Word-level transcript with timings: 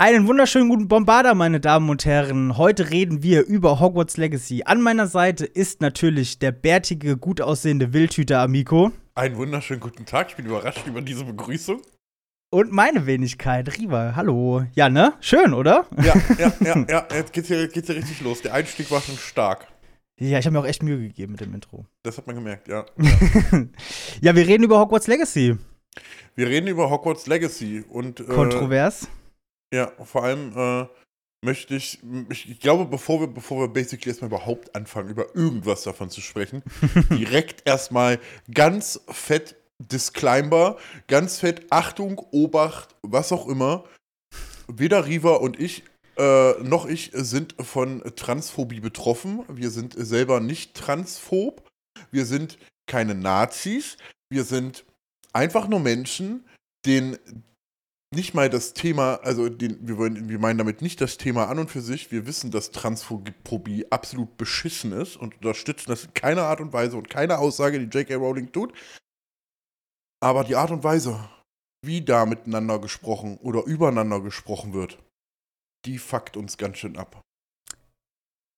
Einen 0.00 0.28
wunderschönen 0.28 0.68
guten 0.68 0.86
Bombarder, 0.86 1.34
meine 1.34 1.58
Damen 1.58 1.90
und 1.90 2.04
Herren. 2.04 2.56
Heute 2.56 2.90
reden 2.90 3.24
wir 3.24 3.44
über 3.44 3.80
Hogwarts 3.80 4.16
Legacy. 4.16 4.62
An 4.64 4.80
meiner 4.80 5.08
Seite 5.08 5.44
ist 5.44 5.80
natürlich 5.80 6.38
der 6.38 6.52
bärtige, 6.52 7.16
gut 7.16 7.40
aussehende 7.40 7.92
Wildhüter 7.92 8.38
Amico. 8.38 8.92
Einen 9.16 9.36
wunderschönen 9.36 9.80
guten 9.80 10.06
Tag. 10.06 10.28
Ich 10.30 10.36
bin 10.36 10.46
überrascht 10.46 10.86
über 10.86 11.02
diese 11.02 11.24
Begrüßung. 11.24 11.82
Und 12.50 12.70
meine 12.70 13.06
Wenigkeit, 13.06 13.76
Riva. 13.76 14.12
Hallo. 14.14 14.64
Ja, 14.72 14.88
ne? 14.88 15.14
Schön, 15.18 15.52
oder? 15.52 15.86
Ja, 16.00 16.14
ja, 16.38 16.52
ja, 16.64 16.86
ja. 16.88 17.08
Jetzt 17.12 17.32
geht's 17.32 17.48
hier, 17.48 17.66
geht's 17.66 17.88
hier 17.88 17.96
richtig 17.96 18.20
los. 18.20 18.40
Der 18.40 18.54
Einstieg 18.54 18.88
war 18.92 19.00
schon 19.00 19.16
stark. 19.16 19.66
Ja, 20.20 20.38
ich 20.38 20.46
habe 20.46 20.54
mir 20.54 20.60
auch 20.60 20.66
echt 20.66 20.84
Mühe 20.84 21.00
gegeben 21.00 21.32
mit 21.32 21.40
dem 21.40 21.52
Intro. 21.52 21.86
Das 22.04 22.18
hat 22.18 22.28
man 22.28 22.36
gemerkt, 22.36 22.68
ja. 22.68 22.86
ja, 24.20 24.36
wir 24.36 24.46
reden 24.46 24.62
über 24.62 24.78
Hogwarts 24.78 25.08
Legacy. 25.08 25.56
Wir 26.36 26.46
reden 26.46 26.68
über 26.68 26.88
Hogwarts 26.88 27.26
Legacy 27.26 27.84
und. 27.88 28.20
Äh, 28.20 28.24
Kontrovers. 28.26 29.08
Ja, 29.72 29.92
vor 30.04 30.24
allem 30.24 30.52
äh, 30.56 30.86
möchte 31.44 31.76
ich, 31.76 32.00
ich, 32.30 32.60
glaube, 32.60 32.86
bevor 32.86 33.20
wir, 33.20 33.26
bevor 33.28 33.60
wir 33.60 33.68
basically 33.68 34.10
erstmal 34.10 34.30
überhaupt 34.30 34.74
anfangen, 34.74 35.10
über 35.10 35.34
irgendwas 35.34 35.82
davon 35.82 36.10
zu 36.10 36.20
sprechen, 36.20 36.62
direkt 37.10 37.66
erstmal 37.66 38.18
ganz 38.52 39.00
fett 39.08 39.56
Disclaimer, 39.78 40.76
ganz 41.06 41.38
fett 41.38 41.66
Achtung, 41.70 42.18
Obacht, 42.32 42.96
was 43.02 43.30
auch 43.30 43.46
immer. 43.46 43.84
Weder 44.66 45.06
Riva 45.06 45.34
und 45.36 45.58
ich 45.60 45.84
äh, 46.18 46.54
noch 46.62 46.86
ich 46.86 47.12
sind 47.14 47.54
von 47.60 48.02
Transphobie 48.16 48.80
betroffen. 48.80 49.44
Wir 49.48 49.70
sind 49.70 49.94
selber 49.96 50.40
nicht 50.40 50.74
transphob. 50.74 51.70
Wir 52.10 52.26
sind 52.26 52.58
keine 52.86 53.14
Nazis. 53.14 53.96
Wir 54.28 54.42
sind 54.42 54.84
einfach 55.32 55.68
nur 55.68 55.78
Menschen, 55.78 56.44
denen 56.84 57.18
nicht 58.14 58.34
mal 58.34 58.48
das 58.48 58.72
Thema, 58.72 59.16
also 59.16 59.48
den, 59.48 59.86
wir, 59.86 59.98
wollen, 59.98 60.28
wir 60.28 60.38
meinen 60.38 60.58
damit 60.58 60.80
nicht 60.80 61.00
das 61.00 61.18
Thema 61.18 61.48
an 61.48 61.58
und 61.58 61.70
für 61.70 61.82
sich. 61.82 62.10
Wir 62.10 62.26
wissen, 62.26 62.50
dass 62.50 62.70
Transphobie 62.70 63.86
absolut 63.90 64.36
beschissen 64.36 64.92
ist 64.92 65.16
und 65.16 65.34
unterstützen 65.36 65.90
das 65.90 66.04
in 66.04 66.14
keiner 66.14 66.44
Art 66.44 66.60
und 66.60 66.72
Weise 66.72 66.96
und 66.96 67.10
keine 67.10 67.38
Aussage, 67.38 67.78
die 67.78 67.98
J.K. 67.98 68.14
Rowling 68.14 68.50
tut. 68.50 68.72
Aber 70.20 70.44
die 70.44 70.56
Art 70.56 70.70
und 70.70 70.84
Weise, 70.84 71.28
wie 71.84 72.02
da 72.02 72.24
miteinander 72.24 72.78
gesprochen 72.78 73.36
oder 73.38 73.64
übereinander 73.64 74.20
gesprochen 74.20 74.72
wird, 74.72 74.98
die 75.84 75.98
fuckt 75.98 76.36
uns 76.36 76.56
ganz 76.56 76.78
schön 76.78 76.96
ab. 76.96 77.20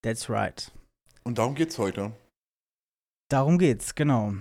That's 0.03 0.31
right. 0.31 0.73
Und 1.25 1.39
darum 1.39 1.55
geht's 1.55 1.77
heute. 1.77 2.13
Darum 3.29 3.59
geht's, 3.59 3.95
genau. 3.95 4.35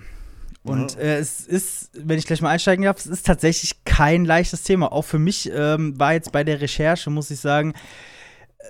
Und 0.62 0.94
ja. 0.94 1.00
äh, 1.00 1.18
es 1.18 1.46
ist, 1.46 1.90
wenn 1.94 2.18
ich 2.18 2.26
gleich 2.26 2.42
mal 2.42 2.50
einsteigen 2.50 2.84
darf, 2.84 2.98
es 2.98 3.06
ist 3.06 3.26
tatsächlich 3.26 3.84
kein 3.84 4.24
leichtes 4.24 4.62
Thema. 4.62 4.92
Auch 4.92 5.04
für 5.04 5.18
mich 5.18 5.50
ähm, 5.52 5.98
war 5.98 6.12
jetzt 6.12 6.32
bei 6.32 6.44
der 6.44 6.60
Recherche, 6.60 7.10
muss 7.10 7.30
ich 7.30 7.40
sagen, 7.40 7.72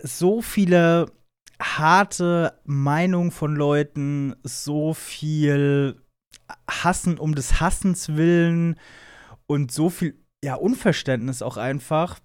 so 0.02 0.40
viele 0.40 1.10
harte 1.60 2.54
Meinungen 2.64 3.32
von 3.32 3.54
Leuten, 3.54 4.36
so 4.44 4.94
viel 4.94 6.00
Hassen 6.68 7.18
um 7.18 7.34
des 7.34 7.60
Hassens 7.60 8.16
willen 8.16 8.78
und 9.46 9.72
so 9.72 9.90
viel 9.90 10.14
ja, 10.42 10.54
Unverständnis 10.54 11.42
auch 11.42 11.56
einfach 11.56 12.20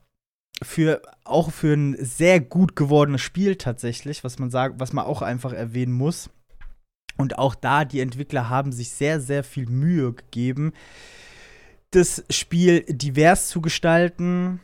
für 0.61 1.01
auch 1.25 1.51
für 1.51 1.73
ein 1.73 1.97
sehr 1.99 2.39
gut 2.39 2.75
gewordenes 2.75 3.21
Spiel 3.21 3.57
tatsächlich, 3.57 4.23
was 4.23 4.39
man 4.39 4.49
sagt, 4.49 4.79
was 4.79 4.93
man 4.93 5.05
auch 5.05 5.21
einfach 5.21 5.51
erwähnen 5.51 5.91
muss. 5.91 6.29
Und 7.17 7.37
auch 7.37 7.55
da, 7.55 7.85
die 7.85 8.01
Entwickler 8.01 8.49
haben 8.49 8.71
sich 8.71 8.89
sehr, 8.91 9.19
sehr 9.19 9.43
viel 9.43 9.67
Mühe 9.67 10.13
gegeben, 10.13 10.73
das 11.91 12.23
Spiel 12.29 12.83
divers 12.87 13.47
zu 13.47 13.61
gestalten. 13.61 14.59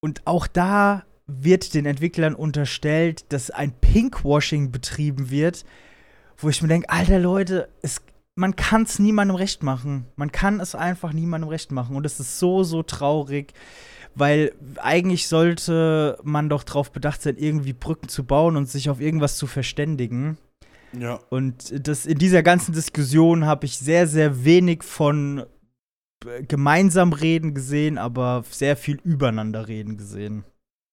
Und 0.00 0.26
auch 0.26 0.46
da 0.46 1.04
wird 1.26 1.74
den 1.74 1.84
Entwicklern 1.84 2.34
unterstellt, 2.34 3.32
dass 3.32 3.50
ein 3.50 3.72
Pinkwashing 3.72 4.70
betrieben 4.70 5.30
wird, 5.30 5.64
wo 6.36 6.48
ich 6.48 6.62
mir 6.62 6.68
denke, 6.68 6.88
alter 6.88 7.18
Leute, 7.18 7.68
es, 7.82 8.00
man 8.36 8.54
kann 8.54 8.82
es 8.82 8.98
niemandem 8.98 9.36
recht 9.36 9.62
machen. 9.62 10.06
Man 10.14 10.30
kann 10.30 10.60
es 10.60 10.74
einfach 10.74 11.12
niemandem 11.12 11.50
recht 11.50 11.72
machen. 11.72 11.96
Und 11.96 12.06
es 12.06 12.20
ist 12.20 12.38
so, 12.38 12.62
so 12.62 12.84
traurig, 12.84 13.52
weil 14.14 14.54
eigentlich 14.76 15.28
sollte 15.28 16.18
man 16.22 16.48
doch 16.48 16.62
darauf 16.62 16.92
bedacht 16.92 17.20
sein, 17.20 17.36
irgendwie 17.36 17.72
Brücken 17.72 18.08
zu 18.08 18.24
bauen 18.24 18.56
und 18.56 18.68
sich 18.68 18.88
auf 18.88 19.00
irgendwas 19.00 19.36
zu 19.36 19.46
verständigen. 19.46 20.38
Ja. 20.92 21.20
Und 21.30 21.86
das, 21.86 22.06
in 22.06 22.18
dieser 22.18 22.42
ganzen 22.42 22.72
Diskussion 22.72 23.46
habe 23.46 23.66
ich 23.66 23.78
sehr, 23.78 24.06
sehr 24.06 24.44
wenig 24.44 24.82
von 24.82 25.44
äh, 26.24 26.42
gemeinsam 26.42 27.12
reden 27.12 27.54
gesehen, 27.54 27.98
aber 27.98 28.44
sehr 28.50 28.76
viel 28.76 29.00
übereinander 29.04 29.68
reden 29.68 29.96
gesehen. 29.96 30.44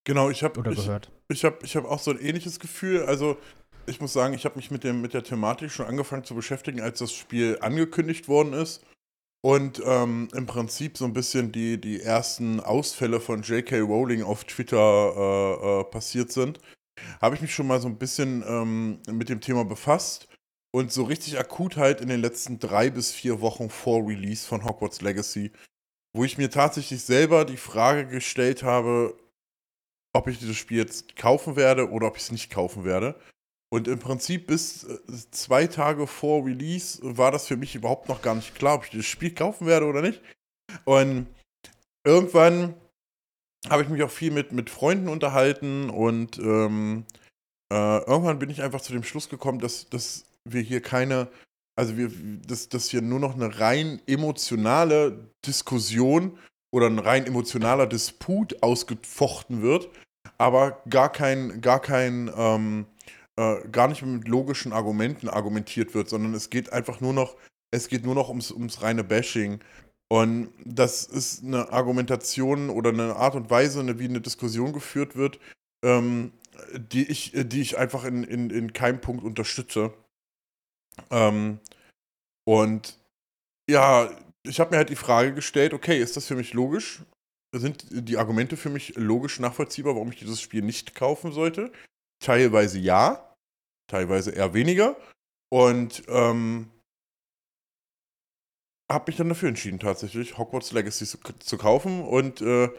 Genau, 0.05 0.29
ich 0.29 0.43
habe 0.43 0.61
ich, 0.69 0.75
gehört. 0.75 1.11
Ich 1.29 1.43
habe 1.45 1.57
ich 1.63 1.75
hab 1.75 1.85
auch 1.85 1.99
so 1.99 2.11
ein 2.11 2.19
ähnliches 2.19 2.59
Gefühl. 2.59 3.03
Also, 3.03 3.37
ich 3.87 4.01
muss 4.01 4.13
sagen, 4.13 4.33
ich 4.33 4.45
habe 4.45 4.55
mich 4.57 4.71
mit, 4.71 4.83
dem, 4.83 5.01
mit 5.01 5.13
der 5.13 5.23
Thematik 5.23 5.71
schon 5.71 5.85
angefangen 5.85 6.23
zu 6.23 6.35
beschäftigen, 6.35 6.81
als 6.81 6.99
das 6.99 7.13
Spiel 7.13 7.57
angekündigt 7.61 8.27
worden 8.27 8.53
ist. 8.53 8.83
Und 9.41 9.81
ähm, 9.85 10.27
im 10.33 10.47
Prinzip 10.47 10.97
so 10.97 11.05
ein 11.05 11.13
bisschen 11.13 11.51
die, 11.51 11.79
die 11.79 12.01
ersten 12.01 12.59
Ausfälle 12.59 13.19
von 13.19 13.43
J.K. 13.43 13.79
Rowling 13.79 14.23
auf 14.23 14.43
Twitter 14.43 14.77
äh, 15.15 15.81
äh, 15.81 15.83
passiert 15.83 16.31
sind 16.31 16.59
habe 17.21 17.35
ich 17.35 17.41
mich 17.41 17.53
schon 17.53 17.67
mal 17.67 17.79
so 17.79 17.87
ein 17.87 17.97
bisschen 17.97 18.43
ähm, 18.47 18.99
mit 19.09 19.29
dem 19.29 19.41
Thema 19.41 19.65
befasst. 19.65 20.27
Und 20.71 20.91
so 20.91 21.03
richtig 21.03 21.39
akut 21.39 21.77
halt 21.77 22.01
in 22.01 22.09
den 22.09 22.19
letzten 22.19 22.59
drei 22.59 22.89
bis 22.89 23.13
vier 23.13 23.39
Wochen 23.39 23.69
vor 23.69 24.05
Release 24.05 24.45
von 24.45 24.65
Hogwarts 24.65 25.01
Legacy, 25.01 25.53
wo 26.13 26.25
ich 26.25 26.37
mir 26.37 26.49
tatsächlich 26.49 27.01
selber 27.01 27.45
die 27.45 27.55
Frage 27.55 28.07
gestellt 28.07 28.61
habe, 28.61 29.17
ob 30.13 30.27
ich 30.27 30.39
dieses 30.39 30.57
Spiel 30.57 30.79
jetzt 30.79 31.15
kaufen 31.15 31.55
werde 31.55 31.89
oder 31.91 32.07
ob 32.07 32.17
ich 32.17 32.23
es 32.23 32.31
nicht 32.31 32.51
kaufen 32.51 32.83
werde. 32.83 33.15
Und 33.71 33.87
im 33.87 33.99
Prinzip 33.99 34.47
bis 34.47 34.83
äh, 34.83 34.97
zwei 35.31 35.67
Tage 35.67 36.07
vor 36.07 36.45
Release 36.45 36.99
war 37.01 37.31
das 37.31 37.47
für 37.47 37.57
mich 37.57 37.75
überhaupt 37.75 38.07
noch 38.07 38.21
gar 38.21 38.35
nicht 38.35 38.55
klar, 38.55 38.75
ob 38.75 38.85
ich 38.85 38.91
das 38.91 39.05
Spiel 39.05 39.33
kaufen 39.33 39.67
werde 39.67 39.85
oder 39.85 40.01
nicht. 40.01 40.21
Und 40.83 41.27
irgendwann 42.05 42.75
habe 43.69 43.83
ich 43.83 43.89
mich 43.89 44.03
auch 44.03 44.11
viel 44.11 44.31
mit, 44.31 44.51
mit 44.51 44.69
Freunden 44.69 45.09
unterhalten 45.09 45.89
und 45.89 46.37
ähm, 46.39 47.05
äh, 47.71 47.97
irgendwann 47.99 48.39
bin 48.39 48.49
ich 48.49 48.61
einfach 48.61 48.81
zu 48.81 48.93
dem 48.93 49.03
Schluss 49.03 49.29
gekommen, 49.29 49.59
dass, 49.59 49.89
dass 49.89 50.25
wir 50.45 50.61
hier 50.61 50.81
keine, 50.81 51.27
also 51.75 51.97
wir, 51.97 52.11
dass, 52.45 52.69
dass 52.69 52.89
hier 52.89 53.01
nur 53.01 53.19
noch 53.19 53.35
eine 53.35 53.59
rein 53.59 54.01
emotionale 54.07 55.29
Diskussion 55.45 56.37
oder 56.73 56.87
ein 56.87 56.99
rein 56.99 57.25
emotionaler 57.25 57.87
Disput 57.87 58.61
ausgefochten 58.61 59.61
wird, 59.61 59.89
aber 60.37 60.81
gar 60.89 61.11
kein, 61.11 61.61
gar 61.61 61.81
kein, 61.81 62.31
ähm, 62.35 62.85
äh, 63.37 63.67
gar 63.69 63.87
nicht 63.87 64.03
mit 64.03 64.27
logischen 64.27 64.73
Argumenten 64.73 65.29
argumentiert 65.29 65.93
wird, 65.93 66.09
sondern 66.09 66.33
es 66.33 66.49
geht 66.49 66.71
einfach 66.71 67.01
nur 67.01 67.13
noch, 67.13 67.35
es 67.71 67.87
geht 67.87 68.05
nur 68.05 68.15
noch 68.15 68.29
ums, 68.29 68.51
ums 68.51 68.81
reine 68.81 69.03
Bashing. 69.03 69.59
Und 70.07 70.53
das 70.63 71.05
ist 71.05 71.43
eine 71.43 71.71
Argumentation 71.71 72.69
oder 72.69 72.89
eine 72.89 73.15
Art 73.15 73.35
und 73.35 73.49
Weise, 73.49 73.99
wie 73.99 74.05
eine 74.05 74.21
Diskussion 74.21 74.71
geführt 74.71 75.15
wird, 75.15 75.39
ähm, 75.83 76.31
die, 76.75 77.05
ich, 77.05 77.31
die 77.35 77.61
ich 77.61 77.77
einfach 77.77 78.05
in, 78.05 78.23
in, 78.23 78.49
in 78.49 78.73
keinem 78.73 79.01
Punkt 79.01 79.23
unterstütze. 79.23 79.93
Ähm, 81.09 81.59
und 82.47 82.99
ja, 83.69 84.11
ich 84.43 84.59
habe 84.59 84.71
mir 84.71 84.77
halt 84.77 84.89
die 84.89 84.95
Frage 84.95 85.33
gestellt, 85.33 85.73
okay, 85.73 85.99
ist 85.99 86.15
das 86.15 86.27
für 86.27 86.35
mich 86.35 86.53
logisch? 86.53 87.01
Sind 87.53 87.85
die 87.89 88.17
Argumente 88.17 88.57
für 88.57 88.69
mich 88.69 88.95
logisch 88.95 89.39
nachvollziehbar, 89.39 89.95
warum 89.95 90.11
ich 90.11 90.19
dieses 90.19 90.41
Spiel 90.41 90.61
nicht 90.61 90.93
kaufen 90.93 91.31
sollte? 91.31 91.71
Teilweise 92.23 92.77
ja, 92.79 93.33
teilweise 93.87 94.31
eher 94.31 94.53
weniger. 94.53 94.95
Und 95.49 96.03
ähm, 96.09 96.69
habe 98.91 99.05
mich 99.07 99.17
dann 99.17 99.29
dafür 99.29 99.49
entschieden, 99.49 99.79
tatsächlich 99.79 100.37
Hogwarts 100.37 100.71
Legacy 100.71 101.05
zu, 101.05 101.17
zu 101.39 101.57
kaufen. 101.57 102.01
Und 102.01 102.41
äh, 102.41 102.69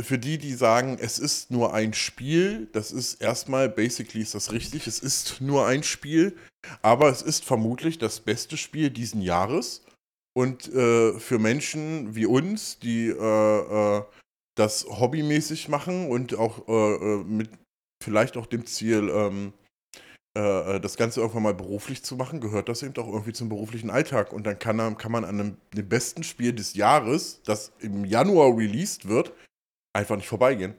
für 0.00 0.18
die, 0.18 0.38
die 0.38 0.54
sagen, 0.54 0.98
es 1.00 1.18
ist 1.18 1.50
nur 1.50 1.74
ein 1.74 1.92
Spiel, 1.92 2.68
das 2.72 2.92
ist 2.92 3.20
erstmal, 3.20 3.68
basically 3.68 4.22
ist 4.22 4.34
das 4.34 4.52
richtig, 4.52 4.86
es 4.86 5.00
ist 5.00 5.40
nur 5.40 5.66
ein 5.66 5.82
Spiel, 5.82 6.36
aber 6.82 7.08
es 7.08 7.22
ist 7.22 7.44
vermutlich 7.44 7.98
das 7.98 8.20
beste 8.20 8.56
Spiel 8.56 8.90
diesen 8.90 9.22
Jahres. 9.22 9.84
Und 10.36 10.72
äh, 10.72 11.18
für 11.18 11.38
Menschen 11.38 12.14
wie 12.14 12.26
uns, 12.26 12.78
die 12.78 13.08
äh, 13.08 13.98
äh 13.98 14.02
das 14.58 14.86
hobbymäßig 14.86 15.68
machen 15.68 16.10
und 16.10 16.34
auch 16.34 16.66
äh, 16.66 16.72
äh, 16.72 17.24
mit 17.24 17.48
vielleicht 18.02 18.36
auch 18.36 18.46
dem 18.46 18.66
Ziel, 18.66 19.08
ähm, 19.08 19.52
äh, 20.38 20.76
äh, 20.76 20.80
das 20.80 20.96
Ganze 20.96 21.20
irgendwann 21.20 21.42
mal 21.42 21.54
beruflich 21.54 22.04
zu 22.04 22.16
machen, 22.16 22.40
gehört 22.40 22.68
das 22.68 22.82
eben 22.82 22.96
auch 22.96 23.08
irgendwie 23.08 23.32
zum 23.32 23.48
beruflichen 23.48 23.90
Alltag. 23.90 24.32
Und 24.32 24.46
dann 24.46 24.58
kann, 24.58 24.96
kann 24.96 25.12
man 25.12 25.24
an 25.24 25.40
einem, 25.40 25.56
dem 25.74 25.88
besten 25.88 26.22
Spiel 26.22 26.52
des 26.52 26.74
Jahres, 26.74 27.42
das 27.44 27.72
im 27.80 28.04
Januar 28.04 28.56
released 28.56 29.08
wird, 29.08 29.32
einfach 29.92 30.16
nicht 30.16 30.28
vorbeigehen. 30.28 30.74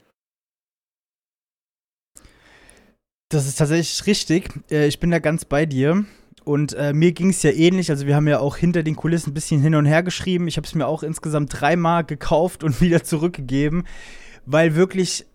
Das 3.29 3.45
ist 3.45 3.57
tatsächlich 3.57 4.07
richtig. 4.07 4.49
Äh, 4.71 4.87
ich 4.87 4.99
bin 4.99 5.11
da 5.11 5.19
ganz 5.19 5.43
bei 5.43 5.65
dir. 5.65 6.05
Und 6.45 6.73
äh, 6.73 6.93
mir 6.93 7.11
ging 7.11 7.29
es 7.29 7.43
ja 7.43 7.51
ähnlich. 7.51 7.91
Also, 7.91 8.07
wir 8.07 8.15
haben 8.15 8.27
ja 8.27 8.39
auch 8.39 8.55
hinter 8.55 8.81
den 8.81 8.95
Kulissen 8.95 9.31
ein 9.31 9.33
bisschen 9.33 9.61
hin 9.61 9.75
und 9.75 9.85
her 9.85 10.01
geschrieben. 10.01 10.47
Ich 10.47 10.55
habe 10.55 10.65
es 10.65 10.73
mir 10.73 10.87
auch 10.87 11.03
insgesamt 11.03 11.59
dreimal 11.59 12.05
gekauft 12.05 12.63
und 12.63 12.79
wieder 12.81 13.03
zurückgegeben 13.03 13.83
weil 14.51 14.75
wirklich 14.75 15.25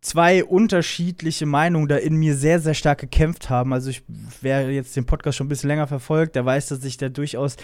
zwei 0.00 0.44
unterschiedliche 0.44 1.46
Meinungen 1.46 1.88
da 1.88 1.96
in 1.96 2.14
mir 2.14 2.36
sehr, 2.36 2.60
sehr 2.60 2.74
stark 2.74 3.00
gekämpft 3.00 3.50
haben. 3.50 3.72
Also 3.72 3.90
ich, 3.90 4.04
wer 4.40 4.70
jetzt 4.70 4.94
den 4.94 5.06
Podcast 5.06 5.36
schon 5.36 5.46
ein 5.46 5.48
bisschen 5.48 5.68
länger 5.68 5.88
verfolgt, 5.88 6.36
der 6.36 6.46
weiß, 6.46 6.68
dass 6.68 6.84
ich 6.84 6.96
da 6.96 7.08
durchaus 7.08 7.56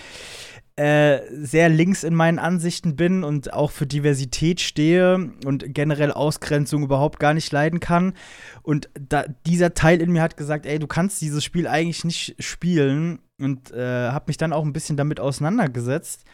äh, 0.74 1.20
sehr 1.30 1.68
links 1.68 2.02
in 2.02 2.14
meinen 2.14 2.40
Ansichten 2.40 2.96
bin 2.96 3.22
und 3.22 3.52
auch 3.52 3.70
für 3.70 3.86
Diversität 3.86 4.60
stehe 4.60 5.30
und 5.44 5.72
generell 5.72 6.10
Ausgrenzung 6.10 6.82
überhaupt 6.82 7.20
gar 7.20 7.34
nicht 7.34 7.52
leiden 7.52 7.78
kann. 7.78 8.14
Und 8.62 8.88
da, 8.98 9.24
dieser 9.46 9.74
Teil 9.74 10.00
in 10.00 10.10
mir 10.10 10.22
hat 10.22 10.36
gesagt, 10.36 10.66
ey, 10.66 10.80
du 10.80 10.88
kannst 10.88 11.20
dieses 11.20 11.44
Spiel 11.44 11.68
eigentlich 11.68 12.04
nicht 12.04 12.34
spielen 12.42 13.20
und 13.38 13.70
äh, 13.70 14.08
habe 14.08 14.24
mich 14.28 14.36
dann 14.36 14.52
auch 14.52 14.64
ein 14.64 14.72
bisschen 14.72 14.96
damit 14.96 15.20
auseinandergesetzt. 15.20 16.24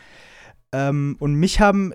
Ähm, 0.73 1.17
und 1.19 1.35
mich 1.35 1.61
haben 1.61 1.93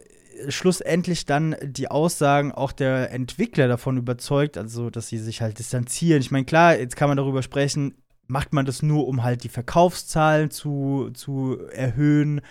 schlussendlich 0.49 1.25
dann 1.25 1.55
die 1.61 1.89
Aussagen 1.89 2.51
auch 2.51 2.71
der 2.71 3.11
Entwickler 3.11 3.67
davon 3.67 3.97
überzeugt, 3.97 4.57
also 4.57 4.89
dass 4.89 5.07
sie 5.07 5.17
sich 5.17 5.41
halt 5.41 5.59
distanzieren. 5.59 6.21
Ich 6.21 6.31
meine, 6.31 6.45
klar, 6.45 6.77
jetzt 6.77 6.95
kann 6.95 7.09
man 7.09 7.17
darüber 7.17 7.43
sprechen, 7.43 7.95
macht 8.27 8.53
man 8.53 8.65
das 8.65 8.81
nur, 8.81 9.07
um 9.07 9.23
halt 9.23 9.43
die 9.43 9.49
Verkaufszahlen 9.49 10.51
zu, 10.51 11.11
zu 11.13 11.59
erhöhen. 11.71 12.41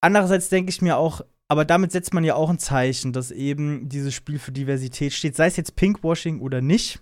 Andererseits 0.00 0.48
denke 0.48 0.70
ich 0.70 0.82
mir 0.82 0.96
auch, 0.96 1.22
aber 1.48 1.64
damit 1.64 1.92
setzt 1.92 2.14
man 2.14 2.24
ja 2.24 2.34
auch 2.34 2.48
ein 2.48 2.58
Zeichen, 2.58 3.12
dass 3.12 3.30
eben 3.30 3.88
dieses 3.88 4.14
Spiel 4.14 4.38
für 4.38 4.52
Diversität 4.52 5.12
steht, 5.12 5.36
sei 5.36 5.46
es 5.46 5.56
jetzt 5.56 5.76
Pinkwashing 5.76 6.40
oder 6.40 6.60
nicht. 6.60 7.00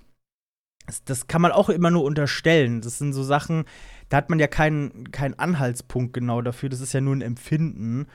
Das, 0.86 1.04
das 1.04 1.26
kann 1.28 1.42
man 1.42 1.52
auch 1.52 1.68
immer 1.68 1.90
nur 1.90 2.02
unterstellen. 2.02 2.80
Das 2.80 2.98
sind 2.98 3.12
so 3.12 3.22
Sachen, 3.22 3.64
da 4.10 4.18
hat 4.18 4.28
man 4.28 4.38
ja 4.38 4.48
keinen, 4.48 5.10
keinen 5.12 5.38
Anhaltspunkt 5.38 6.12
genau 6.12 6.42
dafür. 6.42 6.68
Das 6.68 6.80
ist 6.80 6.92
ja 6.92 7.00
nur 7.00 7.16
ein 7.16 7.22
Empfinden. 7.22 8.06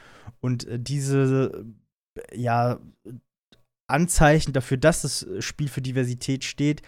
Und 0.41 0.67
äh, 0.67 0.77
diese, 0.77 1.65
ja, 2.33 2.79
Anzeichen 3.87 4.53
dafür, 4.53 4.77
dass 4.77 5.01
das 5.01 5.25
Spiel 5.39 5.69
für 5.69 5.81
Diversität 5.81 6.43
steht, 6.43 6.81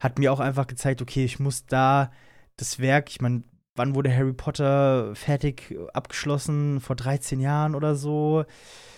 hat 0.00 0.18
mir 0.18 0.32
auch 0.32 0.40
einfach 0.40 0.66
gezeigt, 0.66 1.02
okay, 1.02 1.24
ich 1.24 1.38
muss 1.38 1.66
da 1.66 2.10
das 2.56 2.78
Werk, 2.78 3.10
ich 3.10 3.20
meine, 3.20 3.42
wann 3.76 3.94
wurde 3.94 4.14
Harry 4.14 4.32
Potter 4.32 5.14
fertig 5.14 5.76
abgeschlossen? 5.92 6.80
Vor 6.80 6.96
13 6.96 7.40
Jahren 7.40 7.74
oder 7.74 7.94
so. 7.94 8.44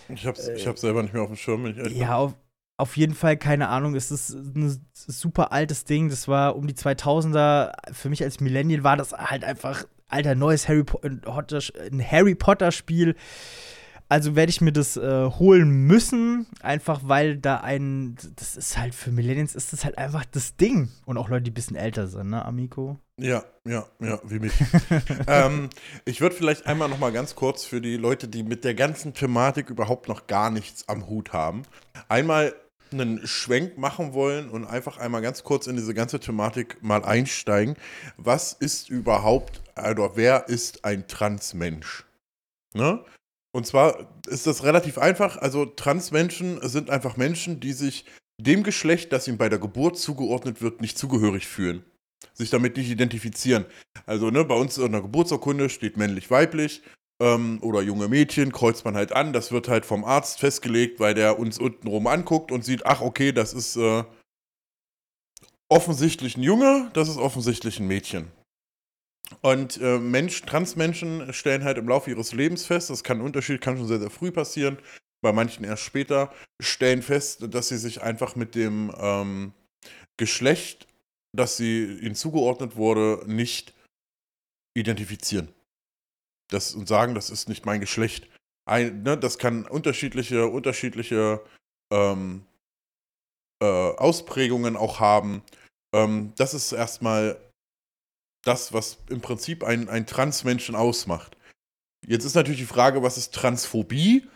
Ich 0.09 0.25
hab's, 0.25 0.47
äh, 0.47 0.55
ich 0.55 0.67
hab's 0.67 0.81
selber 0.81 1.01
nicht 1.01 1.13
mehr 1.13 1.23
auf 1.23 1.29
dem 1.29 1.35
Schirm. 1.35 1.65
ja, 1.89 2.15
auf, 2.15 2.35
auf 2.77 2.95
jeden 2.95 3.15
Fall, 3.15 3.37
keine 3.37 3.69
Ahnung, 3.69 3.95
es 3.95 4.11
ist 4.11 4.29
ein 4.29 4.79
super 4.93 5.51
altes 5.51 5.83
Ding. 5.83 6.09
Das 6.09 6.27
war 6.27 6.55
um 6.55 6.67
die 6.67 6.75
2000er. 6.75 7.71
Für 7.91 8.09
mich 8.09 8.23
als 8.23 8.39
Millennial 8.39 8.83
war 8.83 8.95
das 8.95 9.13
halt 9.13 9.43
einfach, 9.43 9.83
alter, 10.07 10.35
neues 10.35 10.69
Harry, 10.69 10.83
po 10.83 11.01
ein 11.01 12.11
Harry 12.11 12.35
Potter 12.35 12.71
Spiel. 12.71 13.15
Also 14.09 14.35
werde 14.37 14.51
ich 14.51 14.61
mir 14.61 14.71
das 14.71 14.95
äh, 14.95 15.25
holen 15.25 15.69
müssen, 15.69 16.47
einfach 16.61 17.01
weil 17.03 17.37
da 17.37 17.57
ein, 17.57 18.15
das 18.37 18.55
ist 18.55 18.77
halt 18.77 18.95
für 18.95 19.11
Millennials 19.11 19.53
ist 19.53 19.73
das 19.73 19.83
halt 19.83 19.97
einfach 19.97 20.23
das 20.23 20.55
Ding. 20.55 20.89
Und 21.05 21.17
auch 21.17 21.27
Leute, 21.27 21.43
die 21.43 21.51
ein 21.51 21.55
bisschen 21.55 21.75
älter 21.75 22.07
sind, 22.07 22.29
ne, 22.29 22.45
Amico? 22.45 22.99
Ja, 23.19 23.43
ja, 23.65 23.85
ja, 23.99 24.21
wie 24.23 24.39
mich. 24.39 24.53
ähm, 25.27 25.69
ich 26.05 26.21
würde 26.21 26.35
vielleicht 26.35 26.67
einmal 26.67 26.87
noch 26.87 26.99
mal 26.99 27.11
ganz 27.11 27.35
kurz 27.35 27.65
für 27.65 27.81
die 27.81 27.97
Leute, 27.97 28.29
die 28.29 28.43
mit 28.43 28.63
der 28.63 28.75
ganzen 28.75 29.13
Thematik 29.13 29.69
überhaupt 29.69 30.07
noch 30.07 30.27
gar 30.27 30.51
nichts 30.51 30.87
am 30.87 31.07
Hut 31.07 31.33
haben, 31.33 31.63
einmal 32.07 32.53
einen 32.91 33.25
Schwenk 33.25 33.77
machen 33.77 34.13
wollen 34.13 34.49
und 34.49 34.65
einfach 34.65 34.97
einmal 34.97 35.21
ganz 35.21 35.43
kurz 35.43 35.67
in 35.67 35.75
diese 35.75 35.93
ganze 35.93 36.19
Thematik 36.19 36.81
mal 36.81 37.03
einsteigen. 37.03 37.75
Was 38.17 38.53
ist 38.53 38.89
überhaupt, 38.89 39.61
also 39.75 40.11
wer 40.15 40.49
ist 40.49 40.85
ein 40.85 41.07
Transmensch? 41.07 42.05
Ne? 42.73 43.03
Und 43.51 43.65
zwar 43.65 44.07
ist 44.27 44.47
das 44.47 44.63
relativ 44.63 44.97
einfach. 44.97 45.37
Also 45.37 45.65
Transmenschen 45.65 46.59
sind 46.67 46.89
einfach 46.89 47.17
Menschen, 47.17 47.59
die 47.59 47.73
sich 47.73 48.05
dem 48.39 48.63
Geschlecht, 48.63 49.11
das 49.11 49.27
ihnen 49.27 49.37
bei 49.37 49.49
der 49.49 49.59
Geburt 49.59 49.97
zugeordnet 49.97 50.61
wird, 50.61 50.81
nicht 50.81 50.97
zugehörig 50.97 51.47
fühlen. 51.47 51.83
Sich 52.33 52.49
damit 52.49 52.77
nicht 52.77 52.89
identifizieren. 52.89 53.65
Also 54.05 54.29
ne, 54.29 54.43
bei 54.45 54.55
uns 54.55 54.77
in 54.77 54.91
der 54.91 55.01
Geburtsurkunde 55.01 55.69
steht 55.69 55.97
männlich-weiblich 55.97 56.83
ähm, 57.21 57.59
oder 57.61 57.81
junge 57.81 58.07
Mädchen, 58.07 58.51
kreuzt 58.51 58.85
man 58.85 58.95
halt 58.95 59.11
an. 59.11 59.33
Das 59.33 59.51
wird 59.51 59.67
halt 59.67 59.85
vom 59.85 60.03
Arzt 60.03 60.39
festgelegt, 60.39 60.99
weil 60.99 61.13
der 61.13 61.39
uns 61.39 61.59
untenrum 61.59 62.07
anguckt 62.07 62.51
und 62.51 62.63
sieht, 62.63 62.85
ach 62.85 63.01
okay, 63.01 63.31
das 63.31 63.53
ist 63.53 63.75
äh, 63.75 64.03
offensichtlich 65.69 66.37
ein 66.37 66.43
Junge, 66.43 66.89
das 66.93 67.09
ist 67.09 67.17
offensichtlich 67.17 67.79
ein 67.79 67.87
Mädchen. 67.87 68.31
Und 69.41 69.81
äh, 69.81 69.99
Mensch, 69.99 70.43
Transmenschen 70.43 71.33
stellen 71.33 71.65
halt 71.65 71.77
im 71.77 71.89
Laufe 71.89 72.09
ihres 72.09 72.33
Lebens 72.33 72.65
fest, 72.65 72.89
das 72.89 73.03
kann 73.03 73.19
ein 73.19 73.25
Unterschied, 73.25 73.59
kann 73.59 73.77
schon 73.77 73.87
sehr, 73.87 73.99
sehr 73.99 74.09
früh 74.09 74.31
passieren, 74.31 74.77
bei 75.21 75.33
manchen 75.33 75.65
erst 75.65 75.83
später, 75.83 76.31
stellen 76.61 77.01
fest, 77.01 77.53
dass 77.53 77.67
sie 77.67 77.77
sich 77.77 78.01
einfach 78.01 78.37
mit 78.37 78.55
dem 78.55 78.93
ähm, 78.97 79.53
Geschlecht, 80.15 80.87
das 81.35 81.57
sie 81.57 81.83
ihnen 81.83 82.15
zugeordnet 82.15 82.77
wurde, 82.77 83.21
nicht 83.27 83.73
identifizieren 84.77 85.49
das, 86.49 86.73
und 86.73 86.87
sagen, 86.87 87.15
das 87.15 87.29
ist 87.29 87.49
nicht 87.49 87.65
mein 87.65 87.79
Geschlecht. 87.79 88.27
Ein, 88.65 89.03
ne, 89.03 89.17
das 89.17 89.37
kann 89.37 89.65
unterschiedliche, 89.65 90.47
unterschiedliche 90.47 91.41
ähm, 91.91 92.45
äh, 93.61 93.65
Ausprägungen 93.65 94.75
auch 94.75 94.99
haben. 94.99 95.41
Ähm, 95.93 96.33
das 96.35 96.53
ist 96.53 96.71
erstmal 96.71 97.39
das, 98.43 98.73
was 98.73 98.97
im 99.09 99.21
Prinzip 99.21 99.63
ein, 99.63 99.89
ein 99.89 100.05
Transmenschen 100.05 100.75
ausmacht. 100.75 101.37
Jetzt 102.05 102.25
ist 102.25 102.35
natürlich 102.35 102.59
die 102.59 102.65
Frage, 102.65 103.03
was 103.03 103.17
ist 103.17 103.33
Transphobie? 103.33 104.27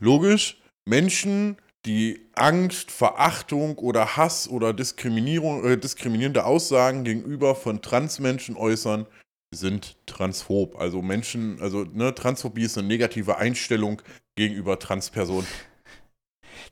Logisch, 0.00 0.60
Menschen, 0.86 1.58
die 1.86 2.26
Angst, 2.34 2.90
Verachtung 2.90 3.78
oder 3.78 4.16
Hass 4.16 4.48
oder 4.48 4.72
Diskriminierung, 4.72 5.64
äh, 5.64 5.78
diskriminierende 5.78 6.44
Aussagen 6.44 7.04
gegenüber 7.04 7.54
von 7.54 7.82
Transmenschen 7.82 8.56
äußern, 8.56 9.06
sind 9.54 9.96
transphob. 10.06 10.76
Also 10.76 11.02
Menschen, 11.02 11.60
also 11.60 11.84
ne, 11.84 12.14
Transphobie 12.14 12.64
ist 12.64 12.78
eine 12.78 12.88
negative 12.88 13.38
Einstellung 13.38 14.02
gegenüber 14.36 14.78
Transpersonen. 14.78 15.46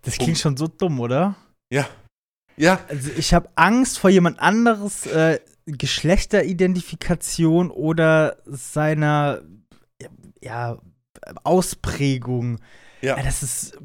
Das 0.03 0.19
klingt 0.19 0.39
schon 0.39 0.57
so 0.57 0.69
dumm, 0.69 1.01
oder? 1.01 1.37
Ja. 1.71 1.89
Ja. 2.57 2.81
Also 2.89 3.11
ich 3.17 3.35
habe 3.35 3.49
Angst 3.55 3.99
vor 3.99 4.11
jemand 4.11 4.41
anderes 4.41 5.07
äh, 5.07 5.41
Geschlechteridentifikation 5.67 7.71
oder 7.71 8.37
seiner 8.47 9.43
ja, 10.41 10.79
Ausprägung. 11.45 12.59
Ja. 13.01 13.21
das 13.21 13.43
ist, 13.43 13.79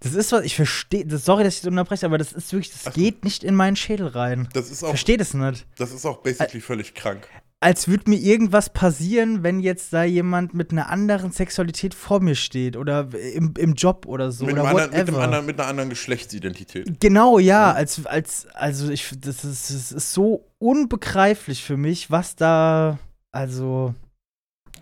das 0.00 0.14
ist 0.14 0.32
was, 0.32 0.44
ich 0.44 0.56
verstehe, 0.56 1.04
sorry, 1.18 1.44
dass 1.44 1.56
ich 1.56 1.60
das 1.60 1.68
unterbreche, 1.68 2.06
aber 2.06 2.16
das 2.16 2.32
ist 2.32 2.50
wirklich, 2.54 2.72
das 2.72 2.86
Ach, 2.86 2.94
geht 2.94 3.22
nicht 3.22 3.44
in 3.44 3.54
meinen 3.54 3.76
Schädel 3.76 4.06
rein. 4.06 4.48
Das 4.54 4.70
ist 4.70 4.82
auch, 4.82 4.88
verstehe 4.88 5.18
das 5.18 5.34
nicht. 5.34 5.66
Das 5.76 5.92
ist 5.92 6.06
auch 6.06 6.22
basically 6.22 6.62
völlig 6.62 6.94
krank 6.94 7.28
als 7.62 7.86
würde 7.86 8.10
mir 8.10 8.18
irgendwas 8.18 8.70
passieren, 8.70 9.44
wenn 9.44 9.60
jetzt 9.60 9.92
da 9.92 10.02
jemand 10.02 10.52
mit 10.52 10.72
einer 10.72 10.90
anderen 10.90 11.30
Sexualität 11.30 11.94
vor 11.94 12.20
mir 12.20 12.34
steht 12.34 12.76
oder 12.76 13.08
im, 13.34 13.54
im 13.56 13.74
Job 13.74 14.04
oder 14.06 14.32
so. 14.32 14.46
Mit, 14.46 14.54
oder 14.54 14.64
anderen, 14.64 14.90
mit, 14.90 15.14
anderen, 15.14 15.46
mit, 15.46 15.60
einer 15.60 15.68
anderen 15.68 15.90
Geschlechtsidentität. 15.90 17.00
Genau, 17.00 17.38
ja. 17.38 17.70
ja. 17.70 17.72
Als, 17.72 18.04
als, 18.04 18.46
also 18.54 18.90
ich, 18.90 19.08
das 19.20 19.44
ist, 19.44 19.70
das 19.70 19.92
ist 19.92 20.12
so 20.12 20.44
unbegreiflich 20.58 21.62
für 21.62 21.76
mich, 21.76 22.10
was 22.10 22.34
da, 22.34 22.98
also. 23.30 23.94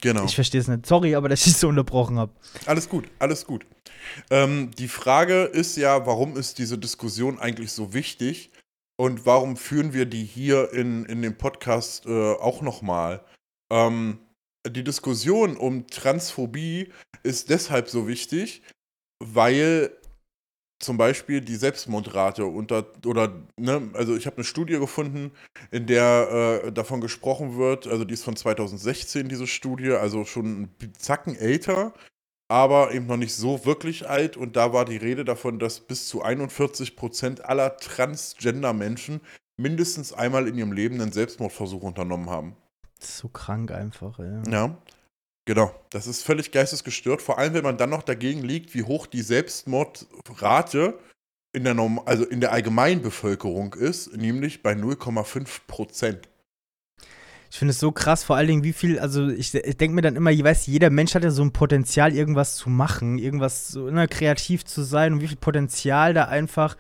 Genau. 0.01 0.25
Ich 0.25 0.35
verstehe 0.35 0.63
es 0.63 0.69
nicht. 0.69 0.87
Sorry, 0.87 1.15
aber 1.15 1.29
dass 1.29 1.47
ich 1.47 1.57
so 1.57 1.69
unterbrochen 1.69 2.19
habe. 2.19 2.33
Alles 2.65 2.89
gut, 2.89 3.05
alles 3.19 3.45
gut. 3.45 3.67
Ähm, 4.31 4.71
die 4.79 4.89
Frage 4.89 5.43
ist 5.43 5.77
ja, 5.77 6.07
warum 6.07 6.39
ist 6.39 6.59
diese 6.59 6.79
Diskussion 6.79 7.39
eigentlich 7.39 7.73
so 7.73 7.93
wichtig? 7.93 8.51
Und 9.00 9.25
warum 9.25 9.57
führen 9.57 9.95
wir 9.95 10.04
die 10.04 10.25
hier 10.25 10.75
in, 10.75 11.07
in 11.07 11.23
dem 11.23 11.38
Podcast 11.38 12.04
äh, 12.04 12.35
auch 12.35 12.61
nochmal? 12.61 13.25
Ähm, 13.73 14.19
die 14.69 14.85
Diskussion 14.85 15.57
um 15.57 15.87
Transphobie 15.87 16.92
ist 17.23 17.49
deshalb 17.49 17.88
so 17.88 18.07
wichtig, 18.07 18.61
weil 19.19 19.97
zum 20.80 20.99
Beispiel 20.99 21.40
die 21.40 21.57
Selbstmordrate 21.57 22.45
unter 22.45 22.92
oder 23.07 23.42
ne, 23.57 23.88
also 23.95 24.14
ich 24.16 24.26
habe 24.26 24.37
eine 24.37 24.45
Studie 24.45 24.78
gefunden, 24.78 25.33
in 25.71 25.87
der 25.87 26.62
äh, 26.66 26.71
davon 26.71 27.00
gesprochen 27.00 27.57
wird, 27.57 27.87
also 27.87 28.04
die 28.04 28.12
ist 28.12 28.25
von 28.25 28.37
2016 28.37 29.30
diese 29.30 29.47
Studie, 29.47 29.92
also 29.92 30.26
schon 30.26 30.64
ein 30.64 30.92
Zacken 30.99 31.37
älter, 31.37 31.95
aber 32.50 32.92
eben 32.92 33.07
noch 33.07 33.16
nicht 33.16 33.35
so 33.35 33.64
wirklich 33.64 34.09
alt. 34.09 34.37
Und 34.37 34.57
da 34.57 34.73
war 34.73 34.85
die 34.85 34.97
Rede 34.97 35.25
davon, 35.25 35.61
dass 35.61 35.78
bis 35.78 36.09
zu 36.09 36.23
41 36.23 36.97
Prozent 36.97 37.45
aller 37.45 37.76
Transgender-Menschen 37.76 39.21
mindestens 39.57 40.12
einmal 40.12 40.49
in 40.49 40.59
ihrem 40.59 40.73
Leben 40.73 41.00
einen 41.00 41.12
Selbstmordversuch 41.12 41.83
unternommen 41.83 42.28
haben. 42.28 42.57
So 42.99 43.28
krank 43.28 43.71
einfach, 43.71 44.19
ey. 44.19 44.42
Ja. 44.50 44.76
Genau, 45.47 45.73
das 45.90 46.07
ist 46.07 46.23
völlig 46.23 46.50
geistesgestört, 46.50 47.23
vor 47.23 47.38
allem 47.38 47.54
wenn 47.54 47.64
man 47.64 47.78
dann 47.78 47.90
noch 47.90 48.02
dagegen 48.02 48.42
liegt, 48.42 48.75
wie 48.75 48.83
hoch 48.83 49.07
die 49.07 49.23
Selbstmordrate 49.23 50.99
in 51.52 51.64
der, 51.64 51.75
Norm 51.75 52.00
also 52.04 52.25
in 52.25 52.40
der 52.40 52.52
Allgemeinbevölkerung 52.52 53.75
ist, 53.75 54.16
nämlich 54.16 54.62
bei 54.62 54.73
0,5 54.73 55.61
Prozent. 55.66 56.28
Ich 57.50 57.59
finde 57.59 57.73
es 57.73 57.80
so 57.80 57.90
krass, 57.90 58.23
vor 58.23 58.37
allen 58.37 58.47
Dingen, 58.47 58.62
wie 58.62 58.73
viel, 58.73 59.00
also 59.00 59.28
ich, 59.28 59.52
ich 59.54 59.76
denke 59.76 59.95
mir 59.95 60.02
dann 60.02 60.14
immer, 60.14 60.30
ich 60.30 60.45
weiß, 60.45 60.66
jeder 60.69 60.88
Mensch 60.88 61.14
hat 61.16 61.25
ja 61.25 61.33
so 61.33 61.42
ein 61.42 61.52
Potenzial, 61.52 62.14
irgendwas 62.14 62.54
zu 62.54 62.71
machen, 62.71 63.19
irgendwas 63.19 63.69
so 63.69 63.90
ne, 63.90 64.07
kreativ 64.07 64.64
zu 64.64 64.83
sein 64.83 65.14
und 65.14 65.21
wie 65.21 65.26
viel 65.26 65.37
Potenzial 65.37 66.14
da 66.14 66.26
einfach 66.26 66.76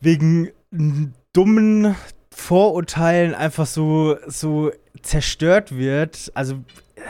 wegen 0.00 0.50
dummen 1.32 1.94
Vorurteilen 2.30 3.32
einfach 3.32 3.66
so, 3.66 4.16
so 4.26 4.72
zerstört 5.02 5.76
wird. 5.76 6.32
Also 6.34 6.56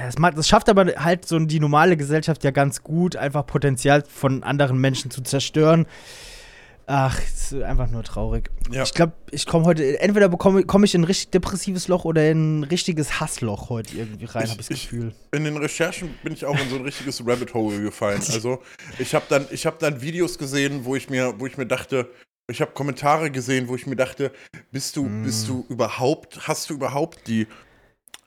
das, 0.05 0.19
macht, 0.19 0.37
das 0.37 0.47
schafft 0.47 0.69
aber 0.69 0.87
halt 0.97 1.27
so 1.27 1.39
die 1.39 1.61
normale 1.61 1.97
Gesellschaft 1.97 2.45
ja 2.45 2.51
ganz 2.51 2.83
gut, 2.83 3.17
einfach 3.17 3.47
Potenzial 3.47 4.05
von 4.07 4.43
anderen 4.43 4.79
Menschen 4.79 5.11
zu 5.11 5.23
zerstören. 5.23 5.87
Ach, 6.87 7.19
ist 7.19 7.55
einfach 7.55 7.91
nur 7.91 8.03
traurig. 8.03 8.51
Ja. 8.71 8.83
Ich 8.83 8.93
glaube, 8.93 9.15
ich 9.31 9.47
komme 9.47 9.65
heute, 9.65 10.01
entweder 10.01 10.29
komme 10.29 10.65
komm 10.65 10.85
ich 10.85 10.95
in 10.95 11.01
ein 11.01 11.05
richtig 11.05 11.31
depressives 11.31 11.89
Loch 11.89 12.05
oder 12.05 12.31
in 12.31 12.61
ein 12.61 12.65
richtiges 12.65 13.21
Hassloch 13.21 13.71
heute 13.71 13.97
irgendwie 13.97 14.27
rein, 14.27 14.51
habe 14.51 14.61
ich 14.61 14.69
das 14.69 14.81
Gefühl. 14.81 15.15
In 15.33 15.45
den 15.45 15.57
Recherchen 15.57 16.15
bin 16.23 16.35
ich 16.35 16.45
auch 16.45 16.59
in 16.61 16.69
so 16.69 16.77
ein 16.77 16.83
richtiges 16.83 17.27
Rabbit 17.27 17.55
Hole 17.55 17.81
gefallen. 17.81 18.21
Also, 18.35 18.61
ich 18.99 19.15
habe 19.15 19.25
dann, 19.29 19.45
hab 19.45 19.79
dann 19.79 20.03
Videos 20.03 20.39
gesehen, 20.39 20.85
wo 20.85 20.97
ich 20.97 21.09
mir, 21.09 21.35
wo 21.39 21.47
ich 21.47 21.57
mir 21.57 21.67
dachte, 21.67 22.11
ich 22.51 22.61
habe 22.61 22.73
Kommentare 22.73 23.31
gesehen, 23.31 23.69
wo 23.69 23.77
ich 23.77 23.87
mir 23.87 23.97
dachte, 23.97 24.33
bist 24.73 24.97
du, 24.97 25.05
mm. 25.05 25.23
bist 25.23 25.49
du 25.49 25.65
überhaupt, 25.69 26.49
hast 26.49 26.69
du 26.69 26.75
überhaupt 26.75 27.27
die, 27.29 27.47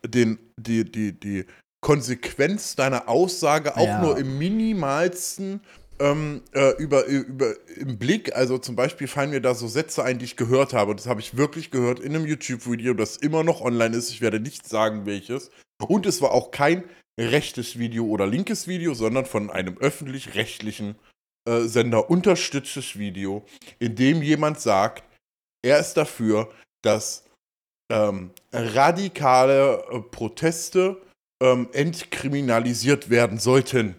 den, 0.05 0.39
die, 0.57 0.89
die, 0.89 1.11
die 1.11 1.45
Konsequenz 1.81 2.75
deiner 2.75 3.07
Aussage 3.07 3.75
auch 3.77 3.85
ja. 3.85 4.01
nur 4.01 4.17
im 4.17 4.37
minimalsten 4.39 5.61
ähm, 5.99 6.41
äh, 6.53 6.71
über, 6.77 7.05
über, 7.05 7.53
im 7.75 7.97
Blick. 7.97 8.35
Also 8.35 8.57
zum 8.57 8.75
Beispiel 8.75 9.07
fallen 9.07 9.31
mir 9.31 9.41
da 9.41 9.55
so 9.55 9.67
Sätze 9.67 10.03
ein, 10.03 10.19
die 10.19 10.25
ich 10.25 10.35
gehört 10.35 10.73
habe. 10.73 10.95
Das 10.95 11.07
habe 11.07 11.21
ich 11.21 11.37
wirklich 11.37 11.71
gehört 11.71 11.99
in 11.99 12.15
einem 12.15 12.25
YouTube-Video, 12.25 12.93
das 12.93 13.17
immer 13.17 13.43
noch 13.43 13.61
online 13.61 13.95
ist. 13.95 14.09
Ich 14.11 14.21
werde 14.21 14.39
nicht 14.39 14.67
sagen, 14.67 15.05
welches. 15.05 15.51
Und 15.79 16.05
es 16.05 16.21
war 16.21 16.31
auch 16.31 16.51
kein 16.51 16.83
rechtes 17.19 17.79
Video 17.79 18.05
oder 18.05 18.27
linkes 18.27 18.67
Video, 18.67 18.93
sondern 18.93 19.25
von 19.25 19.49
einem 19.49 19.77
öffentlich-rechtlichen 19.77 20.95
äh, 21.47 21.61
Sender 21.61 22.09
unterstütztes 22.09 22.97
Video, 22.97 23.45
in 23.79 23.95
dem 23.95 24.21
jemand 24.21 24.59
sagt, 24.59 25.03
er 25.63 25.79
ist 25.79 25.95
dafür, 25.95 26.51
dass 26.83 27.25
ähm, 27.91 28.31
radikale 28.51 29.83
äh, 29.91 29.99
Proteste 29.99 31.01
ähm, 31.41 31.69
entkriminalisiert 31.73 33.09
werden 33.09 33.39
sollten. 33.39 33.95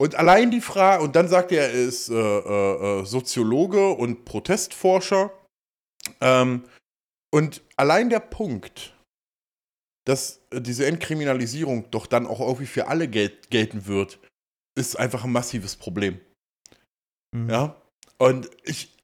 Und 0.00 0.14
allein 0.14 0.50
die 0.50 0.60
Frage, 0.60 1.02
und 1.02 1.16
dann 1.16 1.28
sagt 1.28 1.50
er, 1.50 1.72
er 1.72 1.72
ist 1.72 2.08
äh, 2.08 2.14
äh, 2.14 3.00
äh, 3.00 3.04
Soziologe 3.04 3.90
und 3.90 4.24
Protestforscher. 4.24 5.32
Ähm, 6.20 6.64
und 7.34 7.62
allein 7.76 8.08
der 8.08 8.20
Punkt, 8.20 8.94
dass 10.06 10.40
diese 10.52 10.86
Entkriminalisierung 10.86 11.90
doch 11.90 12.06
dann 12.06 12.26
auch 12.26 12.40
irgendwie 12.40 12.66
für 12.66 12.86
alle 12.86 13.08
gel 13.08 13.30
gelten 13.50 13.86
wird, 13.86 14.20
ist 14.78 14.96
einfach 14.98 15.24
ein 15.24 15.32
massives 15.32 15.76
Problem. 15.76 16.20
Mhm. 17.34 17.50
Ja. 17.50 17.82
Und 18.18 18.48
ich, 18.62 18.96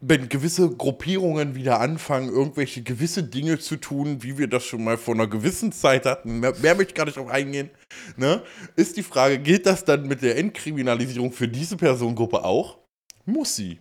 wenn 0.00 0.28
gewisse 0.28 0.68
Gruppierungen 0.70 1.54
wieder 1.54 1.80
anfangen, 1.80 2.28
irgendwelche 2.28 2.82
gewisse 2.82 3.22
Dinge 3.22 3.58
zu 3.58 3.76
tun, 3.76 4.22
wie 4.22 4.36
wir 4.36 4.46
das 4.46 4.64
schon 4.64 4.84
mal 4.84 4.98
vor 4.98 5.14
einer 5.14 5.26
gewissen 5.26 5.72
Zeit 5.72 6.04
hatten, 6.04 6.40
mehr, 6.40 6.54
mehr 6.60 6.74
möchte 6.74 6.90
ich 6.90 6.94
gar 6.94 7.06
nicht 7.06 7.16
drauf 7.16 7.28
eingehen, 7.28 7.70
ne, 8.16 8.42
ist 8.76 8.96
die 8.96 9.02
Frage, 9.02 9.38
gilt 9.38 9.66
das 9.66 9.84
dann 9.84 10.06
mit 10.06 10.22
der 10.22 10.36
Entkriminalisierung 10.36 11.32
für 11.32 11.48
diese 11.48 11.76
Personengruppe 11.76 12.44
auch? 12.44 12.78
Muss 13.24 13.56
sie. 13.56 13.80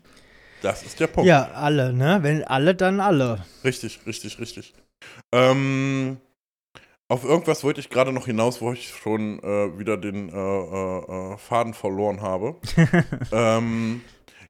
Das 0.62 0.84
ist 0.84 1.00
der 1.00 1.08
Punkt. 1.08 1.28
Ja, 1.28 1.52
alle, 1.52 1.94
ne? 1.94 2.20
Wenn 2.22 2.44
alle, 2.44 2.74
dann 2.74 3.00
alle. 3.00 3.46
Richtig, 3.64 4.00
richtig, 4.08 4.40
richtig. 4.40 4.74
Ähm, 5.32 6.18
auf 7.08 7.24
irgendwas 7.24 7.64
wollte 7.64 7.82
ich 7.82 7.90
gerade 7.90 8.12
noch 8.12 8.26
hinaus, 8.26 8.62
wo 8.62 8.72
ich 8.72 8.90
schon 8.90 9.38
äh, 9.44 9.78
wieder 9.78 9.98
den 9.98 10.30
äh, 10.30 10.34
äh, 10.34 11.34
äh 11.34 11.38
Faden 11.38 11.76
verloren 11.76 12.22
habe. 12.22 12.56
ähm, 13.32 14.02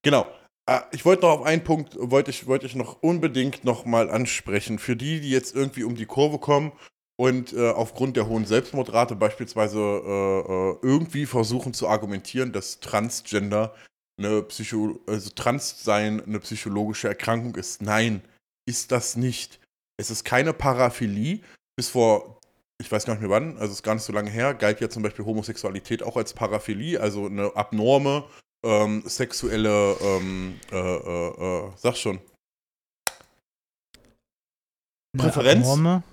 genau. 0.04 0.26
Ah, 0.68 0.86
ich 0.92 1.06
wollte 1.06 1.24
noch 1.24 1.40
auf 1.40 1.46
einen 1.46 1.64
Punkt, 1.64 1.96
wollte 2.00 2.32
ich, 2.32 2.48
wollte 2.48 2.66
ich 2.66 2.76
noch 2.76 3.04
unbedingt 3.04 3.64
noch 3.64 3.86
mal 3.86 4.10
ansprechen. 4.10 4.80
Für 4.80 4.96
die, 4.96 5.22
die 5.22 5.30
jetzt 5.30 5.56
irgendwie 5.56 5.84
um 5.84 5.96
die 5.96 6.08
Kurve 6.08 6.40
kommen 6.40 6.72
und 7.18 7.54
äh, 7.54 7.70
aufgrund 7.70 8.18
der 8.18 8.28
hohen 8.28 8.46
Selbstmordrate 8.46 9.16
beispielsweise 9.16 9.80
äh, 9.80 10.40
äh 10.40 10.78
irgendwie 10.82 11.28
versuchen 11.28 11.74
zu 11.74 11.88
argumentieren, 11.88 12.52
dass 12.52 12.80
Transgender 12.80 13.76
eine 14.18 14.42
Psycho 14.44 15.00
also 15.08 15.30
Transsein 15.32 16.22
eine 16.26 16.40
psychologische 16.40 17.10
Erkrankung 17.10 17.56
ist. 17.56 17.84
Nein, 17.84 18.22
ist 18.68 18.92
das 18.92 19.16
nicht. 19.16 19.60
Es 19.98 20.10
ist 20.10 20.24
keine 20.26 20.54
Paraphilie. 20.54 21.42
Bis 21.76 21.90
vor, 21.90 22.40
ich 22.82 22.92
weiß 22.92 23.06
gar 23.06 23.14
nicht 23.14 23.22
mehr 23.22 23.30
wann, 23.30 23.58
also 23.58 23.74
ist 23.74 23.84
gar 23.84 23.96
nicht 23.96 24.04
so 24.04 24.14
lange 24.14 24.32
her, 24.32 24.54
galt 24.54 24.82
ja 24.82 24.90
zum 24.90 25.04
Beispiel 25.04 25.26
Homosexualität 25.26 26.02
auch 26.02 26.18
als 26.18 26.34
Paraphilie, 26.34 27.00
also 27.00 27.26
eine 27.26 27.56
abnorme 27.56 28.24
ähm, 28.66 29.04
sexuelle, 29.06 29.96
ähm, 30.02 30.60
äh, 30.72 30.78
äh, 30.78 31.68
äh, 31.68 31.72
sag 31.78 31.96
schon. 31.96 32.20
Präferenz. 35.16 35.66
Abnorme, 35.66 36.04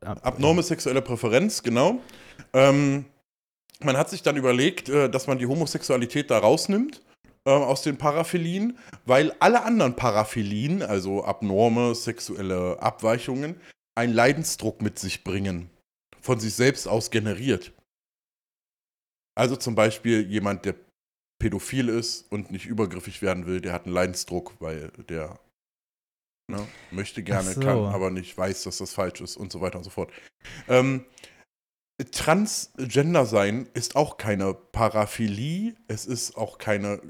Ab 0.00 0.20
abnorme 0.22 0.62
sexuelle 0.62 1.02
Präferenz, 1.02 1.62
genau. 1.62 2.00
Ähm, 2.52 3.06
man 3.80 3.96
hat 3.96 4.10
sich 4.10 4.22
dann 4.22 4.36
überlegt, 4.36 4.88
äh, 4.88 5.10
dass 5.10 5.26
man 5.26 5.38
die 5.38 5.46
Homosexualität 5.46 6.30
da 6.30 6.38
rausnimmt 6.38 7.02
äh, 7.46 7.50
aus 7.50 7.82
den 7.82 7.98
Paraphilien, 7.98 8.78
weil 9.06 9.34
alle 9.40 9.64
anderen 9.64 9.96
Paraphilien, 9.96 10.82
also 10.82 11.24
abnorme 11.24 11.94
sexuelle 11.94 12.80
Abweichungen, 12.80 13.56
einen 13.96 14.12
Leidensdruck 14.12 14.82
mit 14.82 14.98
sich 14.98 15.24
bringen, 15.24 15.70
von 16.20 16.38
sich 16.38 16.54
selbst 16.54 16.86
aus 16.86 17.10
generiert. 17.10 17.72
Also 19.36 19.56
zum 19.56 19.74
Beispiel 19.74 20.28
jemand, 20.30 20.64
der 20.64 20.76
pädophil 21.44 21.90
ist 21.90 22.32
und 22.32 22.50
nicht 22.50 22.64
übergriffig 22.64 23.20
werden 23.20 23.44
will, 23.44 23.60
der 23.60 23.74
hat 23.74 23.84
einen 23.84 23.92
Leidensdruck, 23.92 24.54
weil 24.60 24.88
der 25.10 25.38
ne, 26.50 26.66
möchte 26.90 27.22
gerne, 27.22 27.52
so. 27.52 27.60
kann, 27.60 27.84
aber 27.84 28.10
nicht 28.10 28.34
weiß, 28.38 28.62
dass 28.62 28.78
das 28.78 28.94
falsch 28.94 29.20
ist 29.20 29.36
und 29.36 29.52
so 29.52 29.60
weiter 29.60 29.76
und 29.76 29.84
so 29.84 29.90
fort. 29.90 30.10
Ähm, 30.68 31.04
Transgender 32.12 33.26
sein 33.26 33.68
ist 33.74 33.94
auch 33.94 34.16
keine 34.16 34.54
Paraphilie, 34.54 35.74
es 35.86 36.06
ist 36.06 36.38
auch 36.38 36.56
keine 36.56 37.02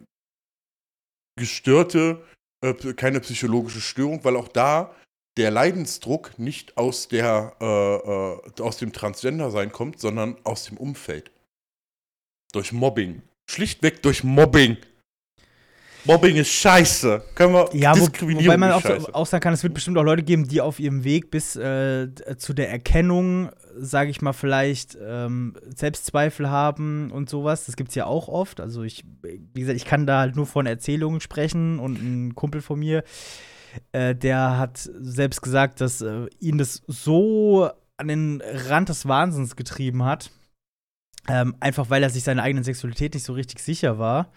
gestörte, 1.39 2.27
äh, 2.61 2.75
keine 2.95 3.21
psychologische 3.21 3.81
Störung, 3.81 4.25
weil 4.25 4.35
auch 4.37 4.49
da 4.49 4.97
der 5.37 5.53
Leidensdruck 5.53 6.41
nicht 6.41 6.77
aus, 6.77 7.07
der, 7.07 7.55
äh, 7.61 8.57
äh, 8.57 8.63
aus 8.63 8.79
dem 8.79 8.93
Transgender-Sein 8.93 9.71
kommt, 9.71 10.01
sondern 10.01 10.45
aus 10.45 10.65
dem 10.65 10.77
Umfeld. 10.77 11.31
Durch 12.53 12.73
Mobbing, 12.73 13.23
Schlichtweg 13.51 14.03
durch 14.03 14.25
Mobbing. 14.25 14.77
Mobbing 16.07 16.37
ist 16.37 16.51
scheiße. 16.51 17.23
Können 17.35 17.55
wir 17.55 17.71
ja, 17.73 17.99
wo, 17.99 18.05
wobei 18.05 18.57
man 18.57 18.73
auch, 18.73 18.85
auch, 19.15 19.27
sagen 19.27 19.43
kann, 19.43 19.55
es 19.55 19.63
wird 19.63 19.73
bestimmt 19.73 19.97
auch 19.97 20.03
Leute 20.03 20.23
geben, 20.23 20.47
die 20.47 20.61
auf 20.61 20.79
ihrem 20.79 21.03
Weg 21.03 21.31
bis 21.31 21.57
äh, 21.57 22.09
zu 22.37 22.53
der 22.53 22.71
Erkennung, 22.71 23.51
sage 23.79 24.11
ich 24.11 24.21
mal, 24.21 24.35
vielleicht 24.35 24.99
ähm, 25.03 25.55
Selbstzweifel 25.75 26.51
haben 26.51 27.11
und 27.11 27.31
sowas. 27.31 27.65
Das 27.65 27.77
gibt 27.77 27.89
es 27.89 27.95
ja 27.95 28.05
auch 28.05 28.29
oft. 28.29 28.61
Also 28.61 28.83
ich, 28.83 29.05
wie 29.23 29.61
gesagt, 29.61 29.77
ich 29.77 29.87
kann 29.87 30.07
da 30.07 30.21
halt 30.21 30.37
nur 30.37 30.47
von 30.47 30.67
Erzählungen 30.67 31.21
sprechen 31.21 31.79
und 31.79 31.95
ein 32.03 32.35
Kumpel 32.35 32.61
von 32.61 32.79
mir, 32.79 33.03
äh, 33.93 34.15
der 34.15 34.59
hat 34.59 34.79
selbst 35.01 35.41
gesagt, 35.41 35.81
dass 35.81 36.03
äh, 36.03 36.27
ihn 36.39 36.59
das 36.59 36.83
so 36.87 37.71
an 37.97 38.09
den 38.09 38.43
Rand 38.69 38.91
des 38.91 39.07
Wahnsinns 39.07 39.57
getrieben 39.57 40.05
hat, 40.05 40.31
ähm, 41.29 41.55
einfach 41.61 41.91
weil 41.91 42.03
er 42.03 42.11
sich 42.11 42.25
seiner 42.25 42.43
eigenen 42.43 42.65
Sexualität 42.65 43.15
nicht 43.15 43.25
so 43.25 43.33
richtig 43.33 43.61
sicher 43.61 43.99
war. 43.99 44.31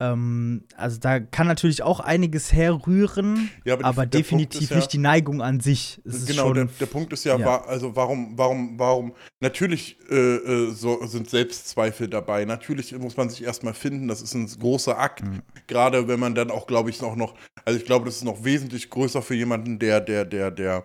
Ähm, 0.00 0.64
also 0.76 0.98
da 0.98 1.20
kann 1.20 1.46
natürlich 1.46 1.82
auch 1.82 2.00
einiges 2.00 2.52
herrühren, 2.52 3.48
ja, 3.64 3.74
aber, 3.74 3.84
aber 3.84 4.06
definitiv 4.06 4.70
ja, 4.70 4.76
nicht 4.76 4.92
die 4.92 4.98
Neigung 4.98 5.40
an 5.40 5.60
sich. 5.60 6.00
genau, 6.04 6.52
der, 6.52 6.64
der, 6.64 6.86
Punkt 6.86 7.12
ist 7.12 7.24
ja, 7.24 7.38
ja. 7.38 7.46
War, 7.46 7.68
also 7.68 7.94
warum, 7.94 8.36
warum, 8.36 8.76
warum, 8.76 9.14
natürlich 9.38 9.96
äh, 10.10 10.16
äh, 10.16 10.72
so, 10.72 11.06
sind 11.06 11.30
Selbstzweifel 11.30 12.08
dabei. 12.08 12.44
Natürlich 12.44 12.96
muss 12.98 13.16
man 13.16 13.30
sich 13.30 13.44
erstmal 13.44 13.74
finden, 13.74 14.08
das 14.08 14.20
ist 14.20 14.34
ein 14.34 14.46
großer 14.46 14.98
Akt. 14.98 15.22
Mhm. 15.22 15.42
Gerade 15.68 16.08
wenn 16.08 16.18
man 16.18 16.34
dann 16.34 16.50
auch, 16.50 16.66
glaube 16.66 16.90
ich, 16.90 17.00
noch, 17.00 17.14
noch, 17.14 17.34
also 17.64 17.78
ich 17.78 17.86
glaube, 17.86 18.06
das 18.06 18.16
ist 18.16 18.24
noch 18.24 18.42
wesentlich 18.42 18.90
größer 18.90 19.22
für 19.22 19.36
jemanden, 19.36 19.78
der, 19.78 20.00
der, 20.00 20.24
der, 20.24 20.50
der 20.50 20.84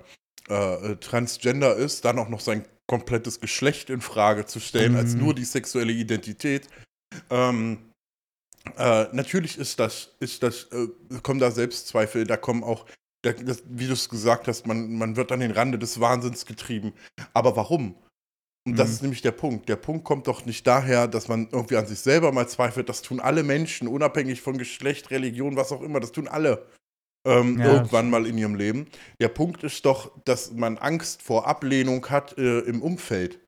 äh, 0.50 0.96
Transgender 0.98 1.76
ist, 1.76 2.06
dann 2.06 2.20
auch 2.20 2.30
noch 2.30 2.42
sein 2.42 2.64
komplettes 2.90 3.40
Geschlecht 3.40 3.92
in 3.92 4.02
Frage 4.02 4.48
zu 4.48 4.60
stellen, 4.60 4.94
mhm. 4.94 4.98
als 4.98 5.14
nur 5.14 5.36
die 5.36 5.46
sexuelle 5.46 5.94
Identität. 5.94 6.68
Ähm, 7.30 7.78
äh, 8.78 9.06
natürlich 9.12 9.60
ist 9.60 9.80
das, 9.80 10.16
ist 10.20 10.42
das, 10.42 10.64
äh, 10.72 10.88
kommen 11.22 11.40
da 11.40 11.52
Selbstzweifel, 11.52 12.26
da 12.26 12.36
kommen 12.36 12.64
auch, 12.64 12.88
da, 13.22 13.32
das, 13.34 13.62
wie 13.70 13.86
du 13.86 13.94
es 13.94 14.10
gesagt 14.10 14.48
hast, 14.48 14.66
man, 14.66 14.98
man 14.98 15.16
wird 15.16 15.32
an 15.32 15.40
den 15.40 15.52
Rande 15.52 15.78
des 15.78 16.00
Wahnsinns 16.00 16.48
getrieben. 16.48 16.94
Aber 17.32 17.56
warum? 17.56 17.96
Und 18.66 18.80
das 18.80 18.88
mhm. 18.88 18.94
ist 18.96 19.02
nämlich 19.04 19.22
der 19.22 19.34
Punkt. 19.34 19.70
Der 19.70 19.76
Punkt 19.76 20.04
kommt 20.04 20.26
doch 20.26 20.46
nicht 20.46 20.66
daher, 20.66 21.08
dass 21.08 21.28
man 21.28 21.48
irgendwie 21.52 21.78
an 21.78 21.86
sich 21.86 22.00
selber 22.00 22.32
mal 22.32 22.50
zweifelt. 22.50 22.90
Das 22.90 23.04
tun 23.04 23.20
alle 23.20 23.44
Menschen, 23.44 23.88
unabhängig 23.88 24.42
von 24.42 24.58
Geschlecht, 24.58 25.12
Religion, 25.12 25.56
was 25.56 25.72
auch 25.72 25.84
immer. 25.84 26.00
Das 26.00 26.12
tun 26.12 26.28
alle. 26.28 26.66
Ähm, 27.28 27.60
Ja. 27.60 27.74
irgendwann 27.74 28.10
mal 28.10 28.26
in 28.26 28.38
ihrem 28.38 28.56
Leben. 28.56 28.88
Der 29.20 29.28
Punkt 29.28 29.64
ist 29.64 29.86
doch, 29.86 30.12
dass 30.24 30.54
man 30.54 30.78
Angst 30.78 31.22
vor 31.22 31.48
Ablehnung 31.48 32.06
hat 32.10 32.38
äh, 32.38 32.60
im 32.60 32.82
Umfeld. 32.82 33.40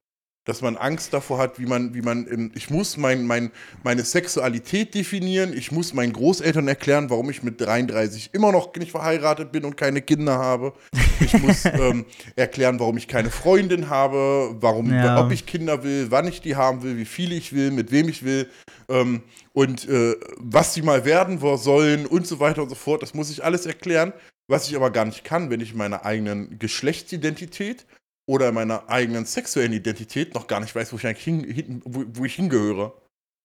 Dass 0.43 0.61
man 0.63 0.75
Angst 0.75 1.13
davor 1.13 1.37
hat, 1.37 1.59
wie 1.59 1.67
man, 1.67 1.93
wie 1.93 2.01
man, 2.01 2.25
im, 2.25 2.51
ich 2.55 2.71
muss 2.71 2.97
mein, 2.97 3.27
mein, 3.27 3.51
meine 3.83 4.03
Sexualität 4.03 4.95
definieren, 4.95 5.53
ich 5.55 5.71
muss 5.71 5.93
meinen 5.93 6.13
Großeltern 6.13 6.67
erklären, 6.67 7.11
warum 7.11 7.29
ich 7.29 7.43
mit 7.43 7.61
33 7.61 8.31
immer 8.33 8.51
noch 8.51 8.73
nicht 8.75 8.89
verheiratet 8.91 9.51
bin 9.51 9.63
und 9.65 9.77
keine 9.77 10.01
Kinder 10.01 10.39
habe. 10.39 10.73
Ich 11.19 11.33
muss 11.39 11.63
ähm, 11.65 12.05
erklären, 12.35 12.79
warum 12.79 12.97
ich 12.97 13.07
keine 13.07 13.29
Freundin 13.29 13.87
habe, 13.89 14.55
warum, 14.59 14.91
Ja. 14.91 15.23
ob 15.23 15.31
ich 15.31 15.45
Kinder 15.45 15.83
will, 15.83 16.07
wann 16.09 16.27
ich 16.27 16.41
die 16.41 16.55
haben 16.55 16.81
will, 16.81 16.97
wie 16.97 17.05
viele 17.05 17.35
ich 17.35 17.53
will, 17.53 17.69
mit 17.69 17.91
wem 17.91 18.09
ich 18.09 18.23
will 18.23 18.49
ähm, 18.89 19.21
und 19.53 19.87
äh, 19.87 20.15
was 20.37 20.73
sie 20.73 20.81
mal 20.81 21.05
werden 21.05 21.39
sollen 21.57 22.05
und 22.05 22.27
so 22.27 22.39
weiter 22.39 22.63
und 22.63 22.69
so 22.69 22.75
fort. 22.75 23.01
Das 23.01 23.13
muss 23.13 23.29
ich 23.29 23.43
alles 23.43 23.65
erklären, 23.65 24.13
was 24.47 24.69
ich 24.69 24.75
aber 24.75 24.91
gar 24.91 25.05
nicht 25.05 25.23
kann, 25.23 25.49
wenn 25.49 25.61
ich 25.61 25.73
meine 25.73 26.05
eigenen 26.05 26.59
Geschlechtsidentität 26.59 27.85
oder 28.27 28.51
meiner 28.51 28.89
eigenen 28.89 29.25
sexuellen 29.25 29.73
Identität 29.73 30.33
noch 30.33 30.47
gar 30.47 30.59
nicht 30.59 30.75
weiß, 30.75 30.93
wo 30.93 30.97
ich 30.97 31.05
eigentlich 31.05 31.23
hin, 31.23 31.43
hin, 31.43 31.81
wo, 31.85 32.03
wo 32.07 32.25
ich 32.25 32.35
hingehöre. 32.35 32.93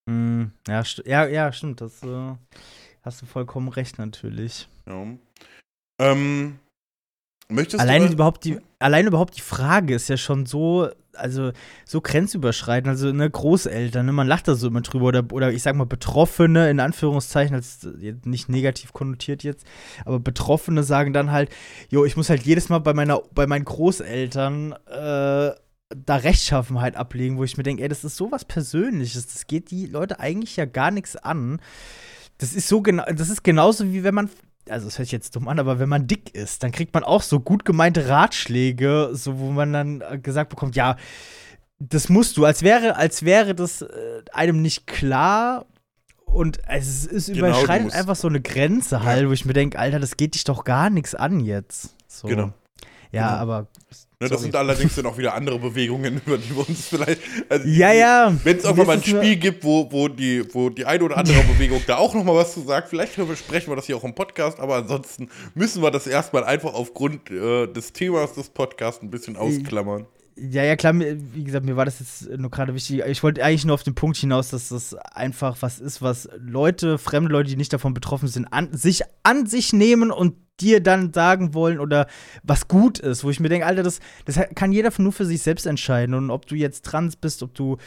Hm, 0.09 0.51
ja, 0.67 0.83
ja, 1.05 1.27
ja, 1.27 1.51
stimmt. 1.51 1.81
Das 1.81 2.01
äh, 2.03 2.35
hast 3.01 3.21
du 3.21 3.25
vollkommen 3.25 3.67
recht, 3.67 3.97
natürlich. 3.97 4.69
Ja. 4.85 5.07
Ähm, 5.99 6.59
möchtest 7.49 7.81
Allein 7.81 8.07
du 8.07 8.13
überhaupt 8.13 8.45
die, 8.45 8.59
allein 8.79 9.07
überhaupt 9.07 9.37
die 9.37 9.41
Frage 9.41 9.95
ist 9.95 10.09
ja 10.09 10.17
schon 10.17 10.45
so, 10.45 10.89
also 11.13 11.51
so 11.85 12.01
grenzüberschreitend, 12.01 12.89
also 12.89 13.11
ne, 13.11 13.29
Großeltern, 13.29 14.05
ne, 14.05 14.11
man 14.11 14.27
lacht 14.27 14.47
da 14.47 14.55
so 14.55 14.67
immer 14.67 14.81
drüber 14.81 15.05
oder, 15.05 15.23
oder 15.31 15.51
ich 15.51 15.63
sag 15.63 15.75
mal 15.75 15.85
Betroffene, 15.85 16.69
in 16.69 16.79
Anführungszeichen, 16.79 17.55
als 17.55 17.87
nicht 18.25 18.49
negativ 18.49 18.93
konnotiert 18.93 19.43
jetzt, 19.43 19.65
aber 20.05 20.19
Betroffene 20.19 20.83
sagen 20.83 21.13
dann 21.13 21.31
halt, 21.31 21.49
jo, 21.89 22.05
ich 22.05 22.17
muss 22.17 22.29
halt 22.29 22.43
jedes 22.43 22.69
Mal 22.69 22.79
bei 22.79 22.93
meiner, 22.93 23.21
bei 23.33 23.47
meinen 23.47 23.65
Großeltern 23.65 24.73
äh, 24.87 25.51
da 25.89 26.15
Rechtschaffenheit 26.15 26.97
ablegen, 26.97 27.37
wo 27.37 27.43
ich 27.43 27.57
mir 27.57 27.63
denke, 27.63 27.83
ey, 27.83 27.89
das 27.89 28.03
ist 28.03 28.17
sowas 28.17 28.45
Persönliches, 28.45 29.27
das 29.27 29.47
geht 29.47 29.71
die 29.71 29.85
Leute 29.85 30.19
eigentlich 30.19 30.57
ja 30.57 30.65
gar 30.65 30.91
nichts 30.91 31.15
an. 31.15 31.61
Das 32.39 32.53
ist 32.53 32.67
so 32.67 32.81
genau, 32.81 33.03
das 33.05 33.29
ist 33.29 33.43
genauso 33.43 33.91
wie 33.91 34.03
wenn 34.03 34.13
man 34.13 34.29
also 34.69 34.85
das 34.85 34.97
hört 34.97 35.07
sich 35.07 35.11
jetzt 35.13 35.35
dumm 35.35 35.47
an, 35.47 35.59
aber 35.59 35.79
wenn 35.79 35.89
man 35.89 36.07
dick 36.07 36.33
ist, 36.35 36.63
dann 36.63 36.71
kriegt 36.71 36.93
man 36.93 37.03
auch 37.03 37.21
so 37.21 37.39
gut 37.39 37.65
gemeinte 37.65 38.07
Ratschläge, 38.09 39.09
so 39.13 39.39
wo 39.39 39.51
man 39.51 39.73
dann 39.73 40.01
äh, 40.01 40.17
gesagt 40.19 40.49
bekommt, 40.49 40.75
ja, 40.75 40.95
das 41.79 42.09
musst 42.09 42.37
du, 42.37 42.45
als 42.45 42.63
wäre, 42.63 42.95
als 42.95 43.23
wäre 43.23 43.53
das 43.55 43.81
äh, 43.81 43.87
einem 44.33 44.61
nicht 44.61 44.87
klar. 44.87 45.65
Und 46.25 46.59
es, 46.67 47.05
ist 47.05 47.27
Genau, 47.27 47.47
überschreitet 47.47 47.93
einfach 47.93 48.15
so 48.15 48.27
eine 48.27 48.41
Grenze 48.41 49.03
halt, 49.03 49.27
wo 49.29 49.31
ich 49.31 49.45
mir 49.45 49.53
denke, 49.53 49.79
Alter, 49.79 49.99
das 49.99 50.17
geht 50.17 50.35
dich 50.35 50.43
doch 50.43 50.63
gar 50.65 50.89
nichts 50.89 51.15
an 51.15 51.39
jetzt. 51.39 51.95
So. 52.07 52.27
Genau. 52.27 52.51
Ja, 53.11 53.29
Genau. 53.29 53.41
aber. 53.41 53.67
Ne, 54.19 54.29
das 54.29 54.41
sind 54.41 54.55
allerdings 54.55 54.95
dann 54.95 55.05
auch 55.05 55.19
wieder 55.19 55.35
andere 55.35 55.59
Bewegungen, 55.59 56.19
über 56.25 56.39
die 56.39 56.49
wir 56.49 56.67
uns 56.67 56.87
vielleicht. 56.87 57.21
Also, 57.49 57.67
Ja, 57.67 57.91
ja. 57.91 58.35
Wenn 58.43 58.57
es 58.57 58.63
irgendwann 58.63 58.87
mal 58.87 58.93
ein 58.93 59.03
Spiel 59.03 59.35
gibt, 59.35 59.63
wo, 59.63 59.91
wo, 59.91 60.07
die, 60.07 60.43
wo 60.55 60.71
die 60.71 60.85
eine 60.85 61.03
oder 61.03 61.17
andere 61.17 61.43
Bewegung 61.53 61.81
da 61.85 61.97
auch 61.97 62.15
noch 62.15 62.23
mal 62.23 62.33
was 62.33 62.53
zu 62.53 62.61
sagt, 62.61 62.89
vielleicht 62.89 63.15
besprechen 63.15 63.71
wir 63.71 63.75
das 63.75 63.85
hier 63.85 63.95
auch 63.95 64.03
im 64.03 64.15
Podcast, 64.15 64.59
aber 64.59 64.77
ansonsten 64.77 65.29
müssen 65.53 65.83
wir 65.83 65.91
das 65.91 66.07
erstmal 66.07 66.43
einfach 66.45 66.73
aufgrund 66.73 67.29
äh, 67.29 67.67
des 67.67 67.93
Themas 67.93 68.33
des 68.33 68.49
Podcasts 68.49 69.03
ein 69.03 69.11
bisschen 69.11 69.37
ausklammern. 69.37 70.07
Ja, 70.35 70.63
ja, 70.63 70.75
klar, 70.75 70.93
wie 70.97 71.43
gesagt, 71.43 71.65
mir 71.65 71.75
war 71.75 71.85
das 71.85 71.99
jetzt 71.99 72.29
nur 72.39 72.49
gerade 72.49 72.73
wichtig. 72.73 73.03
Ich 73.07 73.21
wollte 73.21 73.43
eigentlich 73.43 73.65
nur 73.65 73.73
auf 73.75 73.83
den 73.83 73.95
Punkt 73.95 74.17
hinaus, 74.17 74.49
dass 74.49 74.69
das 74.69 74.95
einfach 74.95 75.57
was 75.61 75.79
ist, 75.79 76.01
was 76.01 76.27
Leute, 76.39 76.97
fremde 76.97 77.31
Leute, 77.31 77.49
die 77.49 77.55
nicht 77.55 77.73
davon 77.73 77.93
betroffen 77.93 78.27
sind, 78.27 78.45
an, 78.45 78.73
sich 78.73 79.01
an 79.23 79.45
sich 79.45 79.73
nehmen 79.73 80.11
und 80.11 80.35
dir 80.59 80.81
dann 80.81 81.13
sagen 81.13 81.53
wollen 81.53 81.79
oder 81.79 82.07
was 82.43 82.67
gut 82.67 82.99
ist, 82.99 83.23
wo 83.23 83.29
ich 83.29 83.39
mir 83.39 83.49
denke, 83.49 83.65
Alter, 83.65 83.83
das, 83.83 83.99
das 84.25 84.39
kann 84.55 84.71
jeder 84.71 84.91
nur 84.97 85.11
für 85.11 85.25
sich 85.25 85.41
selbst 85.41 85.65
entscheiden. 85.65 86.15
Und 86.15 86.31
ob 86.31 86.45
du 86.45 86.55
jetzt 86.55 86.85
trans 86.85 87.15
bist, 87.15 87.43
ob 87.43 87.53
du 87.53 87.77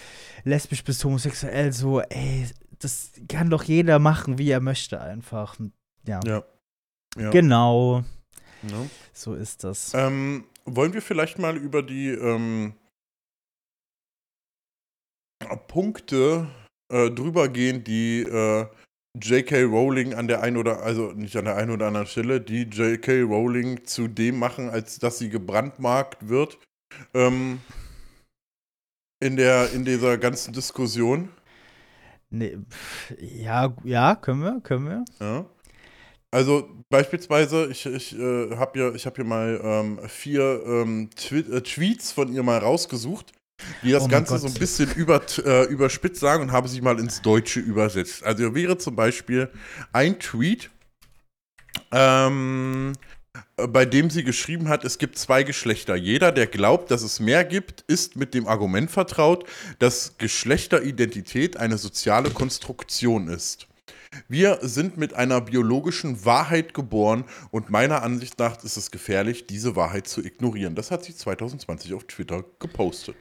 lesbisch 0.44 0.84
bist, 0.84 1.04
homosexuell, 1.04 1.72
so, 1.72 2.00
ey, 2.00 2.46
das 2.78 3.12
kann 3.28 3.50
doch 3.50 3.64
jeder 3.64 3.98
machen, 3.98 4.38
wie 4.38 4.50
er 4.50 4.60
möchte, 4.60 5.00
einfach. 5.00 5.56
Ja. 6.06 6.20
Ja. 6.24 6.44
Ja. 7.18 7.30
Genau, 7.30 8.04
Ne? 8.62 8.90
so 9.12 9.34
ist 9.34 9.64
das. 9.64 9.92
Ähm, 9.94 10.44
wollen 10.64 10.92
wir 10.92 11.02
vielleicht 11.02 11.38
mal 11.38 11.56
über 11.56 11.82
die 11.82 12.08
ähm, 12.10 12.74
Punkte 15.68 16.48
äh, 16.90 17.10
drüber 17.10 17.48
gehen, 17.48 17.84
die 17.84 18.20
äh, 18.22 18.66
J.K. 19.18 19.64
Rowling 19.64 20.14
an 20.14 20.28
der 20.28 20.42
einen 20.42 20.56
oder, 20.56 20.82
also 20.82 21.12
nicht 21.12 21.36
an 21.36 21.44
der 21.44 21.56
einen 21.56 21.72
oder 21.72 21.88
anderen 21.88 22.06
Stelle, 22.06 22.40
die 22.40 22.62
J.K. 22.62 23.22
Rowling 23.22 23.84
zu 23.84 24.06
dem 24.06 24.38
machen, 24.38 24.70
als 24.70 24.98
dass 24.98 25.18
sie 25.18 25.30
gebrandmarkt 25.30 26.28
wird 26.28 26.58
ähm, 27.14 27.60
in, 29.20 29.36
der, 29.36 29.72
in 29.72 29.84
dieser 29.84 30.16
ganzen 30.16 30.52
Diskussion. 30.52 31.30
Nee, 32.30 32.58
ja, 33.18 33.74
ja, 33.82 34.14
können 34.14 34.42
wir, 34.42 34.60
können 34.60 34.86
wir. 34.86 35.04
Ja. 35.20 35.44
Also 36.30 36.68
beispielsweise, 36.88 37.66
ich, 37.66 37.84
ich 37.86 38.16
äh, 38.16 38.56
habe 38.56 38.78
hier, 38.78 38.94
ich 38.94 39.04
hab 39.04 39.16
hier 39.16 39.24
mal 39.24 39.60
ähm, 39.64 39.98
vier 40.06 40.62
ähm, 40.64 41.10
äh, 41.32 41.60
Tweets 41.60 42.12
von 42.12 42.32
ihr 42.32 42.44
mal 42.44 42.58
rausgesucht, 42.58 43.32
die 43.82 43.92
das 43.92 44.04
Oh 44.04 44.08
Ganze 44.08 44.38
so 44.38 44.46
ein 44.46 44.54
bisschen 44.54 44.90
über, 44.92 45.20
äh, 45.44 45.64
überspitzt 45.66 46.20
sagen 46.20 46.42
und 46.42 46.52
habe 46.52 46.68
sie 46.68 46.80
mal 46.80 46.98
ins 46.98 47.22
Deutsche 47.22 47.60
übersetzt. 47.60 48.24
Also 48.24 48.54
wäre 48.54 48.78
zum 48.78 48.96
Beispiel 48.96 49.50
ein 49.92 50.18
Tweet, 50.18 50.70
ähm, 51.92 52.92
äh, 53.56 53.66
bei 53.66 53.84
dem 53.84 54.10
sie 54.10 54.24
geschrieben 54.24 54.68
hat, 54.68 54.84
es 54.84 54.98
gibt 54.98 55.18
zwei 55.18 55.42
Geschlechter. 55.42 55.94
Jeder, 55.94 56.32
der 56.32 56.46
glaubt, 56.46 56.90
dass 56.90 57.02
es 57.02 57.20
mehr 57.20 57.44
gibt, 57.44 57.82
ist 57.82 58.16
mit 58.16 58.34
dem 58.34 58.46
Argument 58.46 58.90
vertraut, 58.90 59.44
dass 59.78 60.16
Geschlechteridentität 60.18 61.56
eine 61.56 61.78
soziale 61.78 62.30
Konstruktion 62.30 63.28
ist. 63.28 63.66
Wir 64.26 64.58
sind 64.62 64.96
mit 64.96 65.14
einer 65.14 65.40
biologischen 65.40 66.24
Wahrheit 66.24 66.74
geboren 66.74 67.24
und 67.52 67.70
meiner 67.70 68.02
Ansicht 68.02 68.40
nach 68.40 68.62
ist 68.64 68.76
es 68.76 68.90
gefährlich, 68.90 69.46
diese 69.46 69.76
Wahrheit 69.76 70.08
zu 70.08 70.20
ignorieren. 70.24 70.74
Das 70.74 70.90
hat 70.90 71.04
sie 71.04 71.14
2020 71.14 71.94
auf 71.94 72.04
Twitter 72.04 72.44
gepostet. 72.58 73.14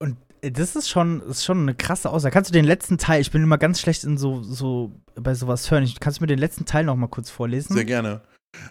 Und 0.00 0.16
äh, 0.40 0.50
das 0.50 0.74
ist 0.74 0.88
schon, 0.88 1.20
ist 1.22 1.44
schon 1.44 1.60
eine 1.60 1.74
krasse 1.74 2.10
Aussage. 2.10 2.32
Kannst 2.32 2.50
du 2.50 2.52
den 2.52 2.64
letzten 2.64 2.98
Teil, 2.98 3.20
ich 3.20 3.30
bin 3.30 3.42
immer 3.42 3.58
ganz 3.58 3.80
schlecht 3.80 4.02
in 4.02 4.18
so, 4.18 4.42
so 4.42 4.92
bei 5.14 5.34
sowas 5.34 5.70
hören. 5.70 5.84
Ich, 5.84 6.00
kannst 6.00 6.18
du 6.18 6.24
mir 6.24 6.28
den 6.28 6.38
letzten 6.38 6.64
Teil 6.64 6.84
noch 6.84 6.96
mal 6.96 7.08
kurz 7.08 7.30
vorlesen? 7.30 7.74
Sehr 7.74 7.84
gerne. 7.84 8.22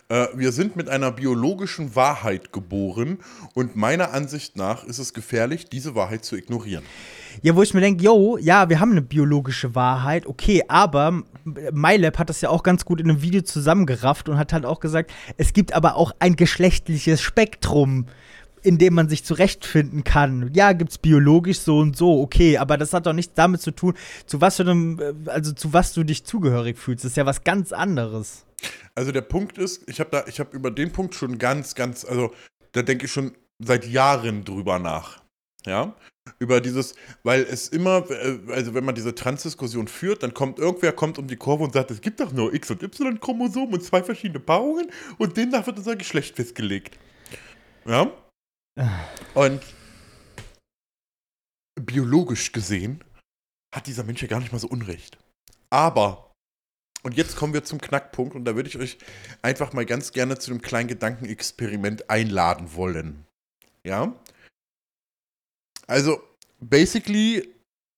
Äh, 0.09 0.27
wir 0.35 0.51
sind 0.51 0.75
mit 0.75 0.89
einer 0.89 1.11
biologischen 1.11 1.95
Wahrheit 1.95 2.51
geboren 2.51 3.19
und 3.53 3.77
meiner 3.77 4.11
Ansicht 4.11 4.57
nach 4.57 4.83
ist 4.83 4.99
es 4.99 5.13
gefährlich, 5.13 5.65
diese 5.65 5.95
Wahrheit 5.95 6.25
zu 6.25 6.35
ignorieren. 6.35 6.83
Ja, 7.43 7.55
wo 7.55 7.61
ich 7.61 7.73
mir 7.73 7.79
denke, 7.79 8.03
yo, 8.03 8.37
ja, 8.37 8.67
wir 8.67 8.81
haben 8.81 8.91
eine 8.91 9.01
biologische 9.01 9.75
Wahrheit, 9.75 10.25
okay, 10.25 10.63
aber 10.67 11.23
MyLab 11.45 12.17
hat 12.17 12.29
das 12.29 12.41
ja 12.41 12.49
auch 12.49 12.63
ganz 12.63 12.83
gut 12.83 12.99
in 12.99 13.09
einem 13.09 13.21
Video 13.21 13.41
zusammengerafft 13.41 14.27
und 14.27 14.37
hat 14.37 14.51
halt 14.51 14.65
auch 14.65 14.81
gesagt, 14.81 15.13
es 15.37 15.53
gibt 15.53 15.71
aber 15.71 15.95
auch 15.95 16.11
ein 16.19 16.35
geschlechtliches 16.35 17.21
Spektrum, 17.21 18.07
in 18.63 18.77
dem 18.77 18.93
man 18.93 19.09
sich 19.09 19.23
zurechtfinden 19.23 20.03
kann. 20.03 20.51
Ja, 20.53 20.73
gibt's 20.73 20.97
biologisch 20.97 21.59
so 21.59 21.79
und 21.79 21.95
so, 21.95 22.21
okay, 22.21 22.57
aber 22.57 22.77
das 22.77 22.93
hat 22.93 23.05
doch 23.05 23.13
nichts 23.13 23.33
damit 23.35 23.61
zu 23.61 23.71
tun, 23.71 23.95
zu 24.25 24.41
was 24.41 24.57
für 24.57 24.63
einem, 24.63 24.99
äh, 24.99 25.29
also 25.29 25.51
zu 25.51 25.73
was 25.73 25.93
du 25.93 26.03
dich 26.03 26.25
zugehörig 26.25 26.77
fühlst. 26.77 27.03
Das 27.03 27.11
ist 27.11 27.17
ja 27.17 27.25
was 27.25 27.43
ganz 27.43 27.71
anderes. 27.71 28.45
Also 28.95 29.11
der 29.11 29.21
Punkt 29.21 29.57
ist, 29.57 29.89
ich 29.89 29.99
habe 29.99 30.09
da, 30.11 30.25
ich 30.27 30.39
habe 30.39 30.55
über 30.55 30.71
den 30.71 30.91
Punkt 30.91 31.15
schon 31.15 31.37
ganz, 31.37 31.75
ganz, 31.75 32.03
also 32.05 32.33
da 32.73 32.81
denke 32.81 33.05
ich 33.05 33.11
schon 33.11 33.31
seit 33.59 33.87
Jahren 33.87 34.43
drüber 34.43 34.79
nach. 34.79 35.21
Ja, 35.65 35.93
über 36.37 36.61
dieses, 36.61 36.95
weil 37.23 37.41
es 37.41 37.67
immer, 37.69 38.09
äh, 38.09 38.39
also 38.49 38.73
wenn 38.73 38.85
man 38.85 38.95
diese 38.95 39.15
Transdiskussion 39.15 39.87
führt, 39.87 40.23
dann 40.23 40.33
kommt 40.33 40.59
irgendwer 40.59 40.91
kommt 40.91 41.17
um 41.17 41.27
die 41.27 41.35
Kurve 41.35 41.63
und 41.63 41.73
sagt, 41.73 41.91
es 41.91 42.01
gibt 42.01 42.19
doch 42.19 42.31
nur 42.31 42.53
X 42.53 42.69
und 42.71 42.83
Y-Chromosomen 42.83 43.73
und 43.73 43.83
zwei 43.83 44.03
verschiedene 44.03 44.39
Paarungen 44.39 44.91
und 45.17 45.35
demnach 45.37 45.65
wird 45.65 45.77
unser 45.77 45.95
Geschlecht 45.95 46.35
festgelegt. 46.35 46.97
Ja. 47.85 48.11
Und 49.33 49.61
biologisch 51.75 52.51
gesehen 52.51 53.03
hat 53.73 53.87
dieser 53.87 54.03
Mensch 54.03 54.21
ja 54.21 54.27
gar 54.27 54.39
nicht 54.39 54.51
mal 54.51 54.59
so 54.59 54.67
unrecht. 54.67 55.17
Aber, 55.69 56.31
und 57.03 57.15
jetzt 57.15 57.35
kommen 57.35 57.53
wir 57.53 57.63
zum 57.63 57.79
Knackpunkt 57.79 58.35
und 58.35 58.45
da 58.45 58.55
würde 58.55 58.69
ich 58.69 58.77
euch 58.77 58.97
einfach 59.41 59.73
mal 59.73 59.85
ganz 59.85 60.11
gerne 60.11 60.37
zu 60.39 60.51
einem 60.51 60.61
kleinen 60.61 60.87
Gedankenexperiment 60.87 62.09
einladen 62.09 62.73
wollen. 62.73 63.25
Ja? 63.83 64.13
Also, 65.87 66.21
basically 66.59 67.55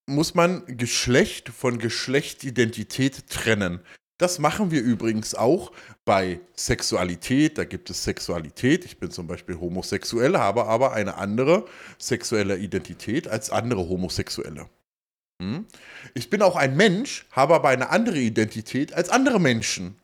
muss 0.08 0.34
man 0.34 0.66
Geschlecht 0.78 1.50
von 1.50 1.80
Geschlechtsidentität 1.80 3.30
trennen. 3.30 3.82
Das 4.22 4.38
machen 4.38 4.70
wir 4.70 4.84
übrigens 4.84 5.34
auch 5.34 5.72
bei 6.06 6.42
Sexualität. 6.56 7.58
Da 7.58 7.64
gibt 7.64 7.90
es 7.90 8.04
Sexualität. 8.04 8.86
Ich 8.86 9.00
bin 9.00 9.10
zum 9.10 9.26
Beispiel 9.26 9.60
homosexuell, 9.60 10.38
habe 10.38 10.68
aber 10.68 10.94
eine 10.94 11.16
andere 11.16 11.66
sexuelle 11.98 12.58
Identität 12.58 13.28
als 13.28 13.50
andere 13.50 13.90
Homosexuelle. 13.90 14.70
Hm? 15.42 15.66
Ich 16.14 16.30
bin 16.30 16.44
auch 16.44 16.56
ein 16.56 16.78
Mensch, 16.78 17.26
habe 17.32 17.56
aber 17.56 17.70
eine 17.70 17.90
andere 17.90 18.20
Identität 18.20 18.94
als 18.94 19.10
andere 19.10 19.40
Menschen. 19.40 19.96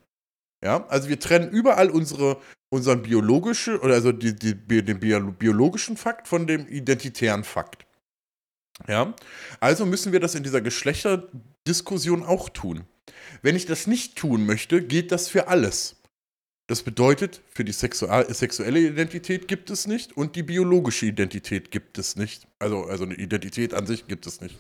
Ja, 0.63 0.87
also 0.87 1.09
wir 1.09 1.19
trennen 1.19 1.51
überall 1.51 1.91
unsere, 1.91 2.41
unseren 2.69 3.03
biologischen, 3.03 3.77
oder 3.77 3.93
also 3.93 4.11
die, 4.11 4.35
die, 4.35 4.83
den 4.83 4.99
biologischen 5.37 5.95
Fakt 5.95 6.27
von 6.27 6.47
dem 6.47 6.67
identitären 6.67 7.43
Fakt. 7.43 7.85
Ja, 8.87 9.13
also 9.59 9.85
müssen 9.85 10.11
wir 10.11 10.19
das 10.19 10.33
in 10.33 10.41
dieser 10.41 10.61
Geschlechterdiskussion 10.61 12.23
auch 12.23 12.49
tun. 12.49 12.83
Wenn 13.41 13.55
ich 13.55 13.65
das 13.65 13.87
nicht 13.87 14.15
tun 14.17 14.45
möchte, 14.45 14.81
gilt 14.81 15.11
das 15.11 15.27
für 15.29 15.47
alles. 15.47 15.97
Das 16.69 16.83
bedeutet, 16.83 17.41
für 17.49 17.63
die 17.63 17.71
sexuelle 17.71 18.79
Identität 18.79 19.47
gibt 19.47 19.69
es 19.69 19.87
nicht 19.87 20.17
und 20.17 20.35
die 20.35 20.43
biologische 20.43 21.05
Identität 21.05 21.71
gibt 21.71 21.97
es 21.97 22.17
nicht. 22.17 22.45
Also, 22.59 22.83
also 22.83 23.05
eine 23.05 23.15
Identität 23.15 23.73
an 23.73 23.87
sich 23.87 24.07
gibt 24.07 24.27
es 24.27 24.41
nicht. 24.41 24.57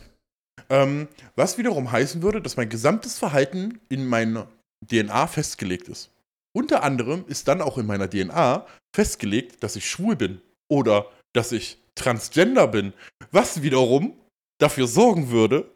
Ähm, 0.69 1.09
was 1.35 1.57
wiederum 1.57 1.91
heißen 1.91 2.21
würde, 2.21 2.41
dass 2.41 2.55
mein 2.55 2.69
gesamtes 2.69 3.17
Verhalten 3.17 3.79
in 3.89 4.07
meiner 4.07 4.47
DNA 4.89 5.27
festgelegt 5.27 5.89
ist. 5.89 6.09
Unter 6.55 6.83
anderem 6.83 7.25
ist 7.27 7.47
dann 7.49 7.61
auch 7.61 7.77
in 7.77 7.85
meiner 7.85 8.09
DNA 8.09 8.65
festgelegt, 8.95 9.63
dass 9.63 9.75
ich 9.75 9.89
schwul 9.89 10.15
bin 10.15 10.41
oder 10.69 11.11
dass 11.33 11.51
ich 11.51 11.77
transgender 11.95 12.67
bin, 12.67 12.93
was 13.31 13.61
wiederum 13.61 14.17
dafür 14.59 14.87
sorgen 14.87 15.29
würde, 15.29 15.69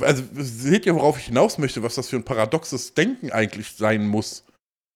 also 0.00 0.22
seht 0.34 0.86
ihr, 0.86 0.94
worauf 0.94 1.18
ich 1.18 1.26
hinaus 1.26 1.58
möchte, 1.58 1.82
was 1.82 1.94
das 1.94 2.08
für 2.08 2.16
ein 2.16 2.24
paradoxes 2.24 2.94
Denken 2.94 3.32
eigentlich 3.32 3.72
sein 3.76 4.06
muss. 4.06 4.44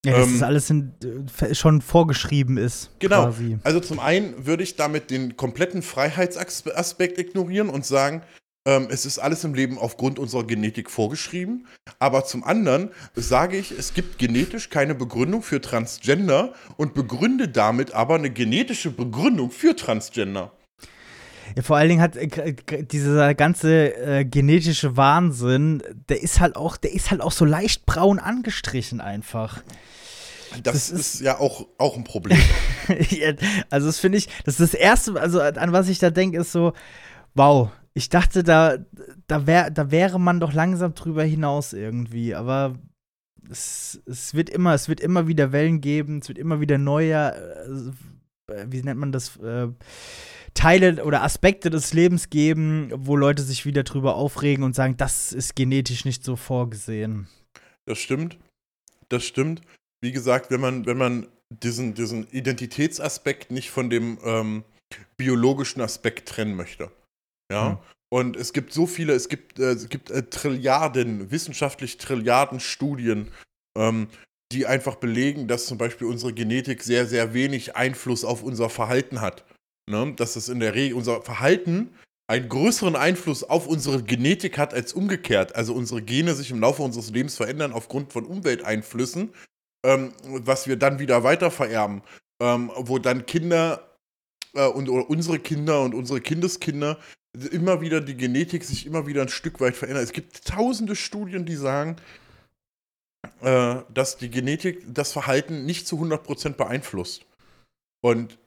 Ja, 0.05 0.19
dass 0.19 0.27
ähm, 0.27 0.33
das 0.33 0.43
alles 0.43 0.71
in, 0.71 0.93
äh, 1.41 1.55
schon 1.55 1.81
vorgeschrieben 1.81 2.57
ist. 2.57 2.91
Genau. 2.99 3.25
Quasi. 3.25 3.59
Also 3.63 3.81
zum 3.81 4.01
einen 4.01 4.47
würde 4.47 4.65
ich 4.65 4.77
damit 4.77 5.11
den 5.11 5.37
kompletten 5.37 5.83
Freiheitsaspekt 5.83 7.19
ignorieren 7.19 7.69
und 7.69 7.87
sagen, 7.87 8.23
ähm, 8.67 8.89
es 8.91 9.07
ist 9.07 9.19
alles 9.19 9.45
im 9.45 9.55
Leben 9.55 9.79
aufgrund 9.79 10.19
unserer 10.19 10.45
Genetik 10.45 10.91
vorgeschrieben. 10.91 11.67
Aber 11.99 12.25
zum 12.25 12.45
anderen 12.45 12.91
sage 13.15 13.57
ich, 13.57 13.73
es 13.73 13.95
gibt 13.95 14.19
genetisch 14.19 14.71
keine 14.71 14.95
Begründung 14.95 15.43
für 15.43 15.61
Transgender 15.61 16.53
und 16.77 16.95
begründe 16.95 17.49
damit 17.49 17.93
aber 17.93 18.17
eine 18.17 18.31
genetische 18.31 18.91
Begründung 18.91 19.51
für 19.51 19.77
Transgender. 19.77 20.53
Ja, 21.57 21.63
vor 21.63 21.77
allen 21.77 21.89
Dingen 21.89 22.01
hat 22.01 22.17
äh, 22.17 22.55
dieser 22.85 23.35
ganze 23.35 23.95
äh, 23.95 24.25
genetische 24.25 24.97
Wahnsinn, 24.97 25.83
der 26.09 26.23
ist 26.23 26.41
halt 26.41 26.57
auch, 26.57 26.77
der 26.77 26.93
ist 26.93 27.11
halt 27.11 27.21
auch 27.21 27.33
so 27.33 27.45
leicht 27.45 27.87
braun 27.87 28.19
angestrichen 28.19 29.01
einfach. 29.01 29.63
Das, 30.63 30.63
das 30.63 30.91
ist, 30.91 31.15
ist, 31.15 31.21
ja 31.21 31.39
auch, 31.39 31.67
auch 31.79 31.97
ein 31.97 32.05
Problem. 32.05 32.39
also 33.71 33.87
das 33.87 33.99
finde 33.99 34.19
ich, 34.19 34.29
das 34.45 34.61
ist 34.61 34.75
das 34.75 34.81
Erste, 34.81 35.19
also 35.21 35.41
an 35.41 35.73
was 35.73 35.89
ich 35.89 35.99
da 35.99 36.11
denke, 36.11 36.39
ist 36.39 36.53
so, 36.53 36.73
wow, 37.35 37.71
ich 37.95 38.09
dachte, 38.09 38.43
da, 38.43 38.79
da, 39.27 39.47
wär, 39.47 39.71
da 39.71 39.91
wäre 39.91 40.19
man 40.19 40.41
doch 40.41 40.53
langsam 40.53 40.95
drüber 40.95 41.25
hinaus 41.25 41.73
irgendwie, 41.73 42.35
aber 42.35 42.79
es, 43.51 44.01
es 44.07 44.35
wird 44.35 44.51
immer, 44.51 44.75
es 44.75 44.89
wird 44.89 45.01
immer 45.01 45.27
wieder 45.27 45.53
Wellen 45.53 45.81
geben, 45.81 46.19
es 46.19 46.29
wird 46.29 46.39
immer 46.39 46.61
wieder 46.61 46.79
neue, 46.79 47.35
äh, 48.49 48.67
wie 48.69 48.83
nennt 48.83 49.01
man 49.01 49.13
das, 49.13 49.37
äh, 49.39 49.69
Teile 50.55 51.05
oder 51.05 51.23
Aspekte 51.23 51.71
des 51.71 51.95
Lebens 51.95 52.31
geben, 52.31 52.93
wo 52.95 53.17
Leute 53.17 53.43
sich 53.43 53.65
wieder 53.65 53.85
drüber 53.85 54.17
aufregen 54.17 54.65
und 54.65 54.75
sagen, 54.75 54.97
das 54.97 55.33
ist 55.33 55.57
genetisch 55.57 56.05
nicht 56.05 56.25
so 56.25 56.37
vorgesehen. 56.37 57.29
Das 57.87 57.99
stimmt. 57.99 58.39
Das 59.09 59.25
stimmt. 59.25 59.63
Wie 60.03 60.13
gesagt, 60.13 60.51
wenn 60.51 60.61
man, 60.61 60.87
wenn 60.87 60.99
man 60.99 61.27
diesen, 61.51 61.95
diesen 61.95 62.29
Identitätsaspekt 62.31 63.51
nicht 63.51 63.71
von 63.71 63.91
dem 63.91 64.19
ähm, 64.25 64.65
biologischen 65.17 65.81
Aspekt 65.81 66.29
trennen 66.29 66.55
möchte. 66.55 66.91
Ja. 67.51 67.71
Hm. 67.71 67.79
Und 68.11 68.37
es 68.37 68.53
gibt 68.53 68.75
so 68.75 68.87
viele, 68.87 69.15
es 69.15 69.29
gibt, 69.29 69.59
äh, 69.59 69.73
es 69.73 69.89
gibt 69.89 70.11
äh, 70.11 70.23
Trilliarden, 70.23 71.31
wissenschaftlich 71.31 71.97
Trilliarden 71.97 72.61
Studien, 72.61 73.29
ähm, 73.77 74.09
die 74.53 74.67
einfach 74.67 74.97
belegen, 74.97 75.49
dass 75.49 75.65
zum 75.65 75.79
Beispiel 75.79 76.07
unsere 76.07 76.35
Genetik 76.35 76.83
sehr, 76.83 77.07
sehr 77.07 77.33
wenig 77.33 77.75
Einfluss 77.75 78.25
auf 78.25 78.43
unser 78.43 78.69
Verhalten 78.69 79.23
hat 79.23 79.45
ne, 79.93 80.15
dass 80.17 80.37
es 80.37 80.49
in 80.49 80.59
der 80.59 80.75
Regel 80.75 80.97
unser 80.97 81.23
Verhalten 81.23 81.91
einen 82.27 82.49
größeren 82.49 82.97
Einfluss 82.97 83.45
auf 83.45 83.67
unsere 83.67 84.03
Genetik 84.03 84.59
hat 84.59 84.75
als 84.75 84.93
umgekehrt. 84.93 85.55
Also 85.55 85.75
unsere 85.75 86.03
Gene 86.03 86.35
sich 86.35 86.51
im 86.51 86.61
Laufe 86.61 86.83
unseres 86.83 87.11
Lebens 87.11 87.37
verändern 87.37 87.73
aufgrund 87.73 88.13
von 88.13 88.25
Umwelteinflüssen, 88.25 89.35
ähm, 89.85 90.13
was 90.25 90.67
wir 90.67 90.77
dann 90.77 90.99
wieder 90.99 91.25
weiter 91.25 91.51
vererben. 91.51 92.03
Ähm, 92.41 92.73
wo 92.75 92.99
dann 92.99 93.27
Kinder 93.27 93.99
äh, 94.55 94.67
und 94.67 94.89
unsere 94.89 95.39
Kinder 95.39 95.83
und 95.83 95.95
unsere 95.95 96.21
Kindeskinder 96.21 96.99
immer 97.53 97.81
wieder 97.81 98.01
die 98.01 98.17
Genetik 98.17 98.65
sich 98.65 98.85
immer 98.85 99.07
wieder 99.07 99.23
ein 99.23 99.29
Stück 99.29 99.61
weit 99.61 99.77
verändert. 99.77 100.03
Es 100.03 100.13
gibt 100.13 100.45
tausende 100.45 100.97
Studien, 100.97 101.47
die 101.47 101.55
sagen, 101.55 101.97
äh, 103.43 103.77
dass 103.95 104.17
die 104.17 104.31
Genetik 104.31 104.83
das 104.93 105.13
Verhalten 105.13 105.65
nicht 105.67 105.87
zu 105.87 105.97
100% 105.97 106.55
beeinflusst. 106.55 107.25
Und 108.01 108.39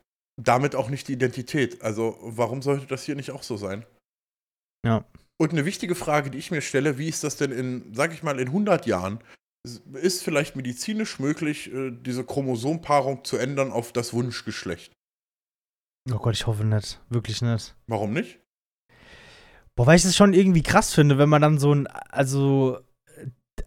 damit 0.41 0.75
auch 0.75 0.89
nicht 0.89 1.07
die 1.07 1.13
Identität. 1.13 1.81
Also 1.81 2.17
warum 2.21 2.61
sollte 2.61 2.87
das 2.87 3.03
hier 3.03 3.15
nicht 3.15 3.31
auch 3.31 3.43
so 3.43 3.57
sein? 3.57 3.85
Ja. 4.85 5.05
Und 5.37 5.51
eine 5.51 5.65
wichtige 5.65 5.95
Frage, 5.95 6.29
die 6.29 6.37
ich 6.37 6.51
mir 6.51 6.61
stelle, 6.61 6.97
wie 6.97 7.09
ist 7.09 7.23
das 7.23 7.37
denn 7.37 7.51
in, 7.51 7.93
sag 7.93 8.13
ich 8.13 8.23
mal, 8.23 8.39
in 8.39 8.47
100 8.47 8.85
Jahren? 8.85 9.19
Ist 9.93 10.23
vielleicht 10.23 10.55
medizinisch 10.55 11.19
möglich, 11.19 11.73
äh, 11.73 11.91
diese 11.91 12.23
Chromosompaarung 12.23 13.25
zu 13.25 13.37
ändern 13.37 13.71
auf 13.71 13.91
das 13.91 14.13
Wunschgeschlecht? 14.13 14.93
Oh 16.11 16.19
Gott, 16.19 16.35
ich 16.35 16.45
hoffe 16.45 16.63
nicht. 16.63 17.01
Wirklich 17.09 17.41
nicht. 17.41 17.75
Warum 17.87 18.13
nicht? 18.13 18.39
Boah, 19.75 19.87
weil 19.87 19.97
ich 19.97 20.03
das 20.03 20.15
schon 20.15 20.33
irgendwie 20.33 20.63
krass 20.63 20.93
finde, 20.93 21.17
wenn 21.17 21.27
man 21.29 21.41
dann 21.41 21.57
so 21.57 21.73
ein, 21.73 21.87
also 21.87 22.79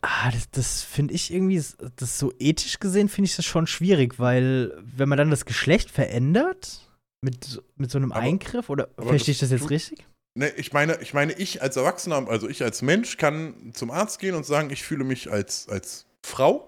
ah, 0.03 0.31
das, 0.31 0.51
das 0.51 0.83
finde 0.83 1.15
ich 1.15 1.33
irgendwie, 1.33 1.63
das 1.97 2.19
so 2.19 2.33
ethisch 2.39 2.79
gesehen 2.79 3.09
finde 3.09 3.27
ich 3.27 3.37
das 3.37 3.45
schon 3.45 3.67
schwierig, 3.67 4.19
weil 4.19 4.77
wenn 4.83 5.09
man 5.09 5.19
dann 5.19 5.31
das 5.31 5.45
Geschlecht 5.45 5.91
verändert 5.91 6.89
mit, 7.21 7.63
mit 7.77 7.91
so 7.91 7.99
einem 7.99 8.13
aber, 8.13 8.21
Eingriff, 8.21 8.71
oder 8.71 8.89
verstehe 8.99 9.33
ich 9.33 9.41
das 9.41 9.51
jetzt 9.51 9.71
richtig? 9.71 10.07
Ne, 10.35 10.51
ich 10.51 10.73
meine, 10.73 11.01
ich 11.01 11.15
meine, 11.15 11.33
ich 11.33 11.63
als 11.63 11.77
Erwachsener, 11.77 12.29
also 12.29 12.49
ich 12.49 12.63
als 12.63 12.83
Mensch 12.83 13.17
kann 13.17 13.73
zum 13.75 13.91
Arzt 13.91 14.21
gehen 14.21 14.35
und 14.35 14.47
sagen, 14.47 14.71
ich 14.71 14.83
fühle 14.83 15.05
mich 15.05 15.31
als, 15.31 15.69
als 15.69 16.07
Frau 16.25 16.68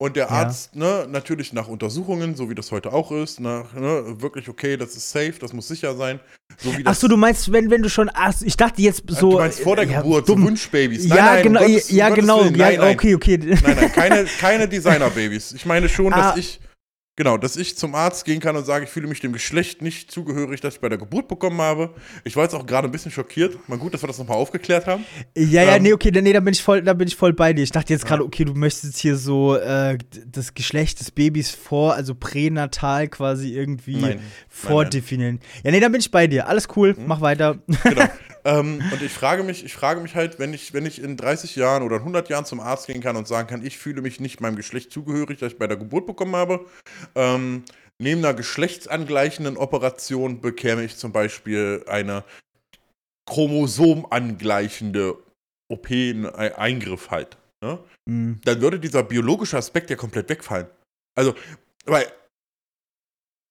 und 0.00 0.16
der 0.16 0.30
Arzt, 0.30 0.70
ja. 0.72 0.80
ne, 0.80 1.08
natürlich 1.10 1.52
nach 1.52 1.68
Untersuchungen, 1.68 2.34
so 2.34 2.48
wie 2.48 2.54
das 2.54 2.72
heute 2.72 2.90
auch 2.90 3.12
ist, 3.12 3.38
nach, 3.38 3.74
ne, 3.74 4.02
wirklich 4.22 4.48
okay, 4.48 4.78
das 4.78 4.96
ist 4.96 5.10
safe, 5.10 5.34
das 5.38 5.52
muss 5.52 5.68
sicher 5.68 5.94
sein. 5.94 6.20
So 6.56 6.74
wie 6.74 6.86
Ach 6.86 6.96
du 6.98 7.16
meinst, 7.18 7.52
wenn, 7.52 7.70
wenn 7.70 7.82
du 7.82 7.90
schon, 7.90 8.10
ach, 8.14 8.32
ich 8.40 8.56
dachte 8.56 8.80
jetzt 8.80 9.02
so. 9.08 9.32
Du 9.32 9.38
meinst 9.38 9.60
vor 9.60 9.76
der 9.76 9.84
ja, 9.84 10.00
Geburt, 10.00 10.26
dumm. 10.26 10.40
so 10.40 10.46
Wunschbabys. 10.46 11.06
Nein, 11.06 11.18
ja, 11.18 11.24
nein, 11.24 11.42
genau, 11.42 11.60
Gottes, 11.60 11.90
ja, 11.90 12.08
genau, 12.08 12.44
nein, 12.44 12.74
ja, 12.80 12.90
okay, 12.90 13.14
okay. 13.14 13.38
Nein, 13.42 13.60
nein, 13.62 13.92
keine, 13.92 14.24
keine 14.24 14.68
Designerbabys. 14.70 15.52
Ich 15.52 15.66
meine 15.66 15.86
schon, 15.86 16.14
ah. 16.14 16.30
dass 16.30 16.38
ich 16.38 16.60
Genau, 17.20 17.36
dass 17.36 17.56
ich 17.56 17.76
zum 17.76 17.94
Arzt 17.94 18.24
gehen 18.24 18.40
kann 18.40 18.56
und 18.56 18.64
sage, 18.64 18.86
ich 18.86 18.90
fühle 18.90 19.06
mich 19.06 19.20
dem 19.20 19.34
Geschlecht 19.34 19.82
nicht 19.82 20.10
zugehörig, 20.10 20.62
das 20.62 20.76
ich 20.76 20.80
bei 20.80 20.88
der 20.88 20.96
Geburt 20.96 21.28
bekommen 21.28 21.60
habe. 21.60 21.90
Ich 22.24 22.34
war 22.34 22.44
jetzt 22.44 22.54
auch 22.54 22.64
gerade 22.64 22.88
ein 22.88 22.92
bisschen 22.92 23.10
schockiert. 23.10 23.58
Mal 23.68 23.76
gut, 23.76 23.92
dass 23.92 24.02
wir 24.02 24.06
das 24.06 24.18
nochmal 24.18 24.38
aufgeklärt 24.38 24.86
haben. 24.86 25.04
Ja, 25.36 25.62
ja, 25.62 25.76
ähm, 25.76 25.82
nee, 25.82 25.92
okay, 25.92 26.10
nee, 26.10 26.32
da 26.32 26.40
bin 26.40 26.54
ich 26.54 26.62
voll, 26.62 26.80
da 26.80 26.94
bin 26.94 27.08
ich 27.08 27.16
voll 27.16 27.34
bei 27.34 27.52
dir. 27.52 27.62
Ich 27.62 27.72
dachte 27.72 27.92
jetzt 27.92 28.06
gerade, 28.06 28.24
okay, 28.24 28.46
du 28.46 28.54
möchtest 28.54 28.96
hier 28.96 29.16
so 29.16 29.54
äh, 29.54 29.98
das 30.32 30.54
Geschlecht 30.54 30.98
des 31.00 31.10
Babys 31.10 31.50
vor, 31.50 31.92
also 31.92 32.14
pränatal 32.14 33.08
quasi 33.08 33.52
irgendwie 33.52 33.96
nein, 33.96 34.20
vordefinieren. 34.48 35.34
Nein, 35.34 35.42
nein. 35.56 35.62
Ja, 35.64 35.70
nee, 35.72 35.80
da 35.80 35.88
bin 35.90 36.00
ich 36.00 36.10
bei 36.10 36.26
dir. 36.26 36.48
Alles 36.48 36.68
cool, 36.74 36.96
hm? 36.96 37.06
mach 37.06 37.20
weiter. 37.20 37.58
Genau. 37.84 38.06
ähm, 38.44 38.82
und 38.92 39.02
ich 39.02 39.12
frage 39.12 39.42
mich, 39.42 39.64
ich 39.64 39.74
frage 39.74 40.00
mich 40.00 40.14
halt, 40.14 40.38
wenn 40.38 40.52
ich, 40.52 40.72
wenn 40.72 40.86
ich 40.86 41.02
in 41.02 41.16
30 41.16 41.56
Jahren 41.56 41.82
oder 41.82 41.96
100 41.96 42.28
Jahren 42.28 42.44
zum 42.44 42.60
Arzt 42.60 42.86
gehen 42.86 43.00
kann 43.00 43.16
und 43.16 43.28
sagen 43.28 43.48
kann, 43.48 43.64
ich 43.64 43.78
fühle 43.78 44.02
mich 44.02 44.20
nicht 44.20 44.40
meinem 44.40 44.56
Geschlecht 44.56 44.90
zugehörig, 44.92 45.38
das 45.38 45.52
ich 45.52 45.58
bei 45.58 45.66
der 45.66 45.76
Geburt 45.76 46.06
bekommen 46.06 46.36
habe, 46.36 46.66
ähm, 47.14 47.64
neben 47.98 48.24
einer 48.24 48.34
geschlechtsangleichenden 48.34 49.56
Operation 49.56 50.40
bekäme 50.40 50.84
ich 50.84 50.96
zum 50.96 51.12
Beispiel 51.12 51.84
eine 51.86 52.24
chromosomangleichende 53.28 55.16
OP, 55.70 55.90
einen 55.90 56.26
Eingriff 56.26 57.10
halt. 57.10 57.36
Ne? 57.62 57.78
Mhm. 58.06 58.40
Dann 58.44 58.60
würde 58.60 58.80
dieser 58.80 59.02
biologische 59.02 59.56
Aspekt 59.56 59.90
ja 59.90 59.96
komplett 59.96 60.28
wegfallen. 60.28 60.66
Also, 61.16 61.34
weil, 61.84 62.06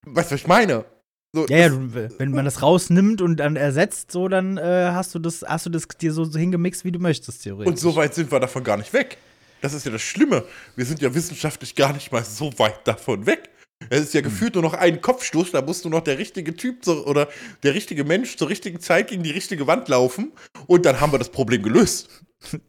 weißt 0.06 0.32
du, 0.32 0.36
was 0.36 0.42
ich 0.42 0.48
meine? 0.48 0.86
So, 1.34 1.46
ja, 1.48 1.58
ja, 1.58 1.72
wenn 1.74 2.32
man 2.32 2.46
das 2.46 2.64
rausnimmt 2.64 3.22
und 3.22 3.38
dann 3.38 3.56
ersetzt, 3.56 4.12
so, 4.12 4.28
dann 4.28 4.58
äh, 4.58 4.90
hast 4.94 5.14
du 5.14 5.20
das, 5.20 5.46
hast 5.48 5.68
du 5.68 5.70
das 5.70 5.88
dir 5.88 6.12
so, 6.12 6.26
hingemixt, 6.26 6.84
wie 6.86 6.92
du 6.92 6.98
möchtest, 6.98 7.44
theoretisch. 7.44 7.70
Und 7.70 7.78
so 7.78 7.96
weit 7.96 8.16
sind 8.16 8.32
wir 8.32 8.40
davon 8.40 8.64
gar 8.64 8.78
nicht 8.78 8.92
weg. 8.94 9.18
Das 9.62 9.74
ist 9.74 9.86
ja 9.86 9.92
das 9.92 10.02
Schlimme. 10.02 10.44
Wir 10.76 10.86
sind 10.86 11.02
ja 11.02 11.14
wissenschaftlich 11.14 11.76
gar 11.76 11.94
nicht 11.94 12.12
mal 12.12 12.24
so 12.24 12.52
weit 12.58 12.88
davon 12.88 13.28
weg. 13.28 13.50
Es 13.90 14.02
ist 14.02 14.14
ja 14.14 14.22
hm. 14.22 14.30
gefühlt 14.30 14.56
nur 14.56 14.64
noch 14.64 14.74
ein 14.74 15.02
Kopfstoß, 15.02 15.52
da 15.52 15.62
musst 15.62 15.86
du 15.86 15.90
noch 15.90 16.02
der 16.02 16.18
richtige 16.18 16.56
Typ 16.56 16.84
so, 16.84 17.06
oder 17.06 17.30
der 17.64 17.76
richtige 17.76 18.04
Mensch 18.04 18.36
zur 18.36 18.50
richtigen 18.50 18.80
Zeit 18.80 19.10
gegen 19.10 19.22
die 19.24 19.32
richtige 19.32 19.68
Wand 19.68 19.88
laufen 19.88 20.32
und 20.68 20.86
dann 20.86 21.00
haben 21.00 21.14
wir 21.14 21.20
das 21.20 21.30
Problem 21.30 21.62
gelöst. 21.62 22.10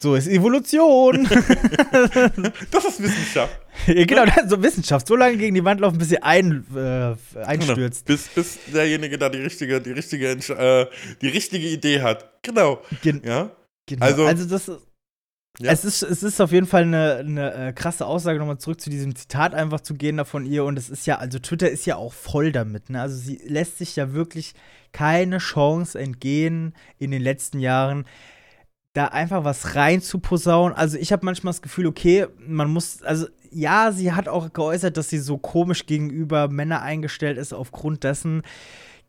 So 0.00 0.14
ist 0.14 0.28
Evolution. 0.28 1.24
das 2.70 2.84
ist 2.84 3.02
Wissenschaft. 3.02 3.60
genau, 3.86 4.24
so 4.46 4.62
Wissenschaft. 4.62 5.08
So 5.08 5.16
lange 5.16 5.36
gegen 5.38 5.56
die 5.56 5.64
Wand 5.64 5.80
laufen, 5.80 5.98
bis 5.98 6.10
sie 6.10 6.22
ein, 6.22 6.64
äh, 6.74 7.16
einstürzt. 7.40 8.06
Genau. 8.06 8.16
Bis, 8.16 8.28
bis 8.28 8.58
derjenige 8.72 9.18
da 9.18 9.28
die 9.28 9.38
richtige, 9.38 9.80
die 9.80 9.90
richtige, 9.90 10.30
äh, 10.30 10.86
die 11.20 11.28
richtige 11.28 11.68
Idee 11.68 12.00
hat. 12.02 12.42
Genau. 12.42 12.80
Gen 13.02 13.22
ja. 13.24 13.50
Genau. 13.86 14.04
Also, 14.04 14.24
also 14.24 14.44
das 14.44 14.68
ist. 14.68 14.84
Ja. 15.60 15.72
Es, 15.72 15.84
ist, 15.84 16.02
es 16.02 16.22
ist 16.22 16.40
auf 16.40 16.52
jeden 16.52 16.68
Fall 16.68 16.82
eine, 16.82 17.16
eine 17.16 17.54
äh, 17.54 17.72
krasse 17.72 18.06
Aussage, 18.06 18.38
nochmal 18.38 18.58
zurück 18.58 18.80
zu 18.80 18.90
diesem 18.90 19.16
Zitat 19.16 19.54
einfach 19.54 19.80
zu 19.80 19.94
gehen 19.94 20.16
da 20.16 20.24
von 20.24 20.46
ihr. 20.46 20.62
Und 20.62 20.78
es 20.78 20.88
ist 20.88 21.04
ja, 21.04 21.16
also 21.16 21.40
Twitter 21.40 21.68
ist 21.68 21.84
ja 21.84 21.96
auch 21.96 22.12
voll 22.12 22.52
damit. 22.52 22.90
Ne? 22.90 23.00
Also 23.00 23.16
sie 23.16 23.40
lässt 23.44 23.78
sich 23.78 23.96
ja 23.96 24.12
wirklich 24.12 24.54
keine 24.92 25.38
Chance 25.38 25.98
entgehen 25.98 26.74
in 26.98 27.10
den 27.10 27.22
letzten 27.22 27.58
Jahren, 27.58 28.04
da 28.94 29.06
einfach 29.06 29.44
was 29.44 29.74
rein 29.74 30.00
zu 30.00 30.18
posaunen. 30.18 30.76
Also 30.76 30.98
ich 30.98 31.12
habe 31.12 31.24
manchmal 31.24 31.52
das 31.52 31.62
Gefühl, 31.62 31.86
okay, 31.86 32.26
man 32.46 32.70
muss, 32.70 33.02
also 33.02 33.26
ja, 33.50 33.92
sie 33.92 34.12
hat 34.12 34.28
auch 34.28 34.52
geäußert, 34.52 34.96
dass 34.96 35.08
sie 35.08 35.18
so 35.18 35.38
komisch 35.38 35.86
gegenüber 35.86 36.48
Männern 36.48 36.82
eingestellt 36.82 37.38
ist 37.38 37.52
aufgrund 37.52 38.04
dessen, 38.04 38.42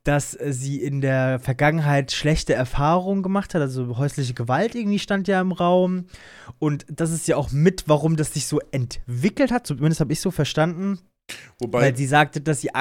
dass 0.03 0.31
sie 0.31 0.81
in 0.81 1.01
der 1.01 1.39
Vergangenheit 1.39 2.11
schlechte 2.11 2.53
Erfahrungen 2.53 3.21
gemacht 3.21 3.53
hat, 3.53 3.61
also 3.61 3.97
häusliche 3.97 4.33
Gewalt 4.33 4.75
irgendwie 4.75 4.99
stand 4.99 5.27
ja 5.27 5.41
im 5.41 5.51
Raum. 5.51 6.05
Und 6.57 6.85
das 6.89 7.11
ist 7.11 7.27
ja 7.27 7.35
auch 7.35 7.51
mit, 7.51 7.83
warum 7.87 8.15
das 8.15 8.33
sich 8.33 8.47
so 8.47 8.59
entwickelt 8.71 9.51
hat, 9.51 9.67
zumindest 9.67 9.99
habe 9.99 10.13
ich 10.13 10.21
so 10.21 10.31
verstanden. 10.31 10.99
Wobei, 11.59 11.81
weil 11.81 11.97
sie 11.97 12.07
sagte, 12.07 12.41
dass 12.41 12.61
sie 12.61 12.71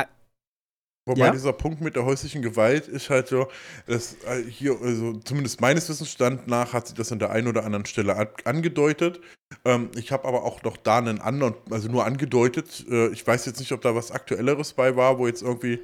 Wobei 1.09 1.27
ja? 1.27 1.33
dieser 1.33 1.53
Punkt 1.53 1.81
mit 1.81 1.97
der 1.97 2.05
häuslichen 2.05 2.42
Gewalt 2.42 2.87
ist 2.87 3.09
halt 3.11 3.29
so, 3.29 3.49
dass 3.87 4.14
äh, 4.25 4.42
hier, 4.49 4.79
also 4.81 5.14
zumindest 5.25 5.61
meines 5.61 5.88
Wissensstand 5.88 6.47
nach, 6.47 6.73
hat 6.75 6.87
sie 6.87 6.94
das 6.94 7.11
an 7.11 7.18
der 7.18 7.31
einen 7.31 7.49
oder 7.49 7.64
anderen 7.64 7.87
Stelle 7.87 8.31
angedeutet. 8.44 9.21
Ähm, 9.64 9.90
ich 9.97 10.12
habe 10.12 10.29
aber 10.29 10.44
auch 10.44 10.62
noch 10.62 10.77
da 10.77 10.99
einen 10.99 11.21
anderen, 11.21 11.55
also 11.71 11.88
nur 11.88 12.05
angedeutet. 12.05 12.85
Äh, 12.90 13.09
ich 13.09 13.27
weiß 13.27 13.47
jetzt 13.47 13.59
nicht, 13.59 13.73
ob 13.73 13.81
da 13.81 13.94
was 13.94 14.11
Aktuelleres 14.11 14.75
bei 14.75 14.97
war, 14.97 15.18
wo 15.18 15.27
jetzt 15.27 15.42
irgendwie. 15.42 15.81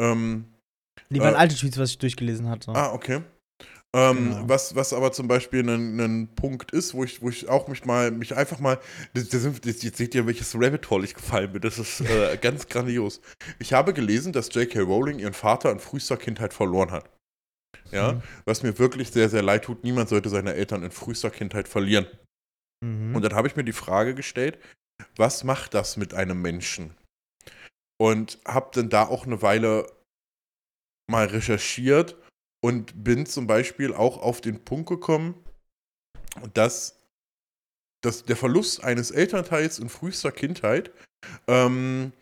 Ähm, 0.00 0.46
Die 1.10 1.20
waren 1.20 1.34
äh, 1.34 1.38
alte 1.38 1.54
Tweets, 1.54 1.78
was 1.78 1.90
ich 1.90 1.98
durchgelesen 1.98 2.48
hatte. 2.48 2.72
Ah, 2.74 2.92
okay. 2.92 3.20
Ähm, 3.96 4.34
genau. 4.34 4.48
was, 4.48 4.74
was 4.74 4.92
aber 4.92 5.10
zum 5.12 5.26
Beispiel 5.26 5.66
ein, 5.66 5.98
ein 5.98 6.28
Punkt 6.34 6.70
ist, 6.72 6.92
wo 6.92 7.02
ich, 7.02 7.22
wo 7.22 7.30
ich 7.30 7.48
auch 7.48 7.66
mich 7.66 7.86
mal, 7.86 8.10
mich 8.10 8.36
einfach 8.36 8.58
mal, 8.58 8.78
das, 9.14 9.30
das, 9.30 9.44
das, 9.62 9.82
jetzt 9.82 9.96
seht 9.96 10.14
ihr, 10.14 10.26
welches 10.26 10.54
Rabbit 10.54 10.90
Hole 10.90 11.06
ich 11.06 11.14
gefallen 11.14 11.52
bin, 11.52 11.62
das 11.62 11.78
ist 11.78 12.02
äh, 12.02 12.36
ganz 12.42 12.68
grandios. 12.68 13.22
Ich 13.58 13.72
habe 13.72 13.94
gelesen, 13.94 14.34
dass 14.34 14.52
J.K. 14.52 14.80
Rowling 14.80 15.18
ihren 15.18 15.32
Vater 15.32 15.72
in 15.72 15.80
frühester 15.80 16.18
Kindheit 16.18 16.52
verloren 16.52 16.90
hat. 16.90 17.08
Ja, 17.90 18.12
mhm. 18.12 18.22
was 18.44 18.62
mir 18.62 18.78
wirklich 18.78 19.12
sehr, 19.12 19.30
sehr 19.30 19.42
leid 19.42 19.64
tut, 19.64 19.82
niemand 19.82 20.10
sollte 20.10 20.28
seine 20.28 20.52
Eltern 20.52 20.82
in 20.82 20.90
frühester 20.90 21.30
Kindheit 21.30 21.66
verlieren. 21.66 22.06
Mhm. 22.84 23.16
Und 23.16 23.22
dann 23.22 23.32
habe 23.32 23.48
ich 23.48 23.56
mir 23.56 23.64
die 23.64 23.72
Frage 23.72 24.14
gestellt, 24.14 24.58
was 25.16 25.42
macht 25.42 25.72
das 25.72 25.96
mit 25.96 26.12
einem 26.12 26.42
Menschen? 26.42 26.94
Und 27.98 28.40
habe 28.46 28.68
dann 28.74 28.90
da 28.90 29.04
auch 29.04 29.24
eine 29.24 29.40
Weile 29.40 29.90
mal 31.10 31.26
recherchiert 31.26 32.16
und 32.62 33.04
bin 33.04 33.26
zum 33.26 33.46
Beispiel 33.46 33.94
auch 33.94 34.18
auf 34.18 34.40
den 34.40 34.64
Punkt 34.64 34.88
gekommen, 34.88 35.34
dass, 36.54 37.00
dass 38.02 38.24
der 38.24 38.36
Verlust 38.36 38.84
eines 38.84 39.10
Elternteils 39.10 39.78
in 39.78 39.88
frühester 39.88 40.32
Kindheit 40.32 40.90
ähm, 41.46 42.12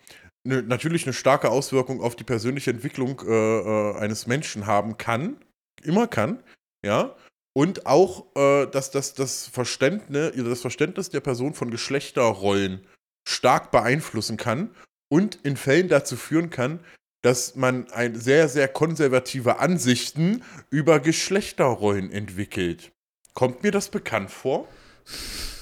ne, 0.45 0.63
natürlich 0.63 1.05
eine 1.05 1.13
starke 1.13 1.51
Auswirkung 1.51 2.01
auf 2.01 2.17
die 2.17 2.25
persönliche 2.25 2.71
Entwicklung 2.71 3.21
äh, 3.27 3.33
äh, 3.33 3.97
eines 3.97 4.27
Menschen 4.27 4.67
haben 4.67 4.97
kann, 4.99 5.37
immer 5.83 6.07
kann, 6.07 6.43
ja, 6.85 7.17
und 7.57 7.87
auch, 7.87 8.27
äh, 8.37 8.67
dass 8.67 8.91
das, 8.91 9.15
das, 9.15 9.47
Verständnis, 9.47 10.33
das 10.37 10.61
Verständnis 10.61 11.11
der 11.11 11.21
Person 11.21 11.55
von 11.55 11.71
Geschlechterrollen 11.71 12.85
stark 13.27 13.71
beeinflussen 13.71 14.37
kann 14.37 14.75
und 15.09 15.37
in 15.45 15.57
Fällen 15.57 15.89
dazu 15.89 16.17
führen 16.17 16.51
kann, 16.51 16.81
dass 17.25 17.57
man 17.57 17.91
ein 17.91 18.15
sehr, 18.15 18.49
sehr 18.51 18.69
konservative 18.69 19.59
Ansichten 19.59 20.43
über 20.69 21.01
Geschlechterrollen 21.01 22.13
entwickelt. 22.13 22.93
Kommt 23.33 23.63
mir 23.63 23.71
das 23.71 23.89
bekannt 23.89 24.31
vor? 24.31 24.69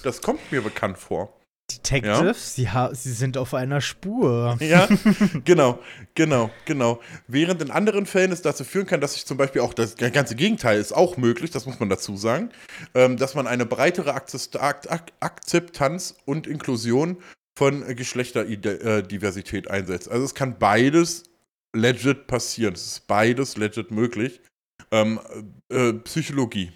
Das 0.03 0.21
kommt 0.23 0.51
mir 0.51 0.61
bekannt 0.61 0.99
vor. 0.99 1.39
Detectives, 1.71 2.57
ja? 2.57 2.91
sie, 2.93 2.97
sie 2.97 3.13
sind 3.13 3.37
auf 3.37 3.55
einer 3.55 3.81
Spur. 3.81 4.59
Ja, 4.61 4.89
genau, 5.45 5.79
genau, 6.17 6.51
genau. 6.65 7.01
Während 7.29 7.63
in 7.63 7.71
anderen 7.71 8.07
Fällen 8.07 8.33
es 8.33 8.43
dazu 8.43 8.65
führen 8.65 8.87
kann, 8.87 9.01
dass 9.01 9.15
sich 9.15 9.25
zum 9.25 9.37
Beispiel 9.37 9.63
auch 9.63 9.73
das 9.73 9.95
ganze 9.97 10.35
Gegenteil 10.35 10.81
ist 10.81 10.91
auch 10.91 11.17
möglich, 11.17 11.53
das 11.53 11.65
muss 11.67 11.79
man 11.79 11.89
dazu 11.89 12.17
sagen, 12.17 12.51
ähm, 12.95 13.17
dass 13.17 13.37
man 13.37 13.47
eine 13.47 13.67
breitere 13.67 14.15
Akzeptanz 15.21 16.17
und 16.25 16.49
Inklusion 16.49 17.19
von 17.57 17.87
Geschlechterdiversität 17.95 19.71
einsetzt. 19.71 20.11
Also 20.11 20.25
es 20.25 20.35
kann 20.35 20.59
beides 20.59 21.32
legit 21.75 22.27
passieren. 22.27 22.75
Es 22.75 22.87
ist 22.87 23.07
beides 23.07 23.57
legit 23.57 23.91
möglich. 23.91 24.41
Ähm, 24.91 25.21
äh, 25.71 25.93
Psychologie. 25.95 26.73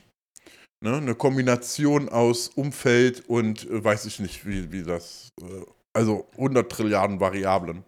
Ne? 0.82 0.96
Eine 0.96 1.14
Kombination 1.14 2.08
aus 2.08 2.48
Umfeld 2.48 3.28
und 3.28 3.68
äh, 3.68 3.82
weiß 3.82 4.06
ich 4.06 4.20
nicht, 4.20 4.46
wie, 4.46 4.72
wie 4.72 4.82
das. 4.82 5.32
Äh, 5.40 5.64
also 5.94 6.28
100 6.32 6.70
Trilliarden 6.70 7.20
Variablen. 7.20 7.84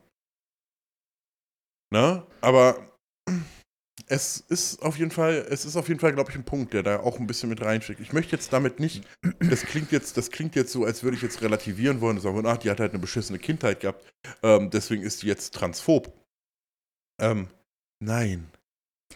Ne? 1.90 2.27
Aber 2.40 2.79
es 4.07 4.38
ist 4.49 4.83
auf 4.83 4.99
jeden 4.99 5.11
Fall, 5.11 5.47
es 5.51 5.64
ist 5.64 5.77
auf 5.77 5.88
jeden 5.88 6.01
Fall, 6.01 6.14
glaube 6.14 6.31
ich, 6.31 6.37
ein 6.37 6.44
Punkt, 6.44 6.73
der 6.73 6.83
da 6.83 7.01
auch 7.01 7.18
ein 7.18 7.27
bisschen 7.27 7.51
mit 7.51 7.62
reinschickt. 7.62 8.01
Ich 8.01 8.12
möchte 8.12 8.35
jetzt 8.35 8.53
damit 8.53 8.81
nicht, 8.81 9.05
das 9.40 9.62
klingt 9.62 9.92
jetzt, 9.92 10.16
das 10.16 10.31
klingt 10.31 10.55
jetzt 10.57 10.73
so, 10.73 10.85
als 10.85 11.03
würde 11.03 11.16
ich 11.16 11.23
jetzt 11.23 11.42
relativieren 11.42 12.01
wollen 12.01 12.18
sagen, 12.18 12.47
ach, 12.47 12.57
die 12.57 12.71
hat 12.71 12.81
halt 12.81 12.92
eine 12.92 13.01
beschissene 13.01 13.38
Kindheit 13.38 13.81
gehabt, 13.81 14.05
ähm, 14.42 14.71
deswegen 14.71 15.03
ist 15.03 15.23
die 15.23 15.27
jetzt 15.27 15.55
transphob. 15.55 16.17
Ähm, 17.20 17.48
nein. 18.00 18.50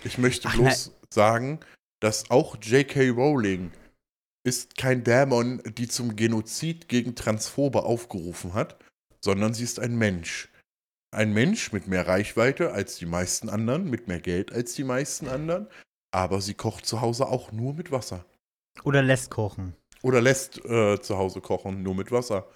Ich 0.04 0.18
möchte 0.18 0.48
Ach, 0.48 0.54
bloß 0.54 0.88
nein. 0.88 0.96
sagen, 1.10 1.60
dass 2.00 2.30
auch 2.30 2.56
J.K. 2.60 3.10
Rowling 3.10 3.70
ist 4.44 4.76
kein 4.76 5.04
Dämon, 5.04 5.62
die 5.64 5.88
zum 5.88 6.16
Genozid 6.16 6.88
gegen 6.88 7.14
Transphobe 7.14 7.84
aufgerufen 7.84 8.54
hat, 8.54 8.76
sondern 9.20 9.54
sie 9.54 9.64
ist 9.64 9.78
ein 9.78 9.96
Mensch. 9.96 10.50
Ein 11.14 11.32
Mensch 11.32 11.72
mit 11.72 11.86
mehr 11.86 12.08
Reichweite 12.08 12.72
als 12.72 12.96
die 12.96 13.06
meisten 13.06 13.48
anderen, 13.48 13.88
mit 13.88 14.08
mehr 14.08 14.20
Geld 14.20 14.52
als 14.52 14.74
die 14.74 14.84
meisten 14.84 15.28
anderen, 15.28 15.68
aber 16.10 16.40
sie 16.40 16.54
kocht 16.54 16.86
zu 16.86 17.00
Hause 17.00 17.26
auch 17.28 17.52
nur 17.52 17.74
mit 17.74 17.92
Wasser. 17.92 18.24
Oder 18.82 19.02
lässt 19.02 19.30
kochen. 19.30 19.74
Oder 20.02 20.20
lässt 20.20 20.64
äh, 20.64 21.00
zu 21.00 21.18
Hause 21.18 21.40
kochen, 21.40 21.82
nur 21.82 21.94
mit 21.94 22.10
Wasser. 22.10 22.48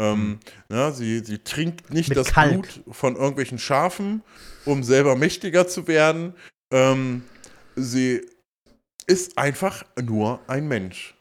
Ähm, 0.00 0.38
ja, 0.70 0.90
mhm. 0.90 0.94
sie, 0.94 1.20
sie 1.20 1.38
trinkt 1.38 1.92
nicht 1.92 2.08
Mit 2.08 2.18
das 2.18 2.32
Kalk. 2.32 2.62
Blut 2.62 2.82
von 2.90 3.16
irgendwelchen 3.16 3.58
Schafen, 3.58 4.22
um 4.64 4.82
selber 4.82 5.16
mächtiger 5.16 5.68
zu 5.68 5.86
werden. 5.86 6.34
Ähm, 6.72 7.22
sie 7.76 8.22
ist 9.06 9.38
einfach 9.38 9.84
nur 10.00 10.40
ein 10.46 10.68
Mensch. 10.68 11.14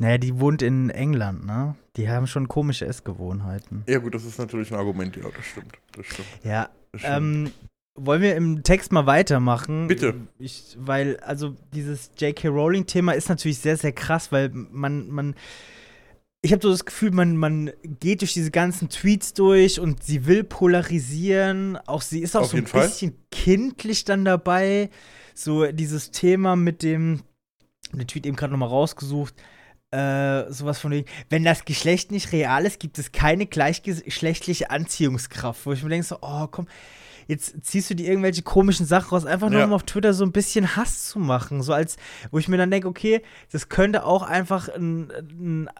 Naja, 0.00 0.18
die 0.18 0.40
wohnt 0.40 0.62
in 0.62 0.90
England, 0.90 1.44
ne? 1.46 1.76
Die 1.96 2.08
haben 2.08 2.26
schon 2.26 2.48
komische 2.48 2.86
Essgewohnheiten. 2.86 3.84
Ja, 3.86 3.98
gut, 3.98 4.14
das 4.14 4.24
ist 4.24 4.38
natürlich 4.38 4.72
ein 4.72 4.78
Argument, 4.78 5.14
ja, 5.16 5.24
das 5.24 5.44
stimmt. 5.44 5.78
Das 5.94 6.06
stimmt. 6.06 6.28
Ja, 6.42 6.70
das 6.92 7.02
stimmt. 7.02 7.16
Ähm, 7.16 7.52
wollen 7.94 8.22
wir 8.22 8.34
im 8.36 8.62
Text 8.62 8.90
mal 8.90 9.04
weitermachen? 9.04 9.86
Bitte. 9.88 10.14
Ich, 10.38 10.76
weil, 10.78 11.18
also, 11.18 11.54
dieses 11.74 12.10
J.K. 12.18 12.48
Rowling-Thema 12.48 13.12
ist 13.12 13.28
natürlich 13.28 13.58
sehr, 13.58 13.76
sehr 13.76 13.92
krass, 13.92 14.32
weil 14.32 14.48
man, 14.48 15.10
man 15.10 15.34
ich 16.44 16.52
habe 16.52 16.60
so 16.60 16.70
das 16.70 16.84
Gefühl, 16.84 17.12
man, 17.12 17.36
man 17.36 17.70
geht 18.00 18.20
durch 18.20 18.34
diese 18.34 18.50
ganzen 18.50 18.88
Tweets 18.88 19.32
durch 19.32 19.78
und 19.78 20.02
sie 20.02 20.26
will 20.26 20.42
polarisieren. 20.42 21.76
Auch 21.86 22.02
sie 22.02 22.20
ist 22.20 22.36
auch 22.36 22.42
Auf 22.42 22.50
so 22.50 22.56
ein 22.56 22.64
bisschen 22.64 23.16
kindlich 23.30 24.04
dann 24.04 24.24
dabei. 24.24 24.90
So 25.34 25.70
dieses 25.70 26.10
Thema 26.10 26.56
mit 26.56 26.82
dem, 26.82 27.22
den 27.92 28.08
Tweet 28.08 28.26
eben 28.26 28.34
gerade 28.34 28.50
nochmal 28.52 28.70
rausgesucht, 28.70 29.34
äh, 29.92 30.50
sowas 30.50 30.80
von 30.80 30.90
wegen, 30.90 31.08
wenn 31.30 31.44
das 31.44 31.64
Geschlecht 31.64 32.10
nicht 32.10 32.32
real 32.32 32.66
ist, 32.66 32.80
gibt 32.80 32.98
es 32.98 33.12
keine 33.12 33.46
gleichgeschlechtliche 33.46 34.70
Anziehungskraft. 34.70 35.64
Wo 35.64 35.72
ich 35.72 35.84
mir 35.84 35.90
denke 35.90 36.06
so, 36.06 36.18
oh 36.22 36.48
komm, 36.48 36.66
jetzt 37.28 37.64
ziehst 37.64 37.88
du 37.88 37.94
dir 37.94 38.08
irgendwelche 38.08 38.42
komischen 38.42 38.84
Sachen 38.84 39.10
raus, 39.10 39.26
einfach 39.26 39.48
nur 39.48 39.60
ja. 39.60 39.66
um 39.66 39.72
auf 39.72 39.84
Twitter 39.84 40.12
so 40.12 40.24
ein 40.24 40.32
bisschen 40.32 40.74
Hass 40.74 41.06
zu 41.06 41.20
machen. 41.20 41.62
So 41.62 41.72
als, 41.72 41.98
wo 42.32 42.38
ich 42.38 42.48
mir 42.48 42.56
dann 42.56 42.72
denke, 42.72 42.88
okay, 42.88 43.22
das 43.52 43.68
könnte 43.68 44.04
auch 44.04 44.22
einfach 44.22 44.68
ein, 44.68 45.10
ein 45.10 45.70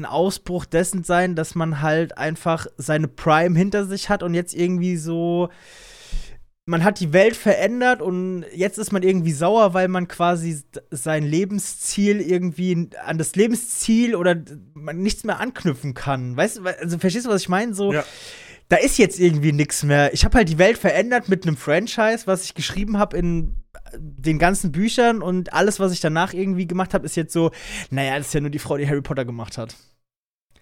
ein 0.00 0.06
Ausbruch 0.06 0.64
dessen 0.64 1.04
sein, 1.04 1.36
dass 1.36 1.54
man 1.54 1.80
halt 1.80 2.18
einfach 2.18 2.66
seine 2.76 3.08
Prime 3.08 3.56
hinter 3.56 3.86
sich 3.86 4.08
hat 4.08 4.22
und 4.22 4.34
jetzt 4.34 4.54
irgendwie 4.54 4.96
so 4.96 5.48
man 6.70 6.84
hat 6.84 7.00
die 7.00 7.12
Welt 7.12 7.36
verändert 7.36 8.00
und 8.00 8.44
jetzt 8.54 8.78
ist 8.78 8.92
man 8.92 9.02
irgendwie 9.02 9.32
sauer, 9.32 9.74
weil 9.74 9.88
man 9.88 10.06
quasi 10.06 10.62
sein 10.90 11.24
Lebensziel 11.24 12.20
irgendwie 12.20 12.90
an 13.04 13.18
das 13.18 13.34
Lebensziel 13.34 14.14
oder 14.14 14.36
man 14.74 14.98
nichts 14.98 15.24
mehr 15.24 15.40
anknüpfen 15.40 15.94
kann. 15.94 16.36
Weißt 16.36 16.58
du, 16.58 16.64
also 16.64 16.98
verstehst 16.98 17.26
du, 17.26 17.30
was 17.30 17.42
ich 17.42 17.48
meine? 17.48 17.74
So, 17.74 17.92
ja. 17.92 18.04
da 18.68 18.76
ist 18.76 18.98
jetzt 18.98 19.18
irgendwie 19.18 19.50
nichts 19.50 19.82
mehr. 19.82 20.14
Ich 20.14 20.24
habe 20.24 20.38
halt 20.38 20.48
die 20.48 20.58
Welt 20.58 20.78
verändert 20.78 21.28
mit 21.28 21.44
einem 21.44 21.56
Franchise, 21.56 22.26
was 22.26 22.44
ich 22.44 22.54
geschrieben 22.54 22.98
habe 22.98 23.16
in 23.18 23.56
den 23.98 24.38
ganzen 24.38 24.72
Büchern 24.72 25.22
und 25.22 25.52
alles, 25.52 25.80
was 25.80 25.92
ich 25.92 26.00
danach 26.00 26.32
irgendwie 26.32 26.66
gemacht 26.66 26.94
habe, 26.94 27.06
ist 27.06 27.16
jetzt 27.16 27.32
so, 27.32 27.50
naja, 27.90 28.16
das 28.18 28.28
ist 28.28 28.34
ja 28.34 28.40
nur 28.40 28.50
die 28.50 28.58
Frau, 28.58 28.76
die 28.76 28.88
Harry 28.88 29.02
Potter 29.02 29.24
gemacht 29.24 29.58
hat. 29.58 29.76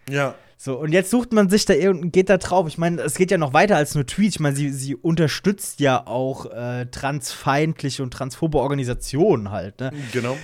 Ja. 0.09 0.35
So, 0.61 0.77
und 0.77 0.93
jetzt 0.93 1.11
sucht 1.11 1.33
man 1.33 1.49
sich 1.49 1.67
da 1.67 1.75
und 1.89 2.11
geht 2.11 2.29
da 2.29 2.37
drauf. 2.37 2.67
Ich 2.67 2.79
meine, 2.79 3.01
es 3.03 3.15
geht 3.15 3.31
ja 3.31 3.39
noch 3.39 3.53
weiter 3.53 3.77
als 3.77 3.95
nur 3.95 4.07
Tweets. 4.07 4.37
Ich 4.37 4.41
meine, 4.41 4.57
sie, 4.57 4.71
sie 4.71 4.97
unterstützt 4.97 5.79
ja 5.79 6.05
auch 6.05 6.47
äh, 6.47 6.87
transfeindliche 6.87 8.03
und 8.03 8.11
transphobe 8.11 8.59
Organisationen 8.59 9.53
halt, 9.53 9.79
ne? 9.79 9.93
Genau. 10.13 10.37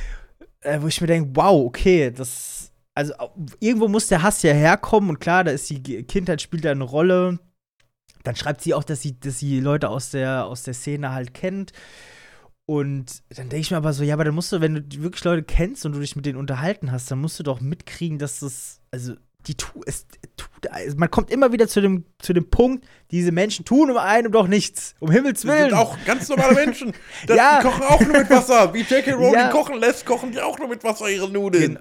Äh, 0.61 0.81
wo 0.83 0.87
ich 0.87 1.01
mir 1.01 1.09
denke, 1.09 1.31
wow, 1.35 1.67
okay, 1.67 2.13
das. 2.13 2.71
Also, 2.95 3.13
irgendwo 3.59 3.89
muss 3.89 4.07
der 4.07 4.23
Hass 4.23 4.43
ja 4.45 4.53
herkommen 4.53 5.11
und 5.11 5.19
klar, 5.19 5.43
da 5.43 5.51
ist 5.51 5.69
die 5.69 6.05
Kindheit 6.05 6.41
spielt 6.41 6.65
da 6.65 6.71
eine 6.71 6.85
Rolle. 6.85 7.41
Dann 8.23 8.37
schreibt 8.37 8.61
sie 8.61 8.73
auch, 8.73 8.85
dass 8.85 9.03
sie, 9.03 9.19
dass 9.19 9.41
sie 9.41 9.59
Leute 9.59 9.89
aus 9.89 10.11
der, 10.11 10.47
aus 10.47 10.63
der 10.63 10.75
Szene 10.75 11.11
halt 11.11 11.35
kennt. 11.35 11.73
Und 12.67 13.23
dann 13.29 13.51
denke 13.51 13.61
ich 13.61 13.71
mir 13.71 13.77
aber 13.77 13.93
so, 13.93 14.05
ja, 14.05 14.15
aber 14.15 14.25
dann 14.25 14.35
musst 14.35 14.51
du, 14.53 14.61
wenn 14.61 14.75
du 14.75 15.03
wirklich 15.03 15.23
Leute 15.25 15.43
kennst 15.43 15.85
und 15.85 15.93
du 15.93 16.01
dich 16.01 16.17
mit 16.17 16.25
denen 16.25 16.39
unterhalten 16.39 16.93
hast, 16.93 17.11
dann 17.11 17.21
musst 17.21 17.39
du 17.39 17.43
doch 17.43 17.61
mitkriegen, 17.61 18.19
dass 18.19 18.41
das, 18.41 18.81
also 18.91 19.15
die 19.47 19.55
tu, 19.55 19.83
es 19.85 20.07
tut, 20.39 20.49
also 20.71 20.97
man 20.97 21.11
kommt 21.11 21.31
immer 21.31 21.53
wieder 21.53 21.69
zu 21.69 21.83
dem, 21.83 22.07
zu 22.19 22.33
dem 22.33 22.49
Punkt, 22.49 22.87
diese 23.11 23.33
Menschen 23.33 23.67
tun 23.67 23.91
um 23.91 23.99
einem 23.99 24.33
doch 24.33 24.47
nichts. 24.47 24.95
Um 25.01 25.11
Himmels 25.11 25.45
Willen. 25.45 25.65
Die 25.65 25.71
sind 25.71 25.79
auch 25.79 25.97
ganz 26.07 26.29
normale 26.29 26.55
Menschen. 26.55 26.93
Das, 27.27 27.37
ja. 27.37 27.61
Die 27.61 27.67
kochen 27.67 27.83
auch 27.83 28.01
nur 28.01 28.19
mit 28.19 28.31
Wasser. 28.31 28.73
Wie 28.73 28.81
J.K. 28.81 29.13
Rowling 29.15 29.35
ja. 29.35 29.49
kochen 29.49 29.79
lässt, 29.79 30.07
kochen 30.07 30.33
die 30.33 30.41
auch 30.41 30.59
nur 30.59 30.69
mit 30.69 30.83
Wasser 30.85 31.09
ihre 31.09 31.31
Nudeln. 31.31 31.75
Gen 31.75 31.79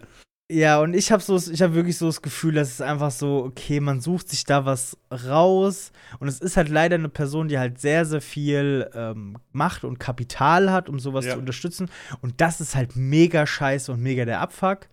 ja, 0.53 0.79
und 0.79 0.93
ich 0.93 1.11
habe 1.11 1.23
so, 1.23 1.35
ich 1.35 1.61
habe 1.61 1.73
wirklich 1.73 1.97
so 1.97 2.05
das 2.05 2.21
Gefühl, 2.21 2.53
dass 2.53 2.69
es 2.69 2.81
einfach 2.81 3.09
so, 3.09 3.43
okay, 3.43 3.79
man 3.79 4.01
sucht 4.01 4.29
sich 4.29 4.43
da 4.43 4.65
was 4.65 4.97
raus. 5.11 5.91
Und 6.19 6.27
es 6.27 6.39
ist 6.39 6.57
halt 6.57 6.69
leider 6.69 6.95
eine 6.95 7.09
Person, 7.09 7.47
die 7.47 7.57
halt 7.57 7.79
sehr, 7.79 8.05
sehr 8.05 8.21
viel 8.21 8.89
ähm, 8.93 9.37
Macht 9.51 9.83
und 9.83 9.99
Kapital 9.99 10.71
hat, 10.71 10.89
um 10.89 10.99
sowas 10.99 11.25
ja. 11.25 11.33
zu 11.33 11.39
unterstützen. 11.39 11.89
Und 12.21 12.39
das 12.39 12.61
ist 12.61 12.75
halt 12.75 12.95
mega 12.95 13.47
scheiße 13.47 13.91
und 13.91 14.01
mega 14.01 14.25
der 14.25 14.41
Abfuck. 14.41 14.87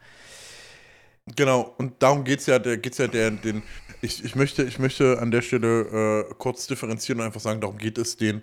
Genau, 1.36 1.74
und 1.76 2.02
darum 2.02 2.24
geht 2.24 2.40
es 2.40 2.46
ja, 2.46 2.58
der, 2.58 2.78
geht's 2.78 2.98
ja 2.98 3.06
der, 3.06 3.30
den, 3.30 3.62
ich, 4.00 4.24
ich, 4.24 4.34
möchte, 4.34 4.62
ich 4.62 4.78
möchte 4.78 5.18
an 5.20 5.30
der 5.30 5.42
Stelle 5.42 6.26
äh, 6.30 6.34
kurz 6.38 6.66
differenzieren 6.66 7.20
und 7.20 7.26
einfach 7.26 7.40
sagen, 7.40 7.60
darum 7.60 7.76
geht 7.76 7.98
es 7.98 8.16
den 8.16 8.42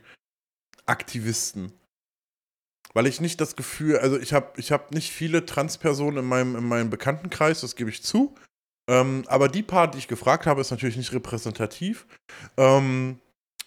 Aktivisten. 0.86 1.73
Weil 2.93 3.08
ich 3.08 3.21
nicht 3.21 3.39
das 3.41 3.56
Gefühl, 3.56 3.97
also 3.97 4.17
ich 4.17 4.34
habe 4.34 4.54
ich 4.58 4.71
hab 4.71 4.93
nicht 4.93 5.12
viele 5.12 5.45
Transpersonen 5.45 6.19
in 6.19 6.26
meinem, 6.26 6.56
in 6.56 6.67
meinem 6.67 6.89
Bekanntenkreis, 6.89 7.62
das 7.62 7.76
gebe 7.76 7.89
ich 7.89 8.04
zu. 8.04 8.36
Ähm, 8.89 9.23
aber 9.28 9.50
die 9.50 9.63
paar, 9.63 9.91
die 9.91 9.97
ich 9.97 10.08
gefragt 10.08 10.45
habe, 10.45 10.62
ist 10.62 10.71
natürlich 10.71 10.97
nicht 10.97 11.13
repräsentativ. 11.13 12.08
Ähm, 12.56 13.19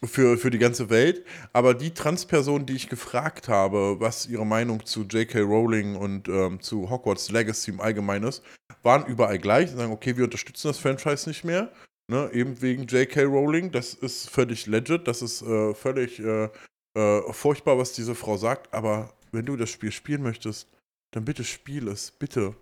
für, 0.04 0.38
für 0.38 0.50
die 0.50 0.58
ganze 0.58 0.90
Welt. 0.90 1.24
Aber 1.52 1.74
die 1.74 1.92
Transpersonen, 1.92 2.66
die 2.66 2.74
ich 2.74 2.88
gefragt 2.88 3.48
habe, 3.48 4.00
was 4.00 4.26
ihre 4.26 4.46
Meinung 4.46 4.84
zu 4.86 5.02
J.K. 5.02 5.40
Rowling 5.40 5.96
und 5.96 6.28
ähm, 6.28 6.60
zu 6.60 6.88
Hogwarts 6.90 7.30
Legacy 7.30 7.70
im 7.70 7.80
Allgemeinen 7.80 8.28
ist, 8.28 8.42
waren 8.82 9.06
überall 9.06 9.38
gleich. 9.38 9.70
Sie 9.70 9.76
sagen, 9.76 9.92
okay, 9.92 10.16
wir 10.16 10.24
unterstützen 10.24 10.68
das 10.68 10.78
Franchise 10.78 11.28
nicht 11.28 11.44
mehr. 11.44 11.70
Ne, 12.08 12.28
eben 12.32 12.60
wegen 12.60 12.86
J.K. 12.86 13.22
Rowling. 13.24 13.70
Das 13.70 13.94
ist 13.94 14.30
völlig 14.30 14.66
legit. 14.66 15.06
Das 15.06 15.22
ist 15.22 15.42
äh, 15.42 15.74
völlig 15.74 16.18
äh, 16.18 16.48
äh, 16.96 17.20
furchtbar, 17.32 17.78
was 17.78 17.92
diese 17.92 18.14
Frau 18.14 18.36
sagt. 18.36 18.72
Aber 18.74 19.14
wenn 19.32 19.46
du 19.46 19.56
das 19.56 19.70
Spiel 19.70 19.92
spielen 19.92 20.22
möchtest, 20.22 20.68
dann 21.12 21.24
bitte 21.24 21.44
spiel 21.44 21.88
es. 21.88 22.10
Bitte. 22.10 22.54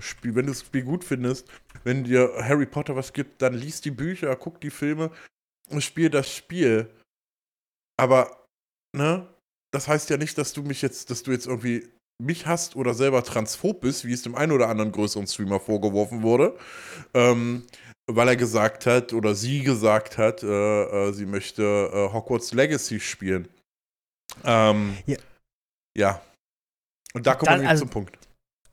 Spiel, 0.00 0.34
wenn 0.36 0.46
du 0.46 0.52
das 0.52 0.60
Spiel 0.60 0.84
gut 0.84 1.02
findest, 1.02 1.48
wenn 1.82 2.04
dir 2.04 2.32
Harry 2.40 2.66
Potter 2.66 2.94
was 2.94 3.12
gibt, 3.12 3.42
dann 3.42 3.54
liest 3.54 3.84
die 3.84 3.90
Bücher, 3.90 4.34
guck 4.36 4.60
die 4.60 4.70
Filme, 4.70 5.10
spiel 5.78 6.08
das 6.08 6.32
Spiel. 6.32 6.88
Aber, 7.96 8.44
ne? 8.96 9.26
Das 9.72 9.88
heißt 9.88 10.08
ja 10.08 10.16
nicht, 10.16 10.38
dass 10.38 10.52
du 10.52 10.62
mich 10.62 10.82
jetzt, 10.82 11.10
dass 11.10 11.24
du 11.24 11.32
jetzt 11.32 11.46
irgendwie 11.46 11.88
mich 12.22 12.46
hast 12.46 12.76
oder 12.76 12.94
selber 12.94 13.22
transphob 13.22 13.80
bist, 13.80 14.04
wie 14.04 14.12
es 14.12 14.22
dem 14.22 14.34
einen 14.34 14.52
oder 14.52 14.68
anderen 14.68 14.92
größeren 14.92 15.26
Streamer 15.26 15.60
vorgeworfen 15.60 16.22
wurde. 16.22 16.56
Ähm, 17.14 17.64
weil 18.10 18.28
er 18.28 18.36
gesagt 18.36 18.86
hat 18.86 19.12
oder 19.12 19.34
sie 19.34 19.62
gesagt 19.62 20.16
hat, 20.16 20.42
äh, 20.42 21.08
äh, 21.08 21.12
sie 21.12 21.26
möchte 21.26 21.62
äh, 21.62 22.12
Hogwarts 22.12 22.52
Legacy 22.52 23.00
spielen. 23.00 23.48
Ähm, 24.44 24.96
ja. 25.06 25.16
ja. 25.96 26.20
Und 27.14 27.26
da 27.26 27.34
kommen 27.34 27.62
wir 27.62 27.68
also, 27.68 27.84
zum 27.84 27.90
Punkt 27.90 28.18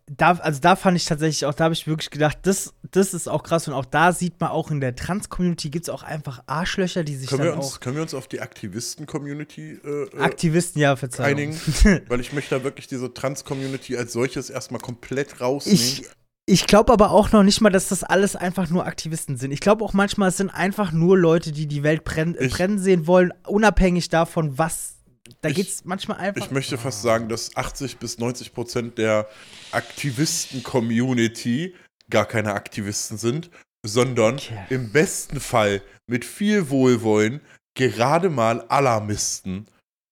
da, 0.08 0.34
also 0.34 0.60
da 0.62 0.76
fand 0.76 0.98
ich 0.98 1.06
tatsächlich 1.06 1.46
auch, 1.46 1.54
da 1.54 1.66
habe 1.66 1.74
ich 1.74 1.88
wirklich 1.88 2.12
gedacht, 2.12 2.38
das, 2.44 2.74
das 2.92 3.14
ist 3.16 3.28
auch 3.28 3.42
krass 3.42 3.68
und 3.68 3.74
auch 3.74 3.86
da 3.86 4.12
sieht 4.12 4.40
man 4.40 4.52
auch 4.52 4.70
in 4.70 4.80
der 4.80 4.96
Trans-Community 4.96 5.72
gibt 5.72 5.86
es 5.86 5.90
auch 5.90 6.04
einfach 6.04 6.44
Arschlöcher, 6.46 7.04
die 7.04 7.16
sich 7.16 7.28
können 7.28 7.44
dann 7.44 7.54
wir 7.54 7.58
uns, 7.58 7.74
auch 7.74 7.80
Können 7.80 7.96
wir 7.96 8.04
uns 8.04 8.14
auf 8.14 8.28
die 8.28 8.40
Aktivisten-Community 8.40 9.80
äh, 9.84 10.04
äh 10.16 10.20
Aktivisten, 10.20 10.80
ja, 10.80 10.96
Verzeihung. 10.96 11.32
einigen? 11.32 11.60
Weil 12.08 12.20
ich 12.20 12.34
möchte 12.34 12.56
da 12.56 12.64
wirklich 12.64 12.88
diese 12.88 13.14
Trans-Community 13.14 13.98
als 13.98 14.14
solches 14.14 14.52
erstmal 14.52 14.80
komplett 14.80 15.42
rausnehmen. 15.42 15.80
Ich, 15.80 16.04
ich 16.46 16.68
glaube 16.68 16.94
aber 16.94 17.10
auch 17.10 17.32
noch 17.32 17.42
nicht 17.42 17.62
mal, 17.62 17.72
dass 17.72 17.90
das 17.90 18.04
alles 18.04 18.36
einfach 18.36 18.70
nur 18.70 18.86
Aktivisten 18.86 19.38
sind. 19.38 19.52
Ich 19.52 19.60
glaube 19.60 19.84
auch 19.84 19.94
manchmal, 19.94 20.30
es 20.30 20.38
sind 20.38 20.52
einfach 20.52 20.92
nur 20.92 21.18
Leute, 21.18 21.52
die 21.52 21.66
die 21.66 21.82
Welt 21.82 22.04
brennen, 22.04 22.36
brennen 22.36 22.78
sehen 22.78 23.08
wollen, 23.08 23.34
unabhängig 23.48 24.10
davon, 24.10 24.56
was 24.60 24.95
da 25.42 25.52
geht 25.52 25.68
es 25.68 25.86
manchmal 25.86 26.18
einfach. 26.18 26.46
Ich 26.46 26.52
möchte 26.52 26.78
fast 26.78 27.02
sagen, 27.02 27.30
dass 27.30 27.56
80 27.56 27.98
bis 27.98 28.20
90 28.20 28.54
Prozent 28.54 28.98
der 28.98 29.28
Aktivisten-Community 29.72 31.76
gar 32.10 32.26
keine 32.26 32.54
Aktivisten 32.54 33.18
sind, 33.18 33.50
sondern 33.86 34.36
okay. 34.36 34.66
im 34.70 34.92
besten 34.92 35.40
Fall 35.40 35.82
mit 36.08 36.26
viel 36.26 36.70
Wohlwollen 36.70 37.42
gerade 37.76 38.30
mal 38.30 38.62
Alarmisten. 38.68 39.68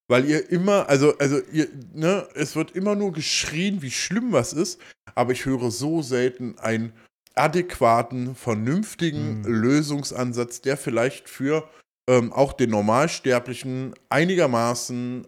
Weil 0.10 0.26
ihr 0.26 0.50
immer, 0.50 0.90
also, 0.90 1.18
also 1.18 1.40
ihr, 1.52 1.68
ne, 1.94 2.28
es 2.36 2.56
wird 2.56 2.72
immer 2.72 2.96
nur 2.96 3.14
geschrien, 3.14 3.82
wie 3.82 3.92
schlimm 3.92 4.32
was 4.32 4.54
ist, 4.54 4.80
aber 5.16 5.32
ich 5.32 5.46
höre 5.46 5.72
so 5.72 6.02
selten 6.02 6.58
einen 6.60 6.94
adäquaten, 7.36 8.36
vernünftigen 8.36 9.40
mhm. 9.40 9.46
Lösungsansatz, 9.46 10.62
der 10.62 10.78
vielleicht 10.78 11.30
für 11.30 11.70
ähm, 12.10 12.34
auch 12.34 12.54
den 12.54 12.70
Normalsterblichen 12.70 13.94
einigermaßen 14.10 15.28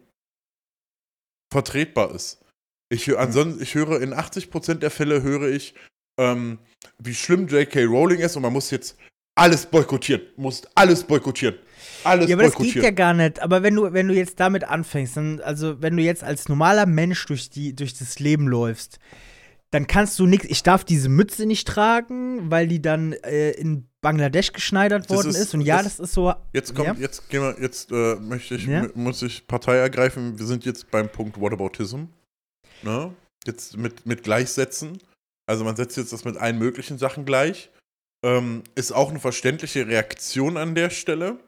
vertretbar 1.52 2.14
ist. 2.14 2.44
Ich, 2.90 3.08
mhm. 3.08 3.18
ansonsten, 3.18 3.64
ich 3.64 3.76
höre 3.76 4.02
in 4.02 4.14
80% 4.14 4.76
der 4.76 4.92
Fälle 4.92 5.24
höre 5.24 5.50
ich, 5.50 5.74
ähm, 6.20 6.60
wie 7.00 7.16
schlimm 7.16 7.48
J.K. 7.48 7.84
Rowling 7.86 8.20
ist 8.20 8.36
und 8.36 8.44
man 8.44 8.54
muss 8.54 8.72
jetzt 8.72 8.98
alles 9.36 9.66
boykottieren. 9.66 10.22
Muss 10.38 10.64
alles 10.76 11.04
boykottieren. 11.04 11.56
Alles 12.04 12.30
ja, 12.30 12.36
aber 12.36 12.44
das 12.44 12.56
geht 12.56 12.76
ja 12.76 12.92
gar 12.92 13.14
nicht. 13.14 13.42
Aber 13.42 13.64
wenn 13.64 13.76
du, 13.76 13.92
wenn 13.92 14.08
du 14.08 14.14
jetzt 14.14 14.40
damit 14.40 14.64
anfängst, 14.64 15.18
dann, 15.18 15.42
also 15.42 15.82
wenn 15.82 15.98
du 15.98 16.04
jetzt 16.04 16.24
als 16.24 16.48
normaler 16.48 16.86
Mensch 16.86 17.26
durch, 17.26 17.50
die, 17.50 17.76
durch 17.76 17.98
das 17.98 18.20
Leben 18.20 18.48
läufst, 18.48 19.00
dann 19.72 19.88
kannst 19.88 20.18
du 20.20 20.26
nichts. 20.26 20.46
Ich 20.48 20.64
darf 20.64 20.86
diese 20.86 21.10
Mütze 21.10 21.46
nicht 21.46 21.68
tragen, 21.68 22.50
weil 22.50 22.68
die 22.68 22.82
dann 22.82 23.14
äh, 23.14 23.52
in 23.52 23.90
Bangladesch 24.06 24.54
geschneidert 24.54 25.10
worden 25.10 25.32
ist, 25.32 25.38
ist, 25.38 25.54
Und 25.56 25.62
ja, 25.62 25.78
das, 25.82 25.98
das, 25.98 26.10
ist 26.10 26.14
so. 26.14 26.32
Jetzt 26.54 26.76
kommt, 26.76 26.88
ja. 26.88 26.94
jetzt 26.94 27.28
gehen 27.28 27.42
wir, 27.42 27.60
jetzt 27.60 27.92
äh, 27.92 28.16
möchte 28.18 28.54
ich, 28.54 28.68
ja. 28.68 28.88
muss 28.94 29.24
ich 29.24 29.48
Partei 29.48 29.78
ergreifen. 29.78 30.38
Wir 30.38 30.46
sind 30.46 30.64
jetzt 30.64 30.92
beim 30.92 31.10
Punkt 31.10 31.42
Whataboutism. 31.42 32.04
Ne? 32.84 33.16
Jetzt 33.48 33.78
mit, 33.78 34.06
mit 34.06 34.22
Gleichsetzen. 34.22 35.00
Also 35.48 35.64
man 35.64 35.76
setzt 35.76 35.98
jetzt 35.98 36.14
das 36.14 36.24
mit 36.24 36.38
allen 36.38 36.60
möglichen 36.60 37.00
Sachen 37.00 37.26
gleich. 37.26 37.72
Ähm, 38.24 38.64
ist 38.76 38.92
auch 38.92 39.10
eine 39.10 39.20
verständliche 39.20 39.88
Reaktion 39.88 40.58
an 40.58 40.76
der 40.76 40.92
Stelle. 40.92 41.40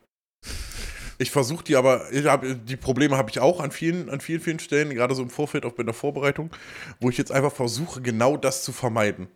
Ich 1.20 1.30
versuche 1.30 1.63
die 1.63 1.76
aber, 1.76 2.10
hab, 2.12 2.43
die 2.65 2.76
Probleme 2.76 3.17
habe 3.17 3.30
ich 3.30 3.39
auch 3.39 3.60
an 3.60 3.70
vielen, 3.70 4.10
an 4.10 4.20
vielen, 4.20 4.41
vielen 4.41 4.60
Stellen, 4.60 4.89
gerade 4.96 5.13
so 5.13 5.22
im 5.22 5.30
Vorfeld, 5.30 5.63
auch 5.63 5.74
bei 5.74 5.84
der 5.84 5.93
Vorbereitung, 5.93 6.50
wo 7.00 7.12
ich 7.12 7.20
jetzt 7.20 7.32
einfach 7.32 7.54
versuche, 7.54 8.02
genau 8.02 8.36
das 8.36 8.63
zu 8.63 8.72
vermeiden. 8.72 9.28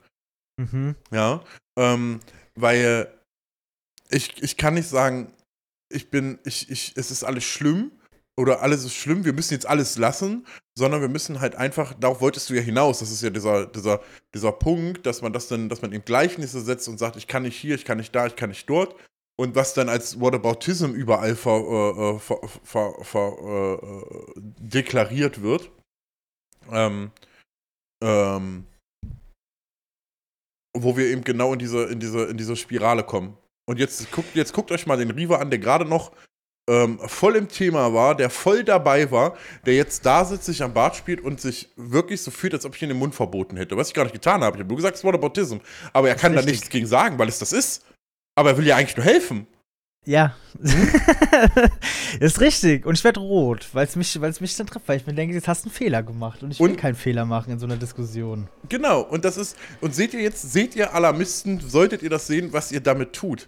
Mhm. 0.58 0.96
Ja, 1.12 1.44
ähm, 1.78 2.20
weil 2.56 3.12
ich, 4.10 4.42
ich 4.42 4.58
kann 4.58 4.74
nicht 4.74 4.90
sagen, 4.90 5.34
ich 5.90 6.10
bin, 6.10 6.40
ich, 6.46 6.70
ich, 6.70 6.94
es 6.96 7.12
ist 7.12 7.24
alles 7.24 7.44
schlimm 7.44 7.92
oder 8.38 8.62
alles 8.62 8.84
ist 8.84 8.96
schlimm, 8.96 9.26
wir 9.26 9.34
müssen 9.34 9.54
jetzt 9.54 9.66
alles 9.66 9.98
lassen, 9.98 10.46
sondern 10.76 11.02
wir 11.02 11.10
müssen 11.10 11.42
halt 11.42 11.56
einfach, 11.56 11.94
darauf 11.94 12.22
wolltest 12.22 12.50
du 12.50 12.54
ja 12.54 12.62
hinaus, 12.62 13.00
das 13.00 13.12
ist 13.12 13.22
ja 13.22 13.30
dieser, 13.30 13.66
dieser, 13.68 14.02
dieser 14.34 14.52
Punkt, 14.52 15.06
dass 15.06 15.22
man 15.22 15.34
das 15.34 15.48
dann, 15.48 15.70
dass 15.70 15.82
man 15.82 15.92
in 15.92 16.04
Gleichnisse 16.04 16.62
setzt 16.62 16.88
und 16.88 16.98
sagt, 16.98 17.18
ich 17.18 17.28
kann 17.28 17.44
nicht 17.44 17.58
hier, 17.58 17.76
ich 17.76 17.86
kann 17.86 17.98
nicht 17.98 18.16
da, 18.16 18.26
ich 18.26 18.36
kann 18.36 18.50
nicht 18.50 18.70
dort 18.70 18.96
und 19.42 19.56
was 19.56 19.74
dann 19.74 19.90
als 19.90 20.20
Whataboutism 20.20 20.92
überall 20.92 21.36
ver, 21.36 21.52
äh, 21.52 22.16
äh 22.16 22.20
ver, 22.20 22.40
ver, 22.64 22.94
ver 23.02 23.82
äh, 23.82 24.32
deklariert 24.38 25.42
wird. 25.42 25.72
Ähm, 26.72 27.12
ähm, 28.04 28.67
wo 30.74 30.96
wir 30.98 31.06
eben 31.08 31.24
genau 31.24 31.54
in 31.54 31.60
diese, 31.60 31.84
in 31.86 32.00
diese, 32.00 32.26
in 32.26 32.38
diese 32.38 32.56
Spirale 32.56 33.04
kommen. 33.04 33.38
Und 33.65 33.80
jetzt 33.80 34.12
guckt, 34.12 34.36
jetzt 34.36 34.54
guckt 34.54 34.72
euch 34.72 34.86
mal 34.86 34.98
den 34.98 35.12
Riva 35.12 35.38
an, 35.38 35.50
der 35.50 35.60
gerade 35.60 35.86
noch 35.86 36.12
ähm, 36.69 37.00
voll 37.06 37.36
im 37.36 37.48
Thema 37.48 37.94
war, 37.94 38.15
der 38.15 38.30
voll 38.30 38.63
dabei 38.63 39.12
war, 39.12 39.36
der 39.65 39.76
jetzt 39.76 40.06
da 40.06 40.24
sitzt, 40.26 40.46
sich 40.46 40.63
am 40.63 40.74
Bart 40.74 40.96
spielt 40.96 41.22
und 41.22 41.42
sich 41.42 41.69
wirklich 41.76 42.22
so 42.22 42.32
fühlt, 42.32 42.54
als 42.54 42.65
ob 42.65 42.76
ich 42.76 42.82
ihn 42.82 42.90
den 42.90 42.98
Mund 42.98 43.15
verboten 43.15 43.58
hätte. 43.58 43.78
Was 43.78 43.90
ich 43.90 43.94
gar 43.94 44.04
nicht 44.04 44.13
getan 44.13 44.42
habe. 44.42 44.58
Ich 44.58 44.60
habe 44.62 44.69
nur 44.69 44.78
gesagt, 44.78 44.96
es 44.96 45.04
war 45.04 45.13
Autism. 45.24 45.58
Aber 45.94 46.10
er 46.10 46.15
kann 46.15 46.36
da 46.36 46.42
nichts 46.42 46.69
gegen 46.69 46.88
sagen, 46.88 47.17
weil 47.19 47.28
es 47.28 47.40
das 47.40 47.54
ist. 47.54 47.86
Aber 48.36 48.52
er 48.52 48.58
will 48.58 48.67
ja 48.67 48.78
eigentlich 48.78 48.98
nur 48.98 49.06
helfen. 49.06 49.48
Ja. 50.06 50.35
ist 52.19 52.41
richtig. 52.41 52.85
Und 52.85 52.97
ich 52.97 53.04
werde 53.04 53.19
rot, 53.19 53.67
weil 53.73 53.85
es 53.85 53.95
mich, 53.95 54.19
mich 54.19 54.56
dann 54.56 54.67
trifft, 54.67 54.87
weil 54.87 54.97
ich 54.97 55.06
mir 55.06 55.13
denke, 55.13 55.35
jetzt 55.35 55.47
hast 55.47 55.63
du 55.63 55.69
einen 55.69 55.75
Fehler 55.75 56.02
gemacht. 56.02 56.41
Und 56.41 56.52
ich 56.52 56.60
will 56.60 56.75
keinen 56.75 56.95
Fehler 56.95 57.25
machen 57.25 57.54
in 57.54 57.60
so 57.60 57.67
einer 57.67 57.77
Diskussion. 57.77 58.47
Genau, 58.67 59.02
und 59.02 59.25
das 59.25 59.37
ist, 59.37 59.56
und 59.79 59.93
seht 59.93 60.13
ihr 60.13 60.21
jetzt, 60.21 60.52
seht 60.52 60.75
ihr 60.75 60.93
Alarmisten, 60.93 61.60
solltet 61.60 62.02
ihr 62.02 62.10
das 62.10 62.25
sehen, 62.25 62.52
was 62.52 62.71
ihr 62.71 62.81
damit 62.81 63.13
tut. 63.13 63.47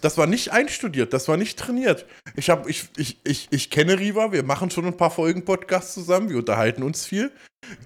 Das 0.00 0.18
war 0.18 0.26
nicht 0.26 0.52
einstudiert, 0.52 1.12
das 1.12 1.28
war 1.28 1.36
nicht 1.36 1.58
trainiert. 1.58 2.06
Ich, 2.36 2.50
hab, 2.50 2.68
ich, 2.68 2.88
ich, 2.96 3.18
ich, 3.24 3.48
ich 3.50 3.70
kenne 3.70 3.98
Riva, 3.98 4.32
wir 4.32 4.42
machen 4.42 4.70
schon 4.70 4.86
ein 4.86 4.96
paar 4.96 5.10
Folgen 5.10 5.44
Podcasts 5.44 5.94
zusammen, 5.94 6.28
wir 6.30 6.38
unterhalten 6.38 6.82
uns 6.82 7.06
viel. 7.06 7.30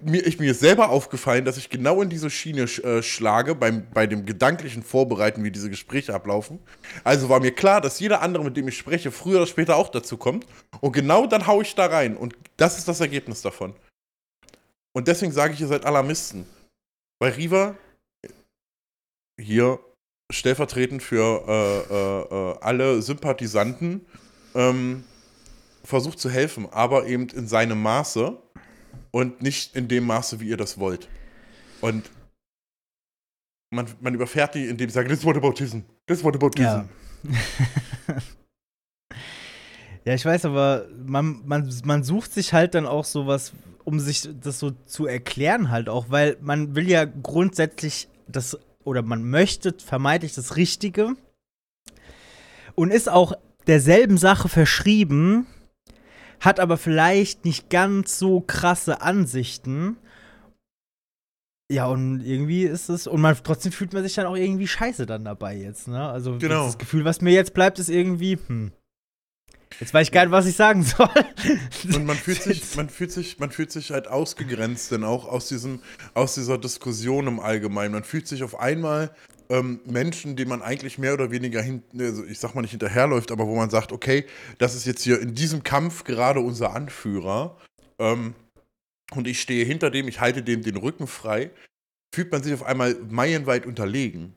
Mir, 0.03 0.25
ich, 0.27 0.39
mir 0.39 0.53
ist 0.53 0.61
selber 0.61 0.91
aufgefallen, 0.91 1.45
dass 1.45 1.57
ich 1.57 1.69
genau 1.69 2.01
in 2.01 2.09
diese 2.09 2.31
Schiene 2.31 2.63
äh, 2.63 3.03
schlage 3.03 3.55
beim, 3.55 3.87
bei 3.93 4.07
dem 4.07 4.25
gedanklichen 4.25 4.83
Vorbereiten, 4.83 5.43
wie 5.43 5.51
diese 5.51 5.69
Gespräche 5.69 6.15
ablaufen. 6.15 6.61
Also 7.03 7.29
war 7.29 7.41
mir 7.41 7.53
klar, 7.53 7.81
dass 7.81 7.99
jeder 8.01 8.23
andere, 8.23 8.45
mit 8.45 8.57
dem 8.57 8.69
ich 8.69 8.79
spreche, 8.79 9.11
früher 9.11 9.39
oder 9.39 9.47
später 9.47 9.77
auch 9.77 9.89
dazu 9.89 10.17
kommt. 10.17 10.47
Und 10.81 10.93
genau 10.93 11.27
dann 11.27 11.47
haue 11.47 11.63
ich 11.63 11.75
da 11.75 11.87
rein. 11.87 12.17
Und 12.17 12.37
das 12.57 12.79
ist 12.79 12.87
das 12.87 13.01
Ergebnis 13.01 13.43
davon. 13.43 13.75
Und 14.93 15.09
deswegen 15.09 15.33
sage 15.33 15.55
ich, 15.55 15.61
ihr 15.61 15.67
seid 15.67 15.85
Alarmisten. 15.85 16.47
Bei 17.19 17.31
Riva, 17.31 17.77
hier 19.37 19.81
stellvertretend 20.35 21.03
für 21.03 21.45
äh, 21.47 21.95
äh, 21.95 22.53
äh, 22.53 22.59
alle 22.61 23.03
Sympathisanten 23.03 24.05
ähm, 24.55 25.05
versucht 25.85 26.19
zu 26.19 26.31
helfen, 26.31 26.69
aber 26.71 27.07
eben 27.07 27.29
in 27.29 27.47
seinem 27.47 27.81
Maße 27.83 28.37
und 29.11 29.43
nicht 29.43 29.77
in 29.77 29.89
dem 29.89 30.07
Maße, 30.07 30.41
wie 30.41 30.49
ihr 30.49 30.57
das 30.57 30.79
wollt. 30.79 31.09
Und 31.81 32.11
man, 33.71 33.87
man 34.01 34.15
überfährt 34.15 34.55
die, 34.55 34.67
indem 34.67 34.89
sie 34.89 34.95
sagen, 34.95 35.09
this 35.09 35.25
what 35.25 35.37
about 35.37 35.53
this? 35.53 35.77
This 36.07 36.25
what? 36.25 36.59
Ja. 36.59 36.87
ja, 40.05 40.15
ich 40.15 40.25
weiß, 40.25 40.45
aber 40.47 40.87
man, 41.07 41.43
man, 41.45 41.73
man 41.85 42.03
sucht 42.03 42.33
sich 42.33 42.53
halt 42.53 42.75
dann 42.75 42.87
auch 42.87 43.05
sowas, 43.05 43.53
um 43.85 44.01
sich 44.01 44.29
das 44.41 44.59
so 44.59 44.71
zu 44.87 45.07
erklären 45.07 45.71
halt 45.71 45.89
auch, 45.89 46.07
weil 46.09 46.37
man 46.41 46.75
will 46.75 46.89
ja 46.89 47.05
grundsätzlich 47.05 48.09
das 48.27 48.59
oder 48.85 49.03
man 49.03 49.29
möchte 49.29 49.75
vermeintlich 49.79 50.35
das 50.35 50.57
Richtige 50.57 51.17
und 52.75 52.91
ist 52.91 53.09
auch 53.09 53.33
derselben 53.67 54.19
Sache 54.19 54.49
verschrieben, 54.49 55.47
hat 56.41 56.61
aber 56.61 56.77
vielleicht 56.77 57.45
nicht 57.45 57.71
ganz 57.71 58.19
so 58.19 58.41
krasse 58.41 59.01
Ansichten. 59.01 59.97
Ja, 61.71 61.87
und 61.87 62.21
irgendwie 62.21 62.65
ist 62.65 62.91
es, 62.91 63.07
und 63.07 63.23
man 63.23 63.37
trotzdem 63.43 63.73
fühlt 63.73 63.95
man 63.95 64.03
sich 64.03 64.15
dann 64.15 64.27
auch 64.27 64.37
irgendwie 64.37 64.69
scheiße 64.69 65.07
dann 65.07 65.25
dabei 65.25 65.57
jetzt, 65.57 65.89
ne? 65.89 66.09
Also 66.09 66.37
genau. 66.39 66.67
das 66.67 66.77
Gefühl, 66.77 67.07
was 67.07 67.23
mir 67.23 67.33
jetzt 67.33 67.55
bleibt, 67.55 67.79
ist 67.79 67.89
irgendwie, 67.89 68.39
hm, 68.47 68.73
Jetzt 69.81 69.93
weiß 69.93 70.07
ich 70.07 70.13
gar 70.13 70.25
nicht, 70.25 70.33
was 70.33 70.47
ich 70.47 70.57
sagen 70.57 70.83
soll. 70.83 71.09
Und 71.95 72.07
man 72.07 72.17
fühlt 72.17 72.43
sich, 72.43 72.77
man 72.77 72.89
fühlt 72.89 73.13
sich, 73.13 73.39
man 73.39 73.51
fühlt 73.51 73.73
sich 73.73 73.91
halt 73.91 74.09
ausgegrenzt, 74.09 74.93
denn 74.93 75.05
auch 75.05 75.27
aus 75.27 75.49
diesem, 75.49 75.81
aus 76.15 76.35
dieser 76.35 76.59
Diskussion 76.59 77.27
im 77.27 77.41
Allgemeinen. 77.41 77.93
Man 77.93 78.05
fühlt 78.05 78.29
sich 78.29 78.43
auf 78.43 78.59
einmal 78.59 79.11
ähm, 79.51 79.81
Menschen, 79.85 80.37
denen 80.37 80.49
man 80.49 80.63
eigentlich 80.63 80.99
mehr 80.99 81.15
oder 81.15 81.31
weniger 81.31 81.61
hinten, 81.61 82.01
also 82.01 82.25
ich 82.25 82.39
sag 82.39 82.55
mal 82.55 82.63
nicht 82.63 82.71
hinterherläuft, 82.71 83.31
aber 83.31 83.47
wo 83.47 83.55
man 83.57 83.71
sagt, 83.71 83.93
okay, 83.93 84.27
das 84.59 84.75
ist 84.75 84.87
jetzt 84.87 85.03
hier 85.03 85.21
in 85.21 85.35
diesem 85.35 85.63
Kampf 85.63 86.05
gerade 86.05 86.41
unser 86.41 86.75
Anführer. 86.75 87.59
Ähm, 87.99 88.35
und 89.15 89.27
ich 89.27 89.41
stehe 89.41 89.65
hinter 89.65 89.91
dem, 89.91 90.09
ich 90.09 90.21
halte 90.21 90.43
dem 90.43 90.63
den 90.63 90.77
Rücken 90.77 91.07
frei, 91.07 91.51
fühlt 92.15 92.33
man 92.33 92.43
sich 92.43 92.55
auf 92.55 92.63
einmal 92.63 92.97
meilenweit 93.11 93.67
unterlegen. 93.67 94.35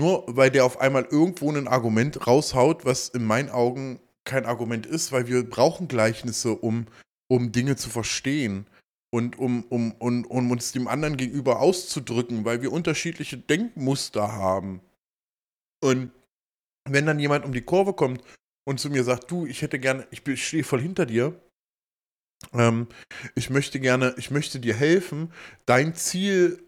Nur 0.00 0.24
weil 0.26 0.50
der 0.50 0.64
auf 0.64 0.80
einmal 0.80 1.04
irgendwo 1.04 1.52
ein 1.52 1.68
Argument 1.68 2.26
raushaut, 2.26 2.86
was 2.86 3.10
in 3.10 3.22
meinen 3.22 3.50
Augen 3.50 4.00
kein 4.24 4.46
Argument 4.46 4.86
ist, 4.86 5.12
weil 5.12 5.26
wir 5.26 5.44
brauchen 5.44 5.88
Gleichnisse, 5.88 6.52
um, 6.52 6.86
um 7.28 7.52
Dinge 7.52 7.76
zu 7.76 7.90
verstehen 7.90 8.66
und 9.12 9.38
um, 9.38 9.62
um, 9.64 9.92
um, 9.98 10.24
um 10.24 10.50
uns 10.50 10.72
dem 10.72 10.88
anderen 10.88 11.18
gegenüber 11.18 11.60
auszudrücken, 11.60 12.46
weil 12.46 12.62
wir 12.62 12.72
unterschiedliche 12.72 13.36
Denkmuster 13.36 14.32
haben. 14.32 14.80
Und 15.84 16.12
wenn 16.88 17.04
dann 17.04 17.18
jemand 17.18 17.44
um 17.44 17.52
die 17.52 17.60
Kurve 17.60 17.92
kommt 17.92 18.24
und 18.66 18.80
zu 18.80 18.88
mir 18.88 19.04
sagt, 19.04 19.30
du, 19.30 19.44
ich 19.44 19.60
hätte 19.60 19.78
gerne, 19.78 20.08
ich 20.10 20.22
stehe 20.42 20.64
voll 20.64 20.80
hinter 20.80 21.04
dir, 21.04 21.38
ähm, 22.54 22.86
ich 23.34 23.50
möchte 23.50 23.80
gerne, 23.80 24.14
ich 24.16 24.30
möchte 24.30 24.60
dir 24.60 24.74
helfen, 24.74 25.30
dein 25.66 25.94
Ziel 25.94 26.66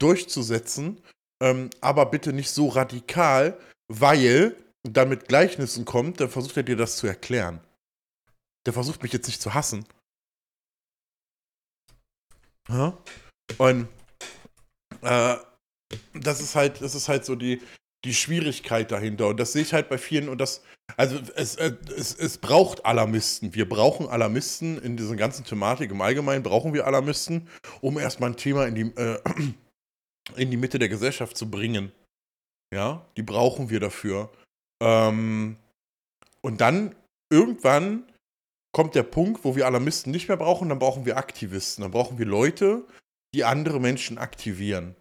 durchzusetzen 0.00 1.00
ähm, 1.42 1.70
aber 1.80 2.06
bitte 2.06 2.32
nicht 2.32 2.50
so 2.50 2.68
radikal, 2.68 3.58
weil 3.88 4.56
dann 4.84 5.08
mit 5.08 5.26
Gleichnissen 5.26 5.84
kommt, 5.84 6.20
dann 6.20 6.30
versucht 6.30 6.56
er 6.56 6.62
dir 6.62 6.76
das 6.76 6.96
zu 6.96 7.08
erklären. 7.08 7.60
Der 8.64 8.72
versucht 8.72 9.02
mich 9.02 9.12
jetzt 9.12 9.26
nicht 9.26 9.42
zu 9.42 9.52
hassen. 9.52 9.84
Ja? 12.68 12.96
Und 13.58 13.88
äh, 15.02 15.36
das 16.14 16.40
ist 16.40 16.54
halt, 16.54 16.80
das 16.80 16.94
ist 16.94 17.08
halt 17.08 17.24
so 17.24 17.34
die, 17.34 17.60
die 18.04 18.14
Schwierigkeit 18.14 18.92
dahinter. 18.92 19.26
Und 19.26 19.40
das 19.40 19.52
sehe 19.52 19.62
ich 19.62 19.72
halt 19.72 19.88
bei 19.88 19.98
vielen 19.98 20.28
und 20.28 20.38
das, 20.38 20.62
also 20.96 21.18
es, 21.34 21.56
äh, 21.56 21.74
es, 21.96 22.14
es 22.14 22.38
braucht 22.38 22.86
Alarmisten. 22.86 23.52
Wir 23.54 23.68
brauchen 23.68 24.08
Alarmisten 24.08 24.80
in 24.80 24.96
dieser 24.96 25.16
ganzen 25.16 25.44
Thematik. 25.44 25.90
Im 25.90 26.00
Allgemeinen 26.00 26.44
brauchen 26.44 26.72
wir 26.72 26.86
Alarmisten, 26.86 27.48
um 27.80 27.98
erstmal 27.98 28.30
ein 28.30 28.36
Thema 28.36 28.66
in 28.66 28.74
die, 28.76 28.96
äh, 28.96 29.18
in 30.36 30.50
die 30.50 30.56
Mitte 30.56 30.78
der 30.78 30.88
Gesellschaft 30.88 31.36
zu 31.36 31.50
bringen. 31.50 31.92
Ja, 32.74 33.06
die 33.16 33.22
brauchen 33.22 33.70
wir 33.70 33.80
dafür. 33.80 34.30
Ähm, 34.82 35.56
und 36.40 36.60
dann 36.60 36.94
irgendwann 37.30 38.04
kommt 38.72 38.94
der 38.94 39.02
Punkt, 39.02 39.44
wo 39.44 39.54
wir 39.54 39.66
Alarmisten 39.66 40.10
nicht 40.10 40.28
mehr 40.28 40.36
brauchen, 40.36 40.68
dann 40.68 40.78
brauchen 40.78 41.04
wir 41.04 41.16
Aktivisten. 41.16 41.82
Dann 41.82 41.90
brauchen 41.90 42.18
wir 42.18 42.26
Leute, 42.26 42.84
die 43.34 43.44
andere 43.44 43.80
Menschen 43.80 44.18
aktivieren. 44.18 44.96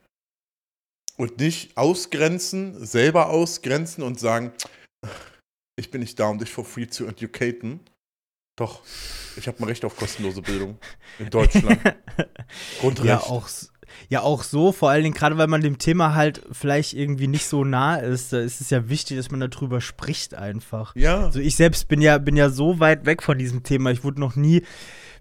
Und 1.17 1.39
nicht 1.39 1.77
ausgrenzen, 1.77 2.85
selber 2.85 3.29
ausgrenzen 3.29 4.03
und 4.03 4.19
sagen, 4.19 4.53
ich 5.77 5.91
bin 5.91 6.01
nicht 6.01 6.19
da, 6.19 6.27
um 6.27 6.39
dich 6.39 6.51
for 6.51 6.65
free 6.65 6.87
zu 6.87 7.07
educaten. 7.07 7.79
Doch, 8.57 8.83
ich 9.37 9.47
habe 9.47 9.59
ein 9.59 9.63
Recht 9.65 9.85
auf 9.85 9.95
kostenlose 9.95 10.41
Bildung 10.41 10.77
in 11.19 11.29
Deutschland. 11.29 11.79
Grundrecht. 12.79 13.07
Ja, 13.07 13.19
auch, 13.19 13.49
ja 14.09 14.21
auch 14.21 14.43
so, 14.43 14.71
vor 14.71 14.89
allen 14.89 15.03
Dingen 15.03 15.15
gerade, 15.15 15.37
weil 15.37 15.47
man 15.47 15.61
dem 15.61 15.77
Thema 15.77 16.15
halt 16.15 16.41
vielleicht 16.51 16.93
irgendwie 16.93 17.27
nicht 17.27 17.45
so 17.45 17.63
nah 17.63 17.95
ist, 17.95 18.33
da 18.33 18.39
ist 18.39 18.61
es 18.61 18.69
ja 18.69 18.89
wichtig, 18.89 19.17
dass 19.17 19.31
man 19.31 19.39
darüber 19.39 19.81
spricht 19.81 20.33
einfach. 20.33 20.95
Ja. 20.95 21.25
Also 21.25 21.39
ich 21.39 21.55
selbst 21.55 21.87
bin 21.87 22.01
ja, 22.01 22.17
bin 22.17 22.35
ja 22.35 22.49
so 22.49 22.79
weit 22.79 23.05
weg 23.05 23.23
von 23.23 23.37
diesem 23.37 23.63
Thema. 23.63 23.91
Ich 23.91 24.03
wurde 24.03 24.19
noch 24.19 24.35
nie 24.35 24.63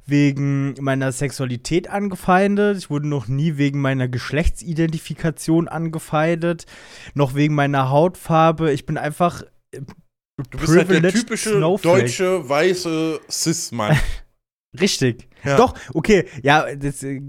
wegen 0.07 0.75
meiner 0.81 1.13
Sexualität 1.13 1.89
angefeindet. 1.89 2.79
Ich 2.79 2.91
wurde 2.91 3.09
noch 3.09 3.29
nie 3.29 3.57
wegen 3.57 3.81
meiner 3.81 4.09
Geschlechtsidentifikation 4.09 5.69
angefeindet. 5.69 6.67
Noch 7.15 7.35
wegen 7.35 7.55
meiner 7.55 7.91
Hautfarbe. 7.91 8.73
Ich 8.73 8.87
bin 8.87 8.99
einfach. 8.99 9.43
Du 9.71 10.59
bist 10.59 10.75
halt 10.75 10.91
der 10.91 11.13
typische 11.13 11.57
Snowflake. 11.57 12.01
deutsche 12.01 12.49
weiße 12.49 13.21
Cis-Mann. 13.31 13.97
Richtig. 14.81 15.29
Ja. 15.45 15.57
Doch, 15.57 15.75
okay, 15.95 16.27
ja, 16.43 16.75
das, 16.75 17.03
äh, 17.03 17.21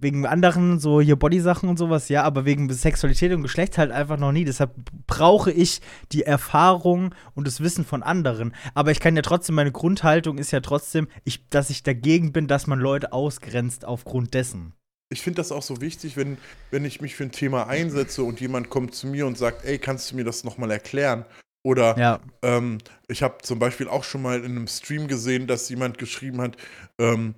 wegen 0.00 0.26
anderen, 0.26 0.78
so 0.78 1.00
hier 1.00 1.16
Body-Sachen 1.16 1.68
und 1.68 1.78
sowas, 1.78 2.08
ja, 2.08 2.22
aber 2.22 2.44
wegen 2.44 2.72
Sexualität 2.72 3.32
und 3.32 3.42
Geschlecht 3.42 3.78
halt 3.78 3.90
einfach 3.90 4.18
noch 4.18 4.32
nie. 4.32 4.44
Deshalb 4.44 4.72
brauche 5.06 5.50
ich 5.50 5.80
die 6.12 6.22
Erfahrung 6.22 7.14
und 7.34 7.46
das 7.46 7.60
Wissen 7.60 7.84
von 7.84 8.02
anderen. 8.02 8.54
Aber 8.74 8.90
ich 8.90 9.00
kann 9.00 9.16
ja 9.16 9.22
trotzdem, 9.22 9.54
meine 9.54 9.72
Grundhaltung 9.72 10.38
ist 10.38 10.50
ja 10.50 10.60
trotzdem, 10.60 11.08
ich, 11.24 11.48
dass 11.48 11.70
ich 11.70 11.82
dagegen 11.82 12.32
bin, 12.32 12.46
dass 12.46 12.66
man 12.66 12.78
Leute 12.78 13.12
ausgrenzt 13.12 13.84
aufgrund 13.84 14.34
dessen. 14.34 14.72
Ich 15.10 15.22
finde 15.22 15.36
das 15.36 15.52
auch 15.52 15.62
so 15.62 15.80
wichtig, 15.80 16.16
wenn, 16.16 16.38
wenn 16.70 16.84
ich 16.84 17.00
mich 17.00 17.14
für 17.14 17.24
ein 17.24 17.30
Thema 17.30 17.68
einsetze 17.68 18.24
und 18.24 18.40
jemand 18.40 18.70
kommt 18.70 18.94
zu 18.94 19.06
mir 19.06 19.26
und 19.26 19.38
sagt, 19.38 19.64
ey, 19.64 19.78
kannst 19.78 20.10
du 20.10 20.16
mir 20.16 20.24
das 20.24 20.44
nochmal 20.44 20.70
erklären? 20.70 21.24
Oder 21.64 21.98
ja. 21.98 22.20
ähm, 22.42 22.78
ich 23.08 23.22
habe 23.22 23.38
zum 23.42 23.58
Beispiel 23.58 23.88
auch 23.88 24.04
schon 24.04 24.22
mal 24.22 24.38
in 24.38 24.56
einem 24.56 24.66
Stream 24.66 25.08
gesehen, 25.08 25.46
dass 25.46 25.68
jemand 25.68 25.98
geschrieben 25.98 26.40
hat, 26.40 26.56
ähm, 27.00 27.34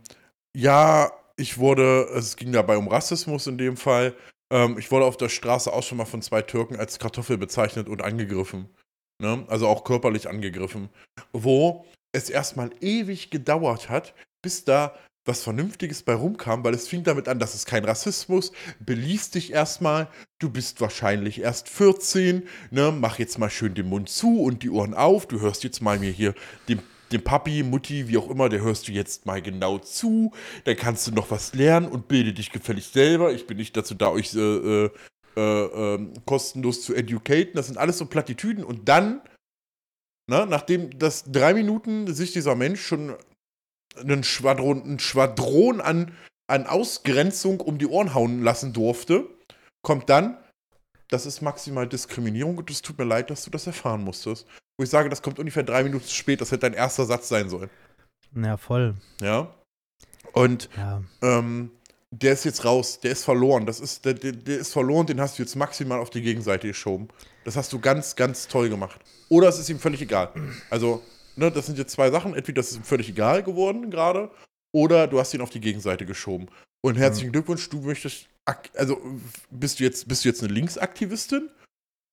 ja, 0.56 1.10
ich 1.36 1.58
wurde, 1.58 2.08
es 2.14 2.36
ging 2.36 2.52
dabei 2.52 2.76
um 2.76 2.88
Rassismus 2.88 3.46
in 3.46 3.58
dem 3.58 3.76
Fall, 3.76 4.14
ähm, 4.52 4.78
ich 4.78 4.90
wurde 4.90 5.04
auf 5.04 5.16
der 5.16 5.28
Straße 5.28 5.72
auch 5.72 5.82
schon 5.82 5.98
mal 5.98 6.04
von 6.06 6.22
zwei 6.22 6.42
Türken 6.42 6.76
als 6.76 6.98
Kartoffel 6.98 7.38
bezeichnet 7.38 7.88
und 7.88 8.02
angegriffen. 8.02 8.68
Ne? 9.20 9.44
Also 9.48 9.66
auch 9.68 9.84
körperlich 9.84 10.28
angegriffen. 10.28 10.88
Wo 11.32 11.86
es 12.12 12.30
erstmal 12.30 12.70
ewig 12.80 13.30
gedauert 13.30 13.88
hat, 13.88 14.14
bis 14.42 14.64
da 14.64 14.94
was 15.26 15.42
Vernünftiges 15.42 16.02
bei 16.02 16.14
rumkam, 16.14 16.64
weil 16.64 16.74
es 16.74 16.88
fing 16.88 17.02
damit 17.02 17.28
an, 17.28 17.38
dass 17.38 17.54
es 17.54 17.66
kein 17.66 17.84
Rassismus, 17.84 18.52
beließ 18.80 19.30
dich 19.30 19.52
erstmal, 19.52 20.08
du 20.38 20.50
bist 20.50 20.80
wahrscheinlich 20.80 21.40
erst 21.40 21.68
14, 21.68 22.42
ne, 22.70 22.92
mach 22.92 23.18
jetzt 23.18 23.38
mal 23.38 23.50
schön 23.50 23.74
den 23.74 23.88
Mund 23.88 24.08
zu 24.08 24.40
und 24.42 24.62
die 24.62 24.70
Ohren 24.70 24.94
auf, 24.94 25.26
du 25.26 25.40
hörst 25.40 25.64
jetzt 25.64 25.82
mal 25.82 25.98
mir 25.98 26.10
hier 26.10 26.34
dem, 26.68 26.80
dem 27.12 27.22
Papi, 27.22 27.62
Mutti, 27.62 28.08
wie 28.08 28.18
auch 28.18 28.30
immer, 28.30 28.48
der 28.48 28.62
hörst 28.62 28.88
du 28.88 28.92
jetzt 28.92 29.26
mal 29.26 29.42
genau 29.42 29.78
zu, 29.78 30.32
dann 30.64 30.76
kannst 30.76 31.06
du 31.06 31.12
noch 31.12 31.30
was 31.30 31.54
lernen 31.54 31.88
und 31.88 32.08
bilde 32.08 32.32
dich 32.32 32.52
gefällig 32.52 32.86
selber, 32.86 33.32
ich 33.32 33.46
bin 33.46 33.56
nicht 33.56 33.76
dazu 33.76 33.94
da, 33.94 34.10
euch 34.10 34.34
äh, 34.34 34.86
äh, 34.86 34.90
äh, 35.36 36.08
kostenlos 36.24 36.82
zu 36.82 36.94
educaten, 36.94 37.54
das 37.54 37.66
sind 37.66 37.78
alles 37.78 37.98
so 37.98 38.06
Plattitüden 38.06 38.64
und 38.64 38.88
dann 38.88 39.20
ne, 40.28 40.46
nachdem 40.48 40.96
das 40.98 41.24
drei 41.30 41.54
Minuten 41.54 42.12
sich 42.12 42.32
dieser 42.32 42.54
Mensch 42.54 42.84
schon 42.84 43.14
einen 44.00 44.24
Schwadron, 44.24 44.82
ein 44.84 44.98
Schwadron 44.98 45.80
an, 45.80 46.12
an 46.48 46.66
Ausgrenzung 46.66 47.60
um 47.60 47.78
die 47.78 47.86
Ohren 47.86 48.14
hauen 48.14 48.42
lassen 48.42 48.72
durfte, 48.72 49.26
kommt 49.82 50.08
dann, 50.10 50.36
das 51.08 51.26
ist 51.26 51.40
maximal 51.40 51.86
Diskriminierung 51.88 52.58
und 52.58 52.70
es 52.70 52.82
tut 52.82 52.98
mir 52.98 53.04
leid, 53.04 53.30
dass 53.30 53.44
du 53.44 53.50
das 53.50 53.66
erfahren 53.66 54.02
musstest. 54.02 54.46
Wo 54.78 54.84
ich 54.84 54.90
sage, 54.90 55.08
das 55.08 55.22
kommt 55.22 55.38
ungefähr 55.38 55.62
drei 55.62 55.82
Minuten 55.84 56.08
spät, 56.08 56.40
das 56.40 56.50
hätte 56.50 56.68
dein 56.70 56.74
erster 56.74 57.06
Satz 57.06 57.28
sein 57.28 57.48
sollen. 57.48 57.70
Ja, 58.34 58.56
voll. 58.56 58.94
Ja. 59.20 59.54
Und 60.32 60.68
Ja. 60.76 61.02
ähm, 61.22 61.70
der 62.10 62.32
ist 62.32 62.44
jetzt 62.44 62.64
raus, 62.64 63.00
der 63.00 63.12
ist 63.12 63.24
verloren. 63.24 63.66
Das 63.66 63.80
ist, 63.80 64.04
der, 64.04 64.14
der, 64.14 64.32
der 64.32 64.58
ist 64.58 64.72
verloren, 64.72 65.06
den 65.06 65.20
hast 65.20 65.38
du 65.38 65.42
jetzt 65.42 65.56
maximal 65.56 65.98
auf 65.98 66.10
die 66.10 66.22
Gegenseite 66.22 66.68
geschoben. 66.68 67.08
Das 67.44 67.56
hast 67.56 67.72
du 67.72 67.80
ganz, 67.80 68.16
ganz 68.16 68.48
toll 68.48 68.68
gemacht. 68.68 69.00
Oder 69.28 69.48
es 69.48 69.58
ist 69.58 69.68
ihm 69.68 69.78
völlig 69.78 70.00
egal. 70.02 70.30
Also, 70.70 71.02
ne, 71.36 71.50
das 71.50 71.66
sind 71.66 71.78
jetzt 71.78 71.92
zwei 71.92 72.10
Sachen. 72.10 72.34
Entweder 72.34 72.60
das 72.60 72.70
ist 72.70 72.76
ihm 72.78 72.84
völlig 72.84 73.08
egal 73.08 73.42
geworden 73.42 73.90
gerade, 73.90 74.30
oder 74.74 75.06
du 75.06 75.18
hast 75.18 75.32
ihn 75.34 75.40
auf 75.40 75.50
die 75.50 75.60
Gegenseite 75.60 76.06
geschoben. 76.06 76.48
Und 76.84 76.96
herzlichen 76.96 77.32
Glückwunsch, 77.32 77.68
du 77.70 77.80
möchtest, 77.80 78.28
also 78.76 79.00
bist 79.50 79.80
du 79.80 79.84
jetzt, 79.84 80.06
bist 80.08 80.24
du 80.24 80.28
jetzt 80.28 80.42
eine 80.42 80.52
Linksaktivistin? 80.52 81.50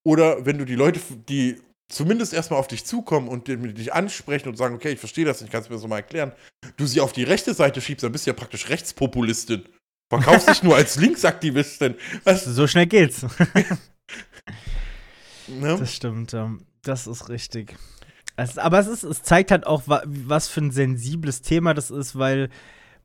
Oder 0.06 0.44
wenn 0.44 0.58
du 0.58 0.64
die 0.64 0.74
Leute, 0.74 1.00
die 1.28 1.60
zumindest 1.88 2.32
erstmal 2.32 2.58
auf 2.58 2.66
dich 2.66 2.84
zukommen 2.84 3.28
und 3.28 3.48
dich 3.48 3.92
ansprechen 3.92 4.48
und 4.48 4.56
sagen, 4.56 4.74
okay, 4.74 4.90
ich 4.90 4.98
verstehe 4.98 5.24
das 5.24 5.40
nicht, 5.40 5.50
kannst 5.52 5.68
du 5.68 5.72
mir 5.72 5.80
das 5.80 5.88
mal 5.88 5.96
erklären, 5.96 6.32
du 6.76 6.86
sie 6.86 7.00
auf 7.00 7.12
die 7.12 7.22
rechte 7.22 7.54
Seite 7.54 7.80
schiebst, 7.80 8.04
dann 8.04 8.12
bist 8.12 8.26
du 8.26 8.30
ja 8.30 8.34
praktisch 8.34 8.68
Rechtspopulistin. 8.68 9.64
Verkaufst 10.08 10.48
dich 10.48 10.62
nur 10.64 10.76
als 10.76 10.96
Linksaktivistin. 10.96 11.94
Was, 12.24 12.44
So 12.44 12.66
schnell 12.66 12.86
geht's. 12.86 13.22
ne? 15.46 15.76
Das 15.78 15.94
stimmt, 15.94 16.32
ja. 16.32 16.54
Das 16.82 17.06
ist 17.06 17.28
richtig. 17.28 17.76
Es, 18.36 18.58
aber 18.58 18.78
es, 18.78 18.86
ist, 18.86 19.04
es 19.04 19.22
zeigt 19.22 19.50
halt 19.50 19.66
auch, 19.66 19.82
wa, 19.86 20.02
was 20.06 20.48
für 20.48 20.60
ein 20.60 20.70
sensibles 20.70 21.42
Thema 21.42 21.74
das 21.74 21.90
ist, 21.90 22.18
weil 22.18 22.48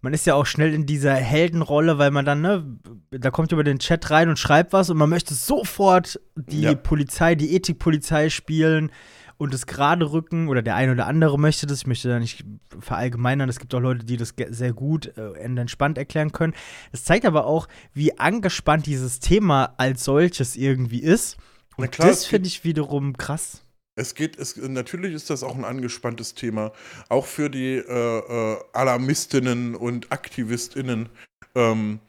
man 0.01 0.13
ist 0.13 0.25
ja 0.25 0.33
auch 0.35 0.45
schnell 0.45 0.73
in 0.73 0.85
dieser 0.85 1.13
Heldenrolle, 1.13 1.97
weil 1.97 2.11
man 2.11 2.25
dann, 2.25 2.41
ne, 2.41 2.65
da 3.11 3.31
kommt 3.31 3.51
über 3.51 3.63
den 3.63 3.79
Chat 3.79 4.09
rein 4.11 4.29
und 4.29 4.39
schreibt 4.39 4.73
was 4.73 4.89
und 4.89 4.97
man 4.97 5.09
möchte 5.09 5.33
sofort 5.33 6.19
die 6.35 6.61
Ja. 6.61 6.75
Polizei, 6.75 7.35
die 7.35 7.53
Ethikpolizei 7.55 8.29
spielen 8.29 8.91
und 9.37 9.53
es 9.53 9.67
gerade 9.67 10.11
rücken 10.11 10.47
oder 10.47 10.61
der 10.61 10.75
eine 10.75 10.93
oder 10.93 11.05
andere 11.07 11.37
möchte 11.37 11.67
das. 11.67 11.79
Ich 11.79 11.87
möchte 11.87 12.09
da 12.09 12.19
nicht 12.19 12.43
verallgemeinern. 12.79 13.49
Es 13.49 13.59
gibt 13.59 13.73
auch 13.75 13.79
Leute, 13.79 14.05
die 14.05 14.17
das 14.17 14.33
sehr 14.49 14.73
gut 14.73 15.17
äh, 15.17 15.31
entspannt 15.33 15.97
erklären 15.97 16.31
können. 16.31 16.53
Es 16.91 17.03
zeigt 17.03 17.25
aber 17.25 17.45
auch, 17.45 17.67
wie 17.93 18.17
angespannt 18.19 18.85
dieses 18.85 19.19
Thema 19.19 19.73
als 19.77 20.03
solches 20.03 20.55
irgendwie 20.55 20.99
ist. 20.99 21.37
Und 21.77 21.91
klar, 21.91 22.09
das 22.09 22.25
finde 22.25 22.47
ich 22.47 22.63
wiederum 22.63 23.15
krass. 23.15 23.63
Es 23.99 24.15
geht, 24.15 24.37
es, 24.39 24.55
natürlich 24.55 25.13
ist 25.13 25.29
das 25.29 25.43
auch 25.43 25.55
ein 25.55 25.65
angespanntes 25.65 26.33
Thema, 26.33 26.71
auch 27.09 27.25
für 27.25 27.49
die 27.49 27.75
äh, 27.75 27.83
äh, 28.19 28.57
Alarmistinnen 28.73 29.75
und 29.75 30.11
AktivistInnen. 30.11 31.09
Ähm, 31.55 31.99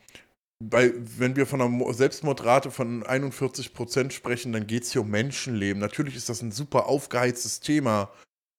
bei, 0.63 0.93
wenn 1.19 1.37
wir 1.37 1.47
von 1.47 1.61
einer 1.61 1.71
Mo- 1.71 1.93
Selbstmordrate 1.93 2.71
von 2.71 3.03
41 3.05 3.73
Prozent 3.75 4.13
sprechen, 4.13 4.53
dann 4.53 4.67
geht 4.67 4.85
es 4.85 4.93
hier 4.93 5.01
um 5.01 5.11
Menschenleben. 5.11 5.81
Natürlich 5.81 6.17
ist 6.17 6.29
das 6.29 6.43
ein 6.43 6.53
super 6.53 6.87
aufgeheiztes 6.87 7.61
Thema. 7.61 8.11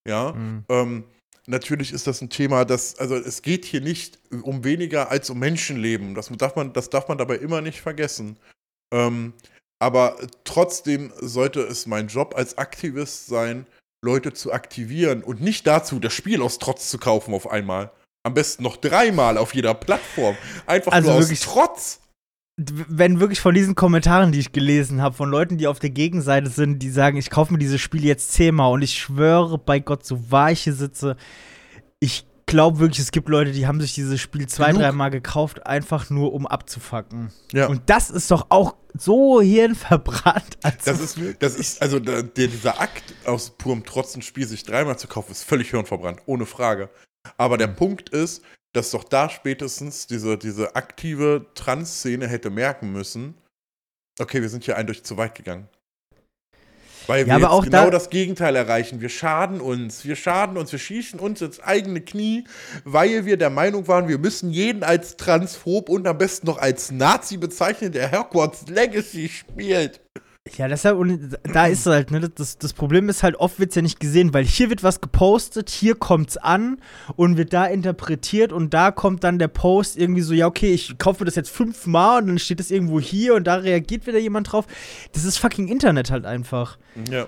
Ja, 0.07 0.33
Mhm. 0.33 0.65
ähm, 0.69 1.03
natürlich 1.45 1.93
ist 1.93 2.07
das 2.07 2.21
ein 2.21 2.29
Thema, 2.29 2.65
das, 2.65 2.97
also 2.97 3.15
es 3.15 3.43
geht 3.43 3.65
hier 3.65 3.81
nicht 3.81 4.19
um 4.41 4.63
weniger 4.63 5.11
als 5.11 5.29
um 5.29 5.37
Menschenleben. 5.39 6.15
Das 6.15 6.29
darf 6.37 6.55
man, 6.55 6.73
das 6.73 6.89
darf 6.89 7.07
man 7.07 7.17
dabei 7.19 7.35
immer 7.37 7.61
nicht 7.61 7.81
vergessen. 7.81 8.37
Ähm, 8.91 9.33
aber 9.81 10.15
trotzdem 10.43 11.11
sollte 11.19 11.61
es 11.61 11.87
mein 11.87 12.07
Job 12.07 12.35
als 12.37 12.57
Aktivist 12.57 13.25
sein, 13.25 13.65
Leute 14.03 14.31
zu 14.33 14.53
aktivieren 14.53 15.23
und 15.23 15.41
nicht 15.41 15.65
dazu, 15.65 15.99
das 15.99 16.13
Spiel 16.13 16.41
aus 16.41 16.59
Trotz 16.59 16.89
zu 16.89 16.97
kaufen 16.99 17.33
auf 17.33 17.49
einmal. 17.49 17.91
Am 18.23 18.35
besten 18.35 18.61
noch 18.63 18.77
dreimal 18.77 19.37
auf 19.37 19.55
jeder 19.55 19.73
Plattform. 19.73 20.35
Einfach 20.67 20.91
Also 20.91 21.09
nur 21.09 21.17
aus 21.17 21.25
wirklich- 21.25 21.41
Trotz. 21.41 21.99
Wenn 22.59 23.19
wirklich 23.19 23.39
von 23.39 23.55
diesen 23.55 23.73
Kommentaren, 23.73 24.31
die 24.31 24.39
ich 24.39 24.51
gelesen 24.51 25.01
habe, 25.01 25.15
von 25.15 25.29
Leuten, 25.31 25.57
die 25.57 25.65
auf 25.65 25.79
der 25.79 25.89
Gegenseite 25.89 26.49
sind, 26.51 26.79
die 26.79 26.91
sagen, 26.91 27.17
ich 27.17 27.31
kaufe 27.31 27.51
mir 27.53 27.57
dieses 27.59 27.81
Spiel 27.81 28.05
jetzt 28.05 28.33
zehnmal 28.33 28.71
und 28.71 28.83
ich 28.83 28.99
schwöre 28.99 29.57
bei 29.57 29.79
Gott, 29.79 30.05
so 30.05 30.29
wahr 30.29 30.51
ich 30.51 30.61
hier 30.61 30.73
sitze, 30.73 31.15
ich 31.99 32.25
glaube 32.51 32.79
wirklich, 32.79 32.99
es 32.99 33.11
gibt 33.11 33.29
Leute, 33.29 33.51
die 33.51 33.65
haben 33.65 33.81
sich 33.81 33.93
dieses 33.93 34.21
Spiel 34.21 34.47
zwei, 34.47 34.71
dreimal 34.73 35.09
gekauft, 35.09 35.65
einfach 35.65 36.09
nur 36.09 36.33
um 36.33 36.45
abzufacken. 36.45 37.31
Ja. 37.51 37.67
Und 37.67 37.81
das 37.87 38.09
ist 38.09 38.29
doch 38.29 38.47
auch 38.49 38.75
so 38.93 39.41
hirnverbrannt. 39.41 40.57
Als 40.61 40.83
Das 40.83 40.99
ist, 40.99 41.17
das 41.39 41.55
ist, 41.55 41.81
also 41.81 41.99
der, 41.99 42.23
der, 42.23 42.47
dieser 42.47 42.79
Akt 42.79 43.15
aus 43.25 43.51
purem 43.51 43.83
Trotz 43.85 44.15
ein 44.15 44.21
Spiel 44.21 44.45
sich 44.45 44.63
dreimal 44.63 44.99
zu 44.99 45.07
kaufen, 45.07 45.31
ist 45.31 45.43
völlig 45.43 45.71
hirnverbrannt, 45.71 46.21
ohne 46.25 46.45
Frage. 46.45 46.89
Aber 47.37 47.57
der 47.57 47.67
Punkt 47.67 48.09
ist, 48.09 48.43
dass 48.73 48.91
doch 48.91 49.03
da 49.03 49.29
spätestens 49.29 50.07
diese, 50.07 50.37
diese 50.37 50.75
aktive 50.75 51.47
Trans-Szene 51.55 52.27
hätte 52.27 52.49
merken 52.49 52.91
müssen, 52.91 53.35
okay, 54.19 54.41
wir 54.41 54.49
sind 54.49 54.63
hier 54.63 54.77
eindeutig 54.77 55.03
zu 55.03 55.17
weit 55.17 55.35
gegangen. 55.35 55.67
Weil 57.07 57.25
wir 57.25 57.29
Ja, 57.29 57.35
aber 57.35 57.43
jetzt 57.45 57.51
auch 57.51 57.63
genau 57.63 57.85
da- 57.85 57.89
das 57.89 58.09
Gegenteil 58.09 58.55
erreichen. 58.55 59.01
Wir 59.01 59.09
schaden 59.09 59.59
uns, 59.59 60.05
wir 60.05 60.15
schaden 60.15 60.57
uns, 60.57 60.71
wir 60.71 60.79
schießen 60.79 61.19
uns 61.19 61.41
ins 61.41 61.59
eigene 61.59 62.01
Knie, 62.01 62.43
weil 62.83 63.25
wir 63.25 63.37
der 63.37 63.49
Meinung 63.49 63.87
waren, 63.87 64.07
wir 64.07 64.17
müssen 64.17 64.51
jeden 64.51 64.83
als 64.83 65.17
transphob 65.17 65.89
und 65.89 66.07
am 66.07 66.17
besten 66.17 66.47
noch 66.47 66.57
als 66.59 66.91
Nazi 66.91 67.37
bezeichnen, 67.37 67.91
der 67.91 68.11
Hogwarts 68.11 68.67
Legacy 68.67 69.29
spielt. 69.29 69.99
Ja, 70.57 70.67
deshalb, 70.67 70.97
und 70.97 71.37
da 71.43 71.67
ist 71.67 71.85
halt, 71.85 72.11
ne, 72.11 72.29
das, 72.29 72.57
das 72.57 72.73
Problem 72.73 73.09
ist 73.09 73.23
halt, 73.23 73.35
oft 73.35 73.59
wird's 73.59 73.75
ja 73.75 73.81
nicht 73.81 73.99
gesehen, 73.99 74.33
weil 74.33 74.43
hier 74.43 74.69
wird 74.69 74.83
was 74.83 75.01
gepostet, 75.01 75.69
hier 75.69 75.95
kommt's 75.95 76.37
an 76.37 76.79
und 77.15 77.37
wird 77.37 77.53
da 77.53 77.65
interpretiert 77.65 78.51
und 78.51 78.73
da 78.73 78.91
kommt 78.91 79.23
dann 79.23 79.39
der 79.39 79.47
Post 79.47 79.97
irgendwie 79.97 80.21
so, 80.21 80.33
ja, 80.33 80.47
okay, 80.47 80.73
ich 80.73 80.97
kaufe 80.97 81.25
das 81.25 81.35
jetzt 81.35 81.49
fünfmal 81.49 82.21
und 82.21 82.27
dann 82.27 82.39
steht 82.39 82.59
das 82.59 82.71
irgendwo 82.71 82.99
hier 82.99 83.35
und 83.35 83.45
da 83.45 83.55
reagiert 83.55 84.07
wieder 84.07 84.19
jemand 84.19 84.51
drauf. 84.51 84.65
Das 85.13 85.25
ist 85.25 85.37
fucking 85.37 85.67
Internet 85.67 86.11
halt 86.11 86.25
einfach. 86.25 86.77
Ja. 87.09 87.27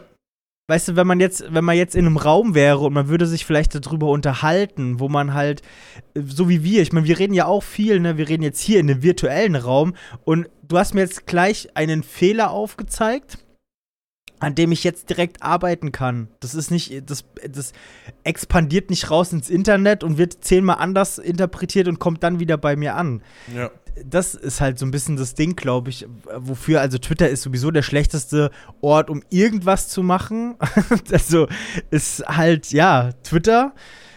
Weißt 0.68 0.88
du, 0.88 0.96
wenn 0.96 1.08
man 1.08 1.20
jetzt, 1.20 1.44
wenn 1.54 1.66
man 1.66 1.76
jetzt 1.76 1.94
in 1.94 2.06
einem 2.06 2.16
Raum 2.16 2.56
wäre 2.56 2.80
und 2.80 2.94
man 2.94 3.10
würde 3.10 3.26
sich 3.26 3.46
vielleicht 3.46 3.76
darüber 3.76 4.08
unterhalten, 4.08 5.02
wo 5.02 5.10
man 5.10 5.34
halt, 5.34 5.62
äh, 6.14 6.22
so 6.26 6.48
wie 6.48 6.64
wir, 6.64 6.82
ich 6.82 6.94
meine, 6.94 7.06
wir 7.06 7.20
reden 7.20 7.34
ja 7.34 7.48
auch 7.48 7.64
viel, 7.64 8.00
ne? 8.00 8.18
Wir 8.18 8.30
reden 8.30 8.44
jetzt 8.44 8.62
hier 8.62 8.80
in 8.80 8.90
einem 8.90 9.04
virtuellen 9.04 9.58
Raum 9.58 9.94
und 10.24 10.50
du 10.66 10.78
hast 10.78 10.94
mir 10.94 11.02
jetzt 11.02 11.28
gleich 11.28 11.76
einen 11.76 12.02
Fehler 12.02 12.52
aufgezeigt, 12.52 13.40
an 14.44 14.56
dem 14.56 14.72
ich 14.72 14.84
jetzt 14.84 15.10
direkt 15.10 15.42
arbeiten 15.42 15.92
kann. 15.92 16.28
Das 16.40 16.54
ist 16.54 16.70
nicht, 16.72 17.10
das, 17.10 17.24
das 17.50 17.74
expandiert 18.24 18.90
nicht 18.90 19.10
raus 19.10 19.32
ins 19.34 19.50
Internet 19.50 20.04
und 20.04 20.18
wird 20.18 20.44
zehnmal 20.44 20.78
anders 20.80 21.18
interpretiert 21.18 21.88
und 21.88 22.00
kommt 22.00 22.24
dann 22.24 22.40
wieder 22.40 22.58
bei 22.58 22.76
mir 22.76 22.96
an 22.96 23.22
Ja. 23.56 23.72
das 24.06 24.36
ist 24.36 24.60
halt 24.60 24.80
so 24.80 24.86
ein 24.86 24.92
bisschen 24.92 25.16
das 25.16 25.36
Ding, 25.36 25.56
glaube 25.56 25.90
ich, 25.90 26.08
wofür, 26.36 26.82
also 26.82 26.98
Twitter 26.98 27.30
ist 27.30 27.44
sowieso 27.44 27.72
der 27.72 27.84
schlechteste 27.84 28.52
Ort, 28.82 29.10
um 29.10 29.24
irgendwas 29.30 29.90
zu 29.90 30.04
machen. 30.04 30.56
also 31.12 31.48
ist 31.92 32.26
halt, 32.28 32.72
ja, 32.72 33.12
Twitter. 33.24 33.74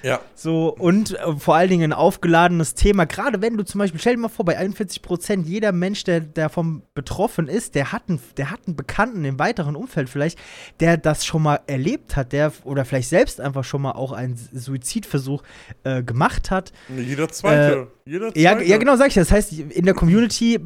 Ja. 0.07 0.21
So, 0.37 0.73
und 0.73 1.19
äh, 1.19 1.35
vor 1.37 1.57
allen 1.57 1.69
Dingen 1.69 1.91
ein 1.91 1.93
aufgeladenes 1.93 2.75
Thema. 2.75 3.07
Gerade 3.07 3.43
wenn 3.43 3.57
du 3.57 3.65
zum 3.65 3.81
Beispiel, 3.81 3.99
stell 4.01 4.15
dir 4.15 4.21
mal 4.21 4.29
vor, 4.29 4.45
bei 4.45 4.57
41 4.57 5.03
Prozent, 5.03 5.49
jeder 5.49 5.73
Mensch, 5.73 6.05
der 6.05 6.21
davon 6.21 6.83
betroffen 6.95 7.49
ist, 7.49 7.75
der 7.75 7.91
hat, 7.91 8.05
einen, 8.09 8.21
der 8.37 8.53
hat 8.53 8.61
einen 8.69 8.77
Bekannten 8.77 9.25
im 9.25 9.41
weiteren 9.41 9.75
Umfeld 9.75 10.09
vielleicht, 10.09 10.39
der 10.79 10.97
das 10.97 11.27
schon 11.27 11.43
mal 11.43 11.59
erlebt 11.67 12.15
hat, 12.15 12.33
der 12.33 12.53
oder 12.63 12.85
vielleicht 12.85 13.09
selbst 13.09 13.41
einfach 13.41 13.65
schon 13.65 13.83
mal 13.83 13.93
auch 13.93 14.13
einen 14.13 14.37
Suizidversuch 14.37 15.43
äh, 15.83 16.05
gemacht 16.05 16.53
hat. 16.53 16.73
Jeder 16.97 17.29
zweite. 17.29 17.89
Jeder 18.05 18.29
zweite. 18.29 18.41
Ja, 18.41 18.61
ja, 18.61 18.79
genau, 18.79 18.95
sag 18.95 19.09
ich. 19.09 19.15
Das 19.15 19.33
heißt, 19.33 19.55
in 19.55 19.85
der 19.87 19.95
Community, 19.95 20.61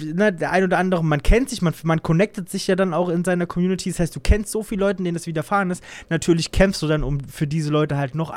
ne, 0.00 0.32
der 0.32 0.52
ein 0.52 0.64
oder 0.64 0.78
andere, 0.78 1.04
man 1.04 1.22
kennt 1.22 1.50
sich, 1.50 1.60
man, 1.60 1.74
man 1.82 2.02
connectet 2.02 2.48
sich 2.48 2.66
ja 2.66 2.76
dann 2.76 2.94
auch 2.94 3.10
in 3.10 3.24
seiner 3.24 3.44
Community. 3.44 3.90
Das 3.90 4.00
heißt, 4.00 4.16
du 4.16 4.20
kennst 4.20 4.52
so 4.52 4.62
viele 4.62 4.80
Leute, 4.80 5.02
denen 5.02 5.12
das 5.12 5.26
widerfahren 5.26 5.70
ist. 5.70 5.84
Natürlich 6.08 6.50
kämpfst 6.50 6.80
du 6.80 6.86
dann 6.86 7.02
um 7.02 7.20
für 7.20 7.46
diese 7.46 7.68
Leute 7.70 7.98
halt 7.98 8.14
noch 8.14 8.30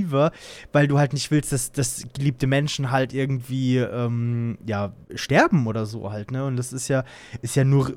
aggressiver, 0.00 0.32
weil 0.72 0.88
du 0.88 0.98
halt 0.98 1.12
nicht 1.12 1.30
willst, 1.30 1.52
dass, 1.52 1.72
dass 1.72 2.04
geliebte 2.14 2.46
Menschen 2.46 2.90
halt 2.90 3.12
irgendwie 3.12 3.78
ähm, 3.78 4.58
ja 4.66 4.92
sterben 5.14 5.66
oder 5.66 5.86
so 5.86 6.10
halt, 6.10 6.30
ne? 6.30 6.44
Und 6.44 6.56
das 6.56 6.72
ist 6.72 6.88
ja, 6.88 7.04
ist 7.42 7.56
ja 7.56 7.64
nur 7.64 7.92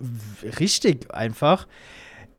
richtig 0.59 1.13
einfach. 1.13 1.67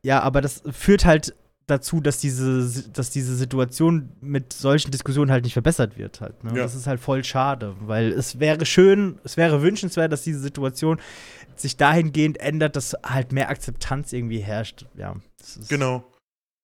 Ja, 0.02 0.20
aber 0.20 0.40
das 0.40 0.62
führt 0.70 1.04
halt 1.04 1.34
dazu, 1.66 2.02
dass 2.02 2.18
diese, 2.18 2.90
dass 2.90 3.08
diese 3.08 3.34
Situation 3.34 4.10
mit 4.20 4.52
solchen 4.52 4.90
Diskussionen 4.90 5.30
halt 5.30 5.44
nicht 5.44 5.54
verbessert 5.54 5.96
wird 5.96 6.20
halt. 6.20 6.44
Ne? 6.44 6.50
Ja. 6.50 6.62
Das 6.64 6.74
ist 6.74 6.86
halt 6.86 7.00
voll 7.00 7.24
schade, 7.24 7.74
weil 7.80 8.12
es 8.12 8.38
wäre 8.38 8.66
schön, 8.66 9.18
es 9.24 9.38
wäre 9.38 9.62
wünschenswert, 9.62 10.12
dass 10.12 10.22
diese 10.22 10.40
Situation 10.40 11.00
sich 11.56 11.78
dahingehend 11.78 12.38
ändert, 12.38 12.76
dass 12.76 12.94
halt 13.02 13.32
mehr 13.32 13.48
Akzeptanz 13.48 14.12
irgendwie 14.12 14.40
herrscht. 14.40 14.84
Ja, 14.94 15.16
Genau. 15.68 16.04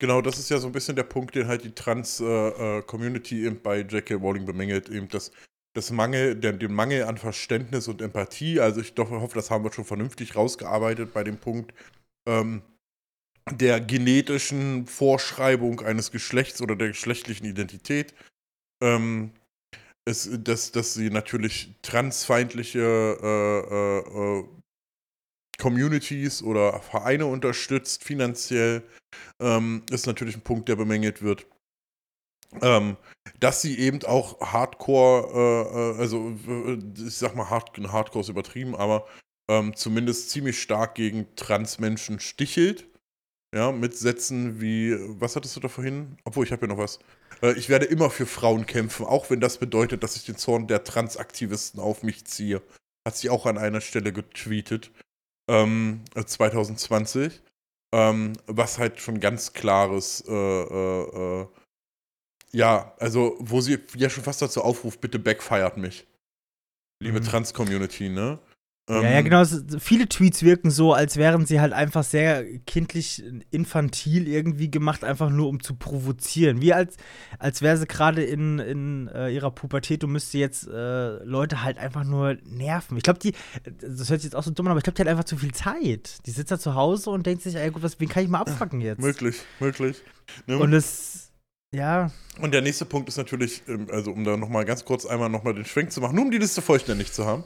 Genau, 0.00 0.22
das 0.22 0.38
ist 0.38 0.48
ja 0.48 0.58
so 0.58 0.66
ein 0.66 0.72
bisschen 0.72 0.96
der 0.96 1.02
Punkt, 1.02 1.34
den 1.34 1.46
halt 1.46 1.62
die 1.62 1.74
Trans-Community 1.74 3.44
eben 3.44 3.60
bei 3.60 3.80
J.K. 3.80 4.14
Rowling 4.14 4.46
bemängelt, 4.46 4.88
eben 4.88 5.08
das, 5.08 5.30
das 5.74 5.90
Mangel, 5.90 6.36
der, 6.36 6.54
den 6.54 6.72
Mangel 6.72 7.04
an 7.04 7.18
Verständnis 7.18 7.86
und 7.86 8.00
Empathie. 8.00 8.60
Also 8.60 8.80
ich 8.80 8.94
doch 8.94 9.10
hoffe, 9.10 9.34
das 9.34 9.50
haben 9.50 9.62
wir 9.62 9.72
schon 9.72 9.84
vernünftig 9.84 10.36
rausgearbeitet 10.36 11.12
bei 11.12 11.22
dem 11.22 11.36
Punkt. 11.36 11.74
Ähm, 12.26 12.62
der 13.50 13.80
genetischen 13.80 14.86
Vorschreibung 14.86 15.80
eines 15.80 16.10
Geschlechts 16.10 16.62
oder 16.62 16.76
der 16.76 16.88
geschlechtlichen 16.88 17.44
Identität. 17.44 18.14
Ähm, 18.82 19.32
es, 20.06 20.30
dass, 20.42 20.72
dass 20.72 20.94
sie 20.94 21.10
natürlich 21.10 21.74
transfeindliche 21.82 22.80
äh, 23.22 23.74
äh, 23.74 24.38
äh, 24.40 24.44
Communities 25.60 26.42
oder 26.42 26.80
Vereine 26.80 27.26
unterstützt, 27.26 28.02
finanziell, 28.02 28.82
ähm, 29.40 29.82
ist 29.90 30.06
natürlich 30.06 30.36
ein 30.36 30.42
Punkt, 30.42 30.68
der 30.68 30.76
bemängelt 30.76 31.22
wird. 31.22 31.46
Ähm, 32.62 32.96
dass 33.38 33.62
sie 33.62 33.78
eben 33.78 34.02
auch 34.04 34.40
Hardcore, 34.40 35.28
äh, 35.32 35.98
äh 35.98 36.00
also 36.00 36.36
äh, 36.48 36.78
ich 37.06 37.16
sag 37.16 37.36
mal, 37.36 37.48
Hard 37.48 37.78
Hardcore 37.78 38.22
ist 38.22 38.28
übertrieben, 38.28 38.74
aber 38.74 39.06
ähm, 39.48 39.76
zumindest 39.76 40.30
ziemlich 40.30 40.60
stark 40.60 40.96
gegen 40.96 41.26
Transmenschen 41.36 42.18
stichelt. 42.18 42.88
Ja, 43.54 43.72
mit 43.72 43.96
Sätzen 43.96 44.60
wie, 44.60 44.96
was 45.20 45.34
hattest 45.34 45.56
du 45.56 45.60
da 45.60 45.68
vorhin? 45.68 46.16
Obwohl, 46.24 46.44
ich 46.44 46.52
habe 46.52 46.62
ja 46.62 46.68
noch 46.68 46.78
was. 46.78 47.00
Äh, 47.42 47.52
ich 47.58 47.68
werde 47.68 47.86
immer 47.86 48.10
für 48.10 48.26
Frauen 48.26 48.66
kämpfen, 48.66 49.06
auch 49.06 49.28
wenn 49.30 49.40
das 49.40 49.58
bedeutet, 49.58 50.02
dass 50.02 50.16
ich 50.16 50.24
den 50.24 50.36
Zorn 50.36 50.68
der 50.68 50.84
Transaktivisten 50.84 51.80
auf 51.80 52.02
mich 52.02 52.24
ziehe. 52.24 52.62
Hat 53.06 53.16
sie 53.16 53.30
auch 53.30 53.46
an 53.46 53.58
einer 53.58 53.80
Stelle 53.80 54.12
getweetet. 54.12 54.92
Ähm, 55.50 56.04
2020. 56.14 57.42
Ähm, 57.92 58.34
was 58.46 58.78
halt 58.78 59.00
schon 59.00 59.18
ganz 59.18 59.52
klares, 59.52 60.24
äh, 60.28 60.32
äh, 60.32 61.40
äh, 61.42 61.46
ja, 62.52 62.94
also, 62.98 63.36
wo 63.40 63.60
sie 63.60 63.78
ja 63.96 64.08
schon 64.08 64.22
fast 64.22 64.42
dazu 64.42 64.62
aufruft, 64.62 65.00
bitte 65.00 65.18
backfeiert 65.18 65.76
mich. 65.76 66.06
Liebe 67.02 67.20
mhm. 67.20 67.24
Trans-Community, 67.24 68.08
ne? 68.08 68.38
Ja, 68.90 69.02
ja, 69.02 69.10
ähm, 69.18 69.24
genau. 69.24 69.44
Viele 69.78 70.08
Tweets 70.08 70.42
wirken 70.42 70.70
so, 70.70 70.92
als 70.92 71.16
wären 71.16 71.46
sie 71.46 71.60
halt 71.60 71.72
einfach 71.72 72.02
sehr 72.02 72.44
kindlich 72.60 73.22
infantil 73.50 74.26
irgendwie 74.26 74.70
gemacht, 74.70 75.04
einfach 75.04 75.30
nur 75.30 75.48
um 75.48 75.62
zu 75.62 75.76
provozieren. 75.76 76.60
Wie 76.60 76.72
als, 76.72 76.96
als 77.38 77.62
wäre 77.62 77.76
sie 77.76 77.86
gerade 77.86 78.24
in, 78.24 78.58
in 78.58 79.08
äh, 79.08 79.30
ihrer 79.30 79.50
Pubertät 79.50 80.02
und 80.02 80.12
müsste 80.12 80.38
jetzt 80.38 80.66
äh, 80.66 81.22
Leute 81.24 81.62
halt 81.62 81.78
einfach 81.78 82.04
nur 82.04 82.36
nerven. 82.44 82.96
Ich 82.96 83.04
glaube, 83.04 83.20
die, 83.20 83.32
das 83.64 84.10
hört 84.10 84.20
sich 84.20 84.30
jetzt 84.30 84.36
auch 84.36 84.42
so 84.42 84.50
dumm 84.50 84.66
an, 84.66 84.72
aber 84.72 84.78
ich 84.78 84.84
glaube, 84.84 84.96
die 84.96 85.02
hat 85.02 85.08
einfach 85.08 85.24
zu 85.24 85.36
viel 85.36 85.52
Zeit. 85.52 86.18
Die 86.26 86.30
sitzt 86.32 86.50
da 86.50 86.58
zu 86.58 86.74
Hause 86.74 87.10
und 87.10 87.26
denkt 87.26 87.42
sich, 87.42 87.54
ey, 87.54 87.70
gut, 87.70 87.82
was, 87.82 88.00
wen 88.00 88.08
kann 88.08 88.24
ich 88.24 88.28
mal 88.28 88.40
abfacken 88.40 88.80
jetzt? 88.80 89.00
Möglich, 89.00 89.36
möglich. 89.60 90.02
Ne? 90.46 90.58
Und 90.58 90.72
es 90.72 91.29
ja. 91.72 92.10
Und 92.40 92.52
der 92.52 92.62
nächste 92.62 92.84
Punkt 92.84 93.08
ist 93.08 93.16
natürlich, 93.16 93.62
ähm, 93.68 93.88
also 93.90 94.12
um 94.12 94.24
da 94.24 94.36
nochmal 94.36 94.64
ganz 94.64 94.84
kurz 94.84 95.06
einmal 95.06 95.28
nochmal 95.28 95.54
den 95.54 95.64
Schwenk 95.64 95.92
zu 95.92 96.00
machen, 96.00 96.16
nur 96.16 96.24
um 96.24 96.30
die 96.30 96.38
Liste 96.38 96.62
vollständig 96.62 97.12
zu 97.12 97.26
haben, 97.26 97.44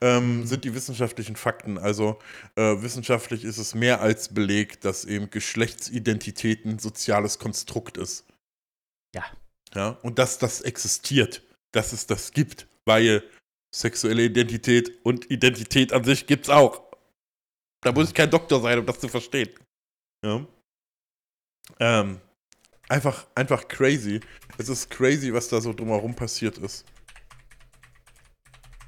ähm, 0.00 0.40
mhm. 0.40 0.46
sind 0.46 0.64
die 0.64 0.74
wissenschaftlichen 0.74 1.36
Fakten. 1.36 1.78
Also 1.78 2.18
äh, 2.56 2.82
wissenschaftlich 2.82 3.44
ist 3.44 3.58
es 3.58 3.74
mehr 3.74 4.00
als 4.00 4.34
belegt, 4.34 4.84
dass 4.84 5.04
eben 5.04 5.30
Geschlechtsidentität 5.30 6.64
ein 6.64 6.78
soziales 6.78 7.38
Konstrukt 7.38 7.96
ist. 7.96 8.26
Ja. 9.14 9.24
Ja, 9.74 9.90
und 10.02 10.18
dass 10.18 10.38
das 10.38 10.60
existiert, 10.60 11.42
dass 11.72 11.92
es 11.92 12.06
das 12.06 12.32
gibt, 12.32 12.66
weil 12.84 13.22
sexuelle 13.74 14.24
Identität 14.24 14.92
und 15.02 15.30
Identität 15.30 15.92
an 15.92 16.04
sich 16.04 16.26
gibt's 16.26 16.50
auch. 16.50 16.82
Da 17.80 17.92
muss 17.92 18.08
ich 18.08 18.14
kein 18.14 18.30
Doktor 18.30 18.60
sein, 18.60 18.78
um 18.78 18.86
das 18.86 19.00
zu 19.00 19.08
verstehen. 19.08 19.50
Ja. 20.24 20.46
Ähm, 21.80 22.20
einfach, 22.92 23.26
einfach 23.34 23.66
crazy. 23.68 24.20
Es 24.58 24.68
ist 24.68 24.90
crazy, 24.90 25.32
was 25.32 25.48
da 25.48 25.60
so 25.60 25.72
drumherum 25.72 26.14
passiert 26.14 26.58
ist. 26.58 26.84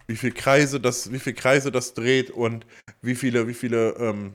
Wie 0.07 0.17
viele 0.17 0.35
Kreise 0.35 0.79
das, 0.79 1.11
wie 1.11 1.19
viele 1.19 1.35
Kreise 1.35 1.73
das 1.73 1.95
dreht 1.95 2.31
und 2.31 2.67
wie 3.01 3.15
viele, 3.15 3.49
wie 3.49 3.55
viele 3.55 3.93
ähm, 3.93 4.35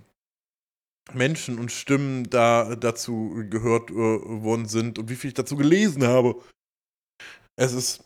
Menschen 1.13 1.59
und 1.59 1.71
Stimmen 1.71 2.29
da 2.29 2.75
dazu 2.75 3.45
gehört 3.49 3.91
äh, 3.91 3.93
worden 3.93 4.67
sind 4.67 4.97
und 4.97 5.09
wie 5.09 5.15
viel 5.15 5.29
ich 5.29 5.35
dazu 5.35 5.55
gelesen 5.55 6.03
habe. 6.03 6.41
Es 7.55 7.73
ist 7.73 8.03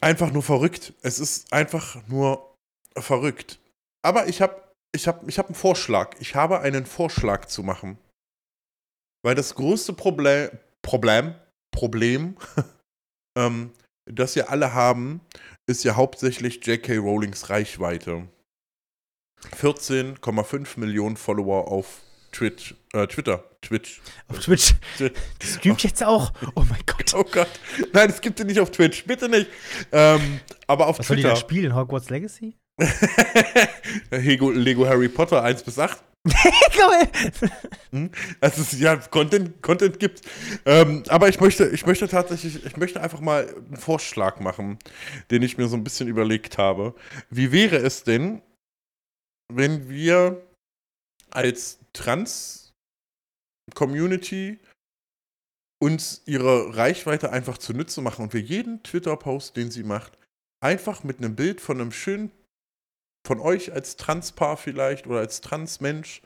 einfach 0.00 0.30
nur 0.30 0.44
verrückt. 0.44 0.94
Es 1.02 1.18
ist 1.18 1.52
einfach 1.52 2.06
nur 2.06 2.54
verrückt. 2.96 3.58
Aber 4.02 4.28
ich 4.28 4.40
habe 4.40 4.62
ich 4.92 5.08
hab, 5.08 5.28
ich 5.28 5.38
hab 5.38 5.46
einen 5.46 5.54
Vorschlag. 5.56 6.16
Ich 6.20 6.36
habe 6.36 6.60
einen 6.60 6.86
Vorschlag 6.86 7.46
zu 7.46 7.64
machen. 7.64 7.98
Weil 9.22 9.34
das 9.34 9.54
größte 9.54 9.92
Problem, 9.92 10.50
Problem, 10.82 11.34
Problem, 11.70 12.36
ähm, 13.38 13.72
das 14.06 14.34
wir 14.34 14.50
alle 14.50 14.74
haben, 14.74 15.20
ist 15.66 15.84
ja 15.84 15.96
hauptsächlich 15.96 16.64
J.K. 16.66 16.96
Rowlings 16.98 17.50
Reichweite. 17.50 18.28
14,5 19.56 20.78
Millionen 20.78 21.16
Follower 21.16 21.68
auf 21.68 22.02
Twitch, 22.32 22.74
äh, 22.92 23.06
Twitter, 23.06 23.44
Twitch. 23.62 24.00
Auf 24.28 24.40
Twitch. 24.40 24.74
Twitch. 24.96 25.14
Das 25.38 25.54
streamt 25.54 25.82
jetzt 25.82 26.02
auch. 26.04 26.32
Oh 26.54 26.64
mein 26.68 26.80
Gott. 26.86 26.96
Oh 27.12 27.24
Gott. 27.24 27.48
Nein, 27.92 28.08
es 28.08 28.20
gibt 28.20 28.38
sie 28.38 28.44
nicht 28.44 28.60
auf 28.60 28.70
Twitch. 28.70 29.04
Bitte 29.04 29.28
nicht. 29.28 29.48
Ähm, 29.90 30.38
aber 30.68 30.86
auf 30.86 31.00
Was 31.00 31.06
Twitter. 31.08 31.30
Was 31.30 31.40
soll 31.40 31.48
die 31.48 31.56
da 31.58 31.64
spielen? 31.64 31.74
Hogwarts 31.74 32.08
Legacy? 32.08 32.56
Lego, 34.12 34.50
Lego 34.50 34.86
Harry 34.86 35.08
Potter 35.08 35.42
1 35.42 35.64
bis 35.64 35.78
8. 35.80 36.00
Also 38.40 38.76
ja, 38.76 38.96
Content, 38.96 39.62
Content 39.62 39.98
gibt. 39.98 40.20
Ähm, 40.64 41.02
aber 41.08 41.28
ich 41.28 41.40
möchte, 41.40 41.66
ich 41.68 41.84
möchte 41.86 42.06
tatsächlich, 42.08 42.64
ich 42.64 42.76
möchte 42.76 43.00
einfach 43.00 43.20
mal 43.20 43.48
einen 43.48 43.76
Vorschlag 43.76 44.40
machen, 44.40 44.78
den 45.30 45.42
ich 45.42 45.58
mir 45.58 45.68
so 45.68 45.76
ein 45.76 45.84
bisschen 45.84 46.08
überlegt 46.08 46.58
habe. 46.58 46.94
Wie 47.30 47.52
wäre 47.52 47.76
es 47.76 48.02
denn, 48.04 48.42
wenn 49.52 49.88
wir 49.88 50.46
als 51.30 51.78
Trans-Community 51.92 54.58
uns 55.82 56.22
ihre 56.26 56.76
Reichweite 56.76 57.32
einfach 57.32 57.56
zunutze 57.58 58.02
machen 58.02 58.24
und 58.24 58.34
wir 58.34 58.40
jeden 58.40 58.82
Twitter-Post, 58.82 59.56
den 59.56 59.70
sie 59.70 59.82
macht, 59.82 60.18
einfach 60.62 61.04
mit 61.04 61.16
einem 61.18 61.34
Bild 61.34 61.62
von 61.62 61.80
einem 61.80 61.92
schönen 61.92 62.30
von 63.26 63.40
euch 63.40 63.72
als 63.72 63.96
Transpaar 63.96 64.56
vielleicht 64.56 65.06
oder 65.06 65.20
als 65.20 65.40
Transmensch 65.40 66.22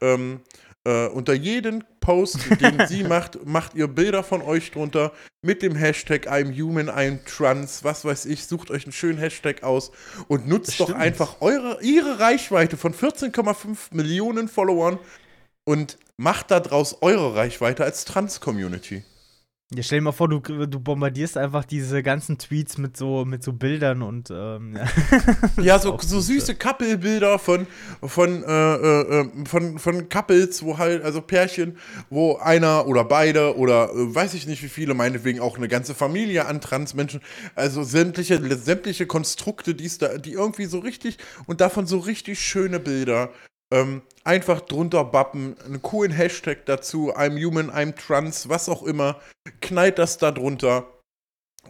ähm, 0.00 0.40
äh, 0.84 1.08
unter 1.08 1.34
jeden 1.34 1.84
Post, 2.00 2.38
den 2.60 2.86
sie 2.86 3.02
macht, 3.08 3.44
macht 3.44 3.74
ihr 3.74 3.88
Bilder 3.88 4.22
von 4.22 4.40
euch 4.42 4.70
drunter 4.70 5.12
mit 5.42 5.62
dem 5.62 5.74
Hashtag 5.74 6.28
I'm 6.28 6.56
human, 6.56 6.88
I'm 6.88 7.24
trans, 7.24 7.82
was 7.82 8.04
weiß 8.04 8.26
ich, 8.26 8.46
sucht 8.46 8.70
euch 8.70 8.84
einen 8.84 8.92
schönen 8.92 9.18
Hashtag 9.18 9.62
aus 9.62 9.90
und 10.28 10.46
nutzt 10.46 10.78
doch 10.78 10.92
einfach 10.92 11.40
eure, 11.40 11.82
ihre 11.82 12.20
Reichweite 12.20 12.76
von 12.76 12.94
14,5 12.94 13.94
Millionen 13.94 14.48
Followern 14.48 14.98
und 15.64 15.98
macht 16.16 16.50
daraus 16.52 17.02
eure 17.02 17.34
Reichweite 17.34 17.84
als 17.84 18.04
Trans-Community. 18.04 19.02
Ja, 19.74 19.82
stell 19.82 19.98
dir 19.98 20.04
mal 20.04 20.12
vor, 20.12 20.28
du, 20.28 20.38
du 20.38 20.78
bombardierst 20.78 21.36
einfach 21.36 21.64
diese 21.64 22.04
ganzen 22.04 22.38
Tweets 22.38 22.78
mit 22.78 22.96
so, 22.96 23.24
mit 23.24 23.42
so 23.42 23.52
Bildern 23.52 24.00
und 24.02 24.30
ähm, 24.30 24.76
ja. 24.76 24.86
ja, 25.60 25.78
so, 25.80 25.98
so 26.00 26.20
süße 26.20 26.54
Couple-Bilder 26.54 27.40
von, 27.40 27.66
von, 28.00 28.44
äh, 28.44 28.74
äh, 28.76 29.22
äh, 29.22 29.44
von, 29.44 29.80
von 29.80 30.08
Couples, 30.08 30.62
wo 30.62 30.78
halt, 30.78 31.02
also 31.02 31.20
Pärchen, 31.20 31.78
wo 32.10 32.36
einer 32.36 32.86
oder 32.86 33.02
beide 33.02 33.56
oder 33.56 33.90
äh, 33.90 34.14
weiß 34.14 34.34
ich 34.34 34.46
nicht 34.46 34.62
wie 34.62 34.68
viele, 34.68 34.94
meinetwegen 34.94 35.40
auch 35.40 35.56
eine 35.56 35.66
ganze 35.66 35.96
Familie 35.96 36.46
an 36.46 36.60
Transmenschen, 36.60 37.20
also 37.56 37.82
sämtliche, 37.82 38.38
sämtliche 38.56 39.06
Konstrukte, 39.06 39.74
die's 39.74 39.98
da, 39.98 40.16
die 40.18 40.34
irgendwie 40.34 40.66
so 40.66 40.78
richtig 40.78 41.18
und 41.46 41.60
davon 41.60 41.88
so 41.88 41.98
richtig 41.98 42.38
schöne 42.38 42.78
Bilder 42.78 43.30
ähm, 43.72 44.02
einfach 44.24 44.60
drunter 44.60 45.04
bappen, 45.04 45.58
einen 45.60 45.82
coolen 45.82 46.12
Hashtag 46.12 46.66
dazu, 46.66 47.12
I'm 47.14 47.42
human, 47.42 47.70
I'm 47.70 47.94
trans, 47.94 48.48
was 48.48 48.68
auch 48.68 48.82
immer. 48.82 49.20
Knallt 49.60 49.98
das 49.98 50.18
da 50.18 50.30
drunter 50.30 50.92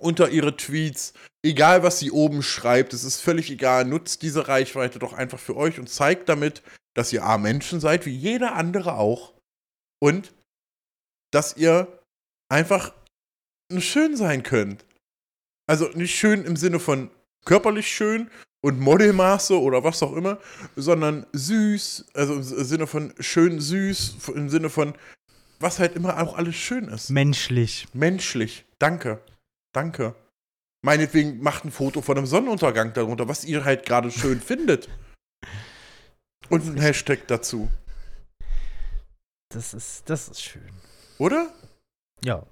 unter 0.01 0.28
ihre 0.30 0.57
Tweets. 0.57 1.14
Egal, 1.44 1.82
was 1.82 1.99
sie 1.99 2.11
oben 2.11 2.42
schreibt, 2.42 2.92
es 2.92 3.05
ist 3.05 3.20
völlig 3.20 3.51
egal. 3.51 3.84
Nutzt 3.84 4.22
diese 4.22 4.49
Reichweite 4.49 4.99
doch 4.99 5.12
einfach 5.12 5.38
für 5.38 5.57
euch 5.57 5.78
und 5.78 5.88
zeigt 5.88 6.28
damit, 6.28 6.62
dass 6.94 7.12
ihr 7.12 7.24
A 7.24 7.38
Menschen 7.38 7.80
seid, 7.80 8.07
wie 8.07 8.14
jeder 8.14 8.55
andere 8.55 8.94
auch. 8.94 9.34
Und 10.03 10.34
dass 11.32 11.57
ihr 11.57 12.01
einfach 12.49 12.92
schön 13.78 14.16
sein 14.16 14.42
könnt. 14.42 14.84
Also 15.68 15.88
nicht 15.88 16.14
schön 16.14 16.44
im 16.44 16.57
Sinne 16.57 16.78
von 16.78 17.11
körperlich 17.44 17.88
schön, 17.88 18.30
und 18.66 18.80
Modelmaße 18.80 19.60
oder 19.60 19.84
was 19.84 20.02
auch 20.02 20.12
immer, 20.14 20.38
sondern 20.74 21.24
süß, 21.32 22.06
also 22.14 22.34
im 22.34 22.42
Sinne 22.42 22.88
von 22.88 23.14
schön 23.20 23.60
süß, 23.60 24.16
im 24.34 24.48
Sinne 24.48 24.70
von 24.70 24.94
was 25.60 25.78
halt 25.78 25.94
immer 25.94 26.20
auch 26.20 26.36
alles 26.36 26.56
schön 26.56 26.88
ist. 26.88 27.08
Menschlich. 27.10 27.86
Menschlich. 27.92 28.64
Danke. 28.80 29.22
Danke. 29.72 30.16
Meinetwegen 30.84 31.40
macht 31.40 31.64
ein 31.64 31.70
Foto 31.70 32.02
von 32.02 32.18
einem 32.18 32.26
Sonnenuntergang 32.26 32.92
darunter, 32.92 33.28
was 33.28 33.44
ihr 33.44 33.64
halt 33.64 33.86
gerade 33.86 34.10
schön 34.10 34.40
findet. 34.50 34.88
Und 36.50 36.66
ein 36.66 36.80
Hashtag 36.80 37.28
dazu. 37.28 37.70
Das 39.50 39.74
ist, 39.74 40.10
das 40.10 40.28
ist 40.28 40.42
schön. 40.42 40.72
Oder? 41.18 41.54
Ja. 42.24 42.44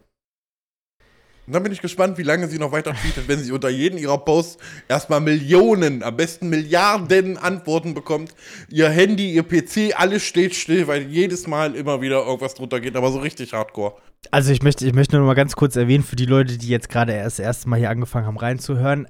Und 1.46 1.52
dann 1.52 1.62
bin 1.62 1.72
ich 1.72 1.82
gespannt, 1.82 2.16
wie 2.16 2.22
lange 2.22 2.48
sie 2.48 2.58
noch 2.58 2.72
weiter 2.72 2.94
tweetet, 2.94 3.28
wenn 3.28 3.38
sie 3.38 3.52
unter 3.52 3.68
jedem 3.68 3.98
ihrer 3.98 4.16
Posts 4.16 4.56
erstmal 4.88 5.20
Millionen, 5.20 6.02
am 6.02 6.16
besten 6.16 6.48
Milliarden 6.48 7.36
Antworten 7.36 7.92
bekommt. 7.92 8.34
Ihr 8.70 8.88
Handy, 8.88 9.34
ihr 9.34 9.42
PC, 9.42 9.94
alles 9.94 10.22
steht 10.22 10.54
still, 10.54 10.86
weil 10.86 11.02
jedes 11.02 11.46
Mal 11.46 11.74
immer 11.74 12.00
wieder 12.00 12.24
irgendwas 12.24 12.54
drunter 12.54 12.80
geht, 12.80 12.96
aber 12.96 13.12
so 13.12 13.18
richtig 13.18 13.52
hardcore. 13.52 13.94
Also 14.30 14.52
ich 14.52 14.62
möchte, 14.62 14.86
ich 14.86 14.94
möchte 14.94 15.16
nur 15.16 15.26
mal 15.26 15.34
ganz 15.34 15.54
kurz 15.54 15.76
erwähnen, 15.76 16.02
für 16.02 16.16
die 16.16 16.24
Leute, 16.24 16.56
die 16.56 16.68
jetzt 16.68 16.88
gerade 16.88 17.12
erst 17.12 17.38
das 17.38 17.44
erste 17.44 17.68
Mal 17.68 17.78
hier 17.78 17.90
angefangen 17.90 18.26
haben 18.26 18.38
reinzuhören, 18.38 19.06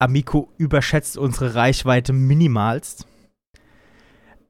Amico 0.00 0.52
überschätzt 0.58 1.16
unsere 1.16 1.54
Reichweite 1.54 2.12
minimalst. 2.12 3.06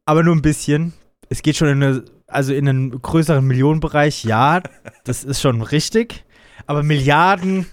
Aber 0.07 0.23
nur 0.23 0.35
ein 0.35 0.43
bisschen. 0.43 0.95
Es 1.29 1.43
geht 1.43 1.57
schon 1.57 1.69
in 1.69 1.83
eine, 1.83 2.05
also 2.27 2.55
in 2.55 2.69
einen 2.69 3.03
größeren 3.03 3.45
Millionenbereich, 3.45 4.25
ja, 4.25 4.63
das 5.05 5.23
ist 5.23 5.41
schon 5.41 5.61
richtig. 5.61 6.25
Aber 6.67 6.83
Milliarden 6.83 7.67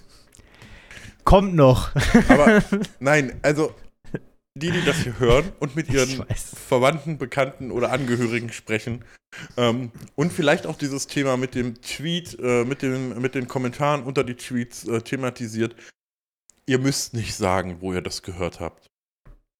kommt 1.24 1.54
noch. 1.54 1.94
Aber 2.28 2.62
nein, 3.00 3.38
also 3.42 3.74
die, 4.56 4.70
die 4.70 4.84
das 4.84 4.98
hier 4.98 5.18
hören 5.18 5.50
und 5.58 5.74
mit 5.74 5.88
ihren. 5.88 6.24
Verwandten, 6.34 7.18
Bekannten 7.18 7.70
oder 7.70 7.90
Angehörigen 7.90 8.52
sprechen 8.52 9.04
ähm, 9.56 9.90
und 10.14 10.32
vielleicht 10.32 10.66
auch 10.66 10.76
dieses 10.76 11.06
Thema 11.06 11.36
mit 11.36 11.54
dem 11.54 11.80
Tweet, 11.80 12.38
äh, 12.40 12.64
mit, 12.64 12.82
dem, 12.82 13.20
mit 13.20 13.34
den 13.34 13.48
Kommentaren 13.48 14.02
unter 14.02 14.24
die 14.24 14.36
Tweets 14.36 14.86
äh, 14.86 15.00
thematisiert. 15.00 15.74
Ihr 16.66 16.78
müsst 16.78 17.14
nicht 17.14 17.34
sagen, 17.34 17.78
wo 17.80 17.92
ihr 17.92 18.00
das 18.00 18.22
gehört 18.22 18.60
habt. 18.60 18.86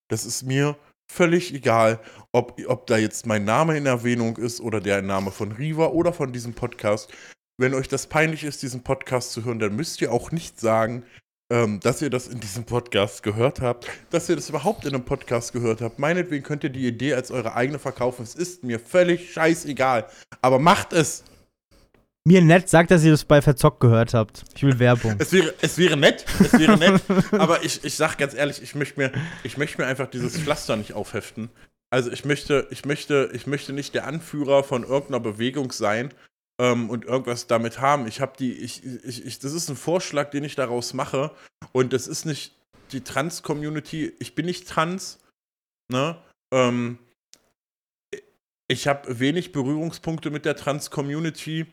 Das 0.09 0.25
ist 0.25 0.45
mir 0.45 0.77
völlig 1.11 1.53
egal, 1.53 2.01
ob, 2.33 2.59
ob 2.66 2.87
da 2.87 2.97
jetzt 2.97 3.27
mein 3.27 3.45
Name 3.45 3.77
in 3.77 3.87
Erwähnung 3.87 4.37
ist 4.37 4.61
oder 4.61 4.81
der 4.81 5.03
Name 5.03 5.31
von 5.31 5.53
Riva 5.53 5.87
oder 5.87 6.12
von 6.12 6.33
diesem 6.33 6.55
Podcast. 6.55 7.12
Wenn 7.57 7.75
euch 7.75 7.87
das 7.87 8.09
peinlich 8.09 8.43
ist, 8.43 8.63
diesen 8.63 8.83
Podcast 8.83 9.31
zu 9.31 9.45
hören, 9.45 9.61
dann 9.61 9.77
müsst 9.77 10.01
ihr 10.03 10.11
auch 10.11 10.33
nicht 10.33 10.59
sagen, 10.59 11.05
ähm, 11.53 11.79
dass 11.79 12.03
ihr 12.03 12.11
das 12.11 12.27
in 12.27 12.41
diesem 12.41 12.65
Podcast 12.65 13.23
gehört 13.23 13.61
habt, 13.61 13.89
dass 14.11 14.29
ihr 14.29 14.35
das 14.35 14.49
überhaupt 14.49 14.85
in 14.85 14.95
einem 14.95 15.05
Podcast 15.05 15.53
gehört 15.53 15.81
habt. 15.81 16.01
Meinetwegen 16.01 16.43
könnt 16.43 16.65
ihr 16.65 16.71
die 16.71 16.85
Idee 16.85 17.15
als 17.15 17.31
eure 17.31 17.55
eigene 17.55 17.79
verkaufen. 17.79 18.25
Es 18.25 18.35
ist 18.35 18.65
mir 18.65 18.81
völlig 18.81 19.33
scheißegal. 19.33 20.09
Aber 20.43 20.59
macht 20.59 20.93
es. 20.93 21.23
Mir 22.27 22.43
nett 22.43 22.69
sagt, 22.69 22.91
dass 22.91 23.05
ihr 23.05 23.13
das 23.13 23.25
bei 23.25 23.41
Verzockt 23.41 23.79
gehört 23.79 24.15
habt. 24.15 24.43
Ich 24.57 24.65
will 24.65 24.81
Werbung. 24.81 25.15
Es 25.19 25.31
wäre, 25.31 25.55
es 25.61 25.79
wäre 25.79 25.97
nett, 25.97 26.25
es 26.41 26.55
wäre 26.55 26.77
nett, 26.77 27.03
aber 27.33 27.63
ich, 27.63 27.85
ich 27.85 27.95
sag 27.95 28.17
ganz 28.17 28.35
ehrlich, 28.35 28.63
ich 28.63 28.75
möchte 28.75 28.99
mir, 28.99 29.13
ich 29.45 29.59
möchte 29.59 29.81
mir 29.81 29.87
einfach 29.87 30.09
dieses 30.09 30.39
Pflaster 30.39 30.77
nicht 30.77 30.95
aufheften. 30.95 31.51
Also 31.91 32.11
ich 32.11 32.25
möchte, 32.25 32.67
ich 32.71 32.85
möchte, 32.85 33.31
ich 33.33 33.47
möchte 33.47 33.73
nicht 33.73 33.95
der 33.95 34.07
Anführer 34.07 34.65
von 34.65 34.83
irgendeiner 34.83 35.21
Bewegung 35.21 35.71
sein 35.71 36.13
ähm, 36.61 36.91
und 36.91 37.05
irgendwas 37.05 37.47
damit 37.47 37.81
haben. 37.81 38.07
Ich 38.07 38.21
habe 38.21 38.37
die, 38.39 38.53
ich, 38.53 38.85
ich, 38.85 39.25
ich, 39.25 39.39
das 39.39 39.53
ist 39.53 39.69
ein 39.69 39.77
Vorschlag, 39.77 40.31
den 40.31 40.45
ich 40.45 40.55
daraus 40.55 40.95
mache 40.95 41.31
und 41.73 41.93
das 41.93 42.07
ist 42.07 42.25
nicht 42.25 42.55
die 42.93 43.03
Trans-Community. 43.03 44.13
Ich 44.19 44.35
bin 44.35 44.47
nicht 44.47 44.69
trans, 44.69 45.19
ne? 45.89 46.17
Ähm, 46.53 46.99
ich 48.69 48.89
habe 48.89 49.21
wenig 49.21 49.53
Berührungspunkte 49.53 50.31
mit 50.31 50.45
der 50.45 50.57
Trans-Community. 50.57 51.67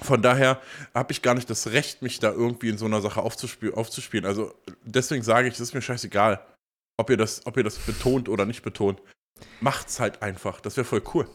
Von 0.00 0.22
daher 0.22 0.60
habe 0.94 1.12
ich 1.12 1.22
gar 1.22 1.34
nicht 1.34 1.48
das 1.50 1.68
Recht, 1.68 2.02
mich 2.02 2.18
da 2.18 2.32
irgendwie 2.32 2.70
in 2.70 2.78
so 2.78 2.86
einer 2.86 3.00
Sache 3.00 3.22
aufzuspiel 3.22 3.74
aufzuspielen. 3.74 4.24
Also 4.24 4.54
deswegen 4.82 5.22
sage 5.22 5.48
ich, 5.48 5.54
es 5.54 5.60
ist 5.60 5.74
mir 5.74 5.82
scheißegal, 5.82 6.44
ob 6.96 7.10
ihr 7.10 7.16
das, 7.16 7.46
ob 7.46 7.56
ihr 7.56 7.64
das 7.64 7.78
betont 7.78 8.28
oder 8.28 8.46
nicht 8.46 8.62
betont. 8.62 9.00
Macht's 9.60 10.00
halt 10.00 10.22
einfach. 10.22 10.60
Das 10.60 10.76
wäre 10.76 10.84
voll 10.84 11.02
cool. 11.14 11.28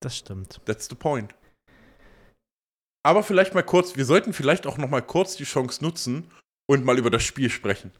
Das 0.00 0.16
stimmt. 0.16 0.60
That's 0.66 0.88
the 0.88 0.94
point. 0.94 1.34
Aber 3.06 3.22
vielleicht 3.22 3.54
mal 3.54 3.62
kurz, 3.62 3.96
wir 3.96 4.04
sollten 4.04 4.32
vielleicht 4.32 4.66
auch 4.66 4.78
noch 4.78 4.90
mal 4.90 5.00
kurz 5.00 5.36
die 5.36 5.44
Chance 5.44 5.84
nutzen 5.84 6.24
und 6.68 6.84
mal 6.84 6.98
über 6.98 7.08
das 7.08 7.22
Spiel 7.22 7.50
sprechen. 7.50 7.92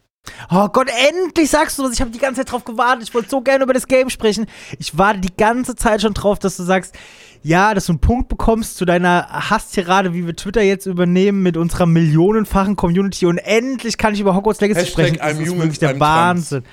Oh 0.51 0.67
Gott, 0.67 0.89
endlich 1.09 1.49
sagst 1.49 1.79
du 1.79 1.85
das. 1.85 1.93
Ich 1.93 2.01
habe 2.01 2.11
die 2.11 2.19
ganze 2.19 2.41
Zeit 2.41 2.51
drauf 2.51 2.65
gewartet. 2.65 3.05
Ich 3.05 3.15
wollte 3.15 3.29
so 3.29 3.41
gerne 3.41 3.63
über 3.63 3.73
das 3.73 3.87
Game 3.87 4.11
sprechen. 4.11 4.47
Ich 4.81 4.99
warte 4.99 5.21
die 5.21 5.37
ganze 5.37 5.77
Zeit 5.77 6.03
schon 6.03 6.13
drauf, 6.13 6.41
dass 6.41 6.57
du 6.57 6.65
sagst, 6.65 6.97
ja, 7.45 7.73
dass 7.73 7.87
du 7.87 7.93
einen 7.93 8.01
Punkt 8.01 8.29
bekommst 8.29 8.79
zu 8.79 8.85
deiner 8.85 9.29
Hasstirade, 9.49 10.13
wie 10.13 10.27
wir 10.27 10.35
Twitter 10.35 10.63
jetzt 10.63 10.87
übernehmen 10.87 11.41
mit 11.41 11.57
unserer 11.57 11.87
millionenfachen 11.87 12.75
Community. 12.75 13.27
Und 13.27 13.39
endlich 13.39 13.99
kann 13.99 14.13
ich 14.13 14.19
über 14.19 14.35
Hogwarts 14.35 14.61
Legacy 14.61 14.81
Hashtag 14.81 14.93
sprechen. 14.93 15.19
Das 15.19 15.37
I'm 15.37 15.41
ist 15.41 15.57
wirklich 15.57 15.79
der 15.79 15.95
I'm 15.95 16.01
Wahnsinn. 16.01 16.65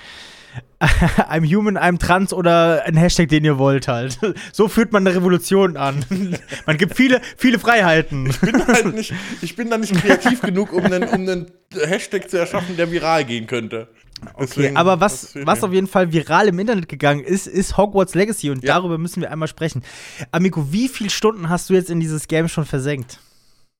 I'm 0.79 1.43
human, 1.45 1.77
I'm 1.77 1.97
trans 1.97 2.33
oder 2.33 2.83
ein 2.85 2.95
Hashtag, 2.97 3.29
den 3.29 3.45
ihr 3.45 3.57
wollt 3.57 3.87
halt. 3.87 4.19
So 4.51 4.67
führt 4.67 4.91
man 4.91 5.05
eine 5.07 5.15
Revolution 5.15 5.77
an. 5.77 6.05
Man 6.65 6.77
gibt 6.77 6.95
viele, 6.95 7.21
viele 7.37 7.57
Freiheiten. 7.59 8.27
Ich 8.29 8.39
bin 8.39 8.67
halt 8.67 8.93
nicht, 8.93 9.13
ich 9.41 9.55
bin 9.55 9.69
da 9.69 9.77
nicht 9.77 9.93
kreativ 9.95 10.41
genug, 10.41 10.73
um 10.73 10.83
einen, 10.85 11.03
um 11.03 11.13
einen 11.21 11.51
Hashtag 11.73 12.29
zu 12.29 12.37
erschaffen, 12.37 12.75
der 12.77 12.91
viral 12.91 13.25
gehen 13.25 13.47
könnte. 13.47 13.87
Okay, 14.35 14.71
aber 14.75 14.99
was, 14.99 15.35
was 15.35 15.63
auf 15.63 15.73
jeden 15.73 15.87
Fall 15.87 16.13
viral 16.13 16.47
im 16.47 16.57
Internet 16.59 16.87
gegangen 16.87 17.23
ist, 17.23 17.47
ist 17.47 17.75
Hogwarts 17.77 18.13
Legacy 18.15 18.51
und 18.51 18.63
Ja. 18.63 18.75
darüber 18.75 18.97
müssen 18.97 19.21
wir 19.21 19.31
einmal 19.31 19.47
sprechen. 19.49 19.83
Amico, 20.31 20.71
wie 20.71 20.87
viele 20.87 21.09
Stunden 21.09 21.49
hast 21.49 21.69
du 21.69 21.73
jetzt 21.73 21.89
in 21.89 21.99
dieses 21.99 22.27
Game 22.27 22.47
schon 22.47 22.65
versenkt? 22.65 23.19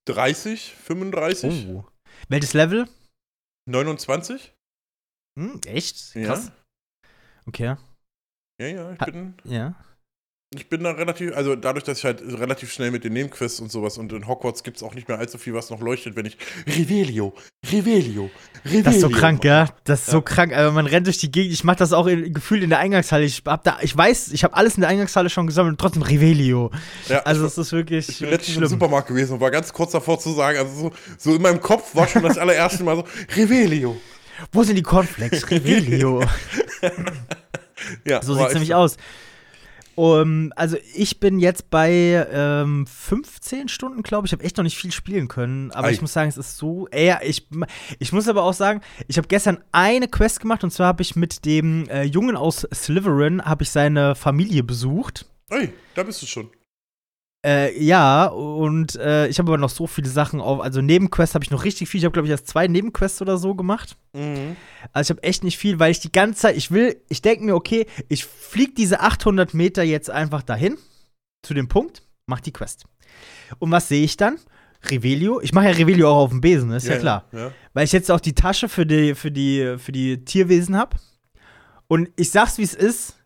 30, 0.05 0.73
35, 0.83 1.67
Oh. 1.69 1.85
Welches 2.29 2.53
Level? 2.53 2.87
29? 3.69 4.53
Hm, 5.39 5.61
echt? 5.65 6.13
Ja. 6.15 6.41
Okay. 7.47 7.75
Ja, 8.59 8.67
ja, 8.67 8.91
ich 8.93 8.99
Ha- 8.99 9.05
bin, 9.05 9.33
Ja. 9.43 9.73
ich 10.55 10.69
bin 10.69 10.83
da 10.83 10.91
relativ, 10.91 11.35
also 11.35 11.55
dadurch, 11.55 11.83
dass 11.83 11.97
ich 11.97 12.05
halt 12.05 12.21
relativ 12.21 12.71
schnell 12.71 12.91
mit 12.91 13.03
den 13.03 13.13
Nebenquests 13.13 13.59
und 13.59 13.71
sowas 13.71 13.97
und 13.97 14.13
in 14.13 14.27
Hogwarts 14.27 14.63
gibt 14.63 14.77
es 14.77 14.83
auch 14.83 14.93
nicht 14.93 15.07
mehr 15.07 15.17
allzu 15.17 15.37
viel, 15.39 15.53
was 15.55 15.71
noch 15.71 15.81
leuchtet, 15.81 16.15
wenn 16.15 16.25
ich 16.27 16.37
Revelio, 16.67 17.33
Revelio, 17.71 18.29
Revelio. 18.63 18.83
Das 18.83 18.95
ist 18.95 19.01
so 19.01 19.09
krank, 19.09 19.43
ja? 19.43 19.69
Das 19.83 20.01
ist 20.01 20.05
so 20.11 20.17
Ja. 20.17 20.21
krank. 20.21 20.53
Aber 20.53 20.71
man 20.71 20.85
rennt 20.85 21.07
durch 21.07 21.17
die 21.17 21.31
Gegend. 21.31 21.53
Ich 21.53 21.63
mach 21.63 21.75
das 21.75 21.91
auch 21.91 22.05
in, 22.05 22.31
gefühlt 22.33 22.61
in 22.63 22.69
der 22.69 22.79
Eingangshalle. 22.79 23.23
Ich 23.25 23.41
hab 23.45 23.63
da, 23.63 23.79
ich 23.81 23.97
weiß, 23.97 24.31
ich 24.31 24.43
habe 24.43 24.53
alles 24.55 24.75
in 24.75 24.81
der 24.81 24.89
Eingangshalle 24.91 25.29
schon 25.31 25.47
gesammelt 25.47 25.73
und 25.73 25.81
trotzdem 25.81 26.03
Revelio. 26.03 26.69
Ja, 27.09 27.19
Also 27.23 27.45
es 27.45 27.57
ist 27.57 27.71
wirklich, 27.71 28.07
ich 28.07 28.19
bin 28.19 28.29
letztens 28.29 28.57
im 28.57 28.67
Supermarkt 28.67 29.07
gewesen 29.07 29.33
und 29.33 29.41
war 29.41 29.49
ganz 29.51 29.73
kurz 29.73 29.91
davor 29.93 30.19
zu 30.19 30.31
sagen, 30.33 30.59
also 30.59 30.73
so, 30.75 30.91
so 31.17 31.35
in 31.35 31.41
meinem 31.41 31.59
Kopf 31.59 31.95
war 31.95 32.07
schon 32.07 32.21
das 32.23 32.37
allererste 32.37 32.83
Mal 32.83 32.97
so, 32.97 33.05
Revelio. 33.35 33.97
Wo 34.51 34.63
sind 34.63 34.75
die 34.75 34.83
Cornflakes? 34.83 35.49
Revelio. 35.51 36.23
Ja, 38.05 38.21
So 38.21 38.33
sieht's 38.33 38.45
echt 38.45 38.53
nämlich 38.53 38.73
aus. 38.75 38.97
Um, 39.95 40.51
also 40.55 40.77
ich 40.95 41.19
bin 41.19 41.37
jetzt 41.39 41.69
bei 41.69 42.25
ähm, 42.31 42.87
15 42.87 43.67
Stunden, 43.67 44.01
glaube 44.01 44.25
ich. 44.25 44.31
Ich 44.31 44.37
habe 44.37 44.43
echt 44.43 44.57
noch 44.57 44.63
nicht 44.63 44.77
viel 44.77 44.91
spielen 44.91 45.27
können. 45.27 45.71
Aber 45.71 45.87
Ei. 45.87 45.91
ich 45.91 46.01
muss 46.01 46.13
sagen, 46.13 46.29
es 46.29 46.37
ist 46.37 46.57
so. 46.57 46.87
Äh, 46.89 47.07
ja, 47.07 47.19
ich, 47.21 47.47
ich 47.99 48.11
muss 48.11 48.27
aber 48.27 48.43
auch 48.43 48.53
sagen, 48.53 48.81
ich 49.07 49.17
habe 49.17 49.27
gestern 49.27 49.59
eine 49.71 50.07
Quest 50.07 50.39
gemacht 50.39 50.63
und 50.63 50.71
zwar 50.71 50.87
habe 50.87 51.03
ich 51.03 51.15
mit 51.15 51.45
dem 51.45 51.87
äh, 51.89 52.03
Jungen 52.03 52.35
aus 52.35 52.67
Slytherin 52.73 53.43
habe 53.45 53.63
ich 53.63 53.69
seine 53.69 54.15
Familie 54.15 54.63
besucht. 54.63 55.27
Ey, 55.49 55.71
da 55.93 56.03
bist 56.03 56.21
du 56.23 56.25
schon. 56.25 56.49
Äh, 57.45 57.77
ja, 57.83 58.25
und 58.27 58.95
äh, 58.95 59.27
ich 59.27 59.37
habe 59.37 59.51
aber 59.51 59.57
noch 59.57 59.69
so 59.69 59.85
viele 59.85 60.07
Sachen 60.07 60.39
auf. 60.39 60.61
Also 60.61 60.81
Nebenquests 60.81 61.35
habe 61.35 61.43
ich 61.43 61.51
noch 61.51 61.65
richtig 61.65 61.89
viel. 61.89 61.99
Ich 61.99 62.05
habe, 62.05 62.13
glaube 62.13 62.27
ich, 62.27 62.31
erst 62.31 62.47
zwei 62.47 62.67
Nebenquests 62.67 63.21
oder 63.21 63.37
so 63.37 63.53
gemacht. 63.53 63.97
Mhm. 64.13 64.55
Also 64.93 65.11
ich 65.11 65.17
habe 65.17 65.27
echt 65.27 65.43
nicht 65.43 65.57
viel, 65.57 65.77
weil 65.77 65.91
ich 65.91 65.99
die 65.99 66.11
ganze 66.11 66.39
Zeit, 66.39 66.55
ich 66.55 66.71
will, 66.71 67.01
ich 67.09 67.21
denke 67.21 67.43
mir, 67.43 67.55
okay, 67.55 67.85
ich 68.07 68.23
fliege 68.23 68.73
diese 68.73 69.01
800 69.01 69.53
Meter 69.53 69.83
jetzt 69.83 70.09
einfach 70.09 70.41
dahin, 70.41 70.77
zu 71.45 71.53
dem 71.53 71.67
Punkt, 71.67 72.03
mach 72.27 72.39
die 72.39 72.53
Quest. 72.53 72.85
Und 73.59 73.71
was 73.71 73.89
sehe 73.89 74.03
ich 74.03 74.15
dann? 74.15 74.37
Revelio. 74.85 75.41
Ich 75.41 75.53
mache 75.53 75.65
ja 75.65 75.71
Revelio 75.71 76.09
auch 76.09 76.23
auf 76.23 76.29
dem 76.29 76.41
Besen, 76.41 76.71
ist 76.71 76.87
ja, 76.87 76.97
klar. 76.97 77.25
Ja. 77.31 77.51
Weil 77.73 77.85
ich 77.85 77.91
jetzt 77.91 78.09
auch 78.11 78.19
die 78.19 78.35
Tasche 78.35 78.69
für 78.69 78.85
die, 78.85 79.15
für 79.15 79.31
die, 79.31 79.75
für 79.77 79.91
die 79.91 80.23
Tierwesen 80.23 80.77
habe. 80.77 80.97
Und 81.87 82.09
ich 82.15 82.31
sag's, 82.31 82.57
wie 82.57 82.63
es 82.63 82.73
ist. 82.73 83.17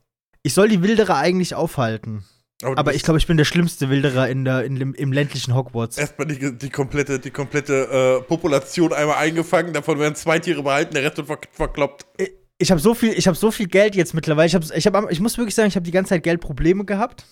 Ich 0.43 0.53
soll 0.53 0.69
die 0.69 0.81
Wilderer 0.81 1.17
eigentlich 1.17 1.55
aufhalten. 1.55 2.23
Aber 2.63 2.85
bist 2.85 2.97
ich 2.97 3.03
glaube, 3.03 3.19
ich 3.19 3.27
bin 3.27 3.37
der 3.37 3.45
schlimmste 3.45 3.89
Wilderer 3.89 4.27
in 4.29 4.43
der, 4.43 4.63
in 4.63 4.75
dem, 4.75 4.93
im 4.95 5.11
ländlichen 5.11 5.53
Hogwarts. 5.53 5.97
Erstmal 5.97 6.27
die, 6.27 6.57
die 6.57 6.69
komplette, 6.69 7.19
die 7.19 7.29
komplette 7.29 8.19
äh, 8.19 8.23
Population 8.23 8.93
einmal 8.93 9.17
eingefangen, 9.17 9.73
davon 9.73 9.99
werden 9.99 10.15
zwei 10.15 10.39
Tiere 10.39 10.63
behalten, 10.63 10.95
der 10.95 11.03
Rest 11.03 11.17
wird 11.17 11.27
ver 11.27 11.39
verkloppt. 11.51 12.07
ich 12.57 12.71
habe 12.71 12.81
so 12.81 12.95
viel, 12.95 13.13
ich 13.13 13.27
habe 13.27 13.37
so 13.37 13.51
viel 13.51 13.67
Geld 13.67 13.95
jetzt 13.95 14.15
mittlerweile. 14.15 14.47
Ich, 14.47 14.55
hab, 14.55 14.63
ich, 14.63 14.87
hab, 14.87 15.11
ich 15.11 15.19
muss 15.19 15.37
wirklich 15.37 15.53
sagen, 15.53 15.67
ich 15.67 15.75
habe 15.75 15.85
die 15.85 15.91
ganze 15.91 16.09
Zeit 16.09 16.23
Geldprobleme 16.23 16.83
gehabt, 16.83 17.25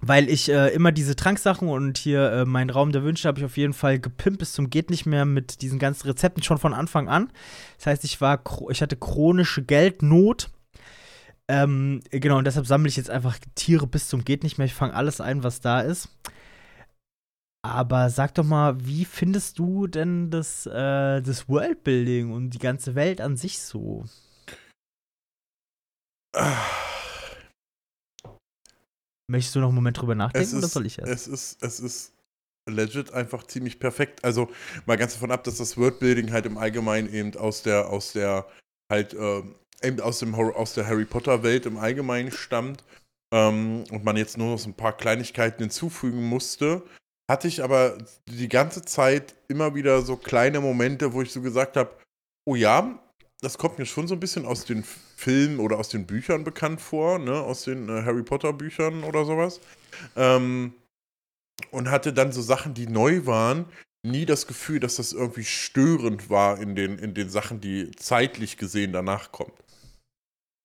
weil 0.00 0.28
ich 0.28 0.48
äh, 0.48 0.68
immer 0.68 0.92
diese 0.92 1.16
Tranksachen 1.16 1.68
und 1.68 1.98
hier 1.98 2.30
äh, 2.30 2.44
meinen 2.44 2.70
Raum 2.70 2.92
der 2.92 3.02
Wünsche 3.02 3.26
habe 3.26 3.40
ich 3.40 3.44
auf 3.44 3.56
jeden 3.56 3.72
Fall 3.72 3.98
gepimpt 3.98 4.38
bis 4.38 4.52
zum 4.52 4.70
geht 4.70 4.90
nicht 4.90 5.06
mehr 5.06 5.24
mit 5.24 5.60
diesen 5.60 5.80
ganzen 5.80 6.06
Rezepten 6.06 6.44
schon 6.44 6.58
von 6.58 6.72
Anfang 6.72 7.08
an. 7.08 7.32
Das 7.78 7.86
heißt, 7.86 8.04
ich 8.04 8.20
war, 8.20 8.42
ich 8.70 8.80
hatte 8.80 8.96
chronische 8.96 9.62
Geldnot. 9.62 10.50
Ähm, 11.50 12.00
genau, 12.12 12.38
und 12.38 12.44
deshalb 12.44 12.64
sammle 12.64 12.88
ich 12.88 12.96
jetzt 12.96 13.10
einfach 13.10 13.36
Tiere 13.56 13.88
bis 13.88 14.06
zum 14.06 14.24
geht 14.24 14.44
nicht 14.44 14.56
mehr. 14.56 14.66
Ich 14.66 14.74
fange 14.74 14.94
alles 14.94 15.20
ein, 15.20 15.42
was 15.42 15.60
da 15.60 15.80
ist. 15.80 16.08
Aber 17.62 18.08
sag 18.08 18.36
doch 18.36 18.44
mal, 18.44 18.86
wie 18.86 19.04
findest 19.04 19.58
du 19.58 19.88
denn 19.88 20.30
das, 20.30 20.66
äh, 20.66 21.20
das 21.20 21.48
Worldbuilding 21.48 22.30
und 22.30 22.50
die 22.50 22.60
ganze 22.60 22.94
Welt 22.94 23.20
an 23.20 23.36
sich 23.36 23.60
so? 23.60 24.04
Möchtest 29.28 29.56
du 29.56 29.58
noch 29.60 29.68
einen 29.68 29.74
Moment 29.74 30.00
drüber 30.00 30.14
nachdenken 30.14 30.46
Es 30.46 30.54
oder 30.54 30.66
ist, 30.66 30.72
soll 30.72 30.86
ich 30.86 31.00
erst? 31.00 31.12
es 31.12 31.26
ist, 31.26 31.62
es 31.64 31.80
ist 31.80 32.12
legit 32.68 33.12
einfach 33.12 33.42
ziemlich 33.42 33.80
perfekt. 33.80 34.24
Also 34.24 34.48
mal 34.86 34.96
ganz 34.96 35.14
davon 35.14 35.32
ab, 35.32 35.42
dass 35.42 35.58
das 35.58 35.76
Worldbuilding 35.76 36.30
halt 36.30 36.46
im 36.46 36.58
Allgemeinen 36.58 37.12
eben 37.12 37.36
aus 37.36 37.64
der, 37.64 37.88
aus 37.88 38.12
der, 38.12 38.46
halt, 38.88 39.14
äh, 39.14 39.42
eben 39.82 40.00
aus, 40.00 40.18
dem, 40.18 40.34
aus 40.34 40.74
der 40.74 40.86
Harry 40.86 41.04
Potter-Welt 41.04 41.66
im 41.66 41.78
Allgemeinen 41.78 42.32
stammt 42.32 42.84
ähm, 43.32 43.84
und 43.90 44.04
man 44.04 44.16
jetzt 44.16 44.38
nur 44.38 44.52
noch 44.52 44.58
so 44.58 44.68
ein 44.68 44.74
paar 44.74 44.96
Kleinigkeiten 44.96 45.62
hinzufügen 45.62 46.22
musste, 46.22 46.82
hatte 47.30 47.48
ich 47.48 47.62
aber 47.62 47.96
die 48.26 48.48
ganze 48.48 48.82
Zeit 48.82 49.34
immer 49.48 49.74
wieder 49.74 50.02
so 50.02 50.16
kleine 50.16 50.60
Momente, 50.60 51.12
wo 51.12 51.22
ich 51.22 51.32
so 51.32 51.40
gesagt 51.40 51.76
habe, 51.76 51.90
oh 52.44 52.56
ja, 52.56 52.98
das 53.40 53.56
kommt 53.56 53.78
mir 53.78 53.86
schon 53.86 54.08
so 54.08 54.14
ein 54.14 54.20
bisschen 54.20 54.46
aus 54.46 54.64
den 54.64 54.84
Filmen 55.16 55.60
oder 55.60 55.78
aus 55.78 55.88
den 55.88 56.06
Büchern 56.06 56.44
bekannt 56.44 56.80
vor, 56.80 57.18
ne? 57.18 57.40
aus 57.40 57.64
den 57.64 57.88
äh, 57.88 58.02
Harry 58.02 58.22
Potter 58.22 58.52
Büchern 58.52 59.04
oder 59.04 59.24
sowas. 59.24 59.60
Ähm, 60.16 60.74
und 61.70 61.90
hatte 61.90 62.12
dann 62.12 62.32
so 62.32 62.42
Sachen, 62.42 62.74
die 62.74 62.86
neu 62.86 63.26
waren, 63.26 63.66
nie 64.02 64.26
das 64.26 64.46
Gefühl, 64.46 64.80
dass 64.80 64.96
das 64.96 65.12
irgendwie 65.12 65.44
störend 65.44 66.30
war 66.30 66.58
in 66.58 66.74
den, 66.74 66.98
in 66.98 67.14
den 67.14 67.28
Sachen, 67.28 67.60
die 67.60 67.90
zeitlich 67.92 68.56
gesehen 68.56 68.92
danach 68.92 69.30
kommt. 69.30 69.52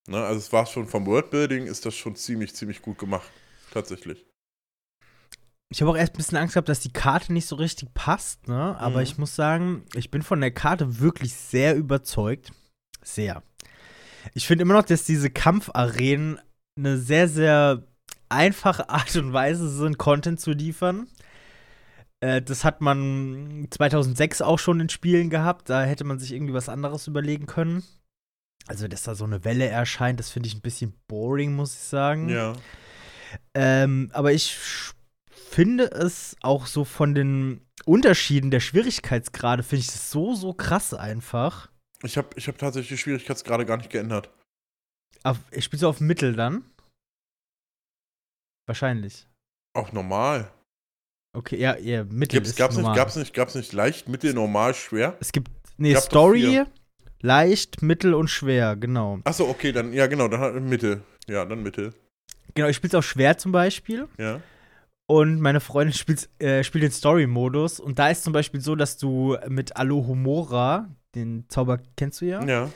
Ne? 0.07 0.23
Also 0.23 0.39
es 0.39 0.53
war 0.53 0.65
schon 0.65 0.87
vom 0.87 1.05
Worldbuilding 1.05 1.67
ist 1.67 1.85
das 1.85 1.95
schon 1.95 2.15
ziemlich, 2.15 2.55
ziemlich 2.55 2.81
gut 2.81 2.97
gemacht. 2.97 3.29
Tatsächlich. 3.71 4.25
Ich 5.69 5.81
habe 5.81 5.91
auch 5.91 5.97
erst 5.97 6.13
ein 6.13 6.17
bisschen 6.17 6.37
Angst 6.37 6.53
gehabt, 6.53 6.69
dass 6.69 6.79
die 6.79 6.93
Karte 6.93 7.33
nicht 7.33 7.47
so 7.47 7.55
richtig 7.55 7.93
passt, 7.93 8.47
ne? 8.47 8.77
Aber 8.79 8.97
mhm. 8.97 9.03
ich 9.03 9.17
muss 9.17 9.35
sagen, 9.35 9.83
ich 9.95 10.11
bin 10.11 10.21
von 10.21 10.39
der 10.39 10.51
Karte 10.51 10.99
wirklich 10.99 11.33
sehr 11.33 11.75
überzeugt. 11.75 12.51
Sehr. 13.01 13.43
Ich 14.33 14.47
finde 14.47 14.61
immer 14.61 14.75
noch, 14.75 14.85
dass 14.85 15.03
diese 15.03 15.29
Kampfarenen 15.29 16.39
eine 16.77 16.97
sehr, 16.97 17.27
sehr 17.27 17.83
einfache 18.29 18.89
Art 18.89 19.15
und 19.15 19.33
Weise 19.33 19.69
sind, 19.69 19.97
Content 19.97 20.39
zu 20.39 20.51
liefern. 20.51 21.07
Äh, 22.19 22.41
das 22.41 22.63
hat 22.63 22.81
man 22.81 23.67
2006 23.69 24.41
auch 24.41 24.59
schon 24.59 24.79
in 24.79 24.89
Spielen 24.89 25.29
gehabt. 25.29 25.69
Da 25.69 25.83
hätte 25.83 26.03
man 26.03 26.19
sich 26.19 26.31
irgendwie 26.31 26.53
was 26.53 26.69
anderes 26.69 27.07
überlegen 27.07 27.47
können. 27.47 27.83
Also, 28.67 28.87
dass 28.87 29.03
da 29.03 29.15
so 29.15 29.25
eine 29.25 29.43
Welle 29.43 29.67
erscheint, 29.67 30.19
das 30.19 30.31
finde 30.31 30.47
ich 30.47 30.55
ein 30.55 30.61
bisschen 30.61 30.93
boring, 31.07 31.55
muss 31.55 31.73
ich 31.73 31.81
sagen. 31.81 32.29
Ja. 32.29 32.53
Ähm, 33.53 34.09
aber 34.13 34.33
ich 34.33 34.57
finde 35.29 35.85
es 35.91 36.35
auch 36.41 36.65
so 36.65 36.83
von 36.83 37.13
den 37.13 37.61
Unterschieden 37.85 38.51
der 38.51 38.59
Schwierigkeitsgrade, 38.59 39.63
finde 39.63 39.81
ich 39.81 39.87
das 39.87 40.09
so, 40.09 40.33
so 40.33 40.53
krass 40.53 40.93
einfach. 40.93 41.69
Ich 42.03 42.17
habe 42.17 42.29
ich 42.35 42.47
hab 42.47 42.57
tatsächlich 42.57 42.89
die 42.89 43.03
Schwierigkeitsgrade 43.03 43.65
gar 43.65 43.77
nicht 43.77 43.89
geändert. 43.89 44.29
Auf, 45.23 45.37
spielst 45.57 45.83
du 45.83 45.87
auf 45.87 46.01
Mittel 46.01 46.35
dann? 46.35 46.65
Wahrscheinlich. 48.67 49.27
Auch 49.73 49.91
normal. 49.91 50.51
Okay, 51.35 51.57
ja, 51.57 51.77
ja, 51.77 52.03
Mittel 52.05 52.37
gibt's, 52.37 52.51
ist 52.51 52.57
gab's 52.57 52.75
normal. 52.75 52.91
Nicht, 52.91 52.97
gab's, 52.97 53.15
nicht, 53.15 53.33
gab's 53.33 53.55
nicht 53.55 53.73
leicht, 53.73 54.07
Mittel, 54.07 54.33
normal, 54.33 54.73
schwer? 54.73 55.17
Es 55.19 55.31
gibt, 55.31 55.51
nee, 55.77 55.95
Story, 55.95 56.63
leicht, 57.25 57.81
Mittel 57.81 58.13
und 58.13 58.29
schwer, 58.29 58.75
genau. 58.75 59.19
Achso, 59.23 59.49
okay, 59.49 59.71
dann, 59.71 59.91
ja 59.91 60.07
genau, 60.07 60.27
dann 60.27 60.39
hat 60.39 60.53
Mittel. 60.61 61.01
Ja, 61.27 61.43
dann 61.43 61.63
Mittel. 61.63 61.93
Genau, 62.53 62.67
ich 62.69 62.75
spiel's 62.75 62.95
auch 62.95 63.03
schwer 63.03 63.37
zum 63.37 63.51
Beispiel. 63.51 64.07
Ja. 64.17 64.39
Und 65.07 65.41
meine 65.41 65.59
Freundin 65.59 65.93
spielt, 65.97 66.29
äh, 66.39 66.63
spielt 66.63 66.83
den 66.83 66.91
Story-Modus. 66.91 67.79
Und 67.79 67.99
da 67.99 68.09
ist 68.09 68.23
zum 68.23 68.33
Beispiel 68.33 68.61
so, 68.61 68.75
dass 68.75 68.97
du 68.97 69.37
mit 69.49 69.75
Alohomora, 69.75 70.89
den 71.15 71.45
Zauber 71.49 71.79
kennst 71.97 72.21
du 72.21 72.25
ja. 72.25 72.43
Ja. 72.45 72.69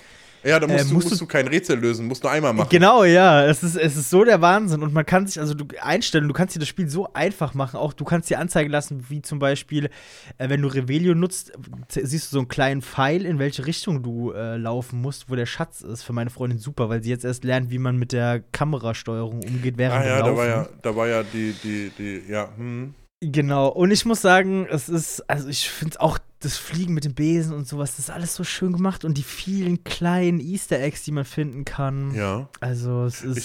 Ja, 0.44 0.60
da 0.60 0.68
musst, 0.68 0.80
äh, 0.80 0.94
musst, 0.94 1.08
du, 1.08 1.10
musst 1.12 1.22
du 1.22 1.26
kein 1.26 1.48
Rätsel 1.48 1.80
lösen, 1.80 2.08
musst 2.08 2.24
du 2.24 2.28
einmal 2.28 2.54
machen. 2.54 2.70
Genau, 2.70 3.04
ja. 3.04 3.46
Es 3.46 3.64
ist, 3.64 3.76
es 3.76 3.98
ist 3.98 4.10
so 4.10 4.24
der 4.24 4.42
Wahnsinn. 4.42 4.84
Und 4.84 4.94
man 4.94 5.06
kann 5.06 5.28
sich, 5.28 5.40
also 5.40 5.54
du 5.54 5.66
einstellen, 5.82 6.28
du 6.28 6.34
kannst 6.34 6.56
dir 6.56 6.60
das 6.60 6.70
Spiel 6.70 6.90
so 6.90 7.12
einfach 7.14 7.54
machen. 7.54 7.78
Auch 7.78 7.94
du 7.94 8.06
kannst 8.06 8.30
dir 8.30 8.40
anzeigen 8.40 8.70
lassen, 8.70 9.06
wie 9.10 9.22
zum 9.22 9.40
Beispiel, 9.40 9.90
äh, 10.38 10.50
wenn 10.50 10.62
du 10.62 10.68
Revelio 10.70 11.14
nutzt, 11.14 11.52
siehst 11.90 12.32
du 12.32 12.36
so 12.36 12.40
einen 12.40 12.48
kleinen 12.48 12.82
Pfeil, 12.82 13.26
in 13.26 13.40
welche 13.40 13.66
Richtung 13.66 14.02
du 14.02 14.32
äh, 14.32 14.56
laufen 14.56 15.02
musst, 15.02 15.30
wo 15.30 15.36
der 15.36 15.46
Schatz 15.46 15.82
ist. 15.82 16.04
Für 16.04 16.14
meine 16.14 16.30
Freundin 16.30 16.60
super, 16.60 16.90
weil 16.90 17.04
sie 17.04 17.10
jetzt 17.10 17.26
erst 17.26 17.44
lernt, 17.44 17.70
wie 17.70 17.80
man 17.80 17.98
mit 17.98 18.12
der 18.14 18.42
Kamerasteuerung 18.52 19.42
umgeht 19.44 19.78
während 19.78 20.06
ah, 20.06 20.08
ja, 20.08 20.24
da 20.24 20.36
war 20.36 20.48
ja, 20.48 20.70
da 20.82 20.96
war 20.96 21.08
ja 21.08 21.24
die, 21.24 21.54
die, 21.64 21.92
die, 21.98 22.32
ja, 22.32 22.50
hm. 22.56 22.94
Genau, 23.22 23.68
und 23.68 23.92
ich 23.92 24.06
muss 24.06 24.22
sagen, 24.22 24.66
es 24.70 24.88
ist, 24.88 25.30
also 25.30 25.50
ich 25.50 25.70
finde 25.70 26.00
auch 26.00 26.20
das 26.40 26.58
Fliegen 26.58 26.94
mit 26.94 27.04
dem 27.04 27.16
Besen 27.16 27.54
und 27.54 27.68
sowas, 27.68 27.98
das 27.98 28.06
ist 28.06 28.10
alles 28.10 28.34
so 28.34 28.46
schön 28.46 28.72
gemacht 28.72 29.04
und 29.04 29.18
die 29.18 29.24
vielen 29.24 29.84
kleinen 29.84 30.40
Easter 30.40 30.80
Eggs, 30.80 31.04
die 31.04 31.12
man 31.12 31.26
finden 31.26 31.66
kann. 31.66 32.14
Ja. 32.16 32.48
Also 32.62 33.04
es 33.04 33.22
ist. 33.22 33.38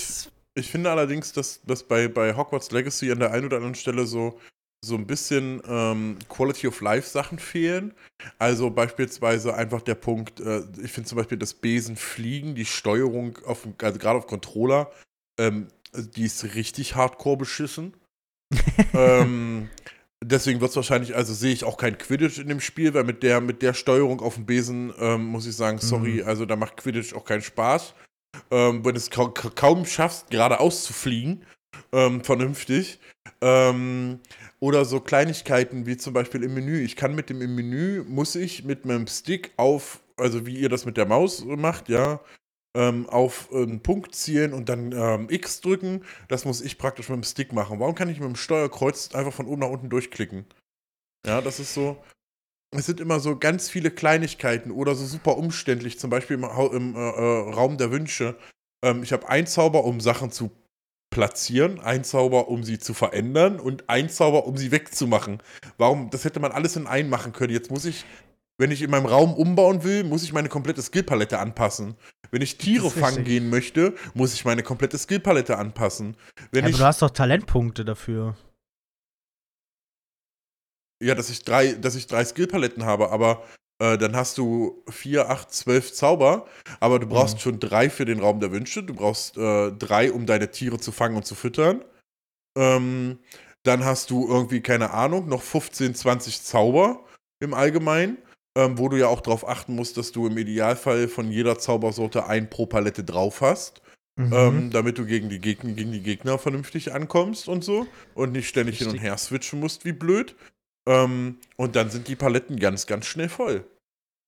Ich, 0.55 0.65
ich 0.67 0.71
finde 0.71 0.93
allerdings, 0.93 1.33
dass, 1.33 1.61
dass 1.63 1.83
bei, 1.83 2.07
bei 2.07 2.37
Hogwarts 2.37 2.71
Legacy 2.71 3.11
an 3.11 3.19
der 3.19 3.33
einen 3.33 3.47
oder 3.47 3.57
anderen 3.57 3.75
Stelle 3.75 4.07
so, 4.07 4.39
so 4.85 4.95
ein 4.95 5.09
bisschen 5.09 5.61
ähm, 5.67 6.19
Quality 6.29 6.69
of 6.69 6.81
Life 6.81 7.09
Sachen 7.09 7.41
fehlen. 7.41 7.95
Also 8.39 8.71
beispielsweise 8.71 9.55
einfach 9.57 9.83
der 9.83 9.97
Punkt, 9.97 10.39
äh, 10.39 10.63
ich 10.85 10.93
finde 10.93 11.09
zum 11.09 11.19
Beispiel 11.19 11.39
das 11.39 11.53
Besenfliegen, 11.53 12.55
die 12.55 12.67
Steuerung 12.67 13.39
auf, 13.45 13.67
also 13.83 13.99
gerade 13.99 14.19
auf 14.19 14.29
Controller, 14.29 14.93
ähm, 15.37 15.67
die 15.93 16.27
ist 16.27 16.55
richtig 16.55 16.95
hardcore 16.95 17.39
beschissen. 17.39 17.95
Ähm, 18.95 19.69
deswegen 20.23 20.61
wird 20.61 20.71
es 20.71 20.77
wahrscheinlich, 20.77 21.15
also 21.15 21.33
sehe 21.33 21.53
ich 21.53 21.65
auch 21.65 21.77
kein 21.77 21.99
Quidditch 21.99 22.39
in 22.39 22.49
dem 22.49 22.61
Spiel, 22.61 22.95
weil 22.95 23.05
mit 23.05 23.23
der, 23.23 23.41
mit 23.41 23.63
der 23.63 23.75
Steuerung 23.75 24.21
auf 24.21 24.35
dem 24.35 24.47
Besen 24.47 24.93
ähm, 24.99 25.25
muss 25.25 25.47
ich 25.47 25.57
sagen, 25.57 25.79
sorry, 25.79 26.23
mhm. 26.23 26.29
also 26.29 26.47
da 26.47 26.57
macht 26.57 26.77
Quidditch 26.77 27.15
auch 27.15 27.25
keinen 27.25 27.43
Spaß. 27.43 27.95
Ähm, 28.51 28.85
wenn 28.85 28.95
du 28.95 28.99
es 28.99 29.11
ka 29.11 29.29
kaum 29.29 29.87
schaffst, 29.87 30.31
geradeaus 30.31 30.85
zu 30.85 30.93
fliegen, 30.93 31.45
ähm, 31.93 32.25
vernünftig. 32.25 32.99
Ähm, 33.41 34.21
oder 34.61 34.85
so 34.85 35.01
Kleinigkeiten 35.01 35.87
wie 35.87 35.97
zum 35.97 36.15
Beispiel 36.15 36.43
im 36.43 36.55
Menü. 36.55 36.81
Ich 36.81 36.97
kann 36.97 37.15
mit 37.15 37.31
dem 37.31 37.43
im 37.43 37.55
Menü, 37.55 38.03
muss 38.07 38.35
ich 38.35 38.65
mit 38.65 38.85
meinem 38.85 39.07
Stick 39.07 39.53
auf, 39.57 40.01
also 40.17 40.47
wie 40.47 40.57
ihr 40.57 40.69
das 40.69 40.87
mit 40.87 40.97
der 40.97 41.07
Maus 41.07 41.45
macht, 41.45 41.89
ja, 41.89 42.21
ähm, 42.75 43.09
auf 43.09 43.53
einen 43.53 43.81
Punkt 43.81 44.15
zielen 44.15 44.53
und 44.53 44.69
dann 44.69 44.93
ähm, 44.93 45.29
X 45.31 45.61
drücken. 45.61 46.05
Das 46.29 46.45
muss 46.45 46.61
ich 46.61 46.79
praktisch 46.79 47.09
mit 47.09 47.17
dem 47.17 47.25
Stick 47.25 47.53
machen. 47.53 47.81
Warum 47.81 47.95
kann 47.95 48.09
ich 48.09 48.19
mit 48.19 48.29
dem 48.29 48.37
Steuerkreuz 48.37 49.15
einfach 49.15 49.33
von 49.33 49.47
oben 49.47 49.61
nach 49.61 49.69
unten 49.69 49.89
durchklicken? 49.89 50.45
Ja, 51.27 51.41
das 51.41 51.61
ist 51.61 51.75
so. 51.75 52.03
Es 52.77 52.87
sind 52.87 53.01
immer 53.01 53.21
so 53.21 53.39
ganz 53.39 53.71
viele 53.71 53.91
Kleinigkeiten 53.91 54.73
oder 54.73 54.95
so 54.97 55.07
super 55.07 55.37
umständlich. 55.39 55.99
Zum 55.99 56.11
Beispiel 56.11 56.37
im, 56.37 56.45
im 56.45 56.97
äh, 56.97 56.99
äh, 56.99 57.53
Raum 57.53 57.79
der 57.79 57.93
Wünsche. 57.93 58.37
Ähm, 58.85 59.05
ich 59.05 59.13
habe 59.13 59.29
einen 59.29 59.47
Zauber, 59.47 59.85
um 59.85 60.01
Sachen 60.01 60.33
zu 60.33 60.51
platzieren, 61.11 61.79
ein 61.79 62.03
Zauber, 62.03 62.49
um 62.49 62.65
sie 62.65 62.81
zu 62.81 62.93
verändern 62.93 63.61
und 63.61 63.89
ein 63.89 64.11
Zauber, 64.11 64.47
um 64.47 64.57
sie 64.57 64.73
wegzumachen. 64.73 65.41
Warum? 65.79 66.11
Das 66.11 66.25
hätte 66.25 66.41
man 66.41 66.51
alles 66.51 66.75
in 66.75 66.89
einen 66.89 67.09
machen 67.09 67.33
können. 67.33 67.53
Jetzt 67.53 67.71
muss 67.71 67.85
ich 67.85 68.05
wenn 68.59 68.71
ich 68.71 68.83
in 68.83 68.91
meinem 68.91 69.07
Raum 69.07 69.35
umbauen 69.35 69.83
will, 69.83 70.05
muss 70.05 70.23
ich 70.23 70.33
meine 70.33 70.49
komplette 70.49 70.83
Skillpalette 70.83 71.39
anpassen. 71.39 71.97
Wenn 72.31 72.43
ich 72.43 72.57
Tiere 72.57 72.91
fangen 72.91 73.17
richtig. 73.17 73.27
gehen 73.27 73.51
möchte, 73.51 73.95
muss 74.15 74.35
ich 74.35 74.45
meine 74.45 74.63
komplette 74.63 74.99
Skillpalette 74.99 75.59
anpassen. 75.59 76.17
Wenn 76.53 76.65
ja, 76.65 76.71
ich, 76.71 76.77
aber 76.77 76.83
du 76.83 76.87
hast 76.87 77.03
doch 77.03 77.11
Talentpunkte 77.11 77.85
dafür. 77.85 78.37
Ja, 81.03 81.15
dass 81.15 81.31
ich 81.31 81.43
drei, 81.43 81.73
dass 81.73 81.97
ich 81.97 82.07
drei 82.07 82.25
Skillpaletten 82.25 82.85
habe, 82.85 83.11
aber 83.11 83.45
äh, 83.81 83.99
dann 83.99 84.15
hast 84.15 84.39
du 84.39 84.85
vier, 84.89 85.31
acht, 85.31 85.53
zwölf 85.53 85.93
Zauber, 85.93 86.47
aber 86.79 87.01
du 87.01 87.07
brauchst 87.07 87.37
mhm. 87.37 87.41
schon 87.41 87.61
drei 87.61 87.91
für 87.91 88.05
den 88.05 88.21
Raum 88.21 88.41
der 88.41 88.53
Wünsche. 88.53 88.83
Du 88.83 88.95
brauchst 88.95 89.37
äh, 89.37 89.73
drei, 89.73 90.13
um 90.13 90.27
deine 90.27 90.51
Tiere 90.51 90.79
zu 90.79 90.93
fangen 90.93 91.17
und 91.17 91.27
zu 91.27 91.35
füttern. 91.35 91.85
Ähm, 92.57 93.19
dann 93.65 93.85
hast 93.85 94.11
du 94.11 94.29
irgendwie, 94.29 94.61
keine 94.61 94.93
Ahnung, 94.93 95.29
noch 95.29 95.43
15, 95.43 95.95
20 95.95 96.43
Zauber 96.43 97.05
im 97.41 97.53
Allgemeinen 97.53 98.19
ähm, 98.57 98.79
wo 98.79 98.89
du 98.89 98.99
ja 98.99 99.09
auch 99.09 99.21
darauf 99.21 99.49
achten 99.49 99.75
musst, 99.75 99.97
dass 99.97 100.13
du 100.13 100.27
im 100.27 100.39
Idealfall 100.39 101.09
von 101.09 101.31
jeder 101.31 101.59
Zaubersorte 101.59 102.27
ein 102.27 102.51
pro 102.51 102.67
Palette 102.67 103.05
drauf 103.05 103.41
hast. 103.41 103.83
Mhm. 104.17 104.33
Ähm, 104.33 104.71
damit 104.71 104.97
du 104.97 105.07
gegen 105.07 105.29
die, 105.29 105.41
Gegner, 105.41 105.73
gegen 105.73 105.91
die 105.91 106.01
Gegner 106.01 106.39
vernünftig 106.39 106.93
ankommst 106.93 107.49
und 107.49 107.65
so 107.65 107.89
und 108.15 108.31
nicht 108.31 108.49
ständig 108.49 108.75
Richtig. 108.75 108.87
hin 108.87 108.97
und 108.97 109.03
her 109.03 109.19
switchen 109.19 109.59
musst 109.59 109.85
wie 109.85 109.93
blöd. 109.93 110.37
Ähm, 110.87 111.39
und 111.57 111.75
dann 111.75 111.91
sind 111.91 112.07
die 112.07 112.15
Paletten 112.15 112.61
ganz, 112.61 112.87
ganz 112.87 113.07
schnell 113.07 113.29
voll. 113.29 113.65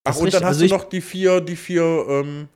Ach, 0.02 0.16
und 0.16 0.24
richtig. 0.24 0.40
dann 0.40 0.48
hast 0.48 0.56
also 0.60 0.66
du 0.66 0.74
noch 0.74 0.88
die 0.88 1.00
vier, 1.00 1.40
die 1.40 1.54
vier 1.54 2.04
ähm, 2.08 2.48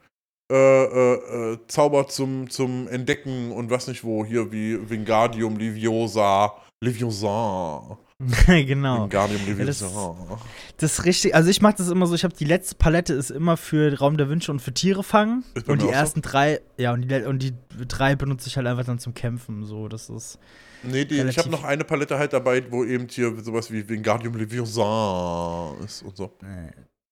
äh, 0.50 0.54
äh, 0.54 1.52
äh, 1.52 1.58
Zauber 1.68 2.08
zum, 2.08 2.50
zum 2.50 2.88
Entdecken 2.88 3.52
und 3.52 3.70
was 3.70 3.86
nicht 3.86 4.02
wo, 4.02 4.24
hier 4.24 4.50
wie 4.50 4.90
Wingardium 4.90 5.56
Liviosa, 5.56 6.56
Liviosa. 6.82 7.98
genau. 8.46 9.04
Wingardium 9.04 9.46
Leviosa. 9.46 9.86
Ja, 9.86 10.38
das, 10.76 10.98
ist 10.98 11.04
richtig. 11.06 11.34
Also 11.34 11.48
ich 11.48 11.62
mache 11.62 11.76
das 11.78 11.88
immer 11.88 12.06
so, 12.06 12.14
ich 12.14 12.22
habe 12.22 12.34
die 12.34 12.44
letzte 12.44 12.74
Palette 12.74 13.14
ist 13.14 13.30
immer 13.30 13.56
für 13.56 13.98
Raum 13.98 14.18
der 14.18 14.28
Wünsche 14.28 14.52
und 14.52 14.60
für 14.60 14.74
Tiere 14.74 15.02
fangen. 15.02 15.42
Und 15.66 15.80
die 15.80 15.88
ersten 15.88 16.22
so? 16.22 16.28
drei, 16.28 16.60
ja, 16.76 16.92
und 16.92 17.08
die, 17.08 17.14
und 17.22 17.42
die 17.42 17.54
drei 17.88 18.16
benutze 18.16 18.48
ich 18.48 18.56
halt 18.58 18.66
einfach 18.66 18.84
dann 18.84 18.98
zum 18.98 19.14
Kämpfen. 19.14 19.64
So, 19.64 19.88
das 19.88 20.10
ist. 20.10 20.38
Nee, 20.82 21.06
die, 21.06 21.18
ich 21.20 21.38
habe 21.38 21.48
noch 21.48 21.64
eine 21.64 21.84
Palette 21.84 22.18
halt 22.18 22.34
dabei, 22.34 22.62
wo 22.70 22.84
eben 22.84 23.08
hier 23.08 23.34
sowas 23.42 23.70
wie 23.70 23.88
Wingardium 23.88 24.34
Leviosa 24.34 25.74
ist 25.82 26.02
und 26.02 26.16
so. 26.16 26.36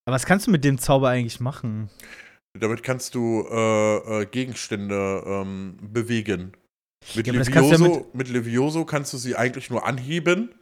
Aber 0.04 0.14
was 0.14 0.26
kannst 0.26 0.46
du 0.46 0.50
mit 0.50 0.64
dem 0.64 0.78
Zauber 0.78 1.08
eigentlich 1.08 1.40
machen? 1.40 1.88
Damit 2.58 2.82
kannst 2.82 3.14
du 3.14 3.46
äh, 3.50 4.22
äh, 4.22 4.26
Gegenstände 4.26 5.22
ähm, 5.26 5.78
bewegen. 5.80 6.52
Mit, 7.14 7.26
ja, 7.26 7.32
Levioso, 7.32 7.70
ja 7.70 7.78
mit, 7.78 8.14
mit 8.14 8.28
Levioso 8.28 8.84
kannst 8.84 9.12
du 9.14 9.16
sie 9.16 9.36
eigentlich 9.36 9.70
nur 9.70 9.86
anheben 9.86 10.54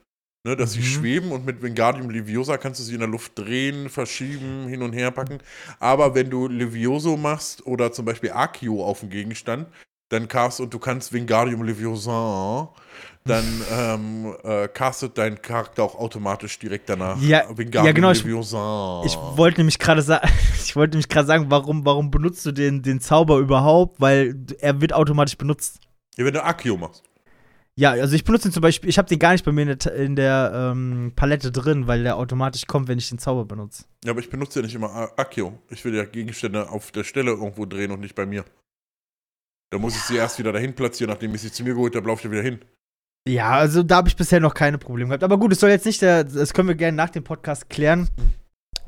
ne, 0.46 0.56
dass 0.56 0.72
sie 0.72 0.78
Mhm. 0.80 0.84
schweben 0.84 1.32
und 1.32 1.44
mit 1.44 1.60
Wingardium 1.60 2.08
Leviosa 2.08 2.56
kannst 2.56 2.80
du 2.80 2.84
sie 2.84 2.94
in 2.94 3.00
der 3.00 3.08
Luft 3.08 3.32
drehen, 3.38 3.88
verschieben, 3.90 4.68
hin 4.68 4.80
und 4.82 4.92
her 4.92 5.10
packen. 5.10 5.38
Aber 5.80 6.14
wenn 6.14 6.30
du 6.30 6.48
Levioso 6.48 7.16
machst 7.16 7.66
oder 7.66 7.92
zum 7.92 8.04
Beispiel 8.04 8.30
Accio 8.30 8.84
auf 8.84 9.00
dem 9.00 9.10
Gegenstand, 9.10 9.66
dann 10.08 10.28
cast 10.28 10.60
und 10.60 10.72
du 10.72 10.78
kannst 10.78 11.12
Wingardium 11.12 11.64
Leviosa, 11.64 12.68
dann 13.24 13.44
ähm, 13.72 14.36
äh, 14.44 14.68
castet 14.68 15.18
dein 15.18 15.42
Charakter 15.42 15.82
auch 15.82 15.96
automatisch 15.96 16.58
direkt 16.60 16.88
danach 16.88 17.20
Ja, 17.20 17.42
Wingardium 17.48 17.86
ja, 17.86 17.92
genau, 17.92 18.12
ich- 18.12 18.22
Leviosa. 18.22 19.02
Ich 19.04 19.16
wollte 19.16 19.58
nämlich 19.60 19.80
gerade 19.80 20.02
sagen, 20.02 20.28
ich 20.64 20.76
wollte 20.76 20.92
nämlich 20.92 21.08
gerade 21.08 21.26
sagen, 21.26 21.46
warum, 21.48 21.84
warum 21.84 22.12
benutzt 22.12 22.46
du 22.46 22.52
den, 22.52 22.82
den 22.82 23.00
Zauber 23.00 23.38
überhaupt? 23.38 24.00
Weil 24.00 24.36
er 24.60 24.80
wird 24.80 24.92
automatisch 24.92 25.36
benutzt. 25.36 25.80
ja, 26.16 26.24
wenn 26.24 26.34
du 26.34 26.44
Accio 26.44 26.76
machst. 26.76 27.02
Ja, 27.78 27.90
also 27.90 28.14
ich 28.16 28.24
benutze 28.24 28.48
den 28.48 28.52
zum 28.52 28.62
Beispiel, 28.62 28.88
ich 28.88 28.96
habe 28.96 29.06
den 29.08 29.18
gar 29.18 29.32
nicht 29.32 29.44
bei 29.44 29.52
mir 29.52 29.62
in 29.70 29.78
der, 29.78 29.94
in 29.94 30.16
der 30.16 30.52
ähm, 30.72 31.12
Palette 31.14 31.52
drin, 31.52 31.86
weil 31.86 32.02
der 32.04 32.16
automatisch 32.16 32.66
kommt, 32.66 32.88
wenn 32.88 32.96
ich 32.98 33.08
den 33.10 33.18
Zauber 33.18 33.44
benutze. 33.44 33.84
Ja, 34.02 34.12
aber 34.12 34.20
ich 34.20 34.30
benutze 34.30 34.60
ja 34.60 34.64
nicht 34.64 34.74
immer 34.74 34.90
A- 34.90 35.12
Accio. 35.16 35.58
Ich 35.68 35.84
will 35.84 35.94
ja 35.94 36.04
Gegenstände 36.06 36.70
auf 36.70 36.90
der 36.90 37.04
Stelle 37.04 37.32
irgendwo 37.32 37.66
drehen 37.66 37.90
und 37.90 38.00
nicht 38.00 38.14
bei 38.14 38.24
mir. 38.24 38.44
Da 39.70 39.78
muss 39.78 39.94
ich 39.94 40.02
sie 40.02 40.16
erst 40.16 40.38
wieder 40.38 40.52
dahin 40.52 40.74
platzieren, 40.74 41.10
nachdem 41.12 41.34
ich 41.34 41.42
sie 41.42 41.52
zu 41.52 41.64
mir 41.64 41.74
geholt 41.74 41.94
habe, 41.96 42.06
laufe 42.08 42.26
ich 42.26 42.32
wieder 42.32 42.42
hin. 42.42 42.60
Ja, 43.28 43.50
also 43.50 43.82
da 43.82 43.96
habe 43.96 44.08
ich 44.08 44.16
bisher 44.16 44.40
noch 44.40 44.54
keine 44.54 44.78
Probleme 44.78 45.08
gehabt. 45.08 45.24
Aber 45.24 45.36
gut, 45.38 45.52
es 45.52 45.60
soll 45.60 45.70
jetzt 45.70 45.84
nicht, 45.84 46.00
der, 46.00 46.24
das 46.24 46.54
können 46.54 46.68
wir 46.68 46.76
gerne 46.76 46.96
nach 46.96 47.10
dem 47.10 47.24
Podcast 47.24 47.68
klären, 47.68 48.08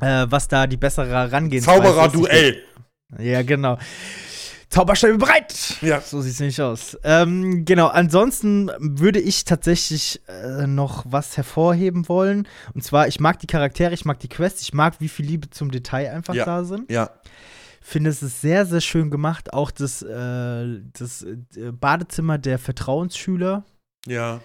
äh, 0.00 0.26
was 0.30 0.48
da 0.48 0.66
die 0.66 0.76
bessere 0.78 1.08
Herangehensweise 1.08 1.82
ist. 1.82 1.84
Zauberer-Duell! 1.88 2.62
Ja, 3.18 3.42
genau. 3.42 3.76
Zauberstab 4.70 5.18
bereit! 5.18 5.76
Ja. 5.80 6.00
So 6.00 6.20
sieht's 6.20 6.40
nämlich 6.40 6.60
aus. 6.60 6.96
Ähm, 7.02 7.64
genau, 7.64 7.86
ansonsten 7.88 8.70
würde 8.78 9.18
ich 9.18 9.44
tatsächlich 9.44 10.20
äh, 10.28 10.66
noch 10.66 11.04
was 11.08 11.36
hervorheben 11.38 12.08
wollen. 12.08 12.46
Und 12.74 12.84
zwar, 12.84 13.08
ich 13.08 13.18
mag 13.18 13.38
die 13.38 13.46
Charaktere, 13.46 13.94
ich 13.94 14.04
mag 14.04 14.18
die 14.20 14.28
Quests, 14.28 14.60
ich 14.62 14.74
mag, 14.74 15.00
wie 15.00 15.08
viel 15.08 15.24
Liebe 15.26 15.48
zum 15.50 15.70
Detail 15.70 16.10
einfach 16.12 16.34
Ja. 16.34 16.44
da 16.44 16.64
sind. 16.64 16.90
Ja. 16.90 17.10
Finde, 17.80 18.10
es 18.10 18.22
ist 18.22 18.42
sehr, 18.42 18.66
sehr 18.66 18.82
schön 18.82 19.10
gemacht. 19.10 19.54
Auch 19.54 19.70
das, 19.70 20.02
äh, 20.02 20.80
das 20.98 21.22
äh, 21.22 21.72
Badezimmer 21.72 22.36
der 22.36 22.58
Vertrauensschüler, 22.58 23.64
Ja. 24.06 24.40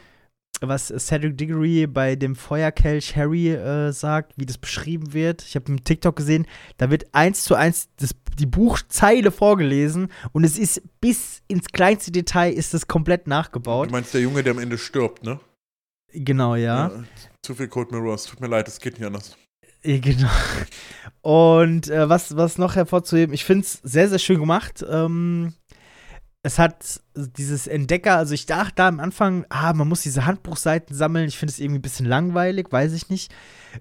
Was 0.67 0.93
Cedric 0.97 1.37
Diggory 1.37 1.87
bei 1.87 2.15
dem 2.15 2.35
Feuerkelch 2.35 3.15
Harry 3.15 3.49
äh, 3.49 3.91
sagt, 3.91 4.33
wie 4.37 4.45
das 4.45 4.57
beschrieben 4.57 5.13
wird. 5.13 5.43
Ich 5.43 5.55
habe 5.55 5.71
im 5.71 5.83
TikTok 5.83 6.15
gesehen, 6.15 6.45
da 6.77 6.89
wird 6.89 7.13
eins 7.13 7.43
zu 7.43 7.55
eins 7.55 7.89
das, 7.97 8.15
die 8.39 8.45
Buchzeile 8.45 9.31
vorgelesen 9.31 10.09
und 10.31 10.43
es 10.43 10.57
ist 10.57 10.81
bis 10.99 11.41
ins 11.47 11.67
kleinste 11.67 12.11
Detail 12.11 12.51
ist 12.51 12.73
es 12.73 12.87
komplett 12.87 13.27
nachgebaut. 13.27 13.89
Du 13.89 13.91
meinst 13.91 14.13
der 14.13 14.21
Junge, 14.21 14.43
der 14.43 14.53
am 14.53 14.59
Ende 14.59 14.77
stirbt, 14.77 15.23
ne? 15.23 15.39
Genau, 16.13 16.55
ja. 16.55 16.91
Zu 17.41 17.55
viel 17.55 17.67
Cold 17.67 17.91
Mirrors. 17.91 18.25
Tut 18.25 18.39
mir 18.39 18.47
leid, 18.47 18.67
es 18.67 18.79
geht 18.79 18.99
nicht 18.99 19.07
anders. 19.07 19.35
Ja, 19.83 19.97
Genau. 19.99 20.29
Und 21.21 21.89
äh, 21.89 22.07
was, 22.07 22.35
was 22.35 22.57
noch 22.57 22.75
hervorzuheben, 22.75 23.33
ich 23.33 23.45
finde 23.45 23.65
es 23.65 23.79
sehr, 23.83 24.09
sehr 24.09 24.19
schön 24.19 24.39
gemacht. 24.39 24.83
Ähm, 24.89 25.53
es 26.45 26.59
hat 26.59 27.01
dieses 27.15 27.67
Entdecker, 27.67 28.17
also 28.17 28.33
ich 28.33 28.45
dachte 28.45 28.73
da 28.75 28.89
am 28.89 28.99
Anfang, 28.99 29.45
ah, 29.47 29.71
man 29.71 29.87
muss 29.87 30.01
diese 30.01 30.25
Handbuchseiten 30.25 30.93
sammeln. 30.93 31.29
Ich 31.29 31.37
finde 31.37 31.53
es 31.53 31.59
irgendwie 31.59 31.79
ein 31.79 31.83
bisschen 31.83 32.05
langweilig, 32.05 32.67
weiß 32.69 32.91
ich 32.91 33.09
nicht. 33.09 33.33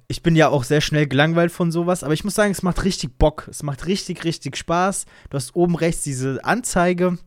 Ich 0.07 0.23
bin 0.23 0.37
ja 0.37 0.49
auch 0.49 0.63
sehr 0.63 0.81
schnell 0.81 1.09
gelangweilt 1.09 1.51
von 1.51 1.73
sowas, 1.73 2.05
aber 2.05 2.15
ich 2.15 2.23
muss 2.23 2.37
sagen, 2.37 2.53
es 2.53 2.63
macht 2.63 2.85
richtig 2.85 3.19
Bock. 3.19 3.49
Es 3.51 3.65
macht 3.65 3.87
richtig, 3.87 4.23
richtig 4.23 4.57
Spaß. 4.57 5.07
Du 5.29 5.37
hast 5.37 5.57
oben 5.57 5.75
rechts 5.75 6.05
diese 6.05 6.45
Anzeige. 6.45 7.19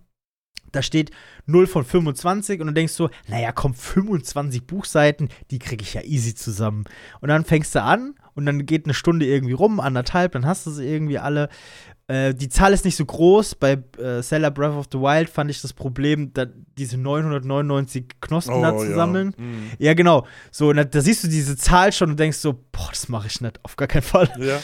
Da 0.72 0.82
steht 0.82 1.12
0 1.48 1.68
von 1.68 1.84
25 1.84 2.62
und 2.62 2.68
du 2.68 2.74
denkst 2.74 2.94
so, 2.94 3.10
naja, 3.28 3.52
komm, 3.52 3.74
25 3.74 4.66
Buchseiten, 4.66 5.30
die 5.52 5.60
kriege 5.60 5.84
ich 5.84 5.94
ja 5.94 6.02
easy 6.02 6.34
zusammen. 6.34 6.86
Und 7.20 7.28
dann 7.30 7.44
fängst 7.44 7.76
du 7.76 7.82
an 7.82 8.16
und 8.36 8.46
dann 8.46 8.66
geht 8.66 8.86
eine 8.86 8.94
Stunde 8.94 9.26
irgendwie 9.26 9.54
rum, 9.54 9.80
anderthalb, 9.80 10.34
dann 10.34 10.46
hast 10.46 10.66
du 10.66 10.72
sie 10.72 10.86
irgendwie 10.86 11.20
alle. 11.20 11.50
Äh, 12.08 12.34
die 12.36 12.50
Zahl 12.50 12.72
ist 12.74 12.86
nicht 12.86 12.96
so 12.96 13.06
groß. 13.06 13.56
Bei 13.56 13.80
äh, 13.98 14.22
Zelda 14.22 14.50
Breath 14.52 14.76
of 14.76 14.86
the 14.92 15.00
Wild 15.00 15.30
fand 15.30 15.50
ich 15.50 15.62
das 15.62 15.74
Problem, 15.74 16.32
da, 16.34 16.46
diese 16.78 16.98
999 16.98 18.06
Knospen 18.22 18.62
da 18.62 18.78
zu 18.78 18.94
sammeln. 18.96 19.34
Mhm. 19.38 19.72
Ja, 19.80 19.94
genau. 19.96 20.26
So, 20.52 20.72
da, 20.74 20.84
da 20.84 21.02
siehst 21.02 21.24
du 21.24 21.28
diese 21.28 21.58
Zahl 21.58 21.92
schon 21.92 22.12
und 22.12 22.20
denkst 22.20 22.38
so, 22.38 22.54
boah, 22.72 22.90
das 22.92 23.10
mache 23.10 23.28
ich 23.28 23.42
nicht, 23.42 23.60
auf 23.64 23.76
gar 23.76 23.88
keinen 23.88 24.04
Fall. 24.04 24.30
Ja. 24.40 24.60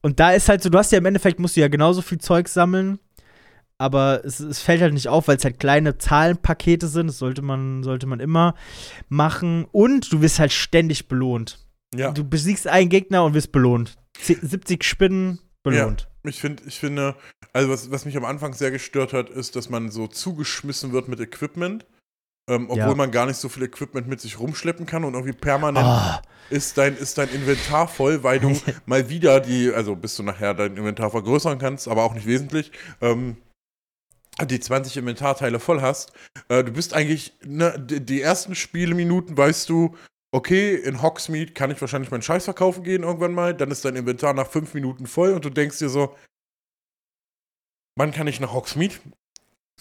Und 0.00 0.18
da 0.18 0.32
ist 0.32 0.48
halt 0.48 0.62
so, 0.62 0.68
du 0.70 0.78
hast 0.78 0.90
ja 0.90 0.98
im 0.98 1.06
Endeffekt, 1.06 1.38
musst 1.38 1.56
du 1.56 1.60
ja 1.60 1.68
genauso 1.68 2.02
viel 2.02 2.18
Zeug 2.18 2.48
sammeln, 2.48 2.98
aber 3.78 4.24
es, 4.24 4.40
es 4.40 4.60
fällt 4.60 4.80
halt 4.82 4.94
nicht 4.94 5.08
auf, 5.08 5.28
weil 5.28 5.36
es 5.36 5.44
halt 5.44 5.60
kleine 5.60 5.98
Zahlenpakete 5.98 6.88
sind. 6.88 7.06
Das 7.08 7.18
sollte 7.18 7.42
man, 7.42 7.82
sollte 7.84 8.06
man 8.06 8.18
immer 8.20 8.54
machen. 9.08 9.66
Und 9.70 10.12
du 10.12 10.20
wirst 10.20 10.38
halt 10.40 10.52
ständig 10.52 11.08
belohnt. 11.08 11.58
Ja. 11.94 12.10
Du 12.12 12.24
besiegst 12.24 12.66
einen 12.66 12.88
Gegner 12.88 13.24
und 13.24 13.34
wirst 13.34 13.52
belohnt. 13.52 13.96
Ze- 14.20 14.38
70 14.40 14.82
Spinnen 14.84 15.38
belohnt. 15.62 16.08
Ich 16.24 16.40
finde, 16.40 16.62
ich 16.66 16.78
finde, 16.78 17.16
also 17.52 17.68
was, 17.70 17.90
was 17.90 18.04
mich 18.04 18.16
am 18.16 18.24
Anfang 18.24 18.54
sehr 18.54 18.70
gestört 18.70 19.12
hat, 19.12 19.28
ist, 19.30 19.56
dass 19.56 19.68
man 19.70 19.90
so 19.90 20.06
zugeschmissen 20.06 20.92
wird 20.92 21.08
mit 21.08 21.20
Equipment. 21.20 21.84
Ähm, 22.50 22.64
obwohl 22.70 22.78
Ja. 22.90 22.94
man 22.94 23.10
gar 23.12 23.26
nicht 23.26 23.36
so 23.36 23.48
viel 23.48 23.62
Equipment 23.62 24.08
mit 24.08 24.20
sich 24.20 24.40
rumschleppen 24.40 24.84
kann 24.84 25.04
und 25.04 25.14
irgendwie 25.14 25.32
permanent 25.32 25.86
Ah, 25.86 26.22
ist, 26.50 26.76
dein, 26.76 26.96
ist 26.96 27.16
dein 27.18 27.28
Inventar 27.28 27.86
voll, 27.86 28.24
weil 28.24 28.40
du 28.40 28.50
mal 28.86 29.08
wieder 29.08 29.38
die, 29.40 29.72
also 29.72 29.94
bis 29.94 30.16
du 30.16 30.24
nachher 30.24 30.52
dein 30.52 30.76
Inventar 30.76 31.10
vergrößern 31.12 31.58
kannst, 31.58 31.86
aber 31.86 32.02
auch 32.02 32.14
nicht 32.14 32.26
wesentlich, 32.26 32.72
ähm, 33.00 33.36
die 34.44 34.58
20 34.58 34.96
Inventarteile 34.96 35.60
voll 35.60 35.82
hast. 35.82 36.12
Äh, 36.48 36.64
du 36.64 36.72
bist 36.72 36.94
eigentlich, 36.94 37.32
ne, 37.44 37.78
die, 37.78 38.04
die 38.04 38.20
ersten 38.20 38.54
Spielminuten 38.56 39.36
weißt 39.36 39.68
du, 39.68 39.94
okay, 40.32 40.74
in 40.74 41.02
Hogsmeade 41.02 41.52
kann 41.52 41.70
ich 41.70 41.80
wahrscheinlich 41.80 42.10
meinen 42.10 42.22
Scheiß 42.22 42.44
verkaufen 42.44 42.82
gehen 42.82 43.02
irgendwann 43.02 43.34
mal, 43.34 43.54
dann 43.54 43.70
ist 43.70 43.84
dein 43.84 43.96
Inventar 43.96 44.34
nach 44.34 44.48
fünf 44.48 44.74
Minuten 44.74 45.06
voll 45.06 45.32
und 45.32 45.44
du 45.44 45.50
denkst 45.50 45.78
dir 45.78 45.90
so, 45.90 46.16
wann 47.96 48.12
kann 48.12 48.26
ich 48.26 48.40
nach 48.40 48.52
Hogsmeade? 48.52 48.94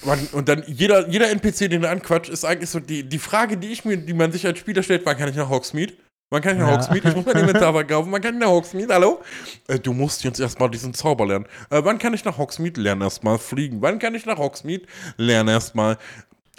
Wann, 0.04 0.28
und 0.34 0.50
dann 0.50 0.64
jeder, 0.68 1.08
jeder 1.10 1.30
NPC, 1.30 1.70
den 1.70 1.82
du 1.82 1.90
anquatscht, 1.90 2.30
ist 2.30 2.46
eigentlich 2.46 2.70
so 2.70 2.80
die, 2.80 3.04
die 3.04 3.20
Frage, 3.20 3.58
die 3.58 3.72
ich 3.72 3.86
mir, 3.86 3.98
die 3.98 4.14
man 4.14 4.32
sich 4.32 4.46
als 4.46 4.60
Spieler 4.60 4.84
stellt, 4.84 5.06
wann 5.06 5.18
kann 5.18 5.30
ich 5.30 5.36
nach 5.36 5.50
Hogsmeade? 5.50 5.94
Wann 6.32 6.42
kann 6.42 6.54
ich 6.56 6.62
nach 6.62 6.70
Ja. 6.70 6.78
Hogsmeade? 6.78 7.10
Ich 7.10 7.16
muss 7.16 7.26
mein 7.26 7.38
Inventar 7.38 7.74
verkaufen. 7.74 8.12
Wann 8.12 8.22
kann 8.22 8.36
ich 8.36 8.40
nach 8.40 8.48
Hogsmeade? 8.48 8.94
Hallo? 8.94 9.22
Äh, 9.68 9.80
du 9.80 9.92
musst 9.92 10.24
jetzt 10.24 10.40
erstmal 10.40 10.70
diesen 10.70 10.94
Zauber 10.94 11.28
lernen. 11.28 11.46
Äh, 11.70 11.84
wann 11.84 12.00
kann 12.00 12.14
ich 12.14 12.24
nach 12.24 12.38
Hogsmeade? 12.38 12.80
Lern 12.80 13.02
erstmal 13.02 13.38
fliegen. 13.38 13.82
Wann 13.82 14.00
kann 14.00 14.16
ich 14.16 14.26
nach 14.26 14.38
Hogsmeade? 14.38 14.86
Lern 15.18 15.50
erstmal 15.50 15.98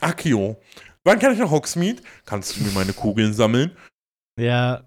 Accio. 0.02 0.60
Wann 1.04 1.18
kann 1.18 1.32
ich 1.32 1.38
nach 1.38 1.50
Hogsmeade? 1.50 2.02
Kannst 2.24 2.56
du 2.56 2.62
mir 2.62 2.70
meine 2.72 2.92
Kugeln 2.92 3.32
sammeln? 3.34 3.76
ja. 4.38 4.84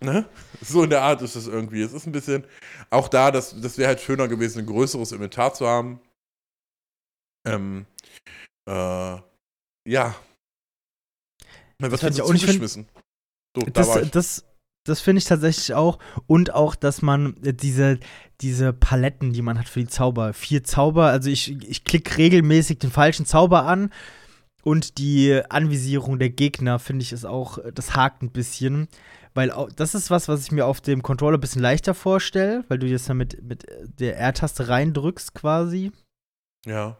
Ne? 0.00 0.28
So 0.60 0.82
in 0.82 0.90
der 0.90 1.02
Art 1.02 1.22
ist 1.22 1.36
es 1.36 1.46
irgendwie. 1.46 1.80
Es 1.80 1.92
ist 1.92 2.06
ein 2.06 2.12
bisschen, 2.12 2.42
auch 2.90 3.06
da, 3.06 3.30
das, 3.30 3.60
das 3.60 3.78
wäre 3.78 3.86
halt 3.86 4.00
schöner 4.00 4.26
gewesen, 4.26 4.58
ein 4.58 4.66
größeres 4.66 5.12
Inventar 5.12 5.54
zu 5.54 5.64
haben. 5.64 6.00
Ähm, 7.46 7.86
äh, 8.68 8.72
ja. 9.88 10.16
Man 11.78 11.90
wird 11.90 11.92
Das 11.92 12.02
halt 12.02 12.14
so 12.14 12.22
ich 12.24 12.28
auch 12.28 12.32
nicht- 12.32 12.40
zugeschmissen. 12.46 12.88
So, 13.56 13.62
da 13.62 13.70
Das, 13.70 13.96
ich. 13.96 14.10
das, 14.10 14.44
das 14.84 15.00
finde 15.00 15.18
ich 15.18 15.24
tatsächlich 15.26 15.72
auch. 15.74 16.00
Und 16.26 16.52
auch, 16.52 16.74
dass 16.74 17.00
man 17.00 17.36
äh, 17.44 17.54
diese, 17.54 18.00
diese 18.40 18.72
Paletten, 18.72 19.32
die 19.32 19.42
man 19.42 19.56
hat 19.56 19.68
für 19.68 19.80
die 19.80 19.86
Zauber, 19.88 20.32
vier 20.34 20.64
Zauber, 20.64 21.06
also 21.06 21.30
ich, 21.30 21.52
ich 21.62 21.84
klicke 21.84 22.16
regelmäßig 22.18 22.80
den 22.80 22.90
falschen 22.90 23.24
Zauber 23.24 23.66
an. 23.66 23.92
Und 24.62 24.98
die 24.98 25.40
Anvisierung 25.48 26.18
der 26.18 26.30
Gegner, 26.30 26.78
finde 26.78 27.02
ich, 27.02 27.12
ist 27.12 27.24
auch, 27.24 27.58
äh, 27.58 27.72
das 27.72 27.94
hakt 27.94 28.22
ein 28.22 28.30
bisschen. 28.30 28.88
Weil 29.34 29.52
das 29.76 29.94
ist 29.94 30.10
was, 30.10 30.28
was 30.28 30.44
ich 30.44 30.52
mir 30.52 30.66
auf 30.66 30.80
dem 30.80 31.02
Controller 31.02 31.38
ein 31.38 31.40
bisschen 31.40 31.62
leichter 31.62 31.94
vorstelle, 31.94 32.64
weil 32.68 32.78
du 32.78 32.86
jetzt 32.86 33.08
damit 33.08 33.42
mit 33.42 33.64
der 33.98 34.18
R-Taste 34.18 34.68
reindrückst 34.68 35.34
quasi. 35.34 35.90
ja. 36.66 36.96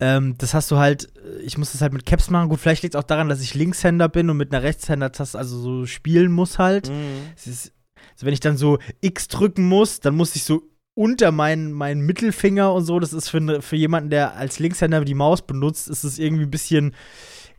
Ähm, 0.00 0.36
das 0.38 0.54
hast 0.54 0.70
du 0.70 0.76
halt, 0.76 1.08
äh, 1.16 1.40
ich 1.40 1.58
muss 1.58 1.72
das 1.72 1.80
halt 1.80 1.92
mit 1.92 2.06
Caps 2.06 2.30
machen. 2.30 2.48
Gut, 2.48 2.60
vielleicht 2.60 2.84
liegt 2.84 2.94
es 2.94 2.98
auch 3.00 3.06
daran, 3.06 3.28
dass 3.28 3.40
ich 3.40 3.54
Linkshänder 3.54 4.08
bin 4.08 4.30
und 4.30 4.36
mit 4.36 4.52
einer 4.52 4.62
Rechtshänder-Taste 4.62 5.36
also 5.36 5.58
so 5.58 5.86
spielen 5.86 6.30
muss 6.30 6.58
halt. 6.58 6.88
Mhm. 6.88 7.32
Ist, 7.34 7.72
also 8.12 8.26
wenn 8.26 8.32
ich 8.32 8.40
dann 8.40 8.56
so 8.56 8.78
X 9.00 9.26
drücken 9.26 9.66
muss, 9.66 9.98
dann 9.98 10.14
muss 10.14 10.36
ich 10.36 10.44
so 10.44 10.62
unter 10.98 11.30
meinen, 11.30 11.70
meinen 11.72 12.00
Mittelfinger 12.00 12.72
und 12.74 12.84
so, 12.84 12.98
das 12.98 13.12
ist 13.12 13.28
für, 13.28 13.40
ne, 13.40 13.62
für 13.62 13.76
jemanden, 13.76 14.10
der 14.10 14.34
als 14.34 14.58
Linkshänder 14.58 15.04
die 15.04 15.14
Maus 15.14 15.42
benutzt, 15.42 15.88
ist 15.88 16.02
es 16.02 16.18
irgendwie 16.18 16.42
ein 16.42 16.50
bisschen, 16.50 16.92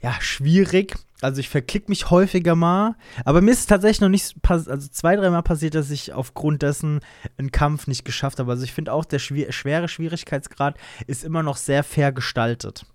ja, 0.01 0.13
schwierig. 0.19 0.95
Also 1.21 1.39
ich 1.39 1.47
verklick 1.47 1.87
mich 1.87 2.09
häufiger 2.09 2.55
mal. 2.55 2.95
Aber 3.23 3.39
mir 3.39 3.51
ist 3.51 3.59
es 3.59 3.65
tatsächlich 3.65 4.01
noch 4.01 4.09
nicht, 4.09 4.35
also 4.45 4.89
zwei, 4.89 5.15
dreimal 5.15 5.43
passiert, 5.43 5.73
dass 5.75 5.89
ich 5.89 6.11
aufgrund 6.11 6.63
dessen 6.63 6.99
einen 7.37 7.51
Kampf 7.51 7.87
nicht 7.87 8.03
geschafft 8.03 8.39
habe. 8.39 8.51
Also 8.51 8.65
ich 8.65 8.73
finde 8.73 8.91
auch, 8.91 9.05
der 9.05 9.19
schwer, 9.19 9.53
schwere 9.53 9.87
Schwierigkeitsgrad 9.87 10.77
ist 11.07 11.23
immer 11.23 11.41
noch 11.41 11.55
sehr 11.55 11.83
fair 11.83 12.11
gestaltet. 12.11 12.85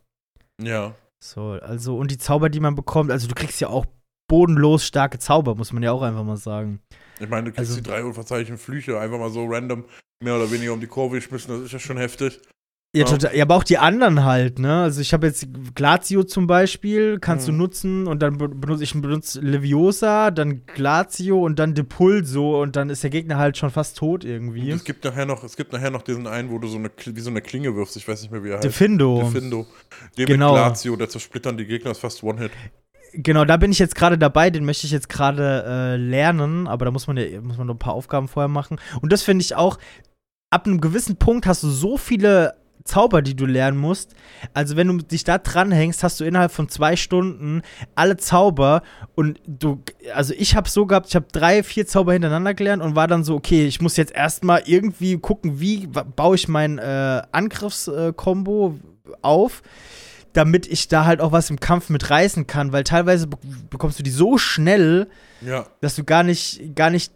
Ja. 0.62 0.94
So, 1.22 1.52
also, 1.62 1.96
und 1.96 2.10
die 2.10 2.18
Zauber, 2.18 2.50
die 2.50 2.60
man 2.60 2.74
bekommt, 2.74 3.10
also 3.10 3.28
du 3.28 3.34
kriegst 3.34 3.62
ja 3.62 3.68
auch 3.68 3.86
bodenlos 4.28 4.86
starke 4.86 5.18
Zauber, 5.18 5.54
muss 5.54 5.72
man 5.72 5.82
ja 5.82 5.92
auch 5.92 6.02
einfach 6.02 6.24
mal 6.24 6.36
sagen. 6.36 6.80
Ich 7.18 7.28
meine, 7.30 7.44
du 7.44 7.52
kriegst 7.52 7.70
Also- 7.70 7.76
die 7.80 7.82
drei 7.88 8.04
unverzeichneten 8.04 8.58
Flüche 8.58 9.00
einfach 9.00 9.18
mal 9.18 9.30
so 9.30 9.46
random 9.46 9.84
mehr 10.24 10.36
oder 10.36 10.50
weniger 10.50 10.72
um 10.72 10.80
die 10.80 10.86
Kurve 10.86 11.16
geschmissen. 11.16 11.54
Das 11.54 11.66
ist 11.66 11.72
ja 11.72 11.78
schon 11.78 11.98
heftig. 11.98 12.40
Ja, 12.96 13.04
total. 13.06 13.36
Ja, 13.36 13.42
aber 13.42 13.56
auch 13.56 13.64
die 13.64 13.76
anderen 13.76 14.24
halt, 14.24 14.60
ne? 14.60 14.82
Also 14.82 15.00
ich 15.00 15.12
habe 15.12 15.26
jetzt 15.26 15.48
Glacio 15.74 16.22
zum 16.22 16.46
Beispiel, 16.46 17.18
kannst 17.18 17.48
mhm. 17.48 17.52
du 17.52 17.58
nutzen 17.58 18.06
und 18.06 18.22
dann 18.22 18.38
benutze 18.38 18.84
ich 18.84 18.92
benutze 18.94 19.40
Leviosa, 19.40 20.30
dann 20.30 20.64
Glacio 20.66 21.44
und 21.44 21.58
dann 21.58 21.74
Depulso 21.74 22.62
und 22.62 22.76
dann 22.76 22.90
ist 22.90 23.02
der 23.02 23.10
Gegner 23.10 23.36
halt 23.36 23.58
schon 23.58 23.70
fast 23.70 23.96
tot 23.98 24.24
irgendwie. 24.24 24.70
Und 24.70 24.76
es 24.78 24.84
gibt 24.84 25.04
nachher 25.04 25.26
noch, 25.26 25.42
es 25.42 25.56
gibt 25.56 25.72
nachher 25.72 25.90
noch 25.90 26.02
diesen 26.02 26.28
einen, 26.28 26.50
wo 26.50 26.58
du 26.60 26.68
so 26.68 26.78
eine 26.78 26.90
wie 27.04 27.20
so 27.20 27.30
eine 27.30 27.42
Klinge 27.42 27.74
wirfst, 27.74 27.96
ich 27.96 28.06
weiß 28.06 28.22
nicht 28.22 28.30
mehr 28.30 28.44
wie 28.44 28.50
er 28.50 28.54
heißt. 28.56 28.64
Defindo. 28.64 29.22
Defindo. 29.24 29.66
Den 30.16 30.26
genau. 30.26 30.52
mit 30.52 30.62
Glacio, 30.62 30.94
der 30.94 31.08
zersplittern 31.08 31.56
die 31.56 31.66
Gegner 31.66 31.90
ist 31.90 31.98
fast 31.98 32.22
One-Hit. 32.22 32.52
Genau, 33.12 33.44
da 33.44 33.56
bin 33.56 33.72
ich 33.72 33.80
jetzt 33.80 33.96
gerade 33.96 34.18
dabei, 34.18 34.50
den 34.50 34.64
möchte 34.64 34.86
ich 34.86 34.92
jetzt 34.92 35.08
gerade 35.08 35.64
äh, 35.66 35.96
lernen, 35.96 36.68
aber 36.68 36.84
da 36.84 36.90
muss 36.92 37.08
man 37.08 37.16
ja 37.16 37.40
muss 37.40 37.58
man 37.58 37.66
noch 37.66 37.74
ein 37.74 37.78
paar 37.78 37.94
Aufgaben 37.94 38.28
vorher 38.28 38.48
machen. 38.48 38.78
Und 39.02 39.12
das 39.12 39.22
finde 39.22 39.42
ich 39.42 39.56
auch, 39.56 39.78
ab 40.54 40.66
einem 40.66 40.80
gewissen 40.80 41.16
Punkt 41.16 41.46
hast 41.46 41.64
du 41.64 41.68
so 41.68 41.96
viele 41.96 42.54
Zauber, 42.84 43.22
die 43.22 43.34
du 43.34 43.46
lernen 43.46 43.78
musst. 43.78 44.14
Also, 44.52 44.76
wenn 44.76 44.86
du 44.86 44.98
dich 44.98 45.24
da 45.24 45.38
dranhängst, 45.38 46.04
hast 46.04 46.20
du 46.20 46.24
innerhalb 46.24 46.52
von 46.52 46.68
zwei 46.68 46.96
Stunden 46.96 47.62
alle 47.94 48.18
Zauber 48.18 48.82
und 49.14 49.40
du, 49.46 49.82
also 50.14 50.32
ich 50.36 50.54
habe 50.54 50.68
so 50.68 50.86
gehabt, 50.86 51.08
ich 51.08 51.16
habe 51.16 51.26
drei, 51.32 51.62
vier 51.62 51.86
Zauber 51.86 52.12
hintereinander 52.12 52.54
gelernt 52.54 52.82
und 52.82 52.94
war 52.94 53.08
dann 53.08 53.24
so, 53.24 53.34
okay, 53.34 53.66
ich 53.66 53.80
muss 53.80 53.96
jetzt 53.96 54.14
erstmal 54.14 54.62
irgendwie 54.66 55.18
gucken, 55.18 55.60
wie 55.60 55.88
baue 55.88 56.36
ich 56.36 56.46
mein 56.46 56.78
äh, 56.78 57.22
Angriffskombo 57.32 58.78
äh, 59.06 59.12
auf 59.22 59.62
damit 60.34 60.66
ich 60.66 60.88
da 60.88 61.04
halt 61.04 61.20
auch 61.20 61.30
was 61.30 61.48
im 61.48 61.60
Kampf 61.60 61.90
mit 61.90 62.10
reißen 62.10 62.48
kann, 62.48 62.72
weil 62.72 62.82
teilweise 62.82 63.28
bekommst 63.70 64.00
du 64.00 64.02
die 64.02 64.10
so 64.10 64.36
schnell, 64.36 65.06
ja. 65.40 65.64
dass 65.80 65.94
du 65.94 66.02
gar 66.02 66.24
nicht, 66.24 66.74
gar 66.74 66.90
nicht 66.90 67.12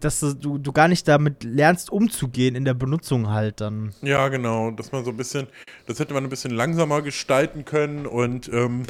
dass 0.00 0.20
du, 0.20 0.58
du 0.58 0.72
gar 0.72 0.88
nicht 0.88 1.06
damit 1.08 1.44
lernst, 1.44 1.90
umzugehen 1.90 2.54
in 2.54 2.64
der 2.64 2.74
Benutzung 2.74 3.30
halt 3.30 3.60
dann. 3.60 3.94
Ja, 4.02 4.28
genau. 4.28 4.70
Dass 4.70 4.92
man 4.92 5.04
so 5.04 5.10
ein 5.10 5.16
bisschen, 5.16 5.46
das 5.86 5.98
hätte 5.98 6.14
man 6.14 6.24
ein 6.24 6.30
bisschen 6.30 6.52
langsamer 6.52 7.02
gestalten 7.02 7.64
können 7.64 8.06
und 8.06 8.48
ähm, 8.52 8.84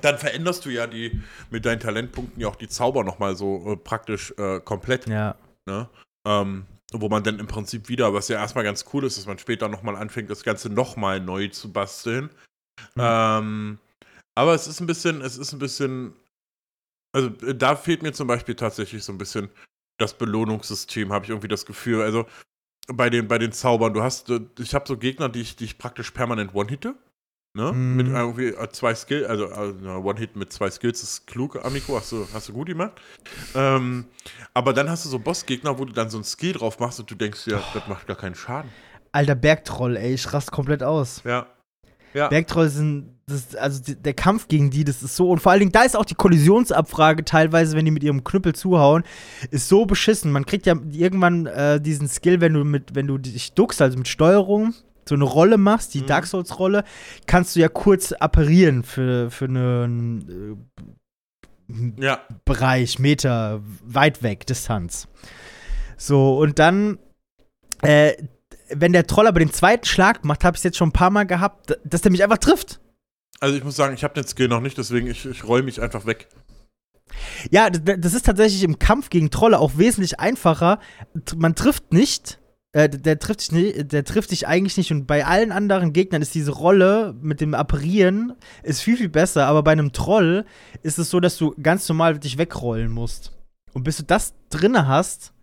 dann 0.00 0.18
veränderst 0.18 0.64
du 0.64 0.70
ja 0.70 0.86
die 0.86 1.22
mit 1.50 1.64
deinen 1.64 1.80
Talentpunkten 1.80 2.40
ja 2.40 2.48
auch 2.48 2.56
die 2.56 2.68
Zauber 2.68 3.04
nochmal 3.04 3.36
so 3.36 3.72
äh, 3.72 3.76
praktisch 3.76 4.34
äh, 4.38 4.60
komplett. 4.60 5.06
Ja. 5.08 5.36
Ne? 5.66 5.88
Ähm, 6.26 6.66
wo 6.92 7.08
man 7.08 7.22
dann 7.24 7.38
im 7.38 7.46
Prinzip 7.46 7.88
wieder, 7.88 8.14
was 8.14 8.28
ja 8.28 8.38
erstmal 8.38 8.64
ganz 8.64 8.84
cool 8.92 9.04
ist, 9.04 9.18
dass 9.18 9.26
man 9.26 9.38
später 9.38 9.68
nochmal 9.68 9.96
anfängt, 9.96 10.30
das 10.30 10.44
Ganze 10.44 10.68
nochmal 10.70 11.20
neu 11.20 11.48
zu 11.48 11.72
basteln. 11.72 12.30
Mhm. 12.94 13.00
Ähm, 13.02 13.78
aber 14.36 14.54
es 14.54 14.66
ist 14.66 14.80
ein 14.80 14.86
bisschen, 14.86 15.20
es 15.20 15.36
ist 15.36 15.52
ein 15.52 15.58
bisschen 15.58 16.14
also 17.14 17.28
äh, 17.46 17.54
da 17.54 17.76
fehlt 17.76 18.02
mir 18.02 18.12
zum 18.12 18.26
Beispiel 18.26 18.54
tatsächlich 18.54 19.02
so 19.04 19.12
ein 19.12 19.18
bisschen 19.18 19.48
das 19.98 20.14
Belohnungssystem, 20.14 21.12
habe 21.12 21.24
ich 21.24 21.30
irgendwie 21.30 21.48
das 21.48 21.64
Gefühl. 21.64 22.02
Also 22.02 22.26
bei 22.88 23.08
den, 23.08 23.28
bei 23.28 23.38
den 23.38 23.52
Zaubern, 23.52 23.94
du 23.94 24.02
hast, 24.02 24.28
äh, 24.28 24.40
ich 24.58 24.74
habe 24.74 24.86
so 24.86 24.98
Gegner, 24.98 25.28
die 25.28 25.40
ich, 25.40 25.56
die 25.56 25.64
ich 25.64 25.78
praktisch 25.78 26.10
permanent 26.10 26.54
one-hitte. 26.54 26.96
Ne? 27.56 27.72
Mm. 27.72 27.96
Mit 27.96 28.08
irgendwie 28.08 28.48
äh, 28.48 28.68
zwei 28.70 28.96
Skills, 28.96 29.28
also, 29.28 29.46
also 29.46 29.78
One-Hit 29.78 30.34
mit 30.34 30.52
zwei 30.52 30.68
Skills 30.70 31.04
ist 31.04 31.26
klug, 31.28 31.64
Amico, 31.64 31.96
hast 31.96 32.10
du, 32.10 32.26
hast 32.34 32.48
du 32.48 32.52
gut 32.52 32.66
gemacht. 32.66 33.00
Ähm, 33.54 34.06
aber 34.54 34.72
dann 34.72 34.90
hast 34.90 35.04
du 35.04 35.08
so 35.08 35.20
Bossgegner, 35.20 35.78
wo 35.78 35.84
du 35.84 35.92
dann 35.92 36.10
so 36.10 36.18
ein 36.18 36.24
Skill 36.24 36.54
drauf 36.54 36.80
machst 36.80 36.98
und 36.98 37.08
du 37.08 37.14
denkst, 37.14 37.46
ja, 37.46 37.58
oh. 37.60 37.70
das 37.72 37.86
macht 37.86 38.08
gar 38.08 38.16
keinen 38.16 38.34
Schaden. 38.34 38.72
Alter 39.12 39.36
Bergtroll, 39.36 39.96
ey, 39.96 40.14
ich 40.14 40.32
rast 40.32 40.50
komplett 40.50 40.82
aus. 40.82 41.22
Ja. 41.24 41.46
Ja. 42.12 42.26
Bergtroll 42.28 42.68
sind, 42.68 43.13
das, 43.26 43.54
also 43.54 43.80
der 43.94 44.14
Kampf 44.14 44.48
gegen 44.48 44.70
die, 44.70 44.84
das 44.84 45.02
ist 45.02 45.16
so, 45.16 45.30
und 45.30 45.40
vor 45.40 45.52
allen 45.52 45.60
Dingen, 45.60 45.72
da 45.72 45.82
ist 45.82 45.96
auch 45.96 46.04
die 46.04 46.14
Kollisionsabfrage 46.14 47.24
teilweise, 47.24 47.76
wenn 47.76 47.84
die 47.84 47.90
mit 47.90 48.04
ihrem 48.04 48.24
Knüppel 48.24 48.54
zuhauen, 48.54 49.04
ist 49.50 49.68
so 49.68 49.86
beschissen. 49.86 50.32
Man 50.32 50.46
kriegt 50.46 50.66
ja 50.66 50.74
irgendwann 50.90 51.46
äh, 51.46 51.80
diesen 51.80 52.08
Skill, 52.08 52.40
wenn 52.40 52.54
du 52.54 52.64
mit, 52.64 52.94
wenn 52.94 53.06
du 53.06 53.18
dich 53.18 53.52
duckst, 53.54 53.80
also 53.80 53.96
mit 53.96 54.08
Steuerung, 54.08 54.74
so 55.08 55.14
eine 55.14 55.24
Rolle 55.24 55.58
machst, 55.58 55.94
die 55.94 56.02
mhm. 56.02 56.06
Dark 56.06 56.26
Souls-Rolle, 56.26 56.84
kannst 57.26 57.56
du 57.56 57.60
ja 57.60 57.68
kurz 57.68 58.12
apparieren 58.12 58.82
für, 58.82 59.30
für 59.30 59.46
einen 59.46 60.66
äh, 61.68 62.04
ja. 62.04 62.20
Bereich, 62.44 62.98
Meter, 62.98 63.62
weit 63.84 64.22
weg, 64.22 64.46
Distanz. 64.46 65.08
So, 65.96 66.38
und 66.38 66.58
dann 66.58 66.98
äh, 67.82 68.14
wenn 68.70 68.92
der 68.92 69.06
Troll 69.06 69.26
aber 69.26 69.40
den 69.40 69.52
zweiten 69.52 69.84
Schlag 69.84 70.24
macht, 70.24 70.44
habe 70.44 70.56
ich 70.56 70.60
es 70.60 70.64
jetzt 70.64 70.76
schon 70.76 70.88
ein 70.88 70.92
paar 70.92 71.10
Mal 71.10 71.24
gehabt, 71.24 71.78
dass 71.84 72.02
der 72.02 72.10
mich 72.10 72.22
einfach 72.22 72.38
trifft. 72.38 72.80
Also 73.40 73.56
ich 73.56 73.64
muss 73.64 73.76
sagen, 73.76 73.94
ich 73.94 74.04
habe 74.04 74.14
den 74.14 74.26
Skill 74.26 74.48
noch 74.48 74.60
nicht, 74.60 74.78
deswegen 74.78 75.06
ich, 75.06 75.26
ich 75.26 75.44
roll 75.44 75.62
mich 75.62 75.80
einfach 75.80 76.06
weg. 76.06 76.28
Ja, 77.50 77.70
das 77.70 78.14
ist 78.14 78.26
tatsächlich 78.26 78.62
im 78.62 78.78
Kampf 78.78 79.10
gegen 79.10 79.30
Trolle 79.30 79.58
auch 79.58 79.76
wesentlich 79.76 80.18
einfacher. 80.18 80.80
Man 81.36 81.54
trifft 81.54 81.92
nicht, 81.92 82.40
äh, 82.72 82.88
der, 82.88 83.18
trifft 83.18 83.42
dich 83.42 83.52
nicht, 83.52 83.92
der 83.92 84.04
trifft 84.04 84.30
dich 84.30 84.48
eigentlich 84.48 84.76
nicht. 84.76 84.90
Und 84.90 85.06
bei 85.06 85.24
allen 85.24 85.52
anderen 85.52 85.92
Gegnern 85.92 86.22
ist 86.22 86.34
diese 86.34 86.52
Rolle 86.52 87.14
mit 87.20 87.40
dem 87.40 87.54
Apparieren 87.54 88.32
ist 88.62 88.80
viel, 88.80 88.96
viel 88.96 89.08
besser. 89.08 89.46
Aber 89.46 89.62
bei 89.62 89.72
einem 89.72 89.92
Troll 89.92 90.44
ist 90.82 90.98
es 90.98 91.10
so, 91.10 91.20
dass 91.20 91.36
du 91.36 91.54
ganz 91.62 91.88
normal 91.88 92.18
dich 92.18 92.38
wegrollen 92.38 92.90
musst. 92.90 93.32
Und 93.74 93.84
bis 93.84 93.98
du 93.98 94.04
das 94.04 94.34
drinne 94.50 94.88
hast, 94.88 95.33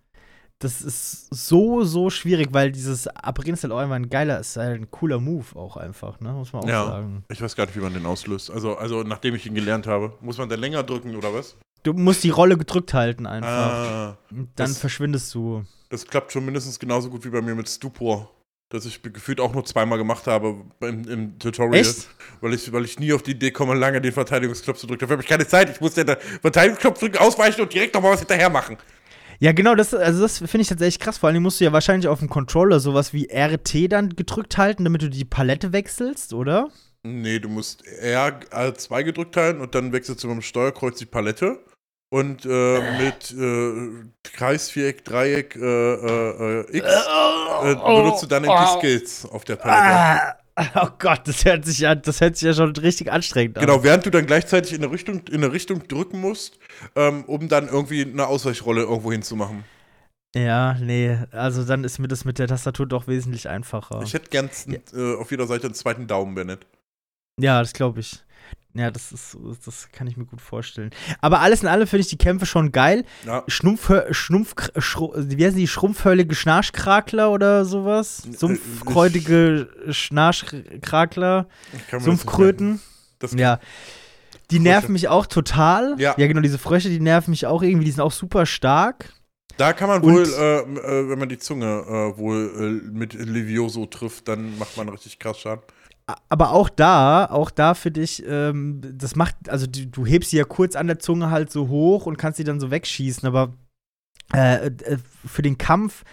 das 0.62 0.80
ist 0.80 1.26
so, 1.30 1.82
so 1.82 2.08
schwierig, 2.08 2.48
weil 2.52 2.70
dieses 2.70 3.08
Apparieren 3.08 3.54
ist 3.54 3.64
halt 3.64 3.72
auch 3.72 3.78
einfach 3.78 3.96
ein 3.96 4.08
geiler, 4.08 4.38
ist 4.38 4.56
halt 4.56 4.80
ein 4.80 4.90
cooler 4.90 5.18
Move 5.18 5.56
auch 5.56 5.76
einfach, 5.76 6.20
ne? 6.20 6.32
Muss 6.32 6.52
man 6.52 6.62
auch 6.62 6.68
ja, 6.68 6.86
sagen. 6.86 7.24
Ich 7.28 7.42
weiß 7.42 7.56
gar 7.56 7.66
nicht, 7.66 7.76
wie 7.76 7.80
man 7.80 7.92
den 7.92 8.06
auslöst. 8.06 8.50
Also, 8.50 8.76
also 8.76 9.02
nachdem 9.02 9.34
ich 9.34 9.44
ihn 9.44 9.54
gelernt 9.54 9.88
habe, 9.88 10.12
muss 10.20 10.38
man 10.38 10.48
den 10.48 10.60
länger 10.60 10.84
drücken 10.84 11.16
oder 11.16 11.34
was? 11.34 11.56
Du 11.82 11.92
musst 11.94 12.22
die 12.22 12.30
Rolle 12.30 12.56
gedrückt 12.56 12.94
halten 12.94 13.26
einfach. 13.26 13.48
Ah, 13.48 14.18
dann 14.30 14.48
das, 14.54 14.78
verschwindest 14.78 15.34
du. 15.34 15.64
Das 15.88 16.06
klappt 16.06 16.32
schon 16.32 16.44
mindestens 16.44 16.78
genauso 16.78 17.10
gut 17.10 17.24
wie 17.24 17.30
bei 17.30 17.42
mir 17.42 17.56
mit 17.56 17.68
Stupor. 17.68 18.30
Das 18.68 18.86
ich 18.86 19.02
gefühlt 19.02 19.40
auch 19.40 19.52
nur 19.52 19.64
zweimal 19.64 19.98
gemacht 19.98 20.26
habe 20.28 20.62
im, 20.80 21.08
im 21.08 21.38
Tutorial. 21.40 21.80
Echt? 21.80 22.08
Weil 22.40 22.54
ich, 22.54 22.72
weil 22.72 22.84
ich 22.84 22.98
nie 23.00 23.12
auf 23.12 23.22
die 23.22 23.32
Idee 23.32 23.50
komme, 23.50 23.74
lange 23.74 24.00
den 24.00 24.12
Verteidigungsknopf 24.12 24.78
zu 24.78 24.86
drücken. 24.86 25.00
Dafür 25.00 25.16
habe 25.16 25.22
ich 25.22 25.28
keine 25.28 25.46
Zeit. 25.46 25.68
Ich 25.70 25.80
muss 25.80 25.94
den 25.94 26.06
Verteidigungsknopf 26.40 27.00
drücken, 27.00 27.18
ausweichen 27.18 27.60
und 27.60 27.72
direkt 27.74 27.94
nochmal 27.94 28.12
was 28.12 28.20
hinterher 28.20 28.48
machen. 28.48 28.78
Ja, 29.42 29.50
genau, 29.50 29.74
das, 29.74 29.92
also 29.92 30.22
das 30.22 30.38
finde 30.38 30.60
ich 30.60 30.68
tatsächlich 30.68 31.00
krass. 31.00 31.18
Vor 31.18 31.28
allem 31.28 31.42
musst 31.42 31.58
du 31.58 31.64
ja 31.64 31.72
wahrscheinlich 31.72 32.06
auf 32.06 32.20
dem 32.20 32.28
Controller 32.28 32.78
sowas 32.78 33.12
wie 33.12 33.28
RT 33.28 33.90
dann 33.90 34.10
gedrückt 34.10 34.56
halten, 34.56 34.84
damit 34.84 35.02
du 35.02 35.10
die 35.10 35.24
Palette 35.24 35.72
wechselst, 35.72 36.32
oder? 36.32 36.68
Nee, 37.02 37.40
du 37.40 37.48
musst 37.48 37.82
R2 37.82 39.02
gedrückt 39.02 39.36
halten 39.36 39.60
und 39.60 39.74
dann 39.74 39.92
wechselst 39.92 40.22
du 40.22 40.28
mit 40.28 40.36
dem 40.36 40.42
Steuerkreuz 40.42 40.98
die 40.98 41.06
Palette. 41.06 41.58
Und 42.08 42.46
äh, 42.46 42.98
mit 42.98 43.32
äh, 43.32 44.06
Kreis, 44.22 44.70
Viereck, 44.70 45.04
Dreieck, 45.04 45.56
äh, 45.56 45.60
äh, 45.60 46.60
äh 46.60 46.76
X 46.76 46.86
äh, 46.86 47.74
benutzt 47.74 48.22
du 48.22 48.28
dann 48.28 48.46
oh, 48.46 48.56
die 48.56 48.78
Skills 48.78 49.26
auf 49.26 49.44
der 49.44 49.56
Palette. 49.56 50.36
Oh 50.74 50.88
Gott, 50.98 51.26
das 51.26 51.44
hört 51.44 51.64
sich 51.64 51.78
ja, 51.78 51.94
das 51.94 52.20
hört 52.20 52.36
sich 52.36 52.46
ja 52.46 52.54
schon 52.54 52.74
richtig 52.76 53.10
anstrengend 53.10 53.58
an. 53.58 53.66
Genau, 53.66 53.82
während 53.82 54.04
du 54.06 54.10
dann 54.10 54.26
gleichzeitig 54.26 54.72
in 54.72 54.82
eine 54.82 54.92
Richtung, 54.92 55.22
in 55.28 55.42
eine 55.42 55.52
Richtung 55.52 55.86
drücken 55.88 56.20
musst, 56.20 56.58
ähm, 56.94 57.24
um 57.24 57.48
dann 57.48 57.68
irgendwie 57.68 58.02
eine 58.02 58.26
Ausweichrolle 58.26 58.82
irgendwo 58.82 59.12
hinzumachen. 59.12 59.64
Ja, 60.34 60.74
nee, 60.80 61.18
also 61.30 61.64
dann 61.64 61.84
ist 61.84 61.98
mir 61.98 62.08
das 62.08 62.24
mit 62.24 62.38
der 62.38 62.48
Tastatur 62.48 62.86
doch 62.86 63.06
wesentlich 63.06 63.48
einfacher. 63.48 64.02
Ich 64.02 64.14
hätte 64.14 64.30
gern 64.30 64.48
ja. 64.66 64.78
äh, 64.98 65.16
auf 65.16 65.30
jeder 65.30 65.46
Seite 65.46 65.66
einen 65.66 65.74
zweiten 65.74 66.06
Daumen, 66.06 66.34
Bennett. 66.34 66.66
Ja, 67.38 67.60
das 67.60 67.72
glaube 67.72 68.00
ich. 68.00 68.22
Ja, 68.74 68.90
das 68.90 69.12
ist, 69.12 69.36
das 69.66 69.88
kann 69.92 70.06
ich 70.06 70.16
mir 70.16 70.24
gut 70.24 70.40
vorstellen. 70.40 70.90
Aber 71.20 71.40
alles 71.40 71.62
in 71.62 71.68
allem 71.68 71.86
finde 71.86 72.02
ich 72.02 72.08
die 72.08 72.16
Kämpfe 72.16 72.46
schon 72.46 72.72
geil. 72.72 73.04
Ja. 73.26 73.44
Schnumpf, 73.46 73.92
Schnumpf, 74.12 74.54
Schru, 74.78 75.12
wie 75.14 75.44
heißen 75.44 75.58
die, 75.58 75.68
schrumpfhöllige 75.68 76.34
Schnarchkrakler 76.34 77.30
oder 77.30 77.66
sowas? 77.66 78.26
Äh, 78.26 78.32
Sumpfkräutige 78.32 79.68
Schnarchkrakler, 79.90 81.48
Sumpfkröten. 81.98 82.80
Ja. 83.36 83.60
Die 84.50 84.56
Frösche. 84.56 84.62
nerven 84.62 84.92
mich 84.92 85.08
auch 85.08 85.26
total. 85.26 85.96
Ja. 85.98 86.14
ja, 86.16 86.26
genau, 86.26 86.40
diese 86.40 86.58
Frösche, 86.58 86.88
die 86.88 87.00
nerven 87.00 87.30
mich 87.30 87.46
auch 87.46 87.62
irgendwie, 87.62 87.84
die 87.84 87.90
sind 87.90 88.00
auch 88.00 88.12
super 88.12 88.46
stark. 88.46 89.12
Da 89.58 89.74
kann 89.74 89.88
man 89.88 90.02
wohl, 90.02 90.22
äh, 90.22 90.60
äh, 90.60 91.10
wenn 91.10 91.18
man 91.18 91.28
die 91.28 91.38
Zunge 91.38 91.66
äh, 91.66 92.18
wohl 92.18 92.80
äh, 92.84 92.90
mit 92.90 93.12
Levioso 93.12 93.84
trifft, 93.84 94.28
dann 94.28 94.58
macht 94.58 94.78
man 94.78 94.88
richtig 94.88 95.18
krass 95.18 95.40
Schaden 95.40 95.62
aber 96.28 96.52
auch 96.52 96.68
da, 96.68 97.26
auch 97.26 97.50
da 97.50 97.74
für 97.74 97.90
dich, 97.90 98.24
ähm, 98.26 98.80
das 98.82 99.16
macht, 99.16 99.34
also 99.48 99.66
du, 99.66 99.86
du, 99.86 100.06
hebst 100.06 100.30
sie 100.30 100.38
ja 100.38 100.44
kurz 100.44 100.76
an 100.76 100.86
der 100.86 100.98
Zunge 100.98 101.30
halt 101.30 101.50
so 101.50 101.68
hoch 101.68 102.06
und 102.06 102.18
kannst 102.18 102.36
sie 102.36 102.44
dann 102.44 102.60
so 102.60 102.70
wegschießen, 102.70 103.26
aber 103.26 103.52
äh, 104.34 104.66
äh, 104.66 104.98
für 105.26 105.42
den 105.42 105.58
Kampf 105.58 106.04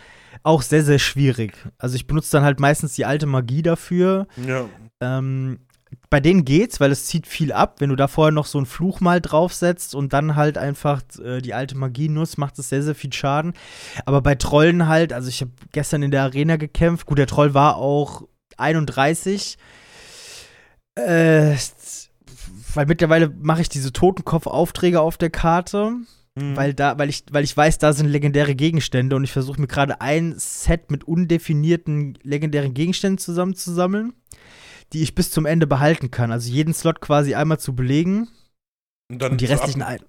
auch 0.44 0.62
sehr, 0.62 0.84
sehr 0.84 1.00
schwierig. 1.00 1.54
Also 1.78 1.96
ich 1.96 2.08
benutze 2.08 2.32
dann 2.32 2.44
halt 2.44 2.60
meistens 2.60 2.94
die 2.94 3.06
alte 3.06 3.26
Magie 3.26 3.62
dafür. 3.62 4.28
Ja. 4.46 4.66
Ähm, 5.02 5.60
bei 6.10 6.20
denen 6.20 6.46
geht's, 6.46 6.80
weil 6.80 6.92
es 6.92 7.06
zieht 7.06 7.28
viel 7.28 7.52
ab. 7.52 7.76
Wenn 7.80 7.90
du 7.90 7.96
da 7.96 8.08
vorher 8.08 8.32
noch 8.32 8.46
so 8.46 8.58
einen 8.58 8.66
Fluch 8.66 9.00
mal 9.00 9.22
draufsetzt 9.22 9.96
und 9.96 10.14
dann 10.14 10.36
halt 10.36 10.58
einfach 10.58 11.02
äh, 11.24 11.42
die 11.42 11.54
alte 11.54 11.78
Magie 11.78 12.10
nutzt, 12.10 12.38
macht 12.38 12.60
es 12.60 12.70
sehr, 12.70 12.84
sehr 12.84 12.96
viel 12.96 13.14
Schaden. 13.14 13.54
Aber 14.06 14.22
bei 14.22 14.36
Trollen 14.36 14.88
halt, 14.88 15.14
also 15.14 15.30
ich 15.30 15.42
habe 15.42 15.52
gestern 15.72 16.04
in 16.04 16.12
der 16.12 16.24
Arena 16.24 16.58
gekämpft. 16.58 17.06
Gut, 17.06 17.18
der 17.18 17.28
Troll 17.28 17.54
war 17.54 17.78
auch 17.78 18.24
31. 18.58 19.58
Äh, 21.06 21.58
weil 22.74 22.86
mittlerweile 22.86 23.34
mache 23.42 23.62
ich 23.62 23.70
diese 23.70 23.92
Totenkopf-Aufträge 23.92 25.02
auf 25.02 25.18
der 25.18 25.30
Karte. 25.30 25.98
Mhm. 26.36 26.56
Weil, 26.56 26.74
da, 26.74 26.98
weil, 26.98 27.10
ich, 27.10 27.26
weil 27.32 27.44
ich 27.44 27.56
weiß, 27.56 27.80
da 27.80 27.94
sind 27.94 28.08
legendäre 28.08 28.56
Gegenstände 28.56 29.16
und 29.16 29.24
ich 29.24 29.32
versuche 29.32 29.60
mir 29.60 29.68
gerade 29.68 30.02
ein 30.02 30.36
Set 30.38 30.92
mit 30.92 31.04
undefinierten 31.04 32.18
legendären 32.22 32.74
Gegenständen 32.74 33.18
zusammenzusammeln, 33.18 34.14
die 34.94 35.02
ich 35.02 35.16
bis 35.16 35.32
zum 35.32 35.46
Ende 35.46 35.68
behalten 35.68 36.12
kann. 36.12 36.32
Also 36.32 36.52
jeden 36.52 36.74
Slot 36.74 37.02
quasi 37.02 37.34
einmal 37.34 37.60
zu 37.60 37.76
belegen 37.76 38.30
und, 39.12 39.24
und 39.24 39.42
die 39.42 39.46
restlichen 39.46 39.82
ein 39.82 40.00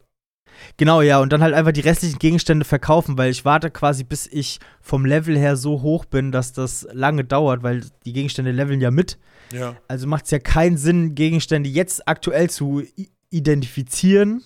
Genau, 0.76 1.02
ja, 1.02 1.20
und 1.20 1.32
dann 1.32 1.42
halt 1.42 1.54
einfach 1.54 1.72
die 1.72 1.80
restlichen 1.80 2.18
Gegenstände 2.18 2.64
verkaufen, 2.64 3.18
weil 3.18 3.30
ich 3.30 3.44
warte 3.44 3.70
quasi, 3.70 4.04
bis 4.04 4.26
ich 4.26 4.58
vom 4.80 5.04
Level 5.04 5.36
her 5.36 5.56
so 5.56 5.82
hoch 5.82 6.04
bin, 6.04 6.32
dass 6.32 6.52
das 6.52 6.86
lange 6.92 7.24
dauert, 7.24 7.62
weil 7.62 7.84
die 8.04 8.12
Gegenstände 8.12 8.52
leveln 8.52 8.80
ja 8.80 8.90
mit. 8.90 9.18
Ja. 9.52 9.76
Also 9.88 10.06
macht 10.06 10.26
es 10.26 10.30
ja 10.30 10.38
keinen 10.38 10.76
Sinn, 10.76 11.14
Gegenstände 11.14 11.68
jetzt 11.68 12.06
aktuell 12.06 12.50
zu 12.50 12.82
identifizieren. 13.30 14.42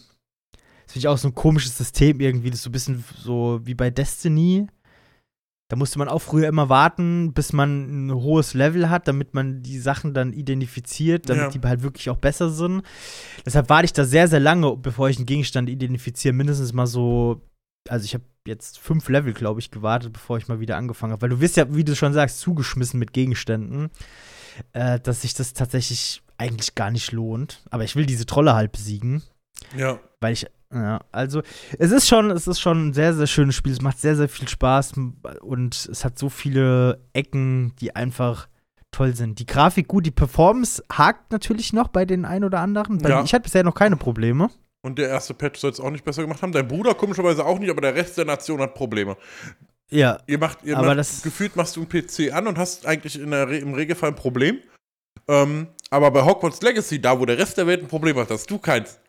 Das 0.84 0.92
finde 0.92 0.98
ich 0.98 1.08
auch 1.08 1.18
so 1.18 1.28
ein 1.28 1.34
komisches 1.34 1.76
System 1.76 2.20
irgendwie, 2.20 2.50
das 2.50 2.58
ist 2.58 2.64
so 2.64 2.70
ein 2.70 2.72
bisschen 2.72 3.04
so 3.16 3.60
wie 3.64 3.74
bei 3.74 3.90
Destiny. 3.90 4.66
Da 5.68 5.76
musste 5.76 5.98
man 5.98 6.08
auch 6.08 6.20
früher 6.20 6.48
immer 6.48 6.68
warten, 6.68 7.32
bis 7.32 7.54
man 7.54 8.08
ein 8.08 8.14
hohes 8.14 8.52
Level 8.52 8.90
hat, 8.90 9.08
damit 9.08 9.32
man 9.32 9.62
die 9.62 9.78
Sachen 9.78 10.12
dann 10.12 10.34
identifiziert, 10.34 11.28
damit 11.28 11.44
ja. 11.44 11.48
die 11.48 11.66
halt 11.66 11.82
wirklich 11.82 12.10
auch 12.10 12.18
besser 12.18 12.50
sind. 12.50 12.82
Deshalb 13.46 13.70
warte 13.70 13.86
ich 13.86 13.94
da 13.94 14.04
sehr, 14.04 14.28
sehr 14.28 14.40
lange, 14.40 14.76
bevor 14.76 15.08
ich 15.08 15.16
einen 15.16 15.26
Gegenstand 15.26 15.70
identifiziere. 15.70 16.34
Mindestens 16.34 16.74
mal 16.74 16.86
so, 16.86 17.40
also 17.88 18.04
ich 18.04 18.12
habe 18.12 18.24
jetzt 18.46 18.78
fünf 18.78 19.08
Level, 19.08 19.32
glaube 19.32 19.60
ich, 19.60 19.70
gewartet, 19.70 20.12
bevor 20.12 20.36
ich 20.36 20.48
mal 20.48 20.60
wieder 20.60 20.76
angefangen 20.76 21.12
habe. 21.12 21.22
Weil 21.22 21.30
du 21.30 21.40
wirst 21.40 21.56
ja, 21.56 21.74
wie 21.74 21.84
du 21.84 21.96
schon 21.96 22.12
sagst, 22.12 22.40
zugeschmissen 22.40 23.00
mit 23.00 23.14
Gegenständen, 23.14 23.90
äh, 24.74 25.00
dass 25.00 25.22
sich 25.22 25.32
das 25.32 25.54
tatsächlich 25.54 26.22
eigentlich 26.36 26.74
gar 26.74 26.90
nicht 26.90 27.10
lohnt. 27.12 27.62
Aber 27.70 27.84
ich 27.84 27.96
will 27.96 28.04
diese 28.04 28.26
Trolle 28.26 28.54
halt 28.54 28.72
besiegen. 28.72 29.22
Ja. 29.74 29.98
Weil 30.20 30.34
ich 30.34 30.46
ja, 30.74 31.00
also 31.12 31.42
es 31.78 31.90
ist 31.92 32.08
schon, 32.08 32.30
es 32.30 32.46
ist 32.46 32.60
schon 32.60 32.88
ein 32.88 32.92
sehr, 32.92 33.14
sehr 33.14 33.26
schönes 33.26 33.54
Spiel. 33.54 33.72
Es 33.72 33.80
macht 33.80 34.00
sehr, 34.00 34.16
sehr 34.16 34.28
viel 34.28 34.48
Spaß 34.48 34.94
und 35.40 35.88
es 35.90 36.04
hat 36.04 36.18
so 36.18 36.28
viele 36.28 37.00
Ecken, 37.12 37.74
die 37.80 37.94
einfach 37.94 38.48
toll 38.90 39.14
sind. 39.14 39.38
Die 39.38 39.46
Grafik 39.46 39.88
gut, 39.88 40.06
die 40.06 40.10
Performance 40.10 40.82
hakt 40.92 41.32
natürlich 41.32 41.72
noch 41.72 41.88
bei 41.88 42.04
den 42.04 42.24
ein 42.24 42.44
oder 42.44 42.60
anderen. 42.60 42.98
Ja. 43.00 43.22
Ich 43.22 43.32
hatte 43.34 43.42
bisher 43.42 43.64
noch 43.64 43.74
keine 43.74 43.96
Probleme. 43.96 44.50
Und 44.82 44.98
der 44.98 45.08
erste 45.08 45.34
Patch 45.34 45.60
soll 45.60 45.70
es 45.70 45.80
auch 45.80 45.90
nicht 45.90 46.04
besser 46.04 46.22
gemacht 46.22 46.42
haben. 46.42 46.52
Dein 46.52 46.68
Bruder 46.68 46.94
komischerweise 46.94 47.44
auch 47.44 47.58
nicht, 47.58 47.70
aber 47.70 47.80
der 47.80 47.94
Rest 47.94 48.18
der 48.18 48.26
Nation 48.26 48.60
hat 48.60 48.74
Probleme. 48.74 49.16
Ja. 49.90 50.18
Ihr 50.26 50.38
macht, 50.38 50.58
ihr 50.62 50.76
aber 50.76 50.88
macht, 50.88 50.98
das 50.98 51.22
gefühlt 51.22 51.56
machst 51.56 51.76
du 51.76 51.80
einen 51.80 51.88
PC 51.88 52.32
an 52.32 52.46
und 52.46 52.58
hast 52.58 52.86
eigentlich 52.86 53.18
in 53.18 53.30
der, 53.30 53.48
im 53.48 53.74
Regelfall 53.74 54.10
ein 54.10 54.16
Problem. 54.16 54.58
Ähm, 55.26 55.68
aber 55.90 56.10
bei 56.10 56.24
Hogwarts 56.24 56.60
Legacy, 56.60 57.00
da 57.00 57.18
wo 57.18 57.24
der 57.24 57.38
Rest 57.38 57.56
der 57.56 57.66
Welt 57.66 57.82
ein 57.82 57.88
Problem 57.88 58.16
hat, 58.16 58.30
hast 58.30 58.50
du 58.50 58.58
keins. 58.58 59.00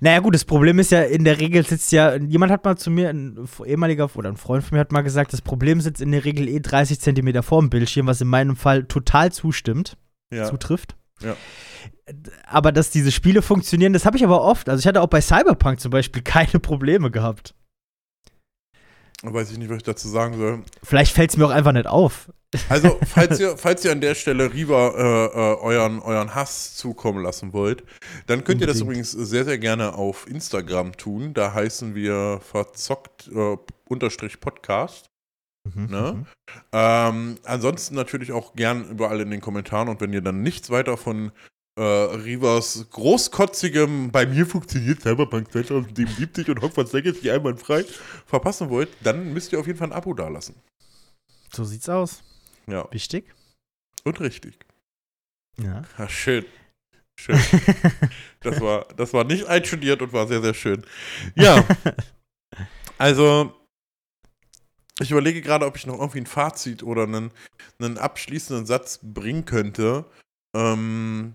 Naja, 0.00 0.20
gut, 0.20 0.34
das 0.34 0.44
Problem 0.44 0.78
ist 0.78 0.90
ja, 0.90 1.02
in 1.02 1.24
der 1.24 1.40
Regel 1.40 1.64
sitzt 1.64 1.92
ja, 1.92 2.14
jemand 2.16 2.52
hat 2.52 2.64
mal 2.64 2.76
zu 2.76 2.90
mir, 2.90 3.10
ein 3.10 3.48
ehemaliger 3.64 4.08
oder 4.14 4.28
ein 4.28 4.36
Freund 4.36 4.64
von 4.64 4.76
mir 4.76 4.80
hat 4.80 4.92
mal 4.92 5.02
gesagt, 5.02 5.32
das 5.32 5.42
Problem 5.42 5.80
sitzt 5.80 6.00
in 6.00 6.12
der 6.12 6.24
Regel 6.24 6.48
eh 6.48 6.60
30 6.60 7.00
Zentimeter 7.00 7.42
vor 7.42 7.60
dem 7.60 7.70
Bildschirm, 7.70 8.06
was 8.06 8.20
in 8.20 8.28
meinem 8.28 8.56
Fall 8.56 8.84
total 8.84 9.32
zustimmt, 9.32 9.96
ja. 10.32 10.44
zutrifft. 10.44 10.96
Ja. 11.22 11.36
Aber 12.46 12.72
dass 12.72 12.90
diese 12.90 13.12
Spiele 13.12 13.42
funktionieren, 13.42 13.92
das 13.92 14.04
habe 14.04 14.16
ich 14.16 14.24
aber 14.24 14.42
oft. 14.42 14.68
Also 14.68 14.80
ich 14.80 14.86
hatte 14.86 15.00
auch 15.00 15.08
bei 15.08 15.20
Cyberpunk 15.20 15.80
zum 15.80 15.90
Beispiel 15.90 16.22
keine 16.24 16.60
Probleme 16.60 17.10
gehabt. 17.10 17.54
Weiß 19.32 19.50
ich 19.50 19.58
nicht, 19.58 19.70
was 19.70 19.78
ich 19.78 19.82
dazu 19.82 20.08
sagen 20.08 20.36
soll. 20.36 20.62
Vielleicht 20.82 21.12
fällt 21.14 21.30
es 21.30 21.36
mir 21.36 21.46
auch 21.46 21.50
einfach 21.50 21.72
nicht 21.72 21.86
auf. 21.86 22.30
Also, 22.68 22.98
falls 23.06 23.40
ihr, 23.40 23.56
falls 23.56 23.84
ihr 23.84 23.92
an 23.92 24.00
der 24.00 24.14
Stelle 24.14 24.52
Riva 24.52 24.88
äh, 24.88 25.26
äh, 25.26 25.56
euren, 25.60 26.00
euren 26.00 26.34
Hass 26.34 26.76
zukommen 26.76 27.22
lassen 27.22 27.52
wollt, 27.52 27.82
dann 28.26 28.44
könnt 28.44 28.60
Unbedingt. 28.60 28.62
ihr 28.62 28.66
das 28.66 28.80
übrigens 28.80 29.10
sehr, 29.10 29.44
sehr 29.44 29.58
gerne 29.58 29.94
auf 29.94 30.28
Instagram 30.28 30.96
tun. 30.96 31.34
Da 31.34 31.52
heißen 31.52 31.94
wir 31.94 32.40
verzockt 32.42 33.30
äh, 33.34 33.56
unterstrich 33.88 34.40
Podcast. 34.40 35.06
Mhm, 35.64 35.86
ne? 35.86 36.12
Mhm. 36.12 36.26
Ähm, 36.72 37.38
ansonsten 37.44 37.94
natürlich 37.94 38.32
auch 38.32 38.54
gern 38.54 38.88
überall 38.88 39.20
in 39.20 39.30
den 39.30 39.40
Kommentaren 39.40 39.88
und 39.88 40.00
wenn 40.00 40.12
ihr 40.12 40.20
dann 40.20 40.42
nichts 40.42 40.70
weiter 40.70 40.96
von 40.96 41.32
äh, 41.76 41.82
Rivas 41.82 42.86
großkotzigem 42.90 44.10
bei 44.12 44.26
mir 44.26 44.46
funktioniert 44.46 45.02
Cyberpunk 45.02 45.50
2077 45.50 46.48
und 46.48 46.62
Hogwarts 46.62 46.92
Legacy 46.92 47.30
einwandfrei 47.30 47.84
verpassen 48.26 48.70
wollt, 48.70 48.90
dann 49.02 49.32
müsst 49.32 49.52
ihr 49.52 49.58
auf 49.58 49.66
jeden 49.66 49.78
Fall 49.78 49.88
ein 49.88 49.92
Abo 49.92 50.14
dalassen. 50.14 50.54
So 51.52 51.64
sieht's 51.64 51.88
aus. 51.88 52.22
Ja. 52.66 52.86
Wichtig. 52.92 53.34
Und 54.04 54.20
richtig. 54.20 54.58
Ja. 55.58 55.82
ja 55.98 56.08
schön. 56.08 56.44
Schön. 57.18 57.38
das, 58.40 58.60
war, 58.60 58.86
das 58.96 59.12
war 59.12 59.24
nicht 59.24 59.46
einstudiert 59.46 60.02
und 60.02 60.12
war 60.12 60.26
sehr, 60.26 60.42
sehr 60.42 60.54
schön. 60.54 60.84
Ja. 61.34 61.64
Also, 62.96 63.52
ich 65.00 65.10
überlege 65.10 65.42
gerade, 65.42 65.66
ob 65.66 65.76
ich 65.76 65.84
noch 65.84 65.98
irgendwie 65.98 66.20
ein 66.20 66.26
Fazit 66.26 66.84
oder 66.84 67.02
einen, 67.02 67.32
einen 67.80 67.98
abschließenden 67.98 68.66
Satz 68.66 69.00
bringen 69.02 69.44
könnte. 69.44 70.04
Ähm, 70.54 71.34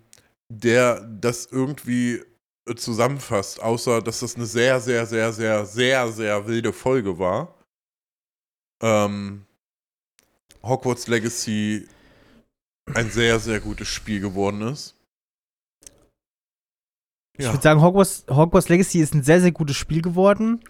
der 0.49 1.01
das 1.01 1.45
irgendwie 1.45 2.21
äh, 2.67 2.75
zusammenfasst, 2.75 3.61
außer 3.61 4.01
dass 4.01 4.19
das 4.19 4.35
eine 4.35 4.45
sehr, 4.45 4.79
sehr, 4.79 5.05
sehr, 5.05 5.31
sehr, 5.31 5.65
sehr, 5.65 6.11
sehr 6.11 6.47
wilde 6.47 6.73
Folge 6.73 7.19
war. 7.19 7.55
Ähm, 8.81 9.45
Hogwarts 10.63 11.07
Legacy 11.07 11.87
ein 12.93 13.09
sehr, 13.09 13.39
sehr 13.39 13.59
gutes 13.59 13.87
Spiel 13.87 14.19
geworden 14.19 14.61
ist. 14.61 14.95
Ja. 17.37 17.47
Ich 17.47 17.53
würde 17.53 17.63
sagen, 17.63 17.81
Hogwarts, 17.81 18.25
Hogwarts 18.29 18.69
Legacy 18.69 18.99
ist 18.99 19.13
ein 19.13 19.23
sehr, 19.23 19.39
sehr 19.39 19.51
gutes 19.51 19.77
Spiel 19.77 20.01
geworden. 20.01 20.61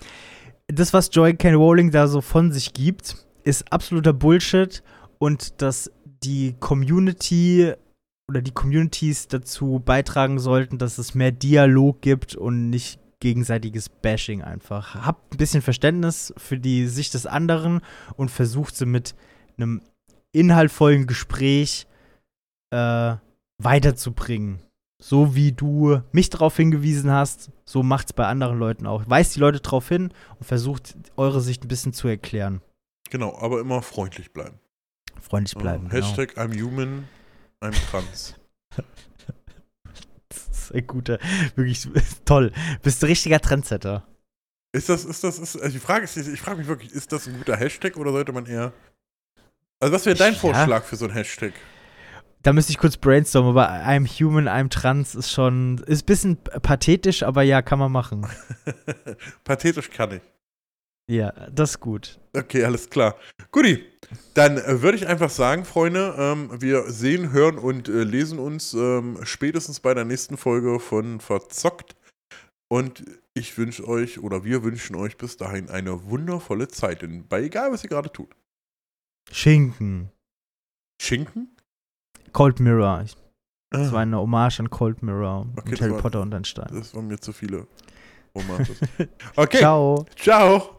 Das, 0.68 0.94
was 0.94 1.10
Joy 1.12 1.34
Ken 1.36 1.56
Rowling 1.56 1.90
da 1.92 2.08
so 2.08 2.22
von 2.22 2.52
sich 2.52 2.74
gibt, 2.74 3.26
ist 3.44 3.72
absoluter 3.72 4.14
Bullshit 4.14 4.84
und 5.18 5.62
dass 5.62 5.92
die 6.24 6.56
Community 6.60 7.74
oder 8.30 8.42
die 8.42 8.52
Communities 8.52 9.28
dazu 9.28 9.82
beitragen 9.84 10.40
sollten, 10.40 10.78
dass 10.78 11.00
es 11.00 11.16
mehr 11.16 11.32
Dialog 11.32 12.02
gibt 12.02 12.36
und 12.36 12.70
nicht 12.70 13.00
gegenseitiges 13.20 13.90
Bashing 13.90 14.42
einfach. 14.42 14.96
Habt 14.96 15.34
ein 15.34 15.38
bisschen 15.38 15.62
Verständnis 15.62 16.34
für 16.38 16.58
die 16.58 16.88
Sicht 16.88 17.14
des 17.16 17.26
anderen 17.26 17.82
und 18.16 18.30
versucht 18.30 18.76
sie 18.76 18.86
mit 18.86 19.16
einem 19.58 19.82
inhaltvollen 20.32 21.08
Gespräch 21.08 21.88
äh, 22.70 23.16
weiterzubringen. 23.58 24.60
So 25.02 25.34
wie 25.36 25.52
du 25.52 26.02
mich 26.12 26.30
darauf 26.30 26.56
hingewiesen 26.58 27.12
hast, 27.12 27.52
so 27.66 27.84
macht's 27.84 28.14
bei 28.14 28.26
anderen 28.28 28.60
Leuten 28.60 28.86
auch. 28.86 29.04
Weist 29.08 29.36
die 29.36 29.40
Leute 29.40 29.60
darauf 29.60 29.88
hin 29.88 30.14
und 30.38 30.46
versucht 30.46 30.96
eure 31.16 31.42
Sicht 31.42 31.64
ein 31.64 31.70
bisschen 31.70 31.94
zu 31.94 32.08
erklären. 32.08 32.62
Genau, 33.10 33.38
aber 33.40 33.60
immer 33.60 33.82
freundlich 33.82 34.32
bleiben. 34.34 34.60
Freundlich 35.20 35.56
bleiben. 35.56 35.90
Hashtag 35.90 36.36
genau. 36.36 36.48
I'm 36.48 36.62
human, 36.62 37.08
I'm 37.62 37.74
trans. 37.90 38.36
das 40.30 40.48
ist 40.52 40.74
ein 40.74 40.88
guter, 40.88 41.20
wirklich 41.56 41.88
toll. 42.26 42.52
Bist 42.82 43.04
du 43.04 43.08
richtiger 43.08 43.40
Trendsetter. 43.40 44.08
Ist 44.72 44.88
das, 44.88 45.04
ist 45.04 45.24
das, 45.24 45.40
ist, 45.40 45.56
also 45.56 45.74
die 45.74 45.80
Frage 45.80 46.04
ist, 46.04 46.16
ich 46.16 46.42
frage 46.42 46.60
mich 46.60 46.68
wirklich, 46.68 46.92
ist 46.92 47.12
das 47.12 47.28
ein 47.28 47.38
guter 47.38 47.58
Hashtag 47.58 47.98
oder 47.98 48.12
sollte 48.12 48.32
man 48.32 48.46
eher. 48.46 48.72
Also, 49.80 49.94
was 49.94 50.06
wäre 50.06 50.16
dein 50.16 50.34
ja. 50.34 50.40
Vorschlag 50.40 50.84
für 50.84 50.96
so 50.96 51.06
ein 51.06 51.12
Hashtag? 51.12 51.54
Da 52.44 52.54
müsste 52.54 52.72
ich 52.72 52.78
kurz 52.78 52.96
brainstormen, 52.96 53.50
aber 53.50 53.70
I'm 53.70 54.08
human, 54.08 54.48
I'm 54.48 54.70
trans 54.70 55.16
ist 55.16 55.32
schon, 55.32 55.80
ist 55.88 56.04
ein 56.04 56.06
bisschen 56.06 56.38
pathetisch, 56.44 57.24
aber 57.24 57.42
ja, 57.42 57.62
kann 57.62 57.80
man 57.80 57.92
machen. 57.92 58.28
pathetisch 59.44 59.90
kann 59.90 60.14
ich. 60.14 60.22
Ja, 61.10 61.32
das 61.50 61.72
ist 61.72 61.80
gut. 61.80 62.20
Okay, 62.38 62.64
alles 62.64 62.88
klar. 62.88 63.16
Guti, 63.52 63.84
dann 64.36 64.60
äh, 64.60 64.84
würde 64.84 64.96
ich 64.96 65.08
einfach 65.08 65.32
sagen, 65.32 65.66
Freunde, 65.66 66.14
ähm, 66.20 66.52
wir 66.62 66.84
sehen, 66.92 67.32
hören 67.32 67.58
und 67.58 67.90
äh, 67.90 68.04
lesen 68.04 68.38
uns 68.38 68.76
ähm, 68.76 69.18
spätestens 69.24 69.80
bei 69.80 69.96
der 69.96 70.06
nächsten 70.06 70.38
Folge 70.38 70.80
von 70.80 71.20
Verzockt. 71.20 71.96
Und 72.72 73.06
ich 73.34 73.58
wünsche 73.58 73.88
euch 73.88 74.22
oder 74.22 74.44
wir 74.44 74.64
wünschen 74.64 74.96
euch 74.96 75.18
bis 75.18 75.36
dahin 75.36 75.72
eine 75.72 76.06
wundervolle 76.12 76.68
Zeit, 76.68 77.02
in, 77.02 77.28
bei 77.28 77.42
egal 77.42 77.72
was 77.72 77.84
ihr 77.84 77.90
gerade 77.90 78.12
tut. 78.12 78.30
Schinken. 79.32 80.12
Schinken? 81.02 81.56
Cold 82.34 82.60
Mirror. 82.60 83.06
Das 83.72 83.90
ah. 83.90 83.92
war 83.94 84.02
eine 84.02 84.20
Hommage 84.20 84.60
an 84.60 84.70
Cold 84.70 85.02
Mirror 85.02 85.48
okay, 85.58 85.72
und 85.72 85.82
Harry 85.82 85.92
war, 85.94 86.02
Potter 86.02 86.22
und 86.22 86.36
ein 86.36 86.46
Stein. 86.46 86.70
Das 86.72 86.94
waren 86.94 87.08
mir 87.08 87.20
zu 87.20 87.34
viele 87.34 87.66
Hommages. 88.36 88.80
Okay. 89.36 89.58
Ciao. 89.58 90.06
Ciao. 90.16 90.79